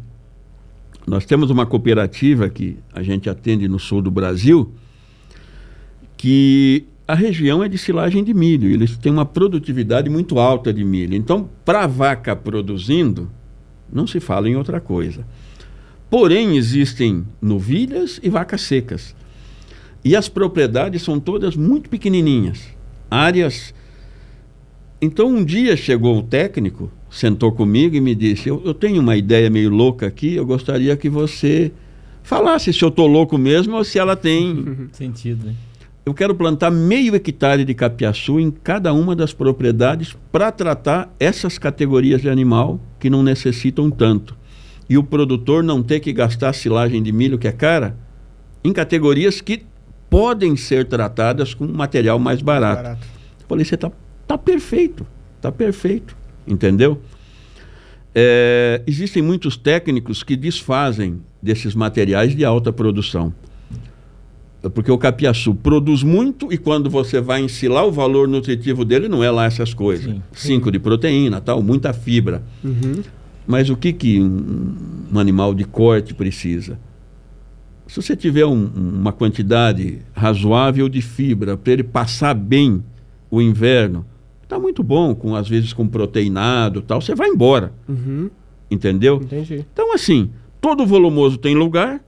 nós 1.06 1.24
temos 1.24 1.50
uma 1.50 1.66
cooperativa 1.66 2.48
que 2.48 2.78
a 2.92 3.02
gente 3.02 3.28
atende 3.28 3.66
no 3.66 3.78
sul 3.78 4.00
do 4.02 4.10
Brasil, 4.10 4.72
que 6.16 6.84
a 7.06 7.14
região 7.14 7.62
é 7.62 7.68
de 7.68 7.76
silagem 7.76 8.22
de 8.22 8.32
milho, 8.32 8.70
eles 8.70 8.96
têm 8.96 9.12
uma 9.12 9.26
produtividade 9.26 10.08
muito 10.08 10.38
alta 10.38 10.72
de 10.72 10.84
milho. 10.84 11.14
Então, 11.16 11.48
para 11.64 11.82
a 11.82 11.86
vaca 11.86 12.36
produzindo, 12.36 13.28
não 13.92 14.06
se 14.06 14.20
fala 14.20 14.48
em 14.48 14.56
outra 14.56 14.80
coisa. 14.80 15.26
Porém, 16.08 16.56
existem 16.56 17.24
novilhas 17.40 18.20
e 18.22 18.28
vacas 18.28 18.62
secas. 18.62 19.16
E 20.04 20.14
as 20.14 20.28
propriedades 20.28 21.02
são 21.02 21.18
todas 21.18 21.56
muito 21.56 21.88
pequenininhas, 21.88 22.68
áreas. 23.10 23.74
Então, 25.02 25.26
um 25.26 25.44
dia 25.44 25.76
chegou 25.76 26.16
o 26.16 26.22
técnico 26.22 26.88
sentou 27.12 27.52
comigo 27.52 27.94
e 27.94 28.00
me 28.00 28.14
disse: 28.14 28.48
eu, 28.48 28.62
eu, 28.64 28.72
tenho 28.72 29.00
uma 29.00 29.16
ideia 29.16 29.50
meio 29.50 29.68
louca 29.68 30.06
aqui, 30.06 30.34
eu 30.34 30.46
gostaria 30.46 30.96
que 30.96 31.08
você 31.08 31.70
falasse 32.22 32.72
se 32.72 32.82
eu 32.82 32.88
estou 32.88 33.06
louco 33.06 33.36
mesmo 33.36 33.76
ou 33.76 33.84
se 33.84 33.98
ela 33.98 34.16
tem. 34.16 34.88
Sentido, 34.92 35.46
né? 35.46 35.54
Eu 36.04 36.12
quero 36.12 36.34
plantar 36.34 36.70
meio 36.70 37.14
hectare 37.14 37.64
de 37.64 37.74
capiaçu 37.74 38.40
em 38.40 38.50
cada 38.50 38.92
uma 38.92 39.14
das 39.14 39.32
propriedades 39.32 40.16
para 40.32 40.50
tratar 40.50 41.14
essas 41.20 41.58
categorias 41.58 42.20
de 42.20 42.28
animal 42.28 42.80
que 42.98 43.08
não 43.08 43.22
necessitam 43.22 43.88
tanto. 43.88 44.36
E 44.88 44.98
o 44.98 45.04
produtor 45.04 45.62
não 45.62 45.80
ter 45.80 46.00
que 46.00 46.12
gastar 46.12 46.52
silagem 46.54 47.00
de 47.00 47.12
milho 47.12 47.38
que 47.38 47.46
é 47.46 47.52
cara 47.52 47.96
em 48.64 48.72
categorias 48.72 49.40
que 49.40 49.64
podem 50.10 50.56
ser 50.56 50.86
tratadas 50.86 51.54
com 51.54 51.68
material 51.68 52.18
mais 52.18 52.42
barato. 52.42 52.82
barato. 52.82 53.06
Eu 53.40 53.46
falei, 53.46 53.64
você 53.64 53.76
está 53.76 53.88
tá 54.26 54.36
perfeito, 54.38 55.06
está 55.36 55.50
perfeito. 55.52 56.16
Entendeu? 56.46 57.00
É, 58.14 58.82
existem 58.86 59.22
muitos 59.22 59.56
técnicos 59.56 60.22
que 60.22 60.36
desfazem 60.36 61.20
desses 61.42 61.74
materiais 61.74 62.34
de 62.36 62.44
alta 62.44 62.72
produção. 62.72 63.32
porque 64.74 64.92
o 64.92 64.98
capiaçu 64.98 65.54
produz 65.56 66.02
muito 66.04 66.52
e 66.52 66.56
quando 66.58 66.88
você 66.88 67.20
vai 67.20 67.40
ensilar 67.42 67.84
o 67.84 67.90
valor 67.90 68.28
nutritivo 68.28 68.84
dele 68.84 69.08
não 69.08 69.22
é 69.24 69.30
lá 69.30 69.44
essas 69.46 69.74
coisas. 69.74 70.04
Sim. 70.04 70.22
5 70.32 70.70
de 70.70 70.78
proteína, 70.78 71.40
tal, 71.40 71.60
muita 71.62 71.92
fibra. 71.92 72.42
Uhum. 72.62 73.02
Mas 73.46 73.68
o 73.70 73.76
que, 73.76 73.92
que 73.92 74.20
um, 74.20 74.76
um 75.12 75.18
animal 75.18 75.52
de 75.52 75.64
corte 75.64 76.14
precisa? 76.14 76.78
Se 77.88 78.00
você 78.00 78.14
tiver 78.14 78.46
um- 78.46 78.66
uma 78.76 79.10
quantidade 79.12 79.98
razoável 80.14 80.88
de 80.88 81.02
fibra 81.02 81.56
para 81.56 81.72
ele 81.72 81.82
passar 81.82 82.32
bem 82.34 82.84
o 83.28 83.42
inverno, 83.42 84.06
está 84.52 84.58
muito 84.58 84.82
bom, 84.82 85.14
com 85.14 85.34
às 85.34 85.48
vezes 85.48 85.72
com 85.72 85.86
proteinado 85.88 86.80
e 86.80 86.82
tal, 86.82 87.00
você 87.00 87.14
vai 87.14 87.28
embora, 87.28 87.72
Uhum. 87.88 88.28
entendeu? 88.70 89.16
Entendi. 89.22 89.64
Então, 89.72 89.94
assim, 89.94 90.30
todo 90.60 90.86
volumoso 90.86 91.38
tem 91.38 91.54
lugar, 91.54 92.00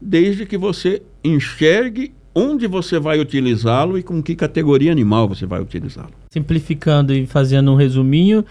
desde 0.00 0.44
que 0.46 0.58
você 0.58 1.02
enxergue 1.24 2.12
onde 2.34 2.66
você 2.66 2.98
vai 2.98 3.18
utilizá-lo 3.18 3.98
e 3.98 4.02
com 4.02 4.22
que 4.22 4.34
categoria 4.36 4.92
animal 4.92 5.28
você 5.28 5.46
vai 5.46 5.60
utilizá-lo. 5.60 6.10
Simplificando 6.32 7.12
e 7.12 7.26
fazendo 7.26 7.72
um 7.72 7.74
resuminho, 7.74 8.44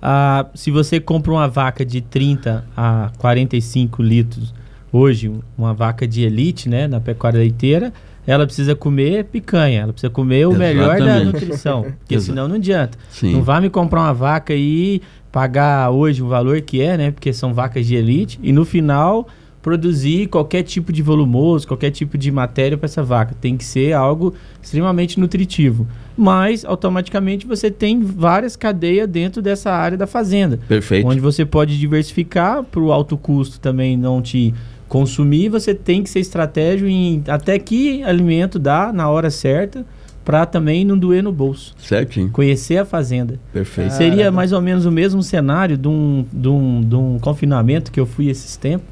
ah, 0.00 0.46
se 0.54 0.70
você 0.70 1.00
compra 1.00 1.32
uma 1.32 1.48
vaca 1.48 1.84
de 1.84 2.00
30 2.00 2.64
a 2.76 3.10
45 3.18 4.02
litros, 4.02 4.52
hoje, 4.92 5.32
uma 5.56 5.72
vaca 5.72 6.06
de 6.06 6.22
elite, 6.22 6.68
né, 6.68 6.86
na 6.86 7.00
pecuária 7.00 7.38
leiteira, 7.38 7.92
ela 8.26 8.46
precisa 8.46 8.74
comer 8.74 9.24
picanha, 9.24 9.80
ela 9.80 9.92
precisa 9.92 10.10
comer 10.10 10.46
o 10.46 10.52
melhor 10.52 10.98
da 10.98 11.04
Exatamente. 11.04 11.32
nutrição, 11.32 11.86
porque 11.98 12.20
senão 12.20 12.48
não 12.48 12.56
adianta. 12.56 12.98
Sim. 13.10 13.32
Não 13.32 13.42
vá 13.42 13.60
me 13.60 13.68
comprar 13.68 14.00
uma 14.00 14.14
vaca 14.14 14.54
e 14.54 15.02
pagar 15.30 15.90
hoje 15.90 16.22
o 16.22 16.28
valor 16.28 16.60
que 16.60 16.80
é, 16.80 16.96
né, 16.96 17.10
porque 17.10 17.32
são 17.32 17.54
vacas 17.54 17.86
de 17.86 17.94
elite, 17.94 18.38
e 18.42 18.52
no 18.52 18.64
final 18.64 19.26
produzir 19.62 20.26
qualquer 20.26 20.64
tipo 20.64 20.92
de 20.92 21.00
volumoso, 21.02 21.66
qualquer 21.68 21.92
tipo 21.92 22.18
de 22.18 22.30
matéria 22.32 22.76
para 22.76 22.86
essa 22.86 23.02
vaca. 23.02 23.34
Tem 23.40 23.56
que 23.56 23.64
ser 23.64 23.92
algo 23.92 24.34
extremamente 24.60 25.20
nutritivo. 25.20 25.86
Mas, 26.16 26.64
automaticamente, 26.64 27.46
você 27.46 27.70
tem 27.70 28.02
várias 28.02 28.56
cadeias 28.56 29.08
dentro 29.08 29.40
dessa 29.40 29.70
área 29.70 29.96
da 29.96 30.06
fazenda. 30.06 30.58
Perfeito. 30.68 31.06
Onde 31.06 31.20
você 31.20 31.46
pode 31.46 31.78
diversificar 31.78 32.64
para 32.64 32.80
o 32.80 32.92
alto 32.92 33.16
custo 33.16 33.60
também 33.60 33.96
não 33.96 34.20
te 34.20 34.52
consumir, 34.92 35.48
você 35.48 35.74
tem 35.74 36.02
que 36.02 36.10
ser 36.10 36.20
estratégico 36.20 36.86
em 36.86 37.24
até 37.26 37.58
que 37.58 38.02
alimento 38.02 38.58
dá 38.58 38.92
na 38.92 39.08
hora 39.08 39.30
certa 39.30 39.86
para 40.22 40.44
também 40.44 40.84
não 40.84 40.98
doer 40.98 41.22
no 41.22 41.32
bolso. 41.32 41.74
Certinho. 41.78 42.28
Conhecer 42.28 42.76
a 42.76 42.84
fazenda. 42.84 43.40
Perfeito. 43.54 43.88
Caramba. 43.88 44.10
Seria 44.10 44.30
mais 44.30 44.52
ou 44.52 44.60
menos 44.60 44.84
o 44.84 44.90
mesmo 44.90 45.22
cenário 45.22 45.78
de 45.78 45.88
um, 45.88 46.26
de 46.30 46.46
um, 46.46 46.80
de 46.82 46.94
um 46.94 47.18
confinamento 47.18 47.90
que 47.90 47.98
eu 47.98 48.04
fui 48.04 48.28
esses 48.28 48.54
tempos. 48.58 48.86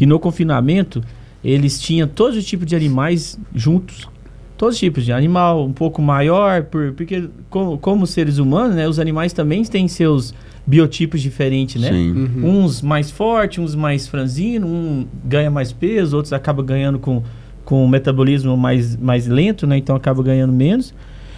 E 0.00 0.06
no 0.06 0.18
confinamento, 0.18 1.04
eles 1.44 1.78
tinham 1.78 2.08
todos 2.08 2.38
os 2.38 2.46
tipos 2.46 2.66
de 2.66 2.74
animais 2.74 3.38
juntos. 3.54 4.08
Todos 4.56 4.76
os 4.76 4.80
tipos 4.80 5.04
de 5.04 5.12
animal, 5.12 5.66
um 5.66 5.74
pouco 5.74 6.00
maior, 6.00 6.62
por, 6.62 6.92
porque 6.92 7.28
como, 7.50 7.76
como 7.76 8.06
seres 8.06 8.38
humanos, 8.38 8.74
né, 8.74 8.88
os 8.88 8.98
animais 8.98 9.34
também 9.34 9.62
têm 9.64 9.88
seus 9.88 10.32
biotipos 10.66 11.20
diferentes, 11.20 11.80
né? 11.80 11.90
Sim. 11.90 12.12
Uhum. 12.12 12.64
Uns 12.64 12.80
mais 12.80 13.10
fortes, 13.10 13.58
uns 13.58 13.74
mais 13.74 14.06
franzinos, 14.06 14.68
um 14.68 15.06
ganha 15.24 15.50
mais 15.50 15.72
peso, 15.72 16.16
outros 16.16 16.32
acaba 16.32 16.62
ganhando 16.62 16.98
com, 16.98 17.22
com 17.64 17.84
um 17.84 17.88
metabolismo 17.88 18.56
mais, 18.56 18.96
mais 18.96 19.26
lento, 19.26 19.66
né? 19.66 19.76
Então 19.76 19.94
acaba 19.94 20.22
ganhando 20.22 20.52
menos. 20.52 20.94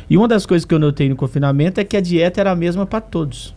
E 0.08 0.16
uma 0.16 0.28
das 0.28 0.46
coisas 0.46 0.64
que 0.64 0.72
eu 0.72 0.78
notei 0.78 1.08
no 1.08 1.16
confinamento 1.16 1.80
é 1.80 1.84
que 1.84 1.96
a 1.96 2.00
dieta 2.00 2.40
era 2.40 2.52
a 2.52 2.56
mesma 2.56 2.86
para 2.86 3.00
todos. 3.00 3.54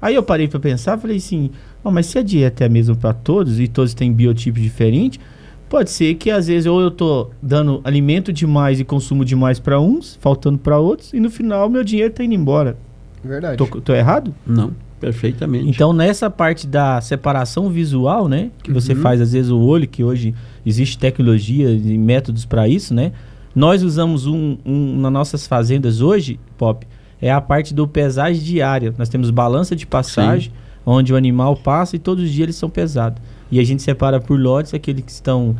Aí 0.00 0.14
eu 0.14 0.22
parei 0.22 0.48
para 0.48 0.60
pensar, 0.60 0.98
falei 0.98 1.16
assim, 1.18 1.50
"Ó, 1.82 1.90
mas 1.90 2.06
se 2.06 2.18
a 2.18 2.22
dieta 2.22 2.64
é 2.64 2.66
a 2.66 2.70
mesma 2.70 2.94
para 2.94 3.12
todos 3.12 3.60
e 3.60 3.68
todos 3.68 3.94
têm 3.94 4.12
biotipos 4.12 4.60
diferentes, 4.62 5.20
pode 5.68 5.90
ser 5.90 6.14
que 6.14 6.30
às 6.30 6.46
vezes 6.46 6.66
ou 6.66 6.80
eu 6.80 6.90
tô 6.90 7.30
dando 7.42 7.80
alimento 7.84 8.32
demais 8.32 8.80
e 8.80 8.84
consumo 8.84 9.24
demais 9.24 9.58
para 9.58 9.80
uns, 9.80 10.16
faltando 10.20 10.58
para 10.58 10.78
outros, 10.78 11.12
e 11.12 11.20
no 11.20 11.30
final 11.30 11.68
meu 11.68 11.84
dinheiro 11.84 12.12
tá 12.12 12.22
indo 12.24 12.34
embora. 12.34 12.76
Verdade. 13.22 13.56
Tô, 13.56 13.66
tô 13.80 13.94
errado? 13.94 14.34
Não, 14.46 14.72
perfeitamente. 15.00 15.68
Então, 15.68 15.92
nessa 15.92 16.30
parte 16.30 16.66
da 16.66 17.00
separação 17.00 17.68
visual, 17.70 18.28
né? 18.28 18.50
Que 18.62 18.72
você 18.72 18.92
Uhum. 18.94 19.00
faz, 19.00 19.20
às 19.20 19.32
vezes, 19.32 19.50
o 19.50 19.58
olho, 19.60 19.86
que 19.86 20.02
hoje 20.02 20.34
existe 20.64 20.98
tecnologia 20.98 21.70
e 21.70 21.98
métodos 21.98 22.44
para 22.44 22.66
isso, 22.68 22.94
né? 22.94 23.12
Nós 23.54 23.82
usamos 23.82 24.26
um, 24.26 24.56
um 24.64 24.96
nas 25.00 25.12
nossas 25.12 25.46
fazendas 25.46 26.00
hoje, 26.00 26.40
Pop, 26.58 26.86
é 27.22 27.30
a 27.30 27.40
parte 27.40 27.72
do 27.72 27.86
pesagem 27.86 28.42
diária. 28.42 28.92
Nós 28.98 29.08
temos 29.08 29.30
balança 29.30 29.76
de 29.76 29.86
passagem, 29.86 30.50
onde 30.84 31.12
o 31.12 31.16
animal 31.16 31.54
passa 31.56 31.96
e 31.96 31.98
todos 31.98 32.24
os 32.24 32.30
dias 32.30 32.44
eles 32.46 32.56
são 32.56 32.68
pesados. 32.68 33.22
E 33.50 33.60
a 33.60 33.64
gente 33.64 33.82
separa 33.82 34.20
por 34.20 34.38
lotes 34.38 34.74
aqueles 34.74 35.04
que 35.04 35.10
estão 35.12 35.54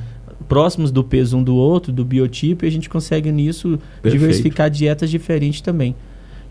próximos 0.48 0.90
do 0.90 1.04
peso 1.04 1.36
um 1.38 1.42
do 1.42 1.54
outro, 1.54 1.92
do 1.92 2.04
biotipo, 2.04 2.64
e 2.64 2.68
a 2.68 2.70
gente 2.70 2.88
consegue 2.88 3.30
nisso 3.30 3.78
Perfeito. 4.02 4.12
diversificar 4.20 4.68
dietas 4.68 5.08
diferentes 5.08 5.60
também. 5.60 5.94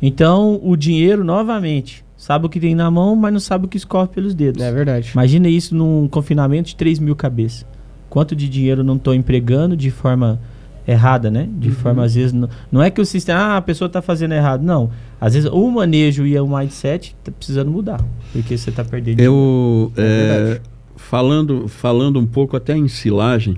Então, 0.02 0.60
o 0.64 0.76
dinheiro, 0.76 1.24
novamente, 1.24 2.04
sabe 2.24 2.46
o 2.46 2.50
que 2.50 2.58
tem 2.60 2.74
na 2.74 2.90
mão, 2.90 3.18
mas 3.18 3.34
não 3.34 3.40
sabe 3.40 3.66
o 3.66 3.68
que 3.68 3.76
escorre 3.76 4.08
pelos 4.08 4.34
dedos. 4.34 4.62
É 4.64 4.72
verdade. 4.72 5.12
Imagina 5.14 5.50
isso 5.50 5.76
num 5.76 6.08
confinamento 6.08 6.70
de 6.70 6.76
3 6.78 7.00
mil 7.00 7.16
cabeças. 7.18 7.66
Quanto 8.10 8.34
de 8.34 8.48
dinheiro 8.48 8.80
eu 8.80 8.86
não 8.86 8.96
estou 8.96 9.14
empregando 9.14 9.76
de 9.76 9.92
forma 9.92 10.40
errada, 10.88 11.30
né? 11.30 11.50
De 11.58 11.68
Uhum. 11.70 11.76
forma, 11.76 12.04
às 12.06 12.16
vezes, 12.16 12.32
não, 12.32 12.48
não 12.72 12.82
é 12.82 12.90
que 12.90 13.02
o 13.02 13.06
sistema, 13.06 13.40
ah, 13.40 13.58
a 13.58 13.62
pessoa 13.62 13.88
está 13.88 14.02
fazendo 14.02 14.34
errado. 14.34 14.64
Não. 14.64 14.90
Às 15.20 15.34
vezes, 15.34 15.50
o 15.52 15.70
manejo 15.70 16.26
e 16.26 16.40
o 16.40 16.48
mindset 16.48 17.14
tá 17.24 17.32
precisando 17.32 17.70
mudar. 17.70 18.00
Porque 18.32 18.58
você 18.58 18.70
está 18.70 18.84
perdendo 18.86 19.18
dinheiro. 19.18 19.34
Eu, 19.34 19.92
É 19.98 20.02
é, 20.02 20.38
verdade. 20.46 20.62
falando, 20.96 21.68
falando 21.68 22.20
um 22.20 22.26
pouco 22.26 22.56
até 22.56 22.74
em 22.78 22.88
silagem, 22.88 23.58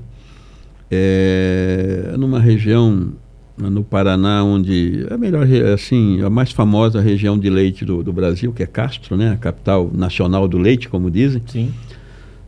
é, 0.90 2.14
numa 2.18 2.40
região 2.40 3.10
no 3.58 3.84
Paraná 3.84 4.44
onde 4.44 5.06
a 5.10 5.18
melhor, 5.18 5.46
re- 5.46 5.72
assim, 5.74 6.22
a 6.22 6.30
mais 6.30 6.52
famosa 6.52 7.00
região 7.00 7.38
de 7.40 7.50
leite 7.50 7.86
do, 7.86 8.04
do 8.04 8.12
Brasil, 8.12 8.52
que 8.52 8.62
é 8.64 8.66
Castro, 8.66 9.16
né, 9.16 9.32
a 9.32 9.38
capital 9.38 9.90
nacional 9.94 10.48
do 10.48 10.58
leite, 10.58 10.90
como 10.90 11.10
dizem. 11.10 11.42
Sim. 11.48 11.74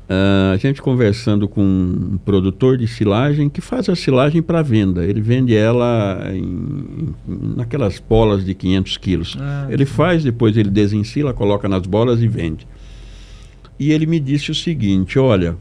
Ah, 0.10 0.52
a 0.54 0.58
gente 0.58 0.82
conversando 0.82 1.48
com 1.50 1.62
um 1.62 2.18
produtor 2.24 2.78
de 2.78 2.88
silagem 2.88 3.50
que 3.50 3.60
faz 3.62 3.90
a 3.90 3.96
silagem 3.96 4.42
para 4.42 4.62
venda. 4.62 5.04
Ele 5.06 5.20
vende 5.22 5.54
ela 5.56 6.22
em, 6.32 6.44
em- 7.28 7.56
naquelas 7.58 8.00
bolas 8.00 8.46
de 8.46 8.54
500 8.54 8.98
quilos. 8.98 9.38
Ah, 9.40 9.68
ele 9.70 9.86
faz, 9.86 10.24
depois 10.24 10.56
ele 10.56 10.70
desencila, 10.70 11.34
coloca 11.34 11.68
nas 11.70 11.86
bolas 11.86 12.22
e 12.22 12.28
vende. 12.28 12.66
E 13.80 13.92
ele 13.92 14.06
me 14.06 14.20
disse 14.20 14.50
o 14.50 14.56
seguinte: 14.56 15.20
olha, 15.20 15.56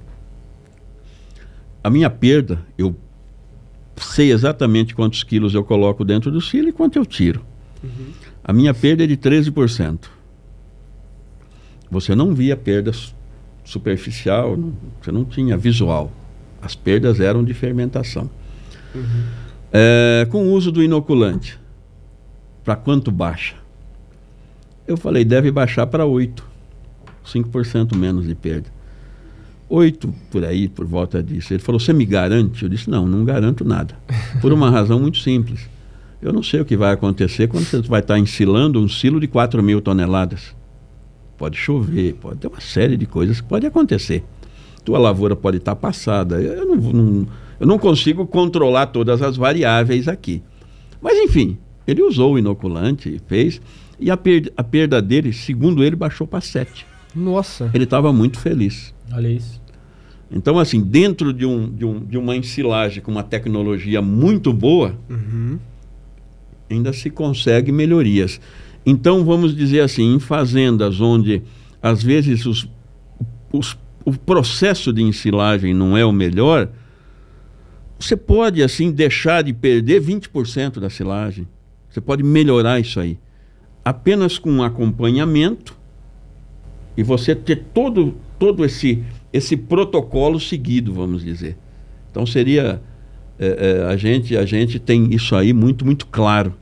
a 1.83 1.91
minha 1.91 2.09
perda, 2.11 2.61
eu 2.79 2.95
sei 3.99 4.31
exatamente 4.33 4.95
quantos 4.95 5.23
quilos 5.23 5.55
eu 5.55 5.65
coloco 5.65 6.05
dentro 6.05 6.31
do 6.31 6.41
silo 6.41 6.69
e 6.69 6.73
quanto 6.73 6.97
eu 6.99 7.07
tiro. 7.07 7.45
A 8.45 8.53
minha 8.53 8.73
perda 8.75 9.05
é 9.05 9.07
de 9.07 9.17
13%. 9.17 10.09
Você 11.91 12.15
não 12.15 12.35
via 12.35 12.57
perda 12.57 12.93
su- 12.93 13.15
superficial, 13.65 14.57
não- 14.57 14.73
você 15.01 15.11
não 15.13 15.25
tinha 15.25 15.57
visual. 15.57 16.13
As 16.61 16.75
perdas 16.75 17.21
eram 17.21 17.45
de 17.45 17.55
fermentação. 17.55 18.29
É, 19.73 20.27
com 20.31 20.47
o 20.47 20.53
uso 20.53 20.73
do 20.73 20.83
inoculante, 20.83 21.59
para 22.65 22.77
quanto 22.77 23.11
baixa? 23.11 23.57
Eu 24.87 24.97
falei, 24.97 25.25
deve 25.25 25.51
baixar 25.51 25.87
para 25.87 26.05
8, 26.07 26.45
5% 27.25 27.97
menos 27.97 28.27
de 28.27 28.35
perda. 28.35 28.69
8 29.69 30.15
por 30.31 30.45
aí, 30.45 30.69
por 30.69 30.87
volta 30.87 31.23
disso. 31.23 31.53
Ele 31.53 31.63
falou, 31.63 31.81
você 31.81 31.93
me 31.93 32.05
garante? 32.05 32.63
Eu 32.63 32.69
disse, 32.69 32.89
não, 32.89 33.07
não 33.07 33.25
garanto 33.25 33.65
nada. 33.65 33.97
Por 34.41 34.53
uma 34.53 34.71
razão 34.71 35.01
muito 35.01 35.19
simples. 35.19 35.69
Eu 36.23 36.33
não 36.33 36.43
sei 36.43 36.61
o 36.61 36.65
que 36.65 36.77
vai 36.77 36.93
acontecer 36.93 37.47
quando 37.49 37.65
você 37.65 37.81
vai 37.83 38.01
estar 38.01 38.19
ensilando 38.19 38.81
um 38.81 38.89
silo 38.89 39.21
de 39.21 39.27
4 39.27 39.63
mil 39.63 39.81
toneladas. 39.81 40.55
Pode 41.37 41.57
chover, 41.57 42.15
pode 42.15 42.39
ter 42.39 42.49
uma 42.49 42.61
série 42.61 42.97
de 42.97 43.07
coisas 43.07 43.41
que 43.41 43.47
pode 43.49 43.67
acontecer. 43.67 44.25
Tua 44.85 44.99
lavoura 44.99 45.35
pode 45.37 45.59
estar 45.59 45.77
passada. 45.77 46.41
Eu 46.41 46.65
não, 46.65 46.77
não- 46.77 47.27
eu 47.61 47.67
não 47.67 47.79
consigo 47.79 48.27
controlar 48.27 48.87
todas 48.87 49.21
as 49.21 49.37
variáveis 49.37 50.09
aqui. 50.09 50.43
Mas 51.03 51.19
enfim, 51.19 51.59
ele 51.87 52.03
usou 52.03 52.35
o 52.35 52.39
inoculante, 52.39 53.21
fez, 53.27 53.61
e 53.99 54.11
a, 54.11 54.17
per- 54.17 54.53
a 54.57 54.63
perda 54.63 55.01
dele, 55.03 55.33
segundo 55.33 55.83
ele, 55.85 55.97
baixou 55.97 56.27
para 56.27 56.41
7. 56.41 56.87
Nossa. 57.15 57.71
Ele 57.75 57.85
estava 57.85 58.13
muito 58.13 58.39
feliz. 58.39 58.95
Olha 59.13 59.29
isso. 59.29 59.61
Então, 60.31 60.59
assim, 60.59 60.81
dentro 60.83 61.33
de, 61.33 61.47
um, 61.47 61.71
de, 61.71 61.85
um, 61.85 62.01
de 62.01 62.19
uma 62.19 62.37
ensilagem 62.37 63.03
com 63.03 63.11
uma 63.13 63.23
tecnologia 63.23 64.03
muito 64.03 64.53
boa, 64.53 64.97
Uhum. 65.09 65.59
ainda 66.69 66.93
se 66.93 67.09
consegue 67.11 67.71
melhorias. 67.71 68.41
Então, 68.85 69.25
vamos 69.25 69.55
dizer 69.55 69.81
assim, 69.81 70.15
em 70.15 70.19
fazendas 70.19 71.01
onde 71.01 71.43
às 71.83 72.03
vezes 72.03 72.45
os, 72.47 72.69
os- 73.53 73.79
o 74.05 74.13
processo 74.13 74.93
de 74.93 75.03
ensilagem 75.03 75.73
não 75.75 75.97
é 75.97 76.05
o 76.05 76.13
melhor, 76.13 76.69
você 77.99 78.17
pode 78.17 78.63
assim 78.63 78.91
deixar 78.91 79.43
de 79.43 79.53
perder 79.53 80.01
20% 80.03 80.81
da 80.81 80.91
silagem. 80.91 81.47
Você 81.89 82.01
pode 82.01 82.23
melhorar 82.23 82.79
isso 82.81 82.99
aí. 83.01 83.19
Apenas 83.85 84.39
com 84.39 84.51
um 84.51 84.63
acompanhamento 84.63 85.77
e 86.97 87.03
você 87.03 87.35
ter 87.35 87.65
todo, 87.73 88.15
todo 88.39 88.65
esse, 88.65 89.03
esse 89.33 89.57
protocolo 89.57 90.39
seguido, 90.39 90.93
vamos 90.93 91.25
dizer. 91.25 91.57
Então 92.11 92.25
seria 92.27 92.81
é, 93.39 93.81
é, 93.81 93.93
a, 93.93 93.97
gente, 93.97 94.37
a 94.37 94.47
gente 94.47 94.79
tem 94.79 95.13
isso 95.15 95.35
aí 95.37 95.53
muito, 95.53 95.85
muito 95.85 96.07
claro. 96.07 96.55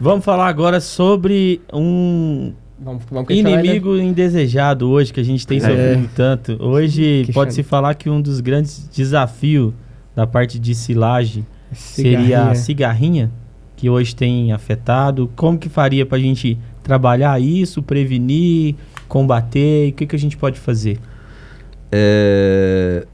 Vamos 0.00 0.24
falar 0.24 0.48
agora 0.48 0.80
sobre 0.80 1.60
um 1.72 2.52
vamos, 2.78 3.02
vamos 3.10 3.30
inimigo 3.30 3.94
ainda... 3.94 4.04
indesejado 4.04 4.88
hoje 4.88 5.12
que 5.12 5.20
a 5.20 5.24
gente 5.24 5.46
tem 5.46 5.58
é. 5.58 5.60
sofrido 5.60 6.10
tanto. 6.14 6.56
Hoje 6.60 7.28
pode-se 7.32 7.62
falar 7.62 7.94
que 7.94 8.08
um 8.08 8.20
dos 8.20 8.40
grandes 8.40 8.88
desafios 8.94 9.72
da 10.14 10.26
parte 10.26 10.58
de 10.58 10.74
silagem 10.74 11.46
cigarrinha. 11.72 12.20
seria 12.20 12.50
a 12.50 12.54
cigarrinha, 12.54 13.30
que 13.76 13.88
hoje 13.88 14.14
tem 14.14 14.52
afetado. 14.52 15.30
Como 15.36 15.58
que 15.58 15.68
faria 15.68 16.04
para 16.04 16.18
a 16.18 16.20
gente 16.20 16.58
trabalhar 16.82 17.40
isso, 17.40 17.82
prevenir, 17.82 18.74
combater? 19.08 19.90
O 19.90 19.92
que, 19.92 20.06
que 20.06 20.14
a 20.14 20.18
gente 20.18 20.36
pode 20.36 20.60
fazer? 20.60 20.98
É, 21.90 23.06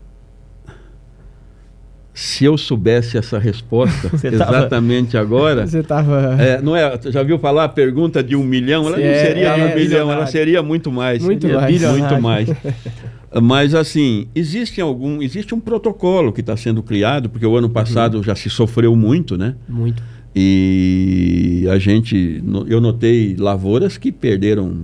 se 2.15 2.45
eu 2.45 2.57
soubesse 2.57 3.19
essa 3.19 3.41
resposta 3.41 4.09
exatamente 4.23 5.13
tava, 5.13 5.25
agora. 5.25 5.67
Você 5.67 5.81
estava. 5.81 6.37
É, 6.41 6.63
não 6.63 6.77
é? 6.77 6.99
Já 7.07 7.25
viu 7.25 7.39
falar 7.39 7.65
a 7.65 7.69
pergunta 7.69 8.23
de 8.23 8.37
um 8.37 8.45
milhão? 8.45 8.87
Ela 8.87 8.97
não 8.97 9.05
é, 9.05 9.27
seria 9.27 9.49
é, 9.49 9.73
um 9.73 9.75
milhão, 9.75 10.13
ela 10.13 10.27
seria 10.27 10.63
muito 10.63 10.93
mais. 10.93 11.23
Muito 11.23 11.49
mais. 11.49 11.83
Muito 11.83 12.23
mais. 12.23 12.49
Mas 13.43 13.75
assim, 13.75 14.29
existe 14.33 14.81
algum, 14.81 15.21
existe 15.21 15.57
um 15.57 15.59
protocolo 15.59 16.33
que 16.33 16.41
está 16.41 16.57
sendo 16.57 16.85
criado, 16.85 17.29
porque 17.29 17.45
o 17.45 17.57
ano 17.57 17.69
passado 17.69 18.19
uhum. 18.19 18.23
já 18.23 18.37
se 18.37 18.49
sofreu 18.49 18.95
muito, 18.95 19.37
né? 19.37 19.57
Muito. 19.69 20.01
E 20.37 21.67
a 21.69 21.77
gente, 21.79 22.41
eu 22.69 22.81
notei 22.81 23.35
lavouras 23.37 23.99
que 23.99 24.13
perderam 24.13 24.83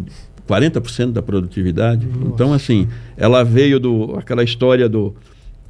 40% 0.51 1.13
da 1.13 1.23
produtividade. 1.23 2.07
Nossa. 2.07 2.27
Então 2.27 2.53
assim, 2.53 2.89
ela 3.17 3.45
veio 3.45 3.79
do 3.79 4.17
aquela 4.17 4.43
história 4.43 4.89
do 4.89 5.15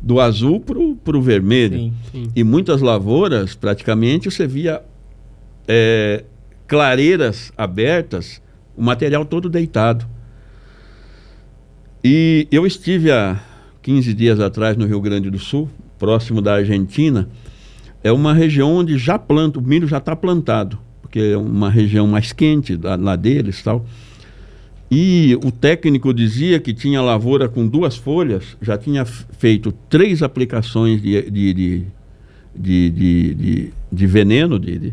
do 0.02 0.18
azul 0.18 0.60
para 0.60 1.16
o 1.16 1.20
vermelho. 1.20 1.76
Sim, 1.76 1.92
sim. 2.10 2.28
E 2.34 2.42
muitas 2.42 2.80
lavouras, 2.80 3.54
praticamente, 3.54 4.30
você 4.30 4.46
via 4.46 4.80
é, 5.68 6.24
clareiras 6.66 7.52
abertas, 7.56 8.40
o 8.74 8.82
material 8.82 9.26
todo 9.26 9.50
deitado. 9.50 10.06
E 12.02 12.48
eu 12.50 12.66
estive 12.66 13.10
há 13.10 13.38
15 13.82 14.14
dias 14.14 14.40
atrás 14.40 14.76
no 14.76 14.86
Rio 14.86 15.02
Grande 15.02 15.28
do 15.28 15.38
Sul, 15.38 15.68
próximo 15.98 16.40
da 16.40 16.54
Argentina. 16.54 17.28
É 18.02 18.10
uma 18.10 18.32
região 18.32 18.74
onde 18.76 18.96
já 18.96 19.18
planta, 19.18 19.58
o 19.58 19.62
milho 19.62 19.86
já 19.86 19.98
está 19.98 20.16
plantado, 20.16 20.78
porque 21.02 21.18
é 21.18 21.36
uma 21.36 21.68
região 21.68 22.06
mais 22.06 22.32
quente 22.32 22.78
lá, 22.82 22.96
lá 22.96 23.16
deles 23.16 23.62
tal. 23.62 23.84
E 24.90 25.38
o 25.44 25.52
técnico 25.52 26.12
dizia 26.12 26.58
que 26.58 26.74
tinha 26.74 27.00
lavoura 27.00 27.48
com 27.48 27.66
duas 27.66 27.96
folhas, 27.96 28.56
já 28.60 28.76
tinha 28.76 29.04
feito 29.04 29.70
três 29.88 30.20
aplicações 30.20 31.00
de, 31.00 31.30
de, 31.30 31.86
de, 32.56 33.72
de, 33.92 34.06
veneno 34.06 34.58
de, 34.58 34.92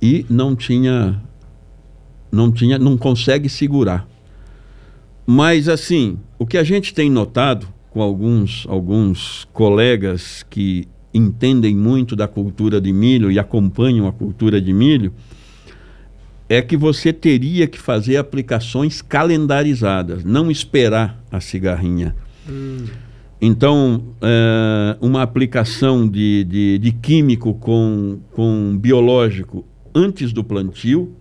e 0.00 0.24
não 0.30 0.54
tinha, 0.54 1.20
não 2.30 2.52
tinha, 2.52 2.78
não 2.78 2.96
consegue 2.96 3.48
segurar. 3.48 4.06
Mas 5.26 5.68
assim, 5.68 6.16
o 6.38 6.46
que 6.46 6.56
a 6.56 6.62
gente 6.62 6.94
tem 6.94 7.10
notado 7.10 7.66
com 7.90 8.00
alguns, 8.00 8.64
alguns 8.68 9.48
colegas 9.52 10.46
que 10.48 10.86
entendem 11.12 11.76
muito 11.76 12.14
da 12.14 12.28
cultura 12.28 12.80
de 12.80 12.92
milho 12.92 13.30
e 13.30 13.38
acompanham 13.40 14.06
a 14.06 14.12
cultura 14.12 14.60
de 14.60 14.72
milho, 14.72 15.12
é 16.50 16.60
que 16.60 16.76
você 16.76 17.12
teria 17.12 17.68
que 17.68 17.78
fazer 17.78 18.16
aplicações 18.16 19.00
calendarizadas, 19.00 20.24
não 20.24 20.50
esperar 20.50 21.22
a 21.30 21.38
cigarrinha. 21.38 22.16
Hum. 22.48 22.86
Então, 23.40 24.02
é, 24.20 24.96
uma 25.00 25.22
aplicação 25.22 26.08
de, 26.08 26.42
de, 26.42 26.78
de, 26.78 26.90
químico 26.90 27.54
com, 27.54 28.18
com 28.32 28.76
biológico 28.76 29.64
antes 29.94 30.32
do 30.32 30.42
plantio, 30.42 31.14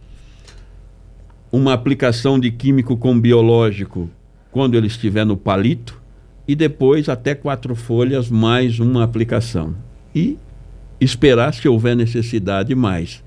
uma 1.51 1.73
aplicação 1.73 2.39
de 2.39 2.49
químico 2.49 2.97
com 2.97 3.18
biológico 3.18 4.10
quando 4.51 4.76
ele 4.76 4.88
estiver 4.88 5.27
no 5.27 5.38
palito, 5.38 6.01
e 6.47 6.56
depois 6.56 7.07
até 7.07 7.35
quatro 7.35 7.76
folhas 7.76 8.31
mais 8.31 8.80
uma 8.80 9.03
aplicação. 9.03 9.76
E 10.14 10.39
esperar, 10.99 11.53
se 11.53 11.69
houver 11.69 11.95
necessidade, 11.95 12.73
mais. 12.73 13.23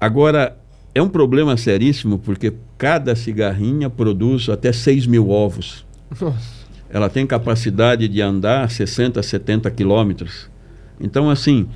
Agora, 0.00 0.56
é 0.94 1.02
um 1.02 1.08
problema 1.08 1.56
seríssimo 1.56 2.18
porque 2.18 2.54
cada 2.78 3.14
cigarrinha 3.14 3.90
produz 3.90 4.48
até 4.48 4.72
6 4.72 5.06
mil 5.06 5.28
ovos. 5.28 5.84
Nossa. 6.20 6.60
Ela 6.88 7.08
tem 7.08 7.26
capacidade 7.26 8.08
de 8.08 8.20
andar 8.20 8.68
60, 8.70 9.22
70 9.22 9.70
quilômetros. 9.70 10.50
Então, 10.98 11.30
assim, 11.30 11.68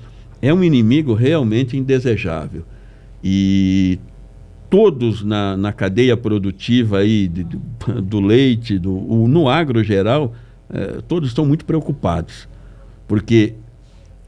é 0.42 0.52
um 0.52 0.64
inimigo 0.64 1.14
realmente 1.14 1.76
indesejável. 1.76 2.64
E 3.22 3.98
todos 4.68 5.22
na, 5.22 5.56
na 5.56 5.72
cadeia 5.72 6.16
produtiva 6.16 6.98
aí 6.98 7.28
de, 7.28 7.44
de, 7.44 7.58
do 8.02 8.20
leite, 8.20 8.78
do, 8.78 8.92
o, 8.92 9.28
no 9.28 9.48
agro 9.48 9.84
geral, 9.84 10.34
eh, 10.68 11.00
todos 11.06 11.28
estão 11.28 11.46
muito 11.46 11.64
preocupados. 11.64 12.48
Porque 13.06 13.54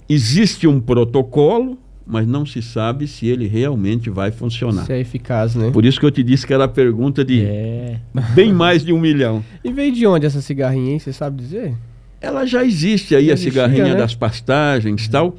existe 0.08 0.68
um 0.68 0.80
protocolo 0.80 1.76
mas 2.06 2.26
não 2.26 2.46
se 2.46 2.62
sabe 2.62 3.08
se 3.08 3.26
ele 3.26 3.48
realmente 3.48 4.08
vai 4.08 4.30
funcionar. 4.30 4.84
Se 4.84 4.92
é 4.92 5.00
eficaz, 5.00 5.56
né? 5.56 5.70
Por 5.72 5.84
isso 5.84 5.98
que 5.98 6.06
eu 6.06 6.10
te 6.10 6.22
disse 6.22 6.46
que 6.46 6.54
era 6.54 6.68
pergunta 6.68 7.24
de 7.24 7.44
é. 7.44 7.98
bem 8.32 8.52
mais 8.52 8.84
de 8.84 8.92
um 8.92 9.00
milhão. 9.00 9.44
E 9.64 9.72
veio 9.72 9.92
de 9.92 10.06
onde 10.06 10.24
essa 10.24 10.40
cigarrinha, 10.40 10.92
hein? 10.92 10.98
Você 10.98 11.12
sabe 11.12 11.42
dizer? 11.42 11.74
Ela 12.20 12.46
já 12.46 12.64
existe 12.64 13.16
aí, 13.16 13.26
já 13.26 13.34
a 13.34 13.36
cigarrinha 13.36 13.88
né? 13.88 13.94
das 13.96 14.14
pastagens 14.14 15.04
e 15.04 15.10
tal, 15.10 15.34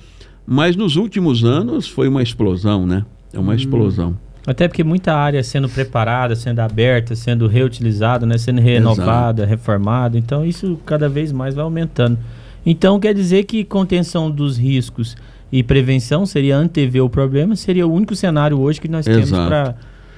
mas 0.46 0.76
nos 0.76 0.98
últimos 0.98 1.46
anos 1.46 1.88
foi 1.88 2.10
uma 2.10 2.22
explosão, 2.22 2.86
né? 2.86 3.06
É 3.32 3.40
uma 3.40 3.54
hum. 3.54 3.56
explosão. 3.56 4.18
Até 4.46 4.68
porque 4.68 4.84
muita 4.84 5.14
área 5.14 5.44
sendo 5.44 5.68
preparada, 5.68 6.36
sendo 6.36 6.60
aberta, 6.60 7.16
sendo 7.16 7.48
reutilizada, 7.48 8.26
né? 8.26 8.38
sendo 8.38 8.62
renovada, 8.62 9.42
Exato. 9.42 9.50
reformada. 9.50 10.18
Então 10.18 10.46
isso 10.46 10.80
cada 10.86 11.10
vez 11.10 11.32
mais 11.32 11.56
vai 11.56 11.64
aumentando. 11.64 12.18
Então 12.66 13.00
quer 13.00 13.14
dizer 13.14 13.44
que 13.44 13.64
contenção 13.64 14.32
dos 14.32 14.58
riscos 14.58 15.18
e 15.52 15.64
prevenção 15.64 16.26
seria 16.26 16.58
antever 16.58 17.04
o 17.04 17.10
problema, 17.10 17.56
seria 17.56 17.88
o 17.88 17.92
único 17.92 18.16
cenário 18.16 18.60
hoje 18.60 18.82
que 18.82 18.88
nós 18.88 19.08
Exato. 19.08 19.28
temos 19.28 19.48
para 19.48 19.76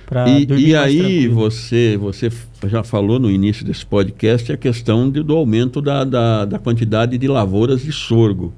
para 0.10 0.28
e, 0.28 0.48
e 0.70 0.76
aí 0.76 1.28
você 1.28 1.96
você 1.96 2.32
já 2.66 2.84
falou 2.84 3.20
no 3.20 3.30
início 3.30 3.64
desse 3.64 3.86
podcast 3.86 4.52
a 4.52 4.58
questão 4.58 5.08
de, 5.08 5.22
do 5.22 5.36
aumento 5.36 5.80
da, 5.80 6.04
da, 6.04 6.46
da, 6.46 6.58
quantidade 6.58 7.16
de 7.16 7.28
lavouras 7.28 7.84
de 7.84 7.92
sorgo 7.92 8.52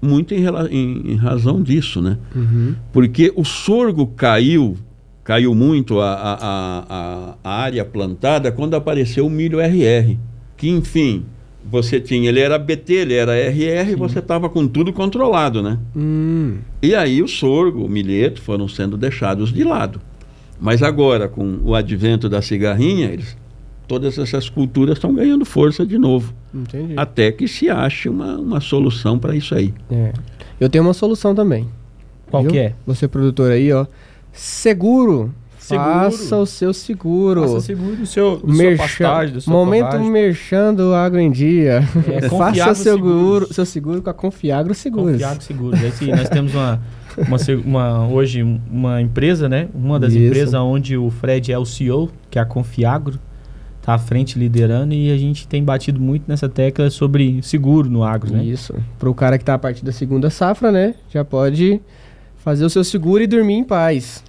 muito 0.00 0.34
em, 0.34 0.44
em, 0.68 1.12
em 1.12 1.16
razão 1.16 1.62
disso 1.62 2.02
né 2.02 2.18
uhum. 2.34 2.74
porque 2.92 3.32
o 3.36 3.44
sorgo 3.44 4.08
caiu 4.08 4.76
caiu 5.22 5.54
muito 5.54 6.00
a, 6.00 6.12
a, 6.12 6.34
a, 6.88 7.34
a 7.44 7.62
área 7.62 7.84
plantada 7.84 8.50
quando 8.50 8.74
apareceu 8.74 9.24
o 9.24 9.30
milho 9.30 9.60
RR 9.60 10.18
que 10.56 10.68
enfim 10.68 11.24
você 11.64 12.00
tinha, 12.00 12.28
ele 12.28 12.40
era 12.40 12.58
BT, 12.58 12.92
ele 12.92 13.14
era 13.14 13.36
RR, 13.36 13.90
Sim. 13.90 13.96
você 13.96 14.18
estava 14.18 14.48
com 14.48 14.66
tudo 14.66 14.92
controlado, 14.92 15.62
né? 15.62 15.78
Hum. 15.96 16.58
E 16.82 16.94
aí 16.94 17.22
o 17.22 17.28
sorgo, 17.28 17.84
o 17.84 17.88
milheto 17.88 18.40
foram 18.40 18.68
sendo 18.68 18.96
deixados 18.96 19.52
de 19.52 19.64
lado. 19.64 20.00
Mas 20.60 20.82
agora, 20.82 21.28
com 21.28 21.58
o 21.64 21.74
advento 21.74 22.28
da 22.28 22.40
cigarrinha, 22.40 23.06
eles, 23.06 23.36
todas 23.88 24.18
essas 24.18 24.48
culturas 24.48 24.96
estão 24.96 25.14
ganhando 25.14 25.44
força 25.44 25.84
de 25.84 25.98
novo. 25.98 26.32
Entendi. 26.54 26.94
Até 26.96 27.32
que 27.32 27.48
se 27.48 27.68
ache 27.68 28.08
uma, 28.08 28.36
uma 28.36 28.60
solução 28.60 29.18
para 29.18 29.34
isso 29.34 29.54
aí. 29.54 29.74
É. 29.90 30.12
Eu 30.60 30.68
tenho 30.68 30.84
uma 30.84 30.94
solução 30.94 31.34
também. 31.34 31.68
Qual 32.30 32.42
viu? 32.42 32.52
que 32.52 32.58
é? 32.58 32.74
Você 32.86 33.08
produtor 33.08 33.50
aí, 33.50 33.72
ó. 33.72 33.86
Seguro 34.32 35.34
Seguro. 35.72 35.92
Faça 35.92 36.36
o 36.36 36.46
seu 36.46 36.72
seguro. 36.72 37.42
Faça 37.42 37.60
seguro 37.60 37.96
do 37.96 38.06
seu, 38.06 38.36
do 38.36 38.52
Merchan, 38.52 38.82
pastagem, 38.82 39.34
do 39.34 39.40
seu 39.40 39.52
Momento 39.52 39.86
forragem. 39.86 40.10
merchando 40.10 40.94
Agro 40.94 41.20
em 41.20 41.30
Dia. 41.30 41.82
É, 42.08 42.28
Faça 42.30 42.74
seu 42.74 42.94
seguro, 42.94 43.52
seu 43.52 43.66
seguro 43.66 44.02
com 44.02 44.10
a 44.10 44.14
Confiagro 44.14 44.74
Seguros. 44.74 45.12
Confiagro 45.12 45.42
Seguros. 45.42 45.82
Esse, 45.82 46.06
nós 46.06 46.28
temos 46.28 46.54
uma, 46.54 46.80
uma, 47.16 47.36
uma, 47.64 48.08
hoje 48.08 48.42
uma 48.70 49.00
empresa, 49.00 49.48
né? 49.48 49.68
Uma 49.74 49.98
das 49.98 50.12
Isso. 50.12 50.24
empresas 50.24 50.54
onde 50.54 50.96
o 50.96 51.10
Fred 51.10 51.52
é 51.52 51.58
o 51.58 51.64
CEO, 51.64 52.10
que 52.30 52.38
é 52.38 52.42
a 52.42 52.44
Confiagro. 52.44 53.18
Está 53.80 53.94
à 53.94 53.98
frente 53.98 54.38
liderando 54.38 54.94
e 54.94 55.10
a 55.10 55.16
gente 55.16 55.48
tem 55.48 55.64
batido 55.64 56.00
muito 56.00 56.22
nessa 56.28 56.48
tecla 56.48 56.88
sobre 56.88 57.40
seguro 57.42 57.90
no 57.90 58.04
agro, 58.04 58.32
né? 58.32 58.44
Isso. 58.44 58.72
Para 58.96 59.10
o 59.10 59.14
cara 59.14 59.36
que 59.36 59.42
está 59.42 59.54
a 59.54 59.58
partir 59.58 59.84
da 59.84 59.90
segunda 59.90 60.30
safra, 60.30 60.70
né? 60.70 60.94
Já 61.10 61.24
pode 61.24 61.80
fazer 62.36 62.64
o 62.64 62.70
seu 62.70 62.84
seguro 62.84 63.22
e 63.22 63.26
dormir 63.26 63.54
em 63.54 63.64
paz. 63.64 64.22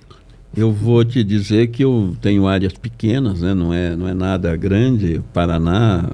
Eu 0.55 0.71
vou 0.71 1.03
te 1.03 1.23
dizer 1.23 1.67
que 1.67 1.83
eu 1.83 2.15
tenho 2.21 2.45
áreas 2.47 2.73
pequenas, 2.73 3.41
né? 3.41 3.53
não, 3.53 3.73
é, 3.73 3.95
não 3.95 4.07
é 4.07 4.13
nada 4.13 4.55
grande. 4.55 5.19
Paraná, 5.33 6.09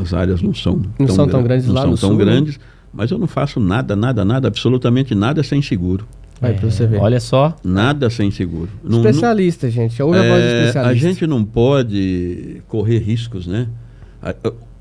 as 0.00 0.12
áreas 0.12 0.42
não 0.42 0.52
são 0.52 0.76
não 0.98 1.06
tão, 1.06 1.16
são 1.16 1.28
tão 1.28 1.42
grandes 1.42 1.66
não 1.66 1.74
lá 1.74 1.82
são 1.82 1.90
no 1.90 1.96
tão 1.96 2.10
sul, 2.10 2.18
né? 2.18 2.24
grandes, 2.24 2.58
né? 2.58 2.64
mas 2.92 3.10
eu 3.10 3.18
não 3.18 3.26
faço 3.26 3.58
nada, 3.58 3.96
nada, 3.96 4.24
nada, 4.24 4.46
absolutamente 4.46 5.14
nada 5.14 5.42
sem 5.42 5.62
seguro. 5.62 6.06
Vai 6.38 6.50
é, 6.50 6.54
para 6.54 6.70
você 6.70 6.86
ver. 6.86 7.00
Olha 7.00 7.20
só. 7.20 7.56
Nada 7.64 8.10
sem 8.10 8.30
seguro. 8.30 8.68
Especialista, 8.84 9.66
não, 9.68 9.72
gente. 9.72 10.02
Ouve 10.02 10.18
é, 10.18 10.20
a 10.20 10.28
voz 10.28 10.42
do 10.42 10.48
especialista. 10.48 10.80
A 10.80 10.94
gente 10.94 11.26
não 11.26 11.44
pode 11.44 12.62
correr 12.68 12.98
riscos, 12.98 13.46
né? 13.46 13.68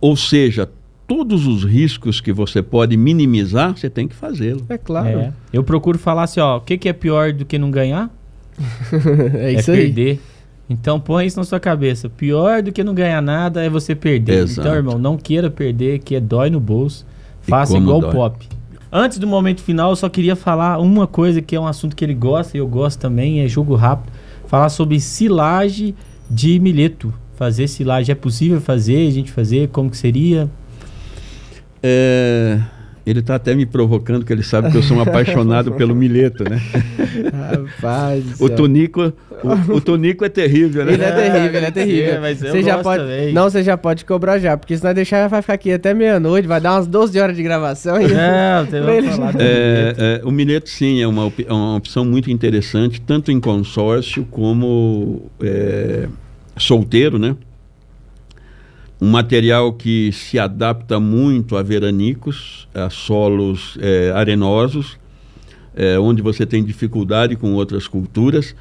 Ou 0.02 0.18
seja, 0.18 0.68
todos 1.08 1.46
os 1.46 1.64
riscos 1.64 2.20
que 2.20 2.34
você 2.34 2.62
pode 2.62 2.98
minimizar, 2.98 3.78
você 3.78 3.90
tem 3.90 4.08
que 4.08 4.16
fazê-lo. 4.16 4.66
É 4.70 4.78
claro. 4.78 5.20
É. 5.20 5.34
Eu 5.54 5.64
procuro 5.64 6.00
falar 6.00 6.24
assim, 6.24 6.40
ó, 6.40 6.58
o 6.58 6.62
que, 6.62 6.78
que 6.78 6.90
é 6.90 6.94
pior 6.94 7.32
do 7.32 7.46
que 7.46 7.60
não 7.60 7.70
ganhar? 7.70 8.10
é 9.36 9.54
isso 9.54 9.72
aí. 9.72 9.86
perder. 9.86 10.20
Então 10.70 11.00
põe 11.00 11.26
isso 11.26 11.38
na 11.38 11.44
sua 11.44 11.60
cabeça. 11.60 12.10
Pior 12.10 12.62
do 12.62 12.72
que 12.72 12.84
não 12.84 12.94
ganhar 12.94 13.22
nada 13.22 13.64
é 13.64 13.70
você 13.70 13.94
perder. 13.94 14.44
Exato. 14.44 14.62
Então, 14.62 14.76
irmão, 14.76 14.98
não 14.98 15.18
queira 15.18 15.50
perder, 15.50 16.00
que 16.00 16.16
é 16.16 16.20
dói 16.20 16.50
no 16.50 16.60
bolso. 16.60 17.06
Faça 17.42 17.78
igual 17.78 18.00
o. 18.00 18.12
Pop. 18.12 18.48
Antes 18.92 19.18
do 19.18 19.28
momento 19.28 19.62
final, 19.62 19.92
eu 19.92 19.96
só 19.96 20.10
queria 20.10 20.36
falar 20.36 20.78
uma 20.80 21.08
coisa 21.08 21.42
que 21.42 21.56
é 21.56 21.60
um 21.60 21.68
assunto 21.68 21.96
que 21.96 22.04
ele 22.04 22.14
gosta 22.14 22.58
e 22.58 22.60
eu 22.60 22.68
gosto 22.68 23.00
também, 23.00 23.42
é 23.42 23.48
jogo 23.48 23.76
rápido. 23.76 24.12
Falar 24.48 24.70
sobre 24.70 25.00
silagem 25.00 25.96
de 26.30 26.60
milheto. 26.60 27.14
Fazer 27.36 27.68
silagem. 27.68 28.12
É 28.12 28.16
possível 28.16 28.62
fazer, 28.62 29.08
a 29.08 29.12
gente 29.12 29.32
fazer? 29.32 29.70
Como 29.70 29.90
que 29.90 29.98
seria? 29.98 30.50
É, 31.82 32.60
ele 33.06 33.20
está 33.20 33.36
até 33.36 33.56
me 33.56 33.66
provocando, 33.66 34.24
que 34.26 34.32
ele 34.32 34.44
sabe 34.44 34.70
que 34.72 34.78
eu 34.78 34.84
sou 34.84 34.98
um 34.98 35.02
apaixonado 35.04 35.72
pelo 35.74 35.96
milheto, 35.96 36.44
né? 36.44 36.62
Rapaz. 37.32 38.40
O. 38.40 38.50
Tonico, 38.50 39.12
o, 39.44 39.74
o 39.76 39.82
Tonico 39.82 40.24
é 40.26 40.30
terrível, 40.30 40.86
né? 40.86 40.94
Ele 40.94 41.04
é 41.04 41.12
terrível, 41.12 41.56
ele 41.58 41.66
é 41.66 41.72
terrível. 41.72 42.14
É, 42.14 42.20
mas 42.20 42.44
eu 42.44 42.52
Você 42.52 42.62
já 42.64 42.74
gosto 42.76 42.84
pode, 42.84 43.04
também. 43.04 43.34
não, 43.34 43.44
você 43.50 43.64
já 43.64 43.78
pode 43.78 44.06
cobrar 44.06 44.38
já, 44.40 44.56
porque 44.58 44.78
se 44.78 44.84
nós 44.84 44.94
deixar 44.94 45.28
vai 45.28 45.42
ficar 45.42 45.54
aqui 45.54 45.72
até 45.72 45.94
meia-noite, 45.94 46.48
vai 46.48 46.62
dar 46.62 46.74
umas 46.74 46.88
12 46.88 47.20
horas 47.20 47.36
de 47.36 47.44
gravação. 47.44 48.00
E... 48.02 48.08
Não, 48.08 48.66
tem 48.68 48.80
ele- 48.98 49.08
que 49.10 49.14
falar. 49.16 49.34
É, 49.40 49.96
é, 49.98 50.22
o 50.24 50.32
milheto, 50.32 50.70
sim, 50.70 51.02
é 51.02 51.08
uma, 51.08 51.26
opi- 51.26 51.46
é 51.48 51.54
uma 51.54 51.76
opção 51.78 52.06
muito 52.06 52.30
interessante, 52.30 53.02
tanto 53.02 53.32
em 53.32 53.40
consórcio 53.40 54.26
como 54.30 55.30
é, 55.42 56.08
solteiro, 56.58 57.18
né? 57.18 57.36
Um 59.02 59.10
material 59.10 59.74
que 59.74 60.12
se 60.12 60.38
adapta 60.38 61.00
muito 61.00 61.58
a 61.58 61.64
veranicos, 61.64 62.68
a 62.72 62.90
solos 62.90 63.76
é, 63.82 64.12
arenosos, 64.14 65.00
é, 65.76 65.98
onde 65.98 66.22
você 66.22 66.46
tem 66.46 66.64
dificuldade 66.64 67.36
com 67.36 67.54
outras 67.54 67.88
culturas. 67.88 68.56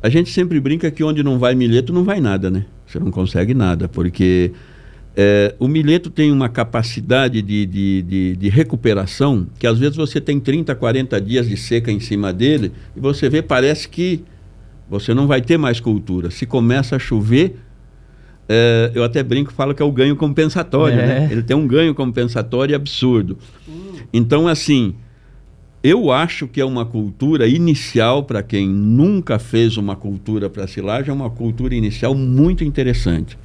A 0.00 0.08
gente 0.08 0.30
sempre 0.30 0.60
brinca 0.60 0.90
que 0.90 1.02
onde 1.02 1.22
não 1.24 1.38
vai 1.38 1.56
milheto 1.56 1.92
não 1.92 2.04
vai 2.04 2.20
nada, 2.20 2.50
né? 2.50 2.66
Você 2.86 3.00
não 3.00 3.10
consegue 3.10 3.52
nada, 3.52 3.88
porque 3.88 4.52
é, 5.16 5.54
o 5.58 5.66
milheto 5.66 6.08
tem 6.08 6.30
uma 6.30 6.48
capacidade 6.48 7.42
de, 7.42 7.66
de, 7.66 8.02
de, 8.02 8.36
de 8.36 8.48
recuperação 8.48 9.46
que 9.58 9.66
às 9.66 9.78
vezes 9.78 9.96
você 9.96 10.20
tem 10.20 10.38
30, 10.38 10.74
40 10.74 11.20
dias 11.20 11.48
de 11.48 11.56
seca 11.56 11.90
em 11.90 11.98
cima 11.98 12.32
dele 12.32 12.72
e 12.96 13.00
você 13.00 13.28
vê, 13.28 13.42
parece 13.42 13.88
que 13.88 14.22
você 14.88 15.12
não 15.12 15.26
vai 15.26 15.40
ter 15.40 15.58
mais 15.58 15.80
cultura. 15.80 16.30
Se 16.30 16.46
começa 16.46 16.96
a 16.96 16.98
chover, 16.98 17.56
é, 18.52 18.90
eu 18.96 19.04
até 19.04 19.22
brinco, 19.22 19.52
falo 19.52 19.72
que 19.72 19.80
é 19.80 19.84
o 19.84 19.92
ganho 19.92 20.16
compensatório, 20.16 20.98
É. 20.98 21.06
né? 21.06 21.28
Ele 21.30 21.40
tem 21.42 21.56
um 21.56 21.68
ganho 21.68 21.94
compensatório 21.94 22.74
absurdo. 22.74 23.38
Então, 24.12 24.48
assim, 24.48 24.96
eu 25.84 26.10
acho 26.10 26.48
que 26.48 26.60
é 26.60 26.64
uma 26.64 26.84
cultura 26.84 27.46
inicial 27.46 28.24
para 28.24 28.42
quem 28.42 28.68
nunca 28.68 29.38
fez 29.38 29.76
uma 29.76 29.94
cultura 29.94 30.50
para 30.50 30.66
silagem, 30.66 31.10
é 31.10 31.12
uma 31.12 31.30
cultura 31.30 31.76
inicial 31.76 32.12
muito 32.12 32.64
interessante. 32.64 33.38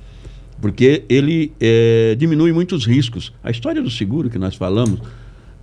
Porque 0.60 1.04
ele 1.08 1.54
eh, 1.60 2.16
diminui 2.18 2.52
muitos 2.52 2.84
riscos. 2.88 3.32
A 3.44 3.52
história 3.52 3.84
do 3.84 3.92
seguro 3.92 4.28
que 4.28 4.40
nós 4.40 4.56
falamos 4.56 5.02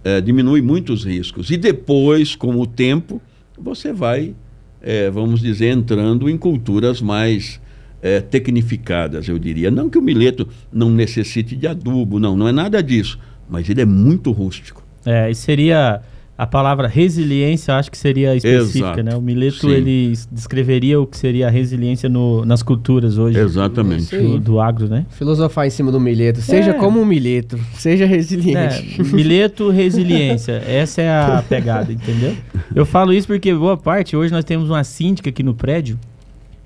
eh, 0.05 0.21
diminui 0.21 0.63
muitos 0.63 1.05
riscos. 1.05 1.51
E 1.51 1.57
depois, 1.57 2.37
com 2.37 2.61
o 2.61 2.67
tempo, 2.67 3.21
você 3.59 3.93
vai, 3.93 4.35
eh, 4.81 5.11
vamos 5.11 5.41
dizer, 5.41 5.73
entrando 5.73 6.31
em 6.31 6.37
culturas 6.37 7.01
mais 7.01 7.61
eh, 8.03 8.21
tecnificadas, 8.21 9.29
eu 9.29 9.39
diria. 9.39 9.71
Não 9.71 9.89
que 9.89 9.97
o 9.99 10.03
milheto 10.03 10.47
não 10.73 10.91
necessite 10.91 11.57
de 11.57 11.67
adubo, 11.67 12.19
não, 12.19 12.37
não 12.37 12.49
é 12.49 12.53
nada 12.53 12.83
disso. 12.83 13.19
Mas 13.49 13.69
ele 13.69 13.81
é 13.81 13.87
muito 13.87 14.31
rústico. 14.33 14.83
É, 15.05 15.31
e 15.31 15.35
seria 15.35 16.01
a 16.39 16.47
palavra 16.47 16.89
resiliência, 16.89 17.75
acho 17.77 17.91
que 17.91 17.99
seria 17.99 18.35
específica, 18.35 18.87
Exato. 18.87 19.03
né? 19.03 19.15
O 19.15 19.21
Mileto 19.21 19.61
Sim. 19.61 19.71
ele 19.71 20.13
descreveria 20.33 20.99
o 21.01 21.07
que 21.07 21.17
seria 21.17 21.47
a 21.47 21.51
resiliência 21.51 22.09
no- 22.09 22.45
nas 22.45 22.63
culturas 22.63 23.19
hoje 23.19 23.39
Exatamente. 23.39 24.17
Do, 24.17 24.39
do 24.41 24.61
agro, 24.61 24.89
né? 24.89 25.05
Filosofar 25.11 25.67
em 25.67 25.71
cima 25.71 25.93
do 25.93 26.01
milheto. 26.01 26.41
Seja 26.41 26.71
É. 26.71 26.75
como 26.75 27.01
um 27.01 27.05
milheto, 27.05 27.59
seja 27.75 28.07
resiliente. 28.07 28.97
É, 29.01 29.03
Mileto, 29.15 29.71
resiliência. 29.71 30.63
Essa 30.67 31.03
é 31.03 31.11
a 31.11 31.45
pegada, 31.47 31.93
entendeu? 31.93 32.35
Eu 32.75 32.87
falo 32.87 33.13
isso 33.13 33.27
porque 33.27 33.53
boa 33.55 33.77
parte, 33.77 34.17
hoje 34.17 34.33
nós 34.33 34.45
temos 34.45 34.71
uma 34.71 34.83
síndica 34.83 35.29
aqui 35.31 35.43
no 35.43 35.55
prédio, 35.55 35.99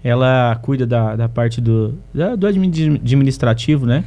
ela 0.06 0.54
cuida 0.62 0.86
da, 0.86 1.16
da 1.16 1.28
parte 1.28 1.60
do, 1.60 1.94
da- 2.14 2.36
do 2.36 2.46
admi- 2.46 3.00
administrativo, 3.02 3.84
né? 3.86 4.04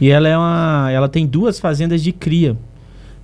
E 0.00 0.10
ela 0.10 0.28
é 0.28 0.36
uma, 0.36 0.88
ela 0.90 1.08
tem 1.08 1.26
duas 1.26 1.60
fazendas 1.60 2.02
de 2.02 2.10
cria. 2.12 2.56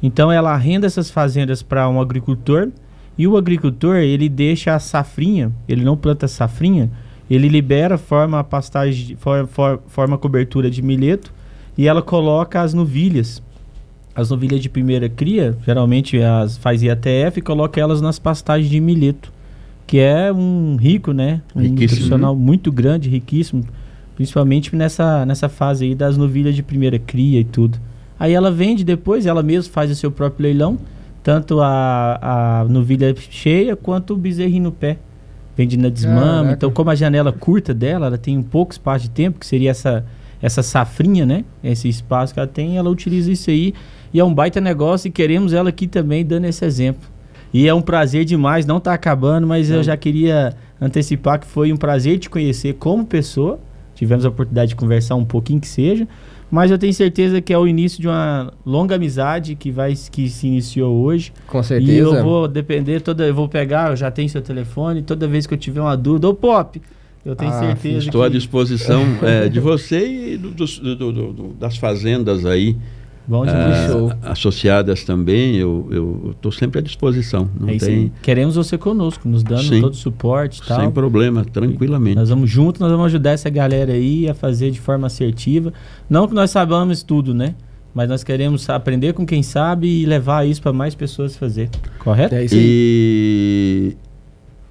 Então 0.02 0.30
ela 0.30 0.52
arrenda 0.52 0.86
essas 0.86 1.10
fazendas 1.10 1.62
para 1.62 1.88
um 1.88 2.00
agricultor 2.00 2.68
e 3.16 3.26
o 3.26 3.36
agricultor 3.36 3.96
ele 3.96 4.28
deixa 4.28 4.74
a 4.74 4.78
safrinha, 4.78 5.50
ele 5.68 5.82
não 5.84 5.96
planta 5.96 6.28
safrinha, 6.28 6.90
ele 7.30 7.48
libera, 7.48 7.98
forma 7.98 8.44
pastagem, 8.44 9.16
for- 9.16 9.46
for- 9.46 9.80
forma 9.88 10.16
cobertura 10.16 10.70
de 10.70 10.82
milheto 10.82 11.32
e 11.76 11.88
ela 11.88 12.02
coloca 12.02 12.60
as 12.60 12.74
novilhas. 12.74 13.42
As 14.14 14.30
novilhas 14.30 14.60
de 14.60 14.68
primeira 14.68 15.08
cria, 15.08 15.56
geralmente 15.64 16.20
as 16.20 16.56
faz 16.58 16.82
IATF 16.82 17.38
e 17.38 17.40
coloca 17.40 17.80
elas 17.80 18.00
nas 18.00 18.18
pastagens 18.18 18.68
de 18.70 18.80
milheto, 18.80 19.32
que 19.88 19.98
é 19.98 20.30
um 20.30 20.76
rico, 20.76 21.12
né? 21.12 21.40
Um 21.56 21.60
Riquíssimo. 21.60 21.80
nutricional 21.80 22.36
muito 22.36 22.70
grande, 22.70 23.08
riquíssimo, 23.08 23.64
principalmente 24.14 24.76
nessa, 24.76 25.24
nessa 25.24 25.48
fase 25.48 25.86
aí 25.86 25.94
das 25.94 26.14
novilhas 26.18 26.54
de 26.54 26.62
primeira 26.62 26.98
cria 26.98 27.40
e 27.40 27.44
tudo. 27.44 27.78
Aí 28.20 28.34
ela 28.34 28.50
vende 28.50 28.84
depois, 28.84 29.24
ela 29.24 29.42
mesma 29.42 29.72
faz 29.72 29.90
o 29.90 29.94
seu 29.94 30.12
próprio 30.12 30.42
leilão, 30.42 30.76
tanto 31.22 31.62
a, 31.62 32.18
a 32.60 32.64
novilha 32.68 33.14
cheia 33.30 33.74
quanto 33.74 34.12
o 34.12 34.16
bezerrinho 34.18 34.64
no 34.64 34.72
pé. 34.72 34.98
Vende 35.56 35.78
na 35.78 35.88
desmama. 35.88 36.20
Caraca. 36.20 36.52
Então, 36.52 36.70
como 36.70 36.90
a 36.90 36.94
janela 36.94 37.32
curta 37.32 37.72
dela, 37.72 38.08
ela 38.08 38.18
tem 38.18 38.36
um 38.36 38.42
pouco 38.42 38.72
espaço 38.72 39.04
de 39.04 39.10
tempo, 39.10 39.40
que 39.40 39.46
seria 39.46 39.70
essa, 39.70 40.04
essa 40.42 40.62
safrinha, 40.62 41.24
né? 41.24 41.46
Esse 41.64 41.88
espaço 41.88 42.34
que 42.34 42.40
ela 42.40 42.46
tem, 42.46 42.76
ela 42.76 42.90
utiliza 42.90 43.32
isso 43.32 43.48
aí. 43.48 43.72
E 44.12 44.20
é 44.20 44.24
um 44.24 44.34
baita 44.34 44.60
negócio 44.60 45.08
e 45.08 45.10
queremos 45.10 45.54
ela 45.54 45.70
aqui 45.70 45.86
também 45.86 46.26
dando 46.26 46.44
esse 46.44 46.62
exemplo. 46.62 47.08
E 47.52 47.66
é 47.66 47.72
um 47.74 47.80
prazer 47.80 48.24
demais, 48.24 48.66
não 48.66 48.78
tá 48.78 48.92
acabando, 48.92 49.46
mas 49.46 49.70
eu 49.70 49.82
já 49.82 49.96
queria 49.96 50.54
antecipar 50.80 51.40
que 51.40 51.46
foi 51.46 51.72
um 51.72 51.76
prazer 51.76 52.18
te 52.18 52.28
conhecer 52.28 52.74
como 52.74 53.04
pessoa. 53.06 53.58
Tivemos 53.94 54.24
a 54.24 54.28
oportunidade 54.28 54.68
de 54.70 54.76
conversar 54.76 55.14
um 55.16 55.24
pouquinho 55.24 55.60
que 55.60 55.66
seja, 55.66 56.06
mas 56.50 56.70
eu 56.70 56.78
tenho 56.78 56.92
certeza 56.94 57.40
que 57.40 57.52
é 57.52 57.58
o 57.58 57.66
início 57.66 58.00
de 58.00 58.06
uma 58.06 58.52
longa 58.64 58.94
amizade 58.94 59.54
que 59.56 59.70
vai 59.72 59.94
que 60.12 60.28
se 60.28 60.46
iniciou 60.46 60.94
hoje. 61.04 61.32
Com 61.46 61.60
E 61.60 61.64
certeza. 61.64 61.92
eu 61.98 62.22
vou 62.22 62.46
depender 62.46 63.00
toda, 63.00 63.26
eu 63.26 63.34
vou 63.34 63.48
pegar, 63.48 63.90
eu 63.90 63.96
já 63.96 64.10
tenho 64.10 64.28
seu 64.28 64.40
telefone, 64.42 65.02
toda 65.02 65.26
vez 65.26 65.46
que 65.46 65.54
eu 65.54 65.58
tiver 65.58 65.80
uma 65.80 65.96
dúvida, 65.96 66.28
ô 66.28 66.34
Pop, 66.34 66.80
eu 67.26 67.34
tenho 67.34 67.50
Ah, 67.50 67.58
certeza 67.58 67.98
Estou 68.06 68.22
à 68.22 68.26
que 68.30 68.36
disposição 68.36 69.02
é, 69.22 69.48
de 69.48 69.58
você 69.58 70.34
e 70.34 70.36
do- 70.36 70.50
do- 70.52 71.32
do- 71.32 71.54
das 71.58 71.76
fazendas 71.76 72.46
aí 72.46 72.76
bom 73.28 73.42
ah, 73.42 73.46
demais. 73.46 73.90
show. 73.90 74.12
associadas 74.22 75.04
também. 75.04 75.56
Eu 75.56 76.30
estou 76.30 76.50
sempre 76.50 76.78
à 76.78 76.82
disposição. 76.82 77.48
Não 77.60 77.68
É 77.68 77.74
isso 77.74 77.86
tem. 77.86 78.12
Queremos 78.22 78.56
você 78.56 78.78
conosco, 78.78 79.28
nos 79.28 79.42
dando 79.42 79.62
Sim. 79.62 79.80
todo 79.82 79.92
o 79.92 79.96
suporte 79.96 80.62
tal. 80.66 80.80
sem 80.80 80.90
problema, 80.90 81.44
tranquilamente. 81.44 82.16
Nós 82.16 82.30
vamos 82.30 82.50
juntos, 82.50 82.80
nós 82.80 82.90
vamos 82.90 83.06
ajudar 83.06 83.32
essa 83.32 83.50
galera 83.50 83.92
aí 83.92 84.28
a 84.28 84.34
fazer 84.34 84.70
de 84.70 84.80
forma 84.80 85.06
assertiva. 85.06 85.72
Não 86.08 86.26
que 86.26 86.34
nós 86.34 86.50
sabamos 86.50 87.02
tudo, 87.02 87.34
né? 87.34 87.54
Mas 87.94 88.08
nós 88.08 88.24
queremos 88.24 88.68
aprender 88.70 89.12
com 89.12 89.26
quem 89.26 89.42
sabe 89.42 89.88
e 89.88 90.06
levar 90.06 90.46
isso 90.46 90.62
para 90.62 90.72
mais 90.72 90.94
pessoas 90.94 91.36
fazer. 91.36 91.68
Correto? 91.98 92.34
É 92.34 92.44
isso 92.44 92.54
aí. 92.54 92.60
E 92.62 93.96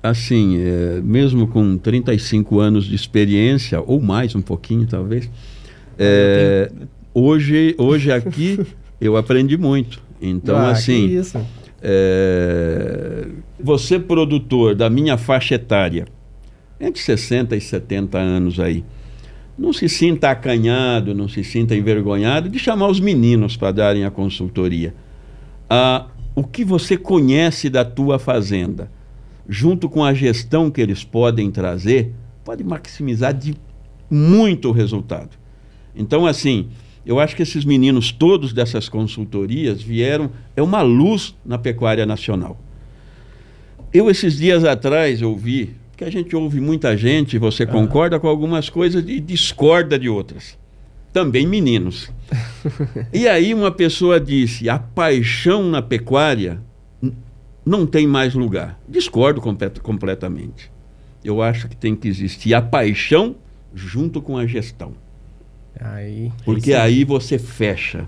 assim, 0.01 0.59
é, 0.59 1.01
mesmo 1.03 1.47
com 1.47 1.77
35 1.77 2.59
anos 2.59 2.85
de 2.85 2.95
experiência, 2.95 3.81
ou 3.85 3.99
mais 4.01 4.35
um 4.35 4.41
pouquinho 4.41 4.87
talvez, 4.87 5.29
é, 5.97 6.71
hoje, 7.17 7.75
hoje 7.79 8.11
aqui 8.11 8.59
eu 9.01 9.17
aprendi 9.17 9.57
muito. 9.57 10.01
Então, 10.21 10.55
Ah, 10.55 10.71
assim, 10.71 11.19
é, 11.81 13.27
você 13.59 13.99
produtor 13.99 14.75
da 14.75 14.89
minha 14.89 15.17
faixa 15.17 15.55
etária, 15.55 16.05
entre 16.79 17.01
60 17.01 17.55
e 17.55 17.61
70 17.61 18.17
anos 18.17 18.59
aí, 18.59 18.83
não 19.57 19.73
se 19.73 19.89
sinta 19.89 20.29
acanhado, 20.29 21.15
não 21.15 21.27
se 21.27 21.43
sinta 21.43 21.75
envergonhado 21.75 22.49
de 22.49 22.59
chamar 22.59 22.87
os 22.87 22.99
meninos 22.99 23.57
para 23.57 23.71
darem 23.71 24.05
a 24.05 24.11
consultoria. 24.11 24.93
Ah, 25.67 26.07
o 26.35 26.43
que 26.43 26.63
você 26.63 26.95
conhece 26.95 27.67
da 27.67 27.83
tua 27.83 28.19
fazenda, 28.19 28.91
junto 29.49 29.89
com 29.89 30.03
a 30.03 30.13
gestão 30.13 30.69
que 30.69 30.79
eles 30.79 31.03
podem 31.03 31.49
trazer, 31.49 32.13
pode 32.45 32.63
maximizar 32.63 33.33
de 33.33 33.55
muito 34.09 34.69
o 34.69 34.71
resultado. 34.71 35.31
Então, 35.95 36.27
assim, 36.27 36.69
eu 37.07 37.21
acho 37.21 37.37
que 37.37 37.41
esses 37.41 37.63
meninos 37.63 38.11
todos 38.11 38.51
dessas 38.51 38.89
consultorias 38.89 39.81
vieram, 39.81 40.29
é 40.57 40.61
uma 40.61 40.81
luz 40.81 41.33
na 41.45 41.57
pecuária 41.57 42.05
nacional. 42.05 42.59
Eu, 43.93 44.09
esses 44.09 44.37
dias 44.37 44.65
atrás, 44.65 45.21
ouvi, 45.21 45.73
que 45.95 46.03
a 46.03 46.09
gente 46.11 46.35
ouve 46.35 46.59
muita 46.59 46.97
gente, 46.97 47.37
você 47.37 47.65
concorda 47.65 48.19
com 48.19 48.27
algumas 48.27 48.69
coisas 48.69 49.05
e 49.07 49.21
discorda 49.21 49.97
de 49.97 50.09
outras. 50.09 50.57
Também 51.13 51.47
meninos. 51.47 52.11
e 53.13 53.25
aí 53.25 53.53
uma 53.53 53.71
pessoa 53.71 54.19
disse: 54.19 54.69
a 54.69 54.77
paixão 54.77 55.63
na 55.63 55.81
pecuária 55.81 56.61
não 57.65 57.85
tem 57.85 58.05
mais 58.05 58.33
lugar. 58.33 58.77
Discordo 58.87 59.39
complet 59.39 59.79
completamente. 59.79 60.69
Eu 61.23 61.41
acho 61.41 61.69
que 61.69 61.75
tem 61.75 61.95
que 61.95 62.09
existir 62.09 62.53
a 62.53 62.61
paixão 62.61 63.37
junto 63.73 64.21
com 64.21 64.37
a 64.37 64.45
gestão. 64.45 65.06
Aí, 65.79 66.31
Porque 66.43 66.73
aí 66.73 67.03
você 67.03 67.37
fecha. 67.37 68.05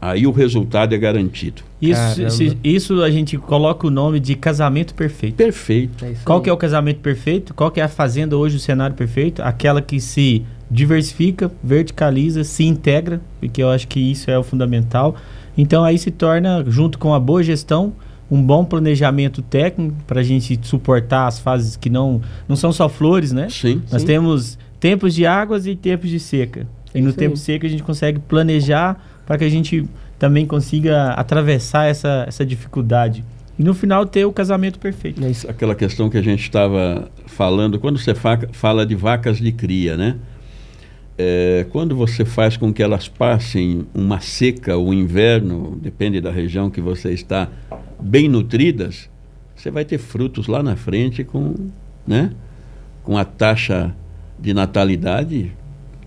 Aí 0.00 0.26
o 0.26 0.30
resultado 0.30 0.94
é 0.94 0.98
garantido. 0.98 1.62
Isso, 1.80 2.20
isso 2.62 3.02
a 3.02 3.10
gente 3.10 3.38
coloca 3.38 3.86
o 3.86 3.90
nome 3.90 4.20
de 4.20 4.34
casamento 4.34 4.94
perfeito. 4.94 5.36
Perfeito. 5.36 6.04
É 6.04 6.14
Qual 6.22 6.42
que 6.42 6.50
é 6.50 6.52
o 6.52 6.58
casamento 6.58 7.00
perfeito? 7.00 7.54
Qual 7.54 7.70
que 7.70 7.80
é 7.80 7.84
a 7.84 7.88
fazenda 7.88 8.36
hoje, 8.36 8.56
o 8.56 8.60
cenário 8.60 8.94
perfeito? 8.94 9.40
Aquela 9.42 9.80
que 9.80 9.98
se 9.98 10.44
diversifica, 10.70 11.50
verticaliza, 11.62 12.44
se 12.44 12.64
integra, 12.64 13.20
porque 13.40 13.62
eu 13.62 13.70
acho 13.70 13.88
que 13.88 13.98
isso 13.98 14.30
é 14.30 14.38
o 14.38 14.42
fundamental. 14.42 15.16
Então 15.56 15.82
aí 15.82 15.96
se 15.96 16.10
torna, 16.10 16.62
junto 16.66 16.98
com 16.98 17.14
a 17.14 17.20
boa 17.20 17.42
gestão, 17.42 17.94
um 18.30 18.42
bom 18.42 18.64
planejamento 18.64 19.40
técnico 19.40 19.96
para 20.06 20.20
a 20.20 20.24
gente 20.24 20.58
suportar 20.62 21.26
as 21.26 21.38
fases 21.38 21.76
que 21.76 21.88
não, 21.88 22.20
não 22.48 22.56
são 22.56 22.72
só 22.72 22.88
flores, 22.88 23.32
né? 23.32 23.48
Sim. 23.48 23.82
Nós 23.90 24.02
sim. 24.02 24.06
temos 24.06 24.58
tempos 24.80 25.14
de 25.14 25.24
águas 25.24 25.66
e 25.66 25.74
tempos 25.74 26.10
de 26.10 26.20
seca. 26.20 26.66
E 26.94 27.00
no 27.00 27.12
tempo 27.12 27.36
seco 27.36 27.66
a 27.66 27.68
gente 27.68 27.82
consegue 27.82 28.20
planejar 28.20 29.02
para 29.26 29.38
que 29.38 29.44
a 29.44 29.48
gente 29.48 29.84
também 30.18 30.46
consiga 30.46 31.10
atravessar 31.10 31.86
essa, 31.86 32.24
essa 32.28 32.46
dificuldade. 32.46 33.24
E 33.58 33.62
no 33.62 33.74
final 33.74 34.06
ter 34.06 34.24
o 34.24 34.32
casamento 34.32 34.78
perfeito. 34.78 35.24
É 35.24 35.30
isso. 35.30 35.48
Aquela 35.50 35.74
questão 35.74 36.08
que 36.08 36.16
a 36.16 36.22
gente 36.22 36.42
estava 36.42 37.10
falando, 37.26 37.78
quando 37.78 37.98
você 37.98 38.14
fa 38.14 38.38
fala 38.52 38.86
de 38.86 38.94
vacas 38.94 39.38
de 39.38 39.52
cria, 39.52 39.96
né? 39.96 40.16
É, 41.16 41.66
quando 41.70 41.94
você 41.94 42.24
faz 42.24 42.56
com 42.56 42.72
que 42.72 42.82
elas 42.82 43.06
passem 43.06 43.86
uma 43.94 44.18
seca, 44.18 44.76
o 44.76 44.92
inverno, 44.92 45.78
depende 45.80 46.20
da 46.20 46.30
região 46.30 46.68
que 46.68 46.80
você 46.80 47.12
está, 47.12 47.48
bem 48.00 48.28
nutridas, 48.28 49.08
você 49.54 49.70
vai 49.70 49.84
ter 49.84 49.98
frutos 49.98 50.48
lá 50.48 50.60
na 50.60 50.74
frente 50.74 51.22
com, 51.22 51.54
né, 52.04 52.32
com 53.04 53.16
a 53.16 53.24
taxa 53.24 53.94
de 54.40 54.52
natalidade 54.52 55.52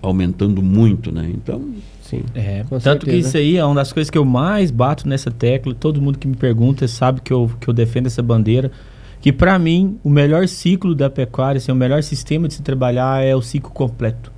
aumentando 0.02 0.62
muito, 0.62 1.12
né? 1.12 1.30
Então, 1.34 1.62
sim. 2.02 2.22
É, 2.34 2.64
tanto 2.64 2.82
certeza. 2.82 3.06
que 3.06 3.18
isso 3.18 3.38
aí 3.38 3.58
é 3.58 3.66
uma 3.66 3.76
das 3.76 3.92
coisas 3.92 4.10
que 4.10 4.18
eu 4.18 4.26
mais 4.26 4.72
bato 4.72 5.08
nessa 5.08 5.32
tecla. 5.32 5.74
Todo 5.74 6.02
mundo 6.02 6.18
que 6.18 6.28
me 6.28 6.36
pergunta 6.36 6.88
sabe 6.88 7.22
que 7.22 7.32
eu, 7.32 7.52
que 7.60 7.68
eu 7.68 7.74
defendo 7.74 8.08
essa 8.08 8.22
bandeira. 8.22 8.72
Que 9.20 9.32
para 9.34 9.58
mim, 9.58 9.98
o 10.04 10.10
melhor 10.10 10.48
ciclo 10.48 10.94
da 10.94 11.10
pecuária, 11.10 11.58
assim, 11.58 11.72
o 11.72 11.76
melhor 11.76 12.04
sistema 12.04 12.48
de 12.48 12.54
se 12.54 12.62
trabalhar 12.62 13.24
é 13.24 13.36
o 13.36 13.42
ciclo 13.42 13.72
completo. 13.72 14.32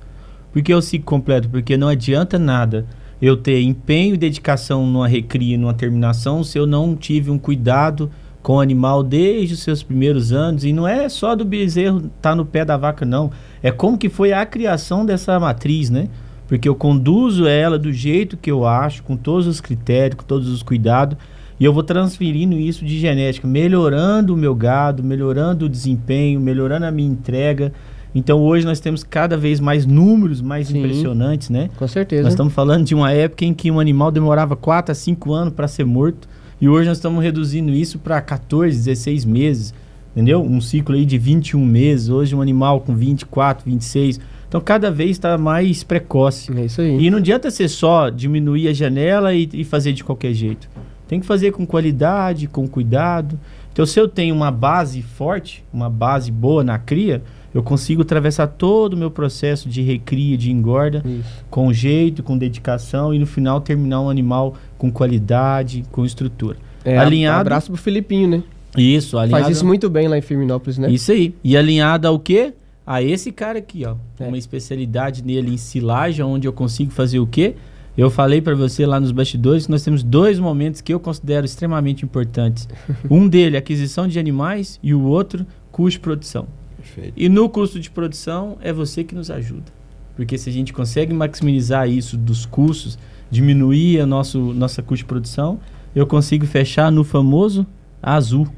Por 0.52 0.62
que 0.62 0.74
o 0.74 0.82
ciclo 0.82 1.06
completo? 1.06 1.48
Porque 1.48 1.76
não 1.76 1.88
adianta 1.88 2.38
nada 2.38 2.86
eu 3.20 3.36
ter 3.36 3.60
empenho 3.60 4.14
e 4.14 4.18
dedicação 4.18 4.86
numa 4.86 5.06
recria, 5.06 5.58
numa 5.58 5.74
terminação, 5.74 6.42
se 6.42 6.58
eu 6.58 6.66
não 6.66 6.96
tive 6.96 7.30
um 7.30 7.38
cuidado 7.38 8.10
com 8.42 8.54
o 8.54 8.60
animal 8.60 9.02
desde 9.02 9.54
os 9.54 9.62
seus 9.62 9.82
primeiros 9.82 10.32
anos. 10.32 10.64
E 10.64 10.72
não 10.72 10.86
é 10.86 11.08
só 11.08 11.34
do 11.34 11.44
bezerro 11.44 11.98
estar 11.98 12.30
tá 12.30 12.34
no 12.34 12.44
pé 12.44 12.64
da 12.64 12.76
vaca, 12.76 13.04
não. 13.04 13.30
É 13.62 13.70
como 13.70 13.98
que 13.98 14.08
foi 14.08 14.32
a 14.32 14.44
criação 14.46 15.04
dessa 15.04 15.38
matriz, 15.38 15.90
né? 15.90 16.08
Porque 16.48 16.68
eu 16.68 16.74
conduzo 16.74 17.46
ela 17.46 17.78
do 17.78 17.92
jeito 17.92 18.36
que 18.36 18.50
eu 18.50 18.66
acho, 18.66 19.02
com 19.02 19.16
todos 19.16 19.46
os 19.46 19.60
critérios, 19.60 20.16
com 20.16 20.24
todos 20.24 20.48
os 20.48 20.62
cuidados. 20.62 21.16
E 21.60 21.64
eu 21.64 21.72
vou 21.72 21.82
transferindo 21.82 22.56
isso 22.56 22.84
de 22.84 22.98
genética, 22.98 23.46
melhorando 23.46 24.34
o 24.34 24.36
meu 24.36 24.54
gado, 24.54 25.04
melhorando 25.04 25.66
o 25.66 25.68
desempenho, 25.68 26.40
melhorando 26.40 26.86
a 26.86 26.90
minha 26.90 27.08
entrega. 27.08 27.72
Então 28.14 28.40
hoje 28.40 28.66
nós 28.66 28.80
temos 28.80 29.04
cada 29.04 29.36
vez 29.36 29.60
mais 29.60 29.86
números 29.86 30.40
mais 30.40 30.68
Sim, 30.68 30.78
impressionantes, 30.78 31.50
né? 31.50 31.70
Com 31.76 31.86
certeza. 31.86 32.22
Nós 32.22 32.32
estamos 32.32 32.52
falando 32.52 32.84
de 32.84 32.94
uma 32.94 33.12
época 33.12 33.44
em 33.44 33.54
que 33.54 33.70
um 33.70 33.78
animal 33.78 34.10
demorava 34.10 34.56
4 34.56 34.90
a 34.90 34.94
5 34.94 35.32
anos 35.32 35.54
para 35.54 35.68
ser 35.68 35.84
morto. 35.84 36.26
E 36.60 36.68
hoje 36.68 36.88
nós 36.88 36.98
estamos 36.98 37.22
reduzindo 37.22 37.72
isso 37.72 37.98
para 37.98 38.20
14, 38.20 38.76
16 38.76 39.24
meses. 39.24 39.74
Entendeu? 40.14 40.42
Um 40.42 40.60
ciclo 40.60 40.94
aí 40.94 41.06
de 41.06 41.16
21 41.16 41.64
meses. 41.64 42.08
Hoje 42.08 42.34
um 42.34 42.42
animal 42.42 42.80
com 42.80 42.94
24, 42.94 43.64
26. 43.64 44.20
Então 44.48 44.60
cada 44.60 44.90
vez 44.90 45.12
está 45.12 45.38
mais 45.38 45.84
precoce. 45.84 46.52
É 46.56 46.64
isso 46.64 46.80
aí. 46.80 47.06
E 47.06 47.10
não 47.10 47.18
adianta 47.18 47.50
ser 47.50 47.68
só 47.68 48.10
diminuir 48.10 48.68
a 48.68 48.72
janela 48.72 49.32
e, 49.32 49.48
e 49.52 49.64
fazer 49.64 49.92
de 49.92 50.02
qualquer 50.02 50.34
jeito. 50.34 50.68
Tem 51.06 51.20
que 51.20 51.26
fazer 51.26 51.52
com 51.52 51.64
qualidade, 51.64 52.48
com 52.48 52.66
cuidado. 52.66 53.38
Então 53.72 53.86
se 53.86 53.98
eu 53.98 54.08
tenho 54.08 54.34
uma 54.34 54.50
base 54.50 55.00
forte, 55.00 55.64
uma 55.72 55.88
base 55.88 56.30
boa 56.30 56.64
na 56.64 56.78
cria, 56.78 57.22
eu 57.54 57.62
consigo 57.62 58.02
atravessar 58.02 58.46
todo 58.48 58.94
o 58.94 58.96
meu 58.96 59.10
processo 59.10 59.68
de 59.68 59.82
recria, 59.82 60.36
de 60.36 60.50
engorda, 60.50 61.02
isso. 61.04 61.44
com 61.48 61.72
jeito, 61.72 62.22
com 62.22 62.36
dedicação 62.36 63.12
e 63.14 63.18
no 63.18 63.26
final 63.26 63.60
terminar 63.60 64.00
um 64.00 64.10
animal 64.10 64.56
com 64.80 64.90
qualidade, 64.90 65.84
com 65.92 66.06
estrutura. 66.06 66.56
É, 66.82 66.96
alinhado. 66.96 67.42
Abraço 67.42 67.70
pro 67.70 67.76
Filipinho, 67.76 68.26
né? 68.26 68.42
Isso, 68.74 69.18
alinhado. 69.18 69.44
Faz 69.44 69.56
isso 69.58 69.66
muito 69.66 69.90
bem 69.90 70.08
lá 70.08 70.16
em 70.16 70.22
Firminópolis, 70.22 70.78
né? 70.78 70.90
Isso 70.90 71.12
aí. 71.12 71.34
E 71.44 71.54
alinhado 71.54 72.08
ao 72.08 72.18
quê? 72.18 72.54
A 72.86 73.02
esse 73.02 73.30
cara 73.30 73.58
aqui, 73.58 73.84
ó. 73.84 73.96
É. 74.18 74.26
Uma 74.26 74.38
especialidade 74.38 75.22
nele 75.22 75.52
em 75.52 75.58
silagem, 75.58 76.24
onde 76.24 76.48
eu 76.48 76.52
consigo 76.54 76.90
fazer 76.90 77.18
o 77.18 77.26
quê? 77.26 77.56
Eu 77.94 78.08
falei 78.08 78.40
para 78.40 78.54
você 78.54 78.86
lá 78.86 78.98
nos 78.98 79.12
bastidores 79.12 79.66
que 79.66 79.70
nós 79.70 79.84
temos 79.84 80.02
dois 80.02 80.38
momentos 80.38 80.80
que 80.80 80.94
eu 80.94 80.98
considero 80.98 81.44
extremamente 81.44 82.02
importantes. 82.02 82.66
um 83.10 83.28
dele, 83.28 83.58
aquisição 83.58 84.08
de 84.08 84.18
animais, 84.18 84.80
e 84.82 84.94
o 84.94 85.02
outro, 85.02 85.46
custo 85.70 85.98
de 85.98 86.00
produção. 86.00 86.48
Perfeito. 86.78 87.12
E 87.14 87.28
no 87.28 87.50
custo 87.50 87.78
de 87.78 87.90
produção 87.90 88.56
é 88.62 88.72
você 88.72 89.04
que 89.04 89.14
nos 89.14 89.30
ajuda. 89.30 89.70
Porque 90.16 90.38
se 90.38 90.48
a 90.48 90.52
gente 90.52 90.72
consegue 90.72 91.12
maximizar 91.12 91.86
isso 91.86 92.16
dos 92.16 92.46
custos, 92.46 92.98
diminuir 93.30 94.00
a 94.00 94.06
nosso, 94.06 94.38
nossa 94.52 94.82
custo 94.82 95.04
de 95.04 95.04
produção, 95.04 95.58
eu 95.94 96.06
consigo 96.06 96.46
fechar 96.46 96.90
no 96.90 97.04
famoso 97.04 97.66
azul, 98.02 98.48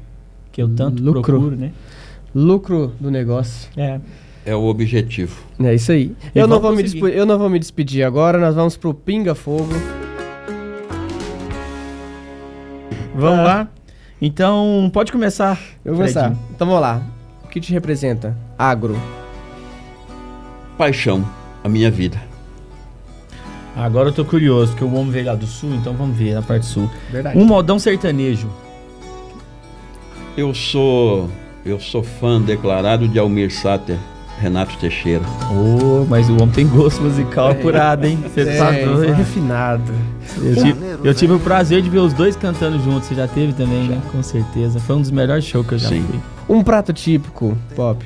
que 0.51 0.61
eu 0.61 0.69
tanto 0.69 1.03
Lucro. 1.03 1.21
procuro, 1.21 1.55
né? 1.55 1.71
Lucro 2.33 2.93
do 2.99 3.11
negócio. 3.11 3.69
É. 3.77 3.99
É 4.45 4.55
o 4.55 4.63
objetivo. 4.63 5.41
É 5.59 5.73
isso 5.73 5.91
aí. 5.91 6.13
Eu 6.35 6.47
não, 6.47 6.59
vou 6.59 6.75
me 6.75 6.83
eu 7.13 7.25
não 7.25 7.37
vou 7.37 7.49
me 7.49 7.59
despedir 7.59 8.03
agora, 8.03 8.37
nós 8.37 8.55
vamos 8.55 8.75
pro 8.75 8.93
Pinga 8.93 9.33
Fogo. 9.33 9.73
Vamos 13.15 13.39
ah. 13.39 13.43
lá? 13.43 13.67
Então, 14.21 14.89
pode 14.91 15.11
começar. 15.11 15.59
Eu 15.85 15.93
vou 15.93 16.01
começar. 16.01 16.35
Então 16.53 16.67
vamos 16.67 16.81
lá 16.81 17.03
que 17.53 17.61
te 17.61 17.71
representa? 17.71 18.35
Agro. 18.57 18.95
Paixão, 20.75 21.23
a 21.63 21.69
minha 21.69 21.91
vida. 21.91 22.19
Agora 23.75 24.09
eu 24.09 24.13
tô 24.13 24.23
curioso, 24.23 24.71
porque 24.71 24.83
o 24.83 24.93
homem 24.93 25.11
veio 25.11 25.25
lá 25.25 25.35
do 25.35 25.47
sul, 25.47 25.73
então 25.73 25.93
vamos 25.93 26.15
ver 26.15 26.35
na 26.35 26.41
parte 26.41 26.65
sul. 26.65 26.89
Verdade. 27.11 27.37
Um 27.37 27.45
modão 27.45 27.79
sertanejo. 27.79 28.49
Eu 30.37 30.53
sou 30.53 31.29
eu 31.65 31.79
sou 31.79 32.03
fã 32.03 32.41
declarado 32.41 33.07
de 33.07 33.17
Almir 33.17 33.49
Sater, 33.49 33.97
Renato 34.37 34.75
Teixeira. 34.77 35.23
Oh, 35.49 36.05
mas 36.09 36.29
o 36.29 36.33
homem 36.33 36.49
tem 36.49 36.67
gosto 36.67 37.01
musical 37.01 37.49
é. 37.49 37.51
apurado, 37.53 38.05
hein? 38.05 38.19
Você 38.21 38.41
é, 38.41 38.57
tá 38.57 38.71
doido. 38.71 39.05
É 39.05 39.13
refinado. 39.13 39.93
Eu, 40.41 40.55
tive, 40.55 40.85
eu 41.05 41.13
tive 41.13 41.33
o 41.33 41.39
prazer 41.39 41.81
de 41.81 41.89
ver 41.89 41.99
os 41.99 42.11
dois 42.11 42.35
cantando 42.35 42.77
juntos. 42.79 43.07
Você 43.07 43.15
já 43.15 43.29
teve 43.29 43.53
também, 43.53 43.87
já. 43.87 43.95
né? 43.95 44.01
Com 44.11 44.21
certeza. 44.21 44.77
Foi 44.79 44.97
um 44.97 45.01
dos 45.01 45.11
melhores 45.11 45.45
shows 45.45 45.65
que 45.65 45.75
eu 45.75 45.77
já 45.77 45.87
Sim. 45.87 46.03
fui. 46.03 46.19
Um 46.49 46.61
prato 46.61 46.91
típico, 46.91 47.57
Pop. 47.75 48.05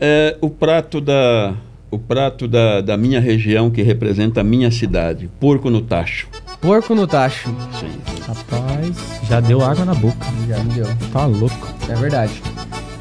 É 0.00 0.36
o 0.40 0.50
prato 0.50 1.00
da 1.00 1.54
o 1.90 1.98
prato 1.98 2.46
da, 2.46 2.80
da 2.80 2.96
minha 2.96 3.20
região 3.20 3.70
que 3.70 3.82
representa 3.82 4.40
a 4.40 4.44
minha 4.44 4.70
cidade, 4.70 5.28
porco 5.40 5.68
no 5.68 5.80
tacho. 5.80 6.28
Porco 6.60 6.94
no 6.94 7.06
tacho. 7.06 7.48
Sim. 7.78 7.90
Rapaz, 8.26 8.96
já 9.28 9.40
deu 9.40 9.60
água 9.60 9.84
na 9.84 9.94
boca. 9.94 10.16
Já 10.46 10.62
me 10.62 10.74
deu. 10.74 10.86
Tá 11.12 11.26
louco. 11.26 11.68
É 11.88 11.94
verdade. 11.94 12.40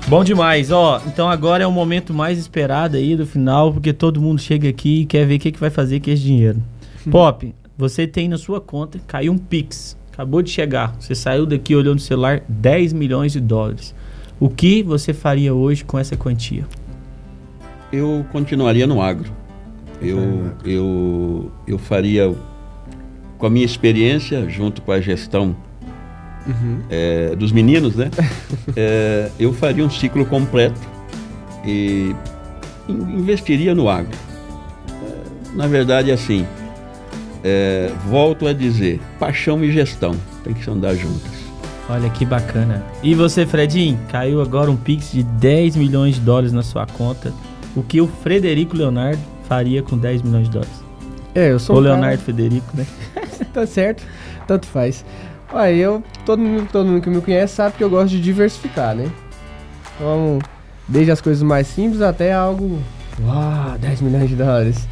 Bom 0.08 0.24
demais, 0.24 0.72
ó. 0.72 1.00
Então 1.06 1.30
agora 1.30 1.64
é 1.64 1.68
o 1.68 1.72
momento 1.72 2.14
mais 2.14 2.40
esperado 2.40 2.98
aí 2.98 3.16
do 3.16 3.28
final, 3.28 3.72
porque 3.72 3.94
todo 3.94 4.20
mundo 4.20 4.42
chega 4.42 4.68
aqui 4.68 5.02
e 5.02 5.06
quer 5.06 5.26
ver 5.26 5.36
o 5.36 5.40
que, 5.40 5.52
que 5.52 5.60
vai 5.60 5.70
fazer 5.70 6.00
com 6.00 6.10
esse 6.10 6.24
dinheiro. 6.24 6.64
Pop, 7.12 7.54
você 7.78 8.08
tem 8.08 8.28
na 8.28 8.38
sua 8.38 8.60
conta, 8.60 9.00
caiu 9.06 9.32
um 9.32 9.38
Pix. 9.38 9.96
Acabou 10.12 10.42
de 10.42 10.50
chegar. 10.50 10.96
Você 11.00 11.14
saiu 11.14 11.46
daqui 11.46 11.76
olhando 11.76 11.96
no 11.96 12.00
celular 12.00 12.42
10 12.50 12.92
milhões 12.94 13.34
de 13.34 13.40
dólares. 13.40 13.94
O 14.40 14.50
que 14.50 14.82
você 14.82 15.14
faria 15.14 15.54
hoje 15.54 15.84
com 15.86 16.00
essa 16.00 16.18
quantia? 16.18 16.66
Eu 17.92 18.26
continuaria 18.32 18.86
no 18.86 19.02
agro. 19.02 19.32
Eu, 20.02 20.52
eu, 20.64 21.52
eu 21.68 21.78
faria, 21.78 22.34
com 23.38 23.46
a 23.46 23.50
minha 23.50 23.66
experiência, 23.66 24.48
junto 24.50 24.82
com 24.82 24.92
a 24.92 25.02
gestão 25.02 25.56
uhum. 26.48 26.80
é, 26.90 27.36
dos 27.36 27.52
meninos, 27.52 27.96
né? 27.96 28.10
é, 28.76 29.30
eu 29.40 29.52
faria 29.52 29.86
um 29.86 29.90
ciclo 29.90 30.26
completo 30.26 30.80
e 31.66 32.16
investiria 32.88 33.76
no 33.76 33.90
agro. 33.90 34.18
É, 35.04 35.58
na 35.58 35.68
verdade, 35.68 36.12
assim, 36.12 36.46
é, 37.44 37.92
volto 38.08 38.48
a 38.48 38.54
dizer, 38.54 39.00
paixão 39.20 39.64
e 39.64 39.72
gestão 39.72 40.16
tem 40.44 40.54
que 40.54 40.70
andar 40.70 40.96
juntas. 40.96 41.40
Olha 41.90 42.10
que 42.10 42.24
bacana. 42.24 42.86
E 43.02 43.16
você, 43.16 43.48
Fredinho? 43.48 44.00
Caiu 44.12 44.42
agora 44.42 44.70
um 44.70 44.78
Pix 44.78 45.12
de 45.12 45.24
10 45.24 45.76
milhões 45.76 46.16
de 46.16 46.22
dólares 46.22 46.54
na 46.54 46.62
sua 46.62 46.86
conta. 46.86 47.34
O 47.76 47.84
que 47.84 48.02
o 48.02 48.08
Frederico 48.08 48.76
Leonardo 48.76 49.20
faria 49.48 49.82
com 49.82 49.98
10 49.98 50.22
milhões 50.24 50.46
de 50.46 50.52
dólares? 50.52 50.84
É, 51.36 51.52
eu 51.52 51.60
sou 51.60 51.76
Ou 51.76 51.82
um 51.82 51.86
cara- 51.86 51.96
Leonardo 51.96 52.24
Federico, 52.24 52.68
né? 52.76 52.86
tá 53.54 53.66
certo, 53.66 54.04
tanto 54.48 54.66
faz. 54.68 55.06
Olha, 55.54 55.72
eu, 55.74 56.04
todo 56.26 56.40
mundo, 56.42 56.68
todo 56.72 56.88
mundo 56.88 57.02
que 57.02 57.10
me 57.10 57.22
conhece 57.22 57.56
sabe 57.56 57.76
que 57.78 57.84
eu 57.84 57.90
gosto 57.90 58.10
de 58.10 58.22
diversificar, 58.22 58.96
né? 58.96 59.10
Então, 59.96 60.40
desde 60.88 61.12
as 61.12 61.22
coisas 61.22 61.42
mais 61.44 61.68
simples 61.68 62.02
até 62.02 62.34
algo. 62.34 62.80
Uau, 63.22 63.78
10 63.80 64.02
milhões 64.02 64.30
de 64.30 64.36
dólares. 64.36 64.88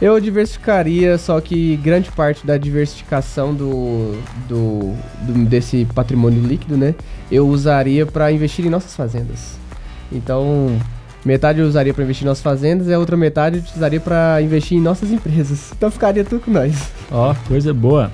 Eu 0.00 0.18
diversificaria, 0.20 1.18
só 1.18 1.40
que 1.40 1.76
grande 1.76 2.10
parte 2.12 2.46
da 2.46 2.56
diversificação 2.56 3.52
do, 3.54 4.16
do, 4.48 4.94
do- 5.22 5.44
desse 5.46 5.84
patrimônio 5.94 6.40
líquido, 6.42 6.76
né? 6.76 6.94
Eu 7.30 7.46
usaria 7.48 8.06
para 8.06 8.30
investir 8.32 8.64
em 8.64 8.70
nossas 8.70 8.94
fazendas. 8.96 9.58
Então, 10.10 10.78
metade 11.24 11.60
eu 11.60 11.66
usaria 11.66 11.92
para 11.92 12.04
investir 12.04 12.24
em 12.24 12.28
nossas 12.28 12.42
fazendas 12.42 12.86
e 12.88 12.92
a 12.92 12.98
outra 12.98 13.16
metade 13.16 13.56
eu 13.56 13.62
utilizaria 13.62 14.00
para 14.00 14.40
investir 14.42 14.78
em 14.78 14.80
nossas 14.80 15.10
empresas. 15.10 15.72
Então 15.78 15.90
ficaria 15.90 16.24
tudo 16.24 16.40
com 16.40 16.50
nós. 16.50 16.90
Ó, 17.10 17.34
coisa 17.46 17.72
boa. 17.72 18.10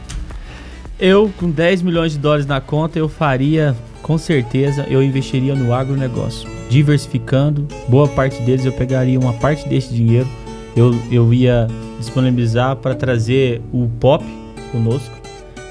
Eu, 0.98 1.30
com 1.38 1.50
10 1.50 1.82
milhões 1.82 2.12
de 2.12 2.18
dólares 2.18 2.46
na 2.46 2.60
conta, 2.60 2.98
eu 2.98 3.08
faria, 3.08 3.74
com 4.02 4.16
certeza, 4.16 4.86
eu 4.88 5.02
investiria 5.02 5.54
no 5.54 5.74
agronegócio. 5.74 6.48
Diversificando, 6.68 7.66
boa 7.88 8.06
parte 8.06 8.40
deles 8.42 8.64
eu 8.64 8.72
pegaria 8.72 9.18
uma 9.18 9.32
parte 9.32 9.68
desse 9.68 9.92
dinheiro, 9.92 10.28
eu, 10.76 10.94
eu 11.10 11.32
ia 11.32 11.66
disponibilizar 11.98 12.76
para 12.76 12.94
trazer 12.94 13.60
o 13.72 13.88
POP 13.98 14.24
conosco 14.70 15.14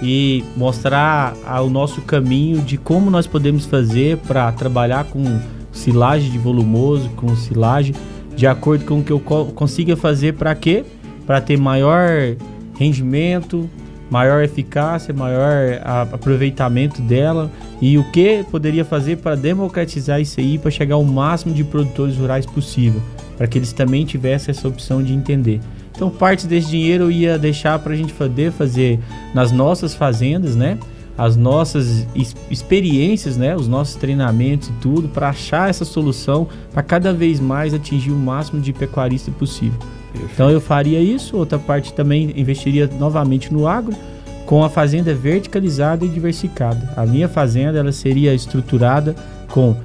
e 0.02 0.44
mostrar 0.58 1.34
o 1.64 1.70
nosso 1.70 2.02
caminho 2.02 2.62
de 2.62 2.78
como 2.78 3.10
nós 3.10 3.26
podemos 3.26 3.66
fazer 3.66 4.18
para 4.18 4.52
trabalhar 4.52 5.06
com 5.06 5.40
silagem 5.74 6.32
de 6.32 6.38
volumoso, 6.38 7.10
com 7.18 7.36
silagem 7.36 7.94
de 8.36 8.48
acordo 8.48 8.86
com 8.86 9.00
o 9.00 9.04
que 9.04 9.12
eu 9.12 9.20
co- 9.20 9.45
consiga 9.48 9.95
fazer 9.98 10.34
para 10.34 10.56
quê? 10.56 10.86
Para 11.26 11.41
ter 11.41 11.58
maior 11.58 12.36
rendimento, 12.80 13.70
maior 14.10 14.44
eficácia, 14.44 15.14
maior 15.14 15.82
aproveitamento 16.14 17.02
dela 17.02 17.52
e 17.82 17.98
o 17.98 18.04
que 18.12 18.44
poderia 18.50 18.86
fazer 18.86 19.18
para 19.18 19.36
democratizar 19.36 20.22
isso 20.22 20.40
aí, 20.40 20.58
para 20.58 20.72
chegar 20.72 20.95
ao 20.95 21.04
máximo 21.04 21.54
de 21.54 21.64
produtores 21.64 22.18
rurais 22.18 22.45
possível, 22.45 23.02
para 23.38 23.48
que 23.48 23.58
eles 23.58 23.74
também 23.74 24.06
tivessem 24.06 24.52
essa 24.52 24.68
opção 24.68 25.02
de 25.04 25.14
entender. 25.14 25.60
Então, 25.95 26.10
parte 26.10 26.48
desse 26.48 26.70
dinheiro 26.70 27.06
eu 27.06 27.12
ia 27.12 27.38
deixar 27.38 27.78
para 27.80 27.94
a 27.94 27.95
gente 27.95 28.14
poder 28.14 28.52
fazer 28.52 29.00
nas 29.34 29.52
nossas 29.52 29.94
fazendas, 29.94 30.56
né? 30.56 30.78
As 31.18 31.35
nossas 31.38 32.07
ex- 32.15 32.35
experiências, 32.49 33.38
né? 33.38 33.56
Os 33.56 33.68
nossos 33.68 33.95
treinamentos 33.95 34.69
e 34.69 34.72
tudo, 34.73 35.07
para 35.07 35.30
achar 35.30 35.69
essa 35.69 35.85
solução 35.85 36.48
para 36.72 36.81
cada 36.81 37.14
vez 37.14 37.40
mais 37.40 37.73
atingir 37.73 38.11
o 38.11 38.15
máximo 38.15 38.61
de 38.61 38.73
pecuarista 38.73 39.31
possível. 39.31 39.77
Então 40.34 40.49
eu 40.49 40.61
faria 40.61 40.99
isso, 40.99 41.38
outra 41.38 41.57
parte 41.57 41.94
também 41.94 42.34
investiria 42.35 42.90
novamente 42.99 43.52
no 43.53 43.68
agro, 43.68 43.95
com 44.45 44.64
a 44.64 44.69
fazenda 44.69 45.14
verticalizada 45.14 46.06
e 46.06 46.10
diversificada. 46.10 46.94
A 46.95 47.06
minha 47.06 47.27
fazenda 47.27 47.80
ela 47.80 47.91
seria 47.91 48.34
estruturada 48.34 49.15
com 49.49 49.76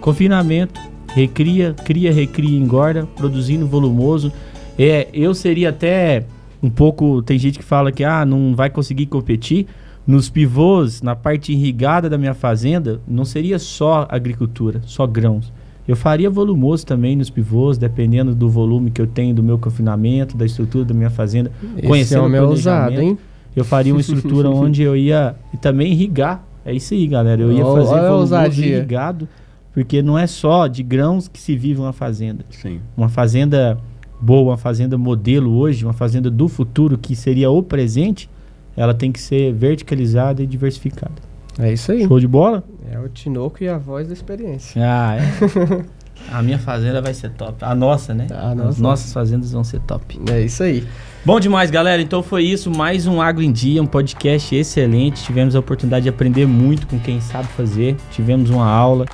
confinamento, 0.00 0.80
recria, 1.14 1.74
cria, 1.84 2.12
recria, 2.12 2.58
engorda, 2.58 3.06
produzindo 3.16 3.66
volumoso. 3.66 4.32
É, 4.78 5.08
eu 5.14 5.34
seria 5.34 5.70
até 5.70 6.24
um 6.62 6.68
pouco, 6.68 7.22
tem 7.22 7.38
gente 7.38 7.58
que 7.58 7.64
fala 7.64 7.92
que 7.92 8.02
ah, 8.02 8.24
não 8.24 8.54
vai 8.54 8.68
conseguir 8.68 9.06
competir. 9.06 9.66
Nos 10.06 10.28
pivôs, 10.28 11.00
na 11.00 11.16
parte 11.16 11.52
irrigada 11.52 12.10
da 12.10 12.18
minha 12.18 12.34
fazenda, 12.34 13.00
não 13.08 13.24
seria 13.24 13.58
só 13.58 14.06
agricultura, 14.10 14.82
só 14.84 15.06
grãos. 15.06 15.52
Eu 15.86 15.96
faria 15.96 16.30
volumoso 16.30 16.86
também 16.86 17.14
nos 17.14 17.28
pivôs, 17.28 17.76
dependendo 17.76 18.34
do 18.34 18.48
volume 18.48 18.90
que 18.90 19.00
eu 19.00 19.06
tenho 19.06 19.34
do 19.34 19.42
meu 19.42 19.58
confinamento, 19.58 20.36
da 20.36 20.46
estrutura 20.46 20.84
da 20.84 20.94
minha 20.94 21.10
fazenda. 21.10 21.50
Esse 21.76 21.86
Conhecendo 21.86 22.24
homem 22.24 22.40
o 22.40 22.44
é 22.44 22.46
ousado, 22.46 23.00
hein? 23.00 23.18
Eu 23.54 23.64
faria 23.64 23.92
uma 23.94 24.00
estrutura 24.00 24.48
onde 24.50 24.82
eu 24.82 24.96
ia 24.96 25.36
e 25.52 25.56
também 25.56 25.92
irrigar. 25.92 26.44
É 26.64 26.72
isso 26.72 26.94
aí, 26.94 27.06
galera. 27.06 27.42
Eu 27.42 27.52
ia 27.52 27.64
fazer 27.64 27.94
olha 27.94 28.08
volumoso 28.08 28.62
irrigado, 28.62 29.28
porque 29.72 30.00
não 30.00 30.18
é 30.18 30.26
só 30.26 30.66
de 30.66 30.82
grãos 30.82 31.28
que 31.28 31.38
se 31.38 31.54
vive 31.54 31.80
uma 31.80 31.92
fazenda. 31.92 32.44
Sim. 32.48 32.80
Uma 32.96 33.10
fazenda 33.10 33.78
boa, 34.20 34.52
uma 34.52 34.56
fazenda 34.56 34.96
modelo 34.96 35.54
hoje, 35.54 35.84
uma 35.84 35.92
fazenda 35.92 36.30
do 36.30 36.48
futuro 36.48 36.96
que 36.96 37.14
seria 37.14 37.50
o 37.50 37.62
presente, 37.62 38.30
ela 38.76 38.94
tem 38.94 39.12
que 39.12 39.20
ser 39.20 39.52
verticalizada 39.52 40.42
e 40.42 40.46
diversificada. 40.46 41.14
É 41.58 41.72
isso 41.72 41.92
aí. 41.92 42.06
Show 42.06 42.18
de 42.18 42.26
bola? 42.26 42.64
É 42.90 42.98
o 42.98 43.08
Tinoco 43.08 43.62
e 43.62 43.68
a 43.68 43.78
voz 43.78 44.08
da 44.08 44.12
experiência. 44.12 44.82
Ah, 44.84 45.16
é. 45.16 45.84
A 46.30 46.42
minha 46.42 46.58
fazenda 46.58 47.02
vai 47.02 47.12
ser 47.12 47.30
top. 47.30 47.56
A 47.64 47.74
nossa, 47.74 48.14
né? 48.14 48.26
A 48.30 48.50
As 48.50 48.56
nossa. 48.56 48.82
nossas 48.82 49.12
fazendas 49.12 49.52
vão 49.52 49.62
ser 49.62 49.80
top. 49.80 50.18
É 50.30 50.40
isso 50.40 50.62
aí. 50.62 50.86
Bom 51.24 51.38
demais, 51.38 51.70
galera. 51.70 52.00
Então 52.00 52.22
foi 52.22 52.44
isso. 52.44 52.70
Mais 52.70 53.06
um 53.06 53.20
Agro 53.20 53.42
em 53.42 53.52
Dia, 53.52 53.82
um 53.82 53.86
podcast 53.86 54.54
excelente. 54.54 55.22
Tivemos 55.22 55.54
a 55.54 55.58
oportunidade 55.58 56.04
de 56.04 56.08
aprender 56.08 56.46
muito 56.46 56.86
com 56.86 56.98
quem 56.98 57.20
sabe 57.20 57.48
fazer. 57.48 57.96
Tivemos 58.10 58.48
uma 58.48 58.66
aula, 58.66 59.06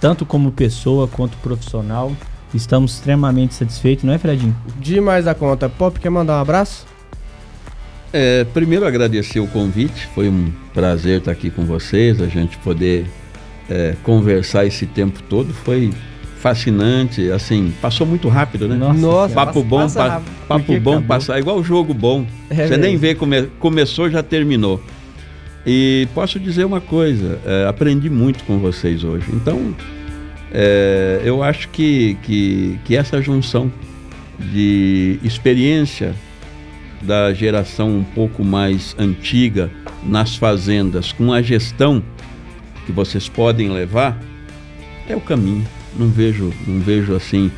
tanto 0.00 0.26
como 0.26 0.50
pessoa 0.50 1.06
quanto 1.06 1.36
profissional. 1.38 2.12
Estamos 2.54 2.94
extremamente 2.94 3.54
satisfeitos, 3.54 4.04
não 4.04 4.12
é, 4.12 4.18
Fredinho? 4.18 4.56
Demais 4.80 5.24
da 5.26 5.34
conta. 5.34 5.68
Pop, 5.68 5.98
quer 6.00 6.10
mandar 6.10 6.38
um 6.38 6.40
abraço? 6.40 6.86
É, 8.12 8.44
primeiro 8.44 8.86
agradecer 8.86 9.40
o 9.40 9.46
convite, 9.46 10.06
foi 10.14 10.28
um 10.28 10.50
prazer 10.72 11.18
estar 11.18 11.32
aqui 11.32 11.50
com 11.50 11.64
vocês, 11.64 12.20
a 12.20 12.26
gente 12.26 12.56
poder 12.58 13.06
é, 13.68 13.94
conversar 14.02 14.64
esse 14.64 14.86
tempo 14.86 15.22
todo, 15.28 15.52
foi 15.52 15.90
fascinante, 16.38 17.30
assim, 17.30 17.72
passou 17.82 18.06
muito 18.06 18.28
rápido, 18.28 18.68
né? 18.68 18.76
Nossa, 18.76 19.00
Nossa, 19.00 19.34
papo 19.34 19.52
passa- 19.54 19.66
bom, 19.68 19.78
passa 19.80 19.98
pa- 19.98 20.22
papo 20.48 20.64
Porque 20.64 20.80
bom 20.80 20.90
acabou. 20.92 21.08
passar, 21.08 21.38
igual 21.40 21.62
jogo 21.64 21.92
bom. 21.92 22.24
É 22.48 22.54
Você 22.54 22.62
mesmo. 22.68 22.76
nem 22.78 22.96
vê, 22.96 23.14
come- 23.14 23.48
começou, 23.58 24.08
já 24.08 24.22
terminou. 24.22 24.80
E 25.66 26.06
posso 26.14 26.38
dizer 26.38 26.64
uma 26.64 26.80
coisa, 26.80 27.40
é, 27.44 27.66
aprendi 27.68 28.08
muito 28.08 28.44
com 28.44 28.58
vocês 28.58 29.02
hoje. 29.02 29.26
Então, 29.32 29.74
é, 30.52 31.20
eu 31.24 31.42
acho 31.42 31.68
que, 31.70 32.16
que, 32.22 32.78
que 32.84 32.96
essa 32.96 33.20
junção 33.20 33.70
de 34.38 35.18
experiência 35.24 36.14
da 37.02 37.32
geração 37.32 37.88
um 37.90 38.04
pouco 38.04 38.44
mais 38.44 38.94
antiga 38.98 39.70
nas 40.04 40.36
fazendas 40.36 41.12
com 41.12 41.32
a 41.32 41.42
gestão 41.42 42.02
que 42.84 42.92
vocês 42.92 43.28
podem 43.28 43.70
levar 43.70 44.20
é 45.08 45.14
o 45.14 45.20
caminho. 45.20 45.66
Não 45.96 46.08
vejo, 46.08 46.52
não 46.66 46.80
vejo 46.80 47.14
assim 47.14 47.50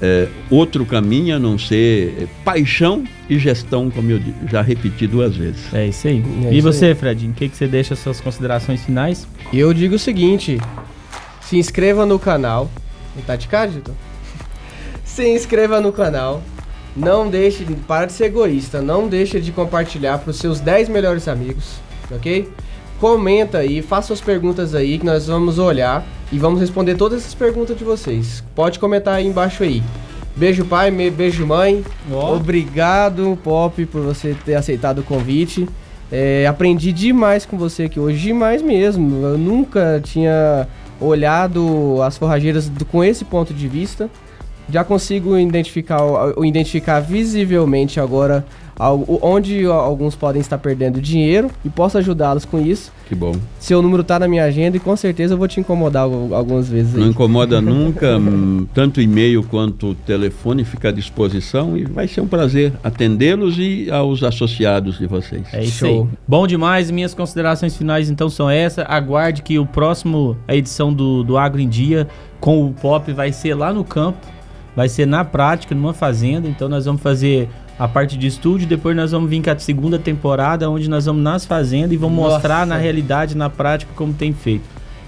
é, 0.00 0.28
outro 0.50 0.86
caminho 0.86 1.36
a 1.36 1.38
não 1.38 1.58
ser 1.58 2.14
é, 2.22 2.26
paixão 2.44 3.04
e 3.28 3.38
gestão, 3.38 3.90
como 3.90 4.10
eu 4.10 4.20
já 4.50 4.62
repeti 4.62 5.06
duas 5.06 5.36
vezes. 5.36 5.72
É 5.74 5.88
isso 5.88 6.06
aí. 6.06 6.22
É 6.44 6.52
e 6.52 6.58
isso 6.58 6.72
você, 6.72 6.94
Fredinho, 6.94 7.32
o 7.32 7.34
que, 7.34 7.48
que 7.48 7.56
você 7.56 7.66
deixa 7.66 7.94
as 7.94 8.00
suas 8.00 8.20
considerações 8.20 8.84
finais? 8.84 9.26
E 9.52 9.58
eu 9.58 9.72
digo 9.74 9.96
o 9.96 9.98
seguinte: 9.98 10.58
se 11.40 11.56
inscreva 11.56 12.06
no 12.06 12.18
canal. 12.18 12.70
Tá 13.26 13.34
de 13.34 13.48
cá, 13.48 13.66
Dito? 13.66 13.92
Se 15.04 15.26
inscreva 15.26 15.80
no 15.80 15.92
canal. 15.92 16.40
Não 16.98 17.28
deixe, 17.28 17.64
para 17.86 18.06
de 18.06 18.12
ser 18.12 18.24
egoísta, 18.26 18.82
não 18.82 19.06
deixe 19.08 19.40
de 19.40 19.52
compartilhar 19.52 20.18
para 20.18 20.30
os 20.30 20.36
seus 20.38 20.58
10 20.60 20.88
melhores 20.88 21.28
amigos, 21.28 21.76
ok? 22.10 22.48
Comenta 22.98 23.58
aí, 23.58 23.80
faça 23.80 24.08
suas 24.08 24.20
perguntas 24.20 24.74
aí 24.74 24.98
que 24.98 25.06
nós 25.06 25.28
vamos 25.28 25.58
olhar 25.58 26.04
e 26.32 26.38
vamos 26.38 26.58
responder 26.60 26.96
todas 26.96 27.20
essas 27.20 27.34
perguntas 27.34 27.76
de 27.78 27.84
vocês. 27.84 28.42
Pode 28.54 28.78
comentar 28.80 29.14
aí 29.14 29.26
embaixo 29.26 29.62
aí. 29.62 29.82
Beijo 30.34 30.64
pai, 30.64 30.90
beijo 30.90 31.46
mãe. 31.46 31.84
Ó. 32.12 32.34
Obrigado, 32.36 33.38
Pop, 33.44 33.84
por 33.86 34.02
você 34.02 34.36
ter 34.44 34.54
aceitado 34.56 34.98
o 34.98 35.02
convite. 35.04 35.68
É, 36.10 36.46
aprendi 36.46 36.92
demais 36.92 37.44
com 37.46 37.56
você 37.58 37.84
aqui 37.84 38.00
hoje, 38.00 38.18
demais 38.20 38.62
mesmo. 38.62 39.24
Eu 39.24 39.38
nunca 39.38 40.00
tinha 40.02 40.66
olhado 41.00 42.00
as 42.02 42.16
forrageiras 42.18 42.68
do- 42.68 42.84
com 42.84 43.04
esse 43.04 43.24
ponto 43.24 43.52
de 43.54 43.68
vista. 43.68 44.10
Já 44.70 44.84
consigo 44.84 45.38
identificar, 45.38 46.00
identificar 46.44 47.00
visivelmente 47.00 47.98
agora 48.00 48.44
onde 49.22 49.64
alguns 49.66 50.14
podem 50.14 50.40
estar 50.40 50.56
perdendo 50.58 51.00
dinheiro 51.00 51.50
e 51.64 51.68
posso 51.68 51.98
ajudá-los 51.98 52.44
com 52.44 52.60
isso. 52.60 52.92
Que 53.08 53.14
bom. 53.14 53.34
Seu 53.58 53.82
número 53.82 54.04
tá 54.04 54.18
na 54.20 54.28
minha 54.28 54.44
agenda 54.44 54.76
e 54.76 54.80
com 54.80 54.94
certeza 54.94 55.34
eu 55.34 55.38
vou 55.38 55.48
te 55.48 55.58
incomodar 55.58 56.04
al- 56.04 56.32
algumas 56.32 56.68
vezes 56.68 56.94
aí. 56.94 57.00
Não 57.00 57.08
incomoda 57.08 57.60
nunca, 57.60 58.16
hum, 58.18 58.66
tanto 58.72 59.00
e-mail 59.00 59.42
quanto 59.42 59.94
telefone 60.06 60.64
fica 60.64 60.90
à 60.90 60.92
disposição 60.92 61.76
e 61.76 61.84
vai 61.84 62.06
ser 62.06 62.20
um 62.20 62.28
prazer 62.28 62.72
atendê-los 62.84 63.56
e 63.58 63.90
aos 63.90 64.22
associados 64.22 64.98
de 64.98 65.06
vocês. 65.06 65.42
É 65.52 65.64
isso 65.64 65.78
Show. 65.86 66.02
aí. 66.12 66.18
Bom 66.28 66.46
demais. 66.46 66.88
Minhas 66.90 67.14
considerações 67.14 67.74
finais 67.76 68.08
então 68.10 68.28
são 68.28 68.48
essas. 68.48 68.84
Aguarde 68.88 69.42
que 69.42 69.58
o 69.58 69.66
próximo, 69.66 70.36
a 70.46 70.54
edição 70.54 70.92
do, 70.92 71.24
do 71.24 71.36
Agro 71.36 71.60
em 71.60 71.68
Dia 71.68 72.06
com 72.40 72.64
o 72.64 72.72
Pop 72.72 73.10
vai 73.12 73.32
ser 73.32 73.54
lá 73.54 73.72
no 73.72 73.82
campo. 73.82 74.18
Vai 74.78 74.88
ser 74.88 75.08
na 75.08 75.24
prática, 75.24 75.74
numa 75.74 75.92
fazenda. 75.92 76.46
Então 76.46 76.68
nós 76.68 76.84
vamos 76.84 77.02
fazer 77.02 77.48
a 77.76 77.88
parte 77.88 78.16
de 78.16 78.28
estúdio. 78.28 78.64
Depois 78.64 78.94
nós 78.94 79.10
vamos 79.10 79.28
vir 79.28 79.42
com 79.42 79.50
a 79.50 79.58
segunda 79.58 79.98
temporada, 79.98 80.70
onde 80.70 80.88
nós 80.88 81.06
vamos 81.06 81.20
nas 81.20 81.44
fazendas 81.44 81.90
e 81.90 81.96
vamos 81.96 82.16
Nossa. 82.16 82.34
mostrar 82.34 82.64
na 82.64 82.76
realidade, 82.76 83.36
na 83.36 83.50
prática, 83.50 83.90
como 83.96 84.14
tem 84.14 84.32
feito. 84.32 84.62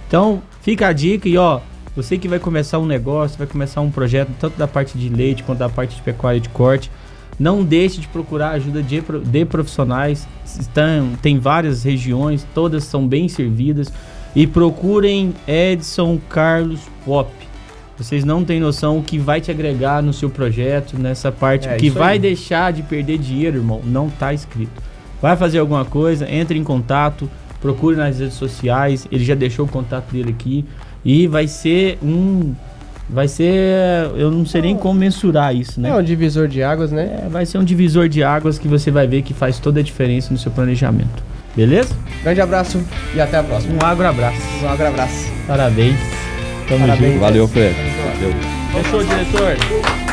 Então 0.09 0.43
fica 0.61 0.89
a 0.89 0.93
dica 0.93 1.29
e 1.29 1.39
ó. 1.39 1.61
Você 1.95 2.19
que 2.19 2.27
vai 2.27 2.41
começar 2.41 2.81
um 2.81 2.85
negócio, 2.85 3.39
vai 3.39 3.47
começar 3.47 3.81
um 3.81 3.93
projeto, 3.93 4.33
tanto 4.41 4.59
da 4.59 4.67
parte 4.67 4.99
de 4.99 5.09
leite 5.09 5.45
quanto 5.45 5.61
da 5.61 5.69
parte 5.69 5.95
de 5.95 6.03
pecuária 6.03 6.41
de 6.41 6.49
corte, 6.49 6.91
Não 7.39 7.63
deixe 7.63 8.01
de 8.01 8.09
procurar 8.09 8.51
ajuda 8.51 8.83
de, 8.83 9.01
de 9.01 9.45
profissionais. 9.45 10.27
Estão, 10.45 11.13
tem 11.23 11.39
várias 11.39 11.85
regiões, 11.85 12.45
todas 12.53 12.83
são 12.83 13.07
bem 13.07 13.29
servidas. 13.29 13.93
E 14.35 14.49
procurem 14.49 15.33
Edson 15.47 16.19
Carlos 16.29 16.81
Pop. 17.05 17.50
Vocês 18.01 18.25
não 18.25 18.43
têm 18.43 18.59
noção 18.59 18.97
o 18.97 19.03
que 19.03 19.19
vai 19.19 19.43
te 19.43 19.51
agregar 19.51 20.03
no 20.03 20.11
seu 20.11 20.31
projeto, 20.31 20.99
nessa 20.99 21.31
parte. 21.31 21.69
É, 21.69 21.75
o 21.75 21.79
que 21.79 21.91
vai 21.91 22.15
aí. 22.15 22.19
deixar 22.19 22.73
de 22.73 22.83
perder 22.83 23.19
dinheiro, 23.19 23.59
irmão, 23.59 23.83
não 23.85 24.09
tá 24.09 24.33
escrito. 24.33 24.73
Vai 25.21 25.37
fazer 25.37 25.59
alguma 25.59 25.85
coisa, 25.85 26.27
entre 26.31 26.59
em 26.59 26.65
contato, 26.65 27.29
procure 27.61 27.97
nas 27.97 28.19
redes 28.19 28.37
sociais. 28.37 29.07
Ele 29.13 29.23
já 29.23 29.35
deixou 29.35 29.67
o 29.67 29.69
contato 29.69 30.11
dele 30.11 30.31
aqui. 30.31 30.65
E 31.05 31.27
vai 31.27 31.47
ser 31.47 31.99
um. 32.03 32.55
Vai 33.07 33.29
ser. 33.29 34.11
Eu 34.17 34.31
não 34.31 34.47
sei 34.47 34.63
nem 34.63 34.77
como 34.77 34.99
mensurar 34.99 35.55
isso, 35.55 35.79
né? 35.79 35.91
É 35.91 35.95
um 35.95 36.03
divisor 36.03 36.49
de 36.49 36.63
águas, 36.63 36.91
né? 36.91 37.25
É, 37.27 37.29
vai 37.29 37.45
ser 37.45 37.59
um 37.59 37.65
divisor 37.65 38.09
de 38.09 38.25
águas 38.25 38.59
que 38.59 38.67
você 38.67 38.91
vai 38.91 39.07
ver 39.07 39.21
que 39.21 39.35
faz 39.35 39.59
toda 39.59 39.81
a 39.81 39.83
diferença 39.83 40.33
no 40.33 40.39
seu 40.39 40.51
planejamento. 40.51 41.23
Beleza? 41.55 41.95
Grande 42.23 42.41
abraço 42.41 42.83
e 43.15 43.21
até 43.21 43.37
a 43.37 43.43
próxima. 43.43 43.75
Um 43.75 43.87
agro 43.87 44.07
abraço. 44.07 44.41
Um 44.63 44.69
agro 44.69 44.87
abraço. 44.87 45.27
Parabéns. 45.47 46.30
Tamo 46.71 46.87
Parabéns. 46.87 47.15
junto. 47.15 47.21
Valeu, 47.21 47.49
Fred. 47.49 47.75
Valeu. 48.15 49.05
Diretor? 49.05 50.10